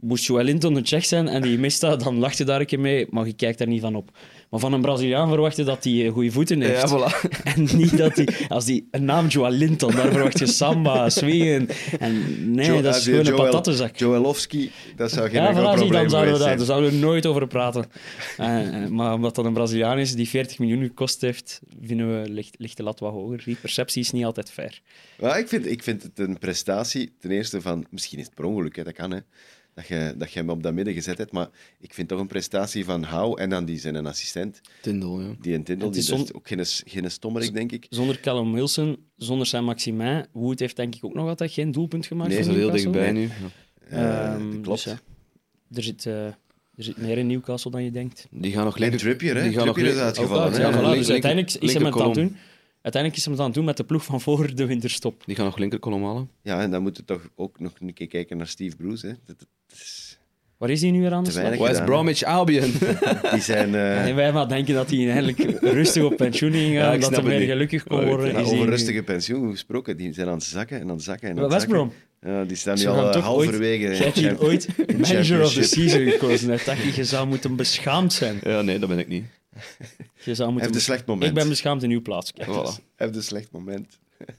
Moest 0.00 0.24
Joel 0.24 0.44
Linton 0.44 0.74
een 0.76 0.82
Tsjech 0.82 1.04
zijn 1.04 1.28
en 1.28 1.42
die 1.42 1.58
mist 1.58 1.80
dat, 1.80 2.02
dan 2.02 2.18
lacht 2.18 2.38
je 2.38 2.44
daar 2.44 2.60
een 2.60 2.66
keer 2.66 2.80
mee, 2.80 3.06
maar 3.10 3.26
je 3.26 3.32
kijkt 3.32 3.58
daar 3.58 3.68
niet 3.68 3.80
van 3.80 3.94
op. 3.94 4.10
Maar 4.50 4.60
van 4.60 4.72
een 4.72 4.80
Braziliaan 4.80 5.28
verwacht 5.28 5.56
je 5.56 5.64
dat 5.64 5.84
hij 5.84 6.08
goede 6.08 6.30
voeten 6.30 6.60
heeft. 6.60 6.90
ja, 6.90 6.98
voilà. 6.98 7.30
En 7.54 7.68
niet 7.76 7.96
dat 7.96 8.16
hij... 8.16 8.28
Als 8.48 8.64
die 8.64 8.88
een 8.90 9.04
naam 9.04 9.26
Joel 9.26 9.50
Linton, 9.50 9.94
daar 9.94 10.12
verwacht 10.12 10.38
je 10.38 10.46
samba, 10.46 11.08
swingen. 11.10 11.68
En 11.98 12.22
nee, 12.54 12.66
Jo- 12.66 12.80
dat 12.82 12.92
eh, 12.92 12.98
is 12.98 13.04
gewoon 13.04 13.26
een 13.26 13.34
patattenzak. 13.34 13.96
Joelowski, 13.96 14.70
dat 14.96 15.10
zou 15.10 15.28
geen 15.28 15.42
Ja, 15.42 15.52
voilà, 15.52 15.78
probleem 15.78 15.90
dan 15.90 16.10
zouden 16.10 16.32
we, 16.32 16.38
daar, 16.38 16.58
zouden 16.58 16.90
we 16.90 16.96
nooit 16.96 17.26
over 17.26 17.46
praten. 17.46 17.84
Eh, 18.36 18.82
eh, 18.82 18.90
maar 18.90 19.14
omdat 19.14 19.34
dat 19.34 19.44
een 19.44 19.52
Braziliaan 19.52 19.98
is 19.98 20.14
die 20.14 20.28
40 20.28 20.58
miljoen 20.58 20.82
gekost 20.82 21.20
heeft, 21.20 21.60
vinden 21.82 22.22
we 22.22 22.30
ligt, 22.30 22.54
ligt 22.58 22.76
de 22.76 22.82
lat 22.82 23.00
wat 23.00 23.12
hoger. 23.12 23.42
Die 23.44 23.56
perceptie 23.60 24.02
is 24.02 24.10
niet 24.10 24.24
altijd 24.24 24.50
fair. 24.50 24.80
Ja, 25.18 25.36
ik, 25.36 25.48
vind, 25.48 25.66
ik 25.66 25.82
vind 25.82 26.02
het 26.02 26.18
een 26.18 26.38
prestatie, 26.38 27.12
ten 27.20 27.30
eerste 27.30 27.60
van, 27.60 27.86
misschien 27.90 28.18
is 28.18 28.24
het 28.24 28.34
per 28.34 28.44
ongeluk, 28.44 28.76
hè, 28.76 28.84
dat 28.84 28.94
kan, 28.94 29.10
hè, 29.10 29.18
dat, 29.76 29.86
je, 29.86 30.14
dat 30.18 30.32
je 30.32 30.38
hem 30.38 30.50
op 30.50 30.62
dat 30.62 30.74
midden 30.74 30.94
gezet 30.94 31.18
hebt, 31.18 31.32
maar 31.32 31.48
ik 31.80 31.94
vind 31.94 32.08
toch 32.08 32.20
een 32.20 32.26
prestatie 32.26 32.84
van 32.84 33.02
Hou 33.02 33.40
en 33.40 33.50
dan 33.50 33.64
die 33.64 33.78
zijn 33.78 33.94
een 33.94 34.06
assistent, 34.06 34.60
Tindel, 34.82 35.20
ja. 35.20 35.34
die 35.40 35.54
een 35.54 35.64
Tindel, 35.64 35.90
die 35.90 36.00
is 36.00 36.06
dat 36.06 36.16
zon- 36.18 36.26
is 36.26 36.32
ook 36.34 36.48
geen, 36.48 36.64
geen 36.92 37.10
stommerik, 37.10 37.54
denk 37.54 37.72
ik. 37.72 37.86
Zonder 37.90 38.20
Callum 38.20 38.52
Wilson, 38.52 38.96
zonder 39.16 39.46
zijn 39.46 39.64
Maximin, 39.64 40.26
Wood 40.32 40.58
heeft 40.58 40.76
denk 40.76 40.94
ik 40.94 41.04
ook 41.04 41.14
nog 41.14 41.28
altijd 41.28 41.52
geen 41.52 41.72
doelpunt 41.72 42.06
gemaakt. 42.06 42.28
Nee, 42.28 42.38
Dat 42.38 42.46
is 42.48 42.52
er 42.54 42.58
heel 42.60 42.70
dichtbij 42.70 43.12
nu. 43.12 43.20
Ja. 43.22 43.28
Eh, 43.88 44.32
Ehm, 44.34 44.50
dat 44.52 44.60
klopt. 44.60 44.84
dus 44.84 44.92
ja, 44.92 44.98
er, 45.76 45.82
zit, 45.82 46.06
eh, 46.06 46.26
er 46.26 46.34
zit 46.84 46.96
meer 46.96 47.18
in 47.18 47.26
Newcastle 47.26 47.70
dan 47.70 47.82
je 47.84 47.90
denkt. 47.90 48.26
Die 48.30 48.52
gaan 48.52 48.64
nog 48.64 48.74
En 48.74 48.80
linker... 48.80 48.98
Trippier, 49.00 49.34
hè? 49.36 49.42
die 49.42 49.52
gaan 49.52 49.66
nog 49.66 49.78
is 49.78 49.96
uitgevallen. 49.96 50.60
Ja, 50.60 50.72
voilà. 50.72 50.74
link- 50.74 50.82
dus 50.84 50.92
linker- 50.94 51.12
uiteindelijk 51.12 51.50
is 51.52 51.56
aan 51.56 51.68
het 51.68 51.72
linkerkolom. 51.72 52.12
doen. 52.14 52.36
Uiteindelijk 52.86 53.22
is 53.22 53.28
hem 53.36 53.44
het 53.46 53.54
doen 53.54 53.64
met 53.64 53.76
de 53.76 53.84
ploeg 53.84 54.04
van 54.04 54.20
voor 54.20 54.54
de 54.54 54.66
winterstop. 54.66 55.22
Die 55.26 55.36
gaan 55.36 55.44
nog 55.44 55.58
linkerkolom 55.58 56.04
halen. 56.04 56.30
Ja, 56.42 56.60
en 56.60 56.70
dan 56.70 56.82
moeten 56.82 57.04
we 57.06 57.12
toch 57.12 57.28
ook 57.34 57.60
nog 57.60 57.72
een 57.80 57.92
keer 57.94 58.06
kijken 58.06 58.36
naar 58.36 58.46
Steve 58.46 58.76
Bruce. 58.76 59.06
Hè. 59.06 59.12
Dat, 59.24 59.38
dat 59.38 59.48
is- 59.78 60.18
Waar 60.56 60.70
is 60.70 60.80
hij 60.80 60.90
nu 60.90 61.00
weer 61.00 61.12
aan 61.12 61.24
de 61.24 61.30
slag? 61.30 61.56
West 61.58 61.84
Bromwich 61.84 62.22
Albion. 62.22 62.72
die 63.32 63.40
zijn... 63.40 63.74
eh, 63.74 64.06
En 64.08 64.14
wij 64.14 64.32
maar 64.32 64.48
denken 64.48 64.74
dat 64.74 64.90
hij 64.90 65.10
eigenlijk 65.10 65.60
rustig 65.60 66.02
op 66.02 66.16
pensioen 66.16 66.52
ging 66.52 66.76
gaan, 66.78 67.00
dat 67.00 67.16
hij 67.22 67.38
niet. 67.38 67.48
gelukkig 67.48 67.84
kon 67.84 67.96
Maar 67.96 68.06
worden. 68.06 68.26
ja, 68.26 68.32
is 68.32 68.44
over 68.44 68.56
hij 68.56 68.64
nu- 68.64 68.70
rustige 68.70 69.02
pensioen 69.02 69.50
gesproken, 69.50 69.96
die 69.96 70.12
zijn 70.12 70.26
aan 70.28 70.34
het 70.34 70.42
zakken 70.44 70.76
en 70.80 70.82
aan 70.88 70.94
het 70.94 71.02
zakken 71.04 71.28
en 71.28 71.36
aan 71.38 71.48
West 71.48 71.52
zakken. 71.60 71.70
Brom. 71.70 71.92
Ja, 72.32 72.44
die 72.44 72.56
staan 72.56 72.78
nu 72.78 72.86
al 72.86 73.10
eh, 73.12 73.22
halverwege. 73.24 73.82
Jij 73.82 73.96
in 73.96 74.02
hebt 74.02 74.16
hier 74.16 74.40
ooit 74.42 74.68
manager 74.98 75.42
of 75.42 75.52
the 75.52 75.62
season 75.62 76.10
gekozen. 76.10 76.48
Dacht 76.48 76.68
ik, 76.68 76.94
je 76.94 77.04
zou 77.04 77.26
moeten 77.26 77.56
beschaamd 77.56 78.12
zijn. 78.12 78.38
ja, 78.42 78.62
nee, 78.62 78.78
dat 78.78 78.88
ben 78.88 78.98
ik 78.98 79.08
niet. 79.08 79.24
Je 80.24 80.34
zou 80.34 80.52
moeten... 80.52 80.74
een 80.74 80.80
slecht 80.80 81.06
moment. 81.06 81.28
Ik 81.28 81.34
ben 81.34 81.48
beschaamd 81.48 81.82
in 81.82 81.90
uw 81.90 82.02
plaats. 82.02 82.32
Kijk. 82.32 82.48
Een 82.96 83.22
slecht 83.22 83.50
moment. 83.52 83.98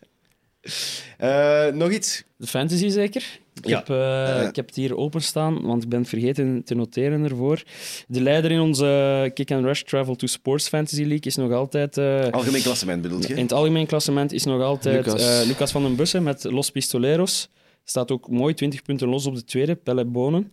Eh, 1.17 1.67
nog 1.67 1.91
iets? 1.91 2.23
De 2.37 2.47
fantasy 2.47 2.89
zeker? 2.89 3.39
Ik, 3.53 3.67
Ja. 3.67 3.77
heb, 3.77 3.89
eh, 3.89 4.47
ik 4.47 4.55
heb 4.55 4.65
het 4.65 4.75
hier 4.75 4.97
openstaan, 4.97 5.61
want 5.61 5.83
ik 5.83 5.89
ben 5.89 5.99
het 5.99 6.09
vergeten 6.09 6.63
te 6.63 6.75
noteren 6.75 7.23
ervoor. 7.23 7.63
De 8.07 8.21
leider 8.21 8.51
in 8.51 8.59
onze 8.59 9.31
Kick 9.33 9.51
and 9.51 9.63
Rush 9.65 9.81
Travel 9.81 10.15
to 10.15 10.27
Sports 10.27 10.67
Fantasy 10.67 11.01
League 11.01 11.21
is 11.21 11.35
nog 11.35 11.51
altijd... 11.51 11.97
eh, 11.97 12.27
Algemeen 12.31 12.61
klassement 12.61 13.01
bedoelt 13.01 13.27
je? 13.27 13.33
in 13.33 13.41
het 13.41 13.53
algemeen 13.53 13.85
klassement 13.85 14.31
is 14.31 14.43
nog 14.43 14.61
altijd 14.61 15.05
Lucas. 15.05 15.21
Lucas, 15.21 15.45
Lucas 15.45 15.71
van 15.71 15.83
den 15.83 15.95
Bussen 15.95 16.23
met 16.23 16.43
Los 16.43 16.71
Pistoleros. 16.71 17.49
Staat 17.83 18.11
ook 18.11 18.29
mooi 18.29 18.53
20 18.53 18.81
punten 18.81 19.07
los 19.07 19.25
op 19.25 19.35
de 19.35 19.43
tweede, 19.43 19.75
Pelle 19.75 20.05
Bonen. 20.05 20.51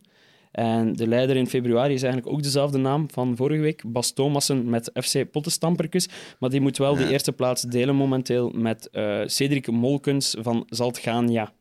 En 0.54 0.92
de 0.92 1.06
leider 1.08 1.36
in 1.36 1.46
februari 1.46 1.94
is 1.94 2.02
eigenlijk 2.02 2.32
ook 2.32 2.42
dezelfde 2.42 2.78
naam 2.78 3.06
van 3.10 3.36
vorige 3.36 3.60
week, 3.60 3.82
Bas 3.86 4.12
Thomassen 4.12 4.68
met 4.70 4.90
FC 4.94 5.30
Pottenstamperkus. 5.30 6.08
Maar 6.38 6.50
die 6.50 6.60
moet 6.60 6.78
wel 6.78 6.94
de 6.96 7.08
eerste 7.10 7.32
plaats 7.32 7.62
delen 7.62 7.94
momenteel 7.96 8.50
met 8.54 8.88
eh, 8.92 9.20
Cedric 9.26 9.70
Molkens 9.70 10.36
van 10.40 10.66
Zaltgania. 10.68 11.52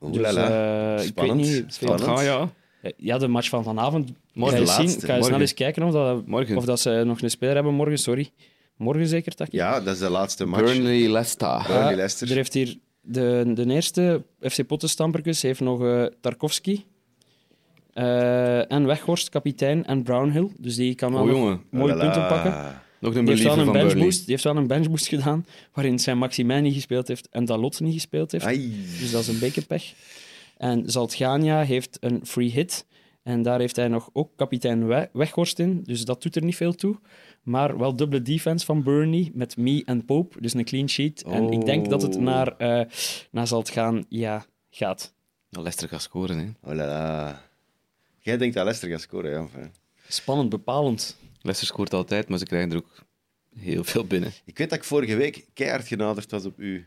La 0.00 0.32
la. 0.32 0.48
eh, 0.48 0.92
ik 0.92 0.98
weet 0.98 1.06
Spannend. 1.08 1.40
niet... 1.40 1.64
Spannend. 1.74 2.20
Ja. 2.20 2.50
Eh, 2.82 2.90
Ja, 2.96 3.18
de 3.18 3.28
match 3.28 3.48
van 3.48 3.64
vanavond. 3.64 4.12
Morgen 4.32 4.56
ga 4.56 4.60
je 4.62 4.66
de 4.66 4.72
zien. 4.72 4.84
laatste. 4.84 5.06
Ga 5.06 5.14
je 5.16 5.22
snel 5.22 5.40
eens 5.40 5.54
kijken 5.54 5.82
of, 5.82 5.92
dat, 5.92 6.26
Morgen. 6.26 6.56
of 6.56 6.64
dat 6.64 6.80
ze 6.80 7.02
nog 7.06 7.20
een 7.22 7.30
speler 7.30 7.54
hebben 7.54 7.74
morgen. 7.74 7.98
Sorry. 7.98 8.30
Morgen 8.76 9.06
zeker, 9.06 9.34
tak? 9.34 9.48
Ja, 9.52 9.80
dat 9.80 9.94
is 9.94 10.00
de 10.00 10.10
laatste 10.10 10.44
match. 10.44 10.62
Burnley, 10.62 11.08
Leicester. 11.08 11.62
Burnley, 11.66 11.88
Ah, 11.90 11.94
Leicester. 11.96 12.28
Er 12.30 12.34
heeft 12.34 12.54
hier 12.54 12.78
de, 13.00 13.50
de 13.54 13.66
eerste 13.66 14.22
FC 14.40 14.66
Pottenstamperkus 14.66 15.42
heeft 15.42 15.60
nog 15.60 15.84
eh, 15.84 16.04
Tarkovsky 16.20 16.80
eh, 17.94 18.72
en 18.72 18.86
Weghorst, 18.86 19.28
kapitein, 19.28 19.84
en 19.86 20.02
Brownhill. 20.02 20.48
Dus 20.58 20.76
die 20.76 20.94
kan 20.94 21.12
wel 21.12 21.22
Oh, 21.22 21.28
jongen. 21.30 21.62
mooie 21.70 21.96
punten 21.98 22.26
pakken. 22.26 22.82
Nog 23.00 23.14
een 23.14 23.24
Die 23.24 23.34
heeft, 23.34 23.42
wel 23.46 23.58
een 23.58 23.64
van 23.64 23.72
Burnley. 23.72 23.92
benchboost, 23.94 24.18
die 24.20 24.30
heeft 24.30 24.44
wel 24.44 24.56
een 24.56 24.66
benchboost 24.66 25.06
gedaan, 25.06 25.46
waarin 25.72 25.98
zijn 25.98 26.18
Maximijn 26.18 26.62
niet 26.62 26.74
gespeeld 26.74 27.08
heeft 27.08 27.28
en 27.28 27.44
Dalot 27.44 27.80
niet 27.80 27.92
gespeeld 27.92 28.32
heeft. 28.32 28.44
Ai. 28.44 28.84
Dus 29.00 29.10
dat 29.10 29.20
is 29.20 29.28
een 29.28 29.38
beetje 29.38 29.62
pech. 29.62 29.92
En 30.56 30.90
Zaltgania 30.90 31.62
heeft 31.62 31.96
een 32.00 32.20
free 32.26 32.50
hit. 32.50 32.86
En 33.22 33.42
daar 33.42 33.58
heeft 33.60 33.76
hij 33.76 33.88
nog 33.88 34.10
ook 34.12 34.30
kapitein 34.36 34.86
We- 34.86 35.08
Weghorst 35.12 35.58
in. 35.58 35.80
Dus 35.84 36.04
dat 36.04 36.22
doet 36.22 36.36
er 36.36 36.44
niet 36.44 36.56
veel 36.56 36.74
toe. 36.74 36.96
Maar 37.42 37.78
wel 37.78 37.96
dubbele 37.96 38.22
defense 38.22 38.66
van 38.66 38.82
Burnley 38.82 39.30
met 39.34 39.56
Me 39.56 39.82
en 39.84 40.04
Pope. 40.04 40.40
Dus 40.40 40.54
een 40.54 40.64
clean 40.64 40.88
sheet. 40.88 41.22
En 41.22 41.50
ik 41.52 41.64
denk 41.66 41.90
dat 41.90 42.02
het 42.02 42.16
Oh. 42.16 42.22
naar, 42.22 42.48
eh 42.56 42.80
naar 43.30 43.46
Zaltgania 43.46 44.44
gaat. 44.70 45.14
Nou, 45.50 45.62
Leicester 45.64 45.88
gaat 45.88 46.02
scoren, 46.02 46.38
hè. 46.38 46.70
Oh 46.70 46.76
la 46.76 46.86
la. 46.86 47.42
Jij 48.24 48.36
denkt 48.36 48.54
dat 48.54 48.62
Leicester 48.64 48.90
gaat 48.90 49.00
scoren, 49.00 49.30
ja. 49.30 49.70
Spannend, 50.08 50.48
bepalend. 50.48 51.16
Leicester 51.42 51.66
scoort 51.66 51.92
altijd, 51.94 52.28
maar 52.28 52.38
ze 52.38 52.44
krijgen 52.44 52.70
er 52.70 52.76
ook 52.76 52.94
heel 53.58 53.84
veel 53.84 54.04
binnen. 54.06 54.32
Ik 54.44 54.58
weet 54.58 54.70
dat 54.70 54.78
ik 54.78 54.84
vorige 54.84 55.16
week 55.16 55.44
keihard 55.54 55.86
genaderd 55.86 56.30
was 56.30 56.44
op 56.44 56.58
u. 56.58 56.86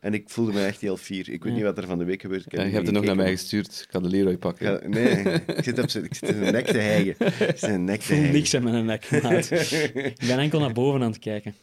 En 0.00 0.14
ik 0.14 0.30
voelde 0.30 0.52
me 0.52 0.64
echt 0.64 0.80
heel 0.80 0.96
fier. 0.96 1.28
Ik 1.28 1.44
weet 1.44 1.54
niet 1.54 1.62
wat 1.62 1.78
er 1.78 1.86
van 1.86 1.98
de 1.98 2.04
week 2.04 2.20
gebeurt. 2.20 2.46
Ik 2.46 2.52
Ja, 2.52 2.62
je 2.62 2.70
hebt 2.70 2.86
het 2.86 2.94
nog 2.94 3.04
naar 3.04 3.16
mij 3.16 3.30
gestuurd. 3.30 3.80
Ik 3.86 3.90
ga 3.90 4.00
de 4.00 4.08
Leroy 4.08 4.36
pakken. 4.36 4.72
Ja, 4.72 4.88
nee, 4.88 5.24
ik 5.56 5.64
zit, 5.64 5.78
op 5.78 5.90
zijn, 5.90 6.04
ik 6.04 6.14
zit 6.14 6.28
in 6.28 6.34
zijn 6.38 6.52
nek 6.52 6.66
te 6.66 6.78
hijgen. 6.78 7.26
Ik 7.48 7.58
zit 7.58 7.62
in 7.70 7.84
nek 7.84 8.00
te 8.00 8.12
hijgen. 8.14 8.32
niks 8.32 8.54
in 8.54 8.62
mijn 8.62 8.84
nek. 8.84 9.10
maat. 9.22 9.50
ik 9.50 10.14
ben 10.26 10.38
enkel 10.38 10.60
naar 10.60 10.72
boven 10.72 11.02
aan 11.02 11.10
het 11.10 11.18
kijken. 11.18 11.54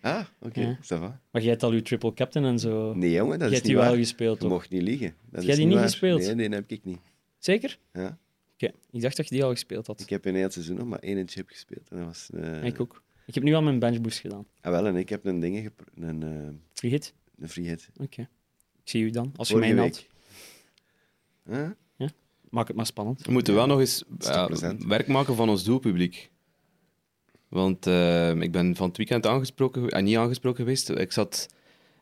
Ah, 0.00 0.24
oké, 0.40 0.60
Ja. 0.60 0.76
va. 0.80 1.20
Maar 1.30 1.42
jij 1.42 1.50
hebt 1.50 1.62
al 1.62 1.72
je 1.72 1.82
triple 1.82 2.14
captain 2.14 2.44
en 2.46 2.58
zo. 2.58 2.94
Nee, 2.94 3.10
jongen, 3.10 3.38
dat 3.38 3.48
jij 3.48 3.48
is 3.48 3.54
hebt 3.54 3.66
niet 3.66 3.76
die 3.76 3.84
wel 3.86 3.96
gespeeld, 3.96 4.34
Je 4.36 4.40
toch? 4.42 4.50
mocht 4.52 4.70
niet 4.70 4.82
liegen. 4.82 5.14
Dat 5.30 5.42
Jij 5.42 5.50
is 5.50 5.56
die 5.56 5.66
niet 5.66 5.74
waar. 5.74 5.84
gespeeld? 5.84 6.20
Nee, 6.20 6.34
nee, 6.34 6.48
dat 6.48 6.58
heb 6.58 6.70
ik 6.70 6.84
niet. 6.84 6.98
Zeker? 7.38 7.78
Ja. 7.92 8.18
Oké, 8.62 8.72
ik 8.90 9.00
dacht 9.00 9.16
dat 9.16 9.28
je 9.28 9.34
die 9.34 9.44
al 9.44 9.50
gespeeld 9.50 9.86
had. 9.86 10.00
Ik 10.00 10.10
heb 10.10 10.26
in 10.26 10.34
heel 10.34 10.50
seizoen 10.50 10.76
nog 10.76 10.86
maar 10.86 10.98
één 10.98 11.28
chip 11.28 11.48
gespeeld. 11.50 11.88
En 11.88 11.96
dat 11.96 12.06
was, 12.06 12.28
eh, 12.34 12.64
Ik 12.64 12.80
ook. 12.80 13.02
Ik 13.26 13.34
heb 13.34 13.44
nu 13.44 13.54
al 13.54 13.62
mijn 13.62 13.78
benchboost 13.78 14.18
gedaan. 14.18 14.46
Ah, 14.60 14.70
wel, 14.72 14.86
en 14.86 14.96
ik 14.96 15.08
heb 15.08 15.24
een 15.24 15.40
ding 15.40 15.58
gepro- 15.62 16.02
een, 16.08 16.22
eh, 16.22 16.48
Free 16.72 16.90
hit? 16.90 17.14
een 17.38 17.48
free 17.48 17.66
hit. 17.66 17.88
Oké. 17.96 18.20
Ik 18.82 18.88
zie 18.90 19.02
u 19.04 19.10
dan. 19.10 19.32
Als 19.36 19.48
je 19.48 19.56
mij 19.56 19.76
haalt, 19.76 20.06
Huh? 21.48 21.68
maak 22.50 22.66
het 22.68 22.76
maar 22.76 22.86
spannend. 22.86 23.26
We 23.26 23.32
moeten 23.32 23.54
wel 23.54 23.66
nog 23.66 23.78
eens 23.80 24.04
ja, 24.18 24.46
plezant? 24.46 24.84
werk 24.84 25.06
maken 25.06 25.34
van 25.36 25.48
ons 25.48 25.64
doelpubliek. 25.64 26.30
Want 27.48 27.86
eh, 27.86 28.34
ik 28.40 28.52
ben 28.52 28.76
van 28.76 28.88
het 28.88 28.96
weekend 28.96 29.26
aangesproken, 29.26 29.88
en 29.88 30.04
niet 30.04 30.16
aangesproken 30.16 30.58
geweest. 30.58 30.88
Ik 30.88 31.12
zat... 31.12 31.48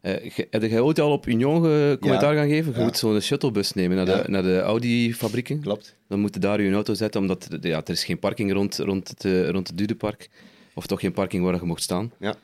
eh, 0.00 0.30
ge- 0.32 0.46
heb 0.50 0.62
jij 0.62 0.80
ooit 0.80 1.00
al 1.00 1.12
op 1.12 1.26
Union 1.26 1.62
ge- 1.62 1.96
commentaar 2.00 2.34
gaan 2.34 2.48
geven? 2.48 2.72
Je 2.72 2.78
Ja. 2.78 2.84
moet 2.84 2.96
zo'n 2.98 3.20
shuttlebus 3.20 3.72
nemen 3.72 3.96
naar 3.96 4.06
de, 4.06 4.24
naar 4.26 4.42
de 4.42 4.60
Audi-fabrieken. 4.60 5.60
Klopt. 5.60 5.96
Dan 6.08 6.20
moet 6.20 6.34
je 6.34 6.40
daar 6.40 6.62
je 6.62 6.72
auto 6.72 6.94
zetten, 6.94 7.20
omdat 7.20 7.48
er- 7.50 7.66
ja, 7.68 7.76
er 7.84 7.90
is 7.90 8.04
geen 8.04 8.18
parking 8.18 8.52
rond, 8.52 8.76
rond, 8.78 9.08
het, 9.08 9.24
eh, 9.24 9.48
rond 9.48 9.68
het 9.68 9.78
Dudepark. 9.78 10.28
Of 10.74 10.86
toch 10.86 11.00
geen 11.00 11.12
parking 11.12 11.44
waar 11.44 11.54
je 11.54 11.60
mocht 11.62 11.82
staan. 11.82 12.12
Ja. 12.18 12.34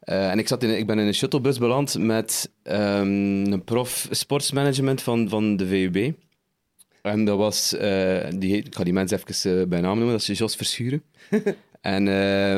Eh, 0.00 0.30
en 0.30 0.38
ik, 0.38 0.48
zat 0.48 0.62
in, 0.62 0.78
ik 0.78 0.86
ben 0.86 0.98
in 0.98 1.06
een 1.06 1.14
shuttlebus 1.14 1.58
beland 1.58 1.98
met 1.98 2.50
ehm, 2.62 3.52
een 3.52 3.64
prof 3.64 4.08
sportsmanagement 4.10 5.02
van, 5.02 5.28
van 5.28 5.56
de 5.56 5.66
VUB. 5.66 6.12
En 7.02 7.24
dat 7.24 7.36
was, 7.38 7.70
die, 8.38 8.52
heet- 8.52 8.66
ik 8.66 8.74
ga 8.74 8.84
die 8.84 8.92
mensen 8.92 9.18
even 9.26 9.68
bij 9.68 9.80
naam 9.80 9.96
noemen, 9.98 10.18
dat 10.18 10.28
is 10.28 10.38
Jos 10.38 10.56
Verschuren. 10.56 11.02
en 11.80 12.04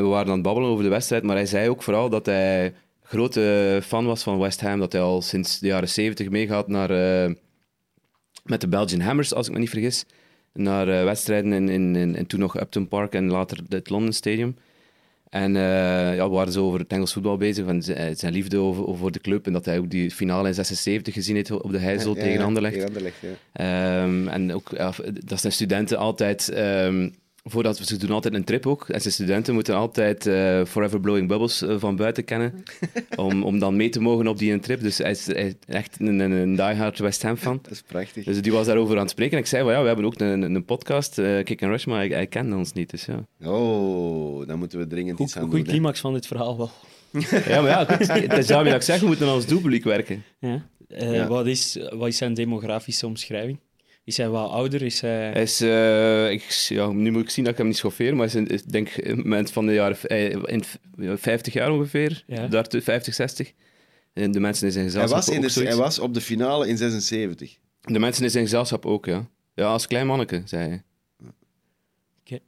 we 0.02 0.06
waren 0.08 0.26
aan 0.26 0.32
het 0.32 0.42
babbelen 0.42 0.70
over 0.70 0.84
de 0.84 0.90
wedstrijd, 0.90 1.22
maar 1.22 1.36
hij 1.36 1.46
zei 1.46 1.68
ook 1.68 1.82
vooral 1.82 2.08
dat 2.08 2.26
hij 2.26 2.74
grote 3.12 3.80
fan 3.82 4.04
was 4.04 4.22
van 4.22 4.38
West 4.38 4.60
Ham, 4.60 4.78
dat 4.78 4.92
hij 4.92 5.00
al 5.00 5.22
sinds 5.22 5.58
de 5.58 5.66
jaren 5.66 5.88
70 5.88 6.28
meegaat 6.28 6.68
naar, 6.68 6.90
eh, 6.90 7.34
met 8.44 8.60
de 8.60 8.68
Belgian 8.68 9.00
Hammers, 9.00 9.34
als 9.34 9.46
ik 9.46 9.52
me 9.52 9.58
niet 9.58 9.70
vergis, 9.70 10.04
naar 10.52 10.88
eh, 10.88 11.04
wedstrijden 11.04 11.52
in, 11.52 11.68
in, 11.68 11.96
in, 11.96 12.16
in 12.16 12.26
toen 12.26 12.40
nog 12.40 12.60
Upton 12.60 12.88
Park 12.88 13.14
en 13.14 13.30
later 13.30 13.58
het 13.68 13.90
London 13.90 14.12
Stadium. 14.12 14.56
En 15.28 15.56
eh, 15.56 16.14
ja, 16.14 16.28
we 16.28 16.34
waren 16.34 16.52
zo 16.52 16.64
over 16.64 16.78
het 16.78 16.92
Engels 16.92 17.12
voetbal 17.12 17.36
bezig, 17.36 17.64
van 17.64 17.82
zijn, 17.82 18.16
zijn 18.16 18.32
liefde 18.32 18.58
over, 18.58 18.86
over 18.86 19.12
de 19.12 19.20
club 19.20 19.46
en 19.46 19.52
dat 19.52 19.64
hij 19.64 19.78
ook 19.78 19.90
die 19.90 20.10
finale 20.10 20.48
in 20.48 20.54
76 20.54 21.14
gezien 21.14 21.36
heeft 21.36 21.50
op 21.50 21.72
de 21.72 21.78
Heijzel 21.78 22.16
Ja, 22.16 22.22
tegen 22.22 22.38
ja, 22.38 22.44
Anderlecht. 22.44 22.74
Tegen 22.74 22.88
Anderlecht, 22.88 23.16
ja. 23.20 23.28
Ehm, 23.52 24.28
en 24.28 24.54
ook, 24.54 24.68
ja, 24.76 24.92
dat 25.24 25.40
zijn 25.40 25.52
studenten 25.52 25.98
altijd, 25.98 26.48
ehm, 26.48 27.08
voordat 27.44 27.78
we, 27.78 27.84
ze 27.84 27.96
doen 27.96 28.10
altijd 28.10 28.34
een 28.34 28.44
trip 28.44 28.66
ook. 28.66 28.88
En 28.88 29.00
zijn 29.00 29.12
studenten 29.14 29.54
moeten 29.54 29.74
altijd 29.74 30.26
eh, 30.26 30.64
Forever 30.64 31.00
Blowing 31.00 31.28
Bubbles 31.28 31.62
eh, 31.62 31.74
van 31.78 31.96
buiten 31.96 32.24
kennen, 32.24 32.62
om, 33.16 33.42
om 33.42 33.58
dan 33.58 33.76
mee 33.76 33.88
te 33.88 34.00
mogen 34.00 34.26
op 34.26 34.38
die 34.38 34.52
een 34.52 34.60
trip. 34.60 34.80
Dus 34.80 34.98
hij 34.98 35.10
is, 35.10 35.26
hij 35.26 35.46
is 35.46 35.54
echt 35.66 35.96
een, 36.00 36.18
een, 36.18 36.30
een 36.30 36.54
diehard 36.56 36.98
West 36.98 37.22
Ham 37.22 37.36
fan. 37.36 37.58
Dat 37.62 37.72
is 37.72 37.82
prachtig. 37.82 38.24
Dus 38.24 38.42
die 38.42 38.52
was 38.52 38.66
daarover 38.66 38.94
aan 38.94 39.02
het 39.02 39.10
spreken. 39.10 39.32
En 39.36 39.42
ik 39.42 39.46
zei, 39.48 39.62
van, 39.62 39.72
ja, 39.72 39.80
we 39.80 39.86
hebben 39.86 40.04
ook 40.04 40.20
een, 40.20 40.42
een 40.42 40.64
podcast, 40.64 41.18
eh 41.18 41.44
Kick 41.44 41.62
and 41.62 41.70
Rush, 41.70 41.84
maar 41.84 41.96
hij, 41.98 42.08
hij 42.08 42.26
kende 42.26 42.56
ons 42.56 42.72
niet. 42.72 42.90
Dus 42.90 43.04
ja. 43.04 43.48
Oh, 43.50 44.46
dan 44.46 44.58
moeten 44.58 44.78
we 44.78 44.86
dringend 44.86 45.16
Goed, 45.16 45.26
iets 45.26 45.36
aan 45.36 45.42
goede 45.42 45.56
doen. 45.56 45.66
hè. 45.66 45.72
climax 45.72 46.00
van 46.00 46.12
dit 46.12 46.26
verhaal 46.26 46.56
wel. 46.56 46.70
ja, 47.48 47.60
maar 47.60 47.70
ja, 47.70 47.84
goed, 47.84 48.08
het 48.08 48.32
is 48.38 48.46
daarmee 48.46 48.72
dat 48.72 48.80
ik 48.80 48.86
zeg, 48.86 49.00
we 49.00 49.06
moeten 49.06 49.28
als 49.28 49.46
doelpubliek 49.46 49.84
werken. 49.84 50.22
Ja. 50.38 50.66
Eh, 50.88 51.14
Ja. 51.14 51.26
Wat, 51.28 51.46
is, 51.46 51.78
wat 51.90 52.08
is 52.08 52.16
zijn 52.16 52.34
demografische 52.34 53.06
omschrijving? 53.06 53.58
Is 54.04 54.16
hij 54.16 54.30
wel 54.30 54.50
ouder? 54.52 54.82
Is 54.82 55.00
hij... 55.00 55.30
Hij 55.32 55.42
is, 55.42 55.60
eh, 55.60 56.30
ik, 56.30 56.42
ja, 56.50 56.90
nu 56.90 57.10
moet 57.10 57.22
ik 57.22 57.30
zien 57.30 57.44
dat 57.44 57.52
ik 57.52 57.58
hem 57.58 57.66
niet 57.68 57.76
schoffeer, 57.76 58.16
maar 58.16 58.30
hij 58.30 58.42
is, 58.42 58.62
ik 58.62 58.72
denk 58.72 58.96
een 58.96 59.16
moment 59.16 59.50
van 59.52 59.66
de 59.66 59.72
jaren 59.72 60.08
in 60.48 60.64
v- 60.64 60.74
50 61.20 61.52
jaar 61.52 61.70
ongeveer, 61.72 62.24
Ja. 62.26 62.46
daartoe 62.46 62.80
50, 62.82 63.14
60. 63.14 63.52
En 64.12 64.32
de 64.32 64.40
mensen 64.40 64.66
in 64.66 64.72
zijn 64.72 64.84
Hij 64.84 64.92
gezelschap 64.94 65.24
was, 65.26 65.34
in 65.34 65.40
de, 65.40 65.48
zoiets. 65.48 65.72
hij 65.74 65.82
was 65.82 65.98
op 65.98 66.14
de 66.14 66.20
finale 66.20 66.68
in 66.68 66.76
76. 66.76 67.58
De 67.80 67.98
mensen 67.98 68.24
in 68.24 68.30
zijn 68.30 68.44
gezelschap 68.44 68.86
ook, 68.86 69.06
ja. 69.06 69.28
Ja, 69.54 69.66
als 69.66 69.86
klein 69.86 70.06
manneke, 70.06 70.42
zei 70.44 70.68
hij. 70.68 70.82
Oké. 72.20 72.34
Ik 72.34 72.42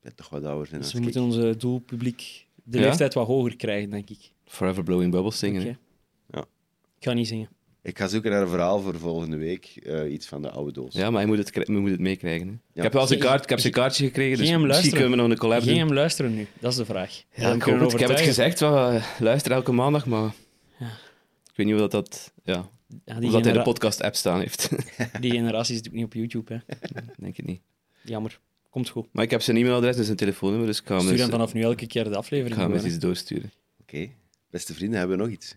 ben 0.00 0.14
toch 0.14 0.28
wat 0.28 0.44
ouder 0.44 0.66
zijn 0.66 0.80
Dus 0.80 0.88
als 0.90 0.98
we 0.98 1.02
moeten 1.02 1.22
onze 1.22 1.56
doelpubliek 1.56 2.46
de 2.64 2.78
Ja? 2.78 2.84
leeftijd 2.86 3.14
wat 3.14 3.26
hoger 3.26 3.56
krijgen, 3.56 3.90
denk 3.90 4.10
ik. 4.10 4.30
Forever 4.46 4.82
Blowing 4.82 5.10
Bubbles 5.12 5.38
zingen. 5.38 5.60
Oké. 5.60 5.70
hè. 6.30 6.38
Ja. 6.38 6.44
Ik 6.98 7.04
ga 7.04 7.12
niet 7.12 7.28
zingen. 7.28 7.48
Ik 7.88 7.98
ga 7.98 8.06
zoeken 8.08 8.30
naar 8.30 8.42
een 8.42 8.48
verhaal 8.48 8.80
voor 8.80 8.98
volgende 8.98 9.36
week. 9.36 9.66
eh, 9.82 10.12
iets 10.12 10.26
van 10.26 10.42
de 10.42 10.50
oude 10.50 10.72
doos. 10.72 10.94
Ja, 10.94 11.10
maar 11.10 11.20
je 11.20 11.26
moet 11.26 11.38
het, 11.38 11.50
je 11.66 11.72
moet 11.72 11.90
het 11.90 12.00
meekrijgen. 12.00 12.46
hè. 12.48 12.52
Ik 12.74 12.82
heb 12.82 12.92
wel 12.92 13.06
zijn 13.06 13.20
kaart, 13.20 13.42
ik 13.42 13.48
heb 13.48 13.58
zijn 13.58 13.72
kaartje 13.72 14.04
gekregen, 14.04 14.36
dus 14.38 14.46
Geen 14.48 14.56
hem 14.58 14.66
misschien 14.66 14.90
luisteren. 14.90 14.98
kunnen 15.08 15.16
we 15.18 15.22
nog 15.22 15.32
een 15.32 15.38
collab 15.42 15.62
Geen 15.62 15.68
doen. 15.78 15.86
hem 15.86 15.94
luisteren 15.94 16.34
nu, 16.34 16.46
dat 16.58 16.70
is 16.70 16.76
de 16.78 16.84
vraag. 16.84 17.22
Ja, 17.34 17.52
ik, 17.52 17.62
hoop 17.62 17.80
het. 17.80 17.92
ik 17.92 17.98
heb 17.98 18.08
het 18.08 18.20
gezegd, 18.20 18.60
wel, 18.60 18.90
eh, 18.90 19.04
luister 19.18 19.52
elke 19.52 19.72
maandag, 19.72 20.06
maar 20.06 20.32
Ja. 20.78 20.86
ik 20.86 21.52
weet 21.54 21.66
niet 21.66 21.78
hoe 21.78 21.88
dat, 21.88 21.90
dat, 21.90 22.32
ja, 22.44 22.52
Ja, 22.54 22.60
of 22.60 22.68
dat 23.04 23.14
hij 23.22 23.30
de 23.30 23.42
genera- 23.42 23.62
podcast-app 23.62 24.14
staan 24.14 24.38
heeft. 24.40 24.68
die 25.20 25.30
generatie 25.30 25.74
zit 25.74 25.86
ook 25.88 25.94
niet 25.94 26.04
op 26.04 26.12
YouTube. 26.14 26.52
Hè. 26.66 26.76
denk 27.18 27.38
ik 27.38 27.46
niet. 27.46 27.60
Jammer. 28.02 28.40
Komt 28.70 28.88
goed. 28.88 29.06
Maar 29.12 29.24
ik 29.24 29.30
heb 29.30 29.40
zijn 29.42 29.56
e-mailadres 29.56 29.96
en 29.96 30.04
zijn 30.04 30.16
telefoonnummer, 30.16 30.66
dus 30.68 30.78
ik 30.80 30.86
ga 30.86 30.90
hem 30.92 31.00
Stuur 31.00 31.12
eens, 31.12 31.22
hem 31.22 31.30
vanaf 31.30 31.52
nu 31.52 31.62
elke 31.62 31.86
keer 31.86 32.04
de 32.04 32.10
ik 32.10 32.16
aflevering. 32.16 32.54
ga 32.56 32.62
hem 32.62 32.70
eens 32.72 32.80
gewoon, 32.80 32.94
iets 32.96 33.04
doorsturen. 33.04 33.52
Oké. 33.80 34.08
Beste 34.50 34.74
vrienden, 34.74 34.98
hebben 34.98 35.16
we 35.16 35.22
nog 35.24 35.32
iets? 35.32 35.56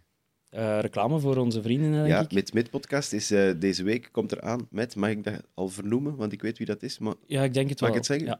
Eh, 0.51 0.79
reclame 0.79 1.19
voor 1.19 1.37
onze 1.37 1.61
vrienden, 1.61 1.91
denk 1.91 2.07
ja, 2.07 2.19
ik. 2.21 2.31
met 2.33 2.53
Mid 2.53 2.69
Podcast 2.69 3.13
is 3.13 3.31
eh, 3.31 3.51
deze 3.59 3.83
week 3.83 4.09
komt 4.11 4.31
er 4.31 4.41
aan 4.41 4.67
met, 4.69 4.95
mag 4.95 5.09
ik 5.09 5.23
dat 5.23 5.43
al 5.53 5.69
vernoemen, 5.69 6.15
want 6.15 6.31
ik 6.31 6.41
weet 6.41 6.57
wie 6.57 6.67
dat 6.67 6.83
is, 6.83 6.99
maar 6.99 7.13
Ja, 7.27 7.43
ik 7.43 7.53
denk 7.53 7.69
het 7.69 7.79
Mag 7.81 7.89
wel. 7.89 7.97
ik 7.99 8.07
het 8.07 8.19
zeggen? 8.19 8.37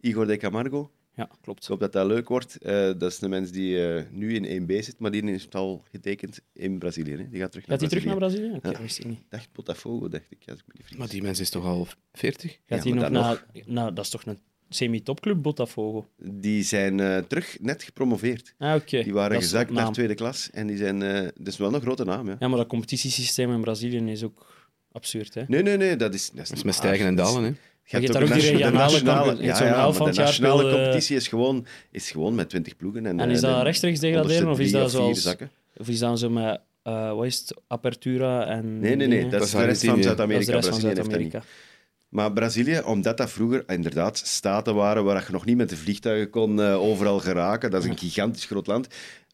Igor 0.00 0.26
de 0.26 0.36
Camargo. 0.36 0.90
ja 1.14 1.28
klopt. 1.40 1.62
Ik 1.62 1.68
hoop 1.68 1.80
dat 1.80 1.92
dat 1.92 2.06
leuk 2.06 2.28
wordt. 2.28 2.56
Eh, 2.58 2.72
dat 2.72 3.02
is 3.02 3.18
de 3.18 3.28
mens 3.28 3.50
die 3.50 3.86
eh, 3.88 4.02
nu 4.10 4.34
in 4.34 4.62
1B 4.62 4.72
zit, 4.84 4.98
maar 4.98 5.10
die 5.10 5.22
is 5.22 5.50
al 5.50 5.82
getekend 5.90 6.40
in 6.52 6.78
Brazilië. 6.78 7.10
Hè. 7.16 7.28
Die 7.28 7.40
gaat 7.40 7.50
terug 7.52 7.66
naar 7.66 7.78
Gaat 7.78 7.80
hij 7.80 7.88
terug 7.88 8.04
naar 8.04 8.16
Brazilië. 8.16 8.48
Brazilië? 8.48 8.68
Oké, 8.68 8.78
Ja. 8.78 8.82
wist 8.82 8.98
ik 8.98 9.04
niet. 9.06 9.22
Dacht 9.28 9.52
Botafogo, 9.52 10.08
dacht 10.08 10.26
ik, 10.28 10.42
als 10.50 10.62
ik. 10.74 10.96
Maar 10.98 11.08
die 11.08 11.22
mens 11.22 11.40
is 11.40 11.50
toch 11.50 11.64
al 11.64 11.86
40? 12.12 12.50
Gaat 12.66 12.84
Ja, 12.84 12.90
hij 12.90 13.00
nog 13.00 13.10
naar... 13.10 13.44
Nou, 13.66 13.92
dat 13.92 14.04
is 14.04 14.10
toch 14.10 14.24
een 14.26 14.38
semi-topclub 14.74 15.42
Botafogo. 15.42 16.06
Die 16.16 16.62
zijn 16.62 16.98
uh, 16.98 17.18
terug 17.18 17.56
net 17.60 17.82
gepromoveerd. 17.82 18.54
Ah, 18.58 18.74
oké. 18.74 19.02
Die 19.02 19.12
waren 19.12 19.36
gezakt 19.36 19.70
naar 19.70 19.92
tweede 19.92 20.14
klas 20.14 20.50
en 20.50 20.66
die 20.66 20.76
zijn... 20.76 21.00
Uh, 21.00 21.20
dat 21.20 21.46
is 21.46 21.56
wel 21.56 21.74
een 21.74 21.80
grote 21.80 22.04
naam, 22.04 22.28
ja. 22.28 22.36
Ja, 22.38 22.48
maar 22.48 22.58
dat 22.58 22.66
competitiesysteem 22.66 23.52
in 23.52 23.60
Brazilië 23.60 24.10
is 24.10 24.24
ook 24.24 24.66
absurd, 24.92 25.34
hè? 25.34 25.42
Nee, 25.46 25.62
nee, 25.62 25.76
nee, 25.76 25.96
dat 25.96 26.14
is... 26.14 26.30
Dat 26.30 26.42
is, 26.42 26.48
dat 26.48 26.58
is 26.58 26.64
met 26.64 26.74
stijgen 26.74 27.06
en 27.06 27.14
dalen, 27.14 27.42
hè? 27.42 27.52
Je 27.84 27.98
hebt 27.98 28.12
daar 28.12 28.22
ook 28.22 28.32
die 28.32 28.40
regionale 28.40 28.76
nationale, 28.76 29.36
ja, 29.42 29.58
ja, 29.58 29.64
ja, 29.64 29.90
de 29.90 30.12
nationale 30.12 30.62
competitie 30.62 31.16
is 31.16 31.28
gewoon, 31.28 31.66
is 31.90 32.10
gewoon 32.10 32.34
met 32.34 32.48
20 32.48 32.76
ploegen. 32.76 33.06
En, 33.06 33.20
en 33.20 33.30
is 33.30 33.40
dat 33.40 33.62
rechtstreeks 33.62 34.00
degraderen 34.00 34.50
of 34.50 34.60
is 34.60 34.72
dat 34.72 34.90
zoals... 34.90 35.36
Of 35.76 35.88
is 35.88 35.98
dat 35.98 36.18
zo 36.18 36.30
met 36.30 36.60
uh, 36.84 37.12
wat 37.14 37.24
is 37.24 37.38
het, 37.38 37.54
Apertura 37.66 38.46
en... 38.46 38.80
Nee, 38.80 38.96
nee, 38.96 39.06
nee, 39.06 39.28
dat, 39.28 39.42
is 39.42 39.50
de 39.50 39.64
rest 39.64 39.84
van 39.84 40.02
Zuid-Amerika. 40.02 40.60
Zuid 40.60 41.44
maar 42.12 42.32
Brazilië, 42.32 42.80
omdat 42.84 43.16
dat 43.16 43.30
vroeger 43.30 43.64
inderdaad 43.66 44.18
staten 44.18 44.74
waren 44.74 45.04
waar 45.04 45.24
je 45.26 45.32
nog 45.32 45.44
niet 45.44 45.56
met 45.56 45.68
de 45.68 45.76
vliegtuigen 45.76 46.30
kon 46.30 46.58
uh, 46.58 46.80
overal 46.80 47.18
geraken, 47.18 47.70
dat 47.70 47.82
is 47.82 47.88
een 47.88 47.98
gigantisch 47.98 48.44
groot 48.44 48.66
land, 48.66 48.86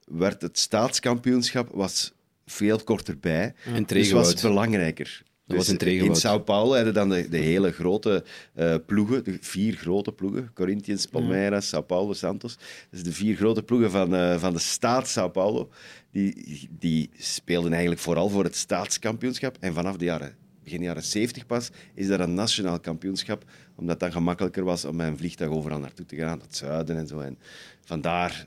werd 0.04 0.42
het 0.42 0.58
staatskampioenschap 0.58 1.68
was 1.72 2.12
veel 2.46 2.78
korter 2.78 3.18
bij. 3.18 3.54
En 3.74 3.84
dus 3.84 4.10
was 4.10 4.34
belangrijker. 4.34 5.22
Dat 5.46 5.56
dus 5.56 5.68
was 5.68 5.76
in, 5.76 6.04
in 6.04 6.16
Sao 6.16 6.38
Paulo 6.38 6.74
hadden 6.74 6.94
dan 6.94 7.08
de, 7.08 7.28
de 7.28 7.36
hele 7.36 7.72
grote 7.72 8.24
uh, 8.56 8.74
ploegen, 8.86 9.24
de 9.24 9.38
vier 9.40 9.74
grote 9.74 10.12
ploegen, 10.12 10.50
Corinthians, 10.54 11.06
Palmeiras, 11.06 11.64
ja. 11.64 11.68
Sao 11.68 11.82
Paulo, 11.82 12.12
Santos. 12.12 12.58
Dus 12.90 13.02
de 13.02 13.12
vier 13.12 13.36
grote 13.36 13.62
ploegen 13.62 13.90
van, 13.90 14.14
uh, 14.14 14.38
van 14.38 14.52
de 14.52 14.58
staat 14.58 15.08
Sao 15.08 15.28
Paulo, 15.28 15.70
die, 16.10 16.68
die 16.78 17.10
speelden 17.16 17.70
eigenlijk 17.72 18.00
vooral 18.00 18.28
voor 18.28 18.44
het 18.44 18.56
staatskampioenschap. 18.56 19.56
En 19.60 19.74
vanaf 19.74 19.96
de 19.96 20.04
jaren, 20.04 20.36
begin 20.68 20.82
jaren 20.82 21.02
70 21.02 21.46
pas, 21.46 21.70
is 21.94 22.06
dat 22.06 22.20
een 22.20 22.34
nationaal 22.34 22.80
kampioenschap, 22.80 23.44
omdat 23.74 23.90
het 23.90 24.00
dan 24.00 24.12
gemakkelijker 24.12 24.64
was 24.64 24.84
om 24.84 24.96
met 24.96 25.06
een 25.06 25.16
vliegtuig 25.16 25.50
overal 25.50 25.78
naartoe 25.78 26.06
te 26.06 26.16
gaan, 26.16 26.26
naar 26.26 26.46
het 26.46 26.56
zuiden 26.56 26.96
en 26.96 27.06
zo. 27.06 27.20
En 27.20 27.38
vandaar... 27.80 28.46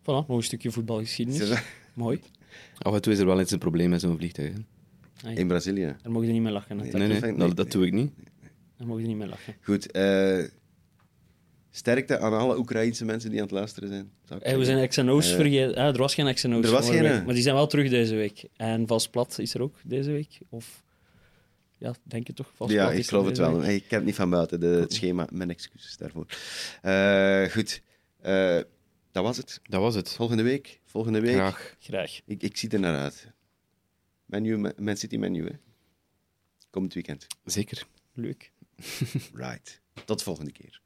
Voilà, 0.00 0.04
nog 0.04 0.28
een 0.28 0.42
stukje 0.42 0.70
voetbalgeschiedenis. 0.70 1.62
Mooi. 1.94 2.20
Af 2.78 2.94
en 2.94 3.02
toe 3.02 3.12
is 3.12 3.18
er 3.18 3.26
wel 3.26 3.38
eens 3.38 3.50
een 3.50 3.58
probleem 3.58 3.90
met 3.90 4.00
zo'n 4.00 4.16
vliegtuig. 4.16 4.52
In 5.34 5.46
Brazilië? 5.46 5.96
Daar 6.02 6.12
mogen 6.12 6.26
je 6.26 6.32
niet 6.32 6.42
meer 6.42 6.52
lachen. 6.52 6.76
Nee, 6.76 6.92
nee, 6.92 7.20
nee, 7.20 7.34
dat, 7.34 7.56
dat 7.56 7.72
doe 7.72 7.86
ik 7.86 7.92
niet. 7.92 8.12
Daar 8.76 8.86
mogen 8.86 9.02
je 9.02 9.08
niet 9.08 9.16
meer 9.16 9.28
lachen. 9.28 9.54
Goed. 9.60 9.96
Uh, 9.96 10.44
sterkte 11.70 12.18
aan 12.18 12.32
alle 12.32 12.58
Oekraïnse 12.58 13.04
mensen 13.04 13.30
die 13.30 13.38
aan 13.38 13.46
het 13.46 13.54
luisteren 13.54 13.88
zijn. 13.88 14.10
Hey, 14.42 14.58
we 14.58 14.64
zijn 14.64 14.88
XNO's 14.88 15.30
uh, 15.30 15.36
vergeten. 15.36 15.74
Ah, 15.74 15.86
er 15.86 15.98
was 15.98 16.14
geen 16.14 16.34
XNO's. 16.34 16.64
Er 16.64 16.72
was 16.72 16.90
geen. 16.90 17.24
Maar 17.24 17.34
die 17.34 17.42
zijn 17.42 17.54
wel 17.54 17.66
terug 17.66 17.90
deze 17.90 18.14
week. 18.14 18.44
En 18.56 18.86
Vals 18.86 19.08
Plat 19.08 19.38
is 19.38 19.54
er 19.54 19.62
ook 19.62 19.76
deze 19.84 20.10
week. 20.10 20.38
Of 20.48 20.81
ja, 21.82 21.94
denk 22.02 22.26
je 22.26 22.32
toch? 22.32 22.50
Vals 22.54 22.70
ja, 22.70 22.90
ik 22.90 23.06
geloof 23.06 23.26
het 23.26 23.38
wel. 23.38 23.64
Ik 23.64 23.88
ken 23.88 23.96
het 23.96 24.06
niet 24.06 24.14
van 24.14 24.30
buiten, 24.30 24.60
de, 24.60 24.66
het 24.66 24.92
schema. 24.92 25.26
Mijn 25.30 25.50
excuses 25.50 25.96
daarvoor. 25.96 26.26
Uh, 26.84 27.44
goed. 27.44 27.82
dat 29.12 29.24
was 29.24 29.36
het. 29.36 29.60
Dat 29.62 29.80
was 29.80 29.94
het. 29.94 30.12
Volgende 30.12 30.42
week. 30.42 30.80
Volgende 30.84 31.20
week. 31.20 31.34
Graag. 31.34 31.76
Graag. 31.78 32.20
Ik, 32.24 32.42
ik 32.42 32.56
zie 32.56 32.68
er 32.68 32.80
naar 32.80 33.00
uit. 33.00 33.26
Menu, 34.26 34.72
Man 34.76 34.96
City 34.96 35.16
menu, 35.16 35.44
hè? 35.44 35.56
Komend 36.70 36.94
weekend. 36.94 37.26
Zeker. 37.44 37.86
Leuk. 38.14 38.52
right. 39.34 39.80
Tot 40.04 40.18
de 40.18 40.24
volgende 40.24 40.52
keer. 40.52 40.80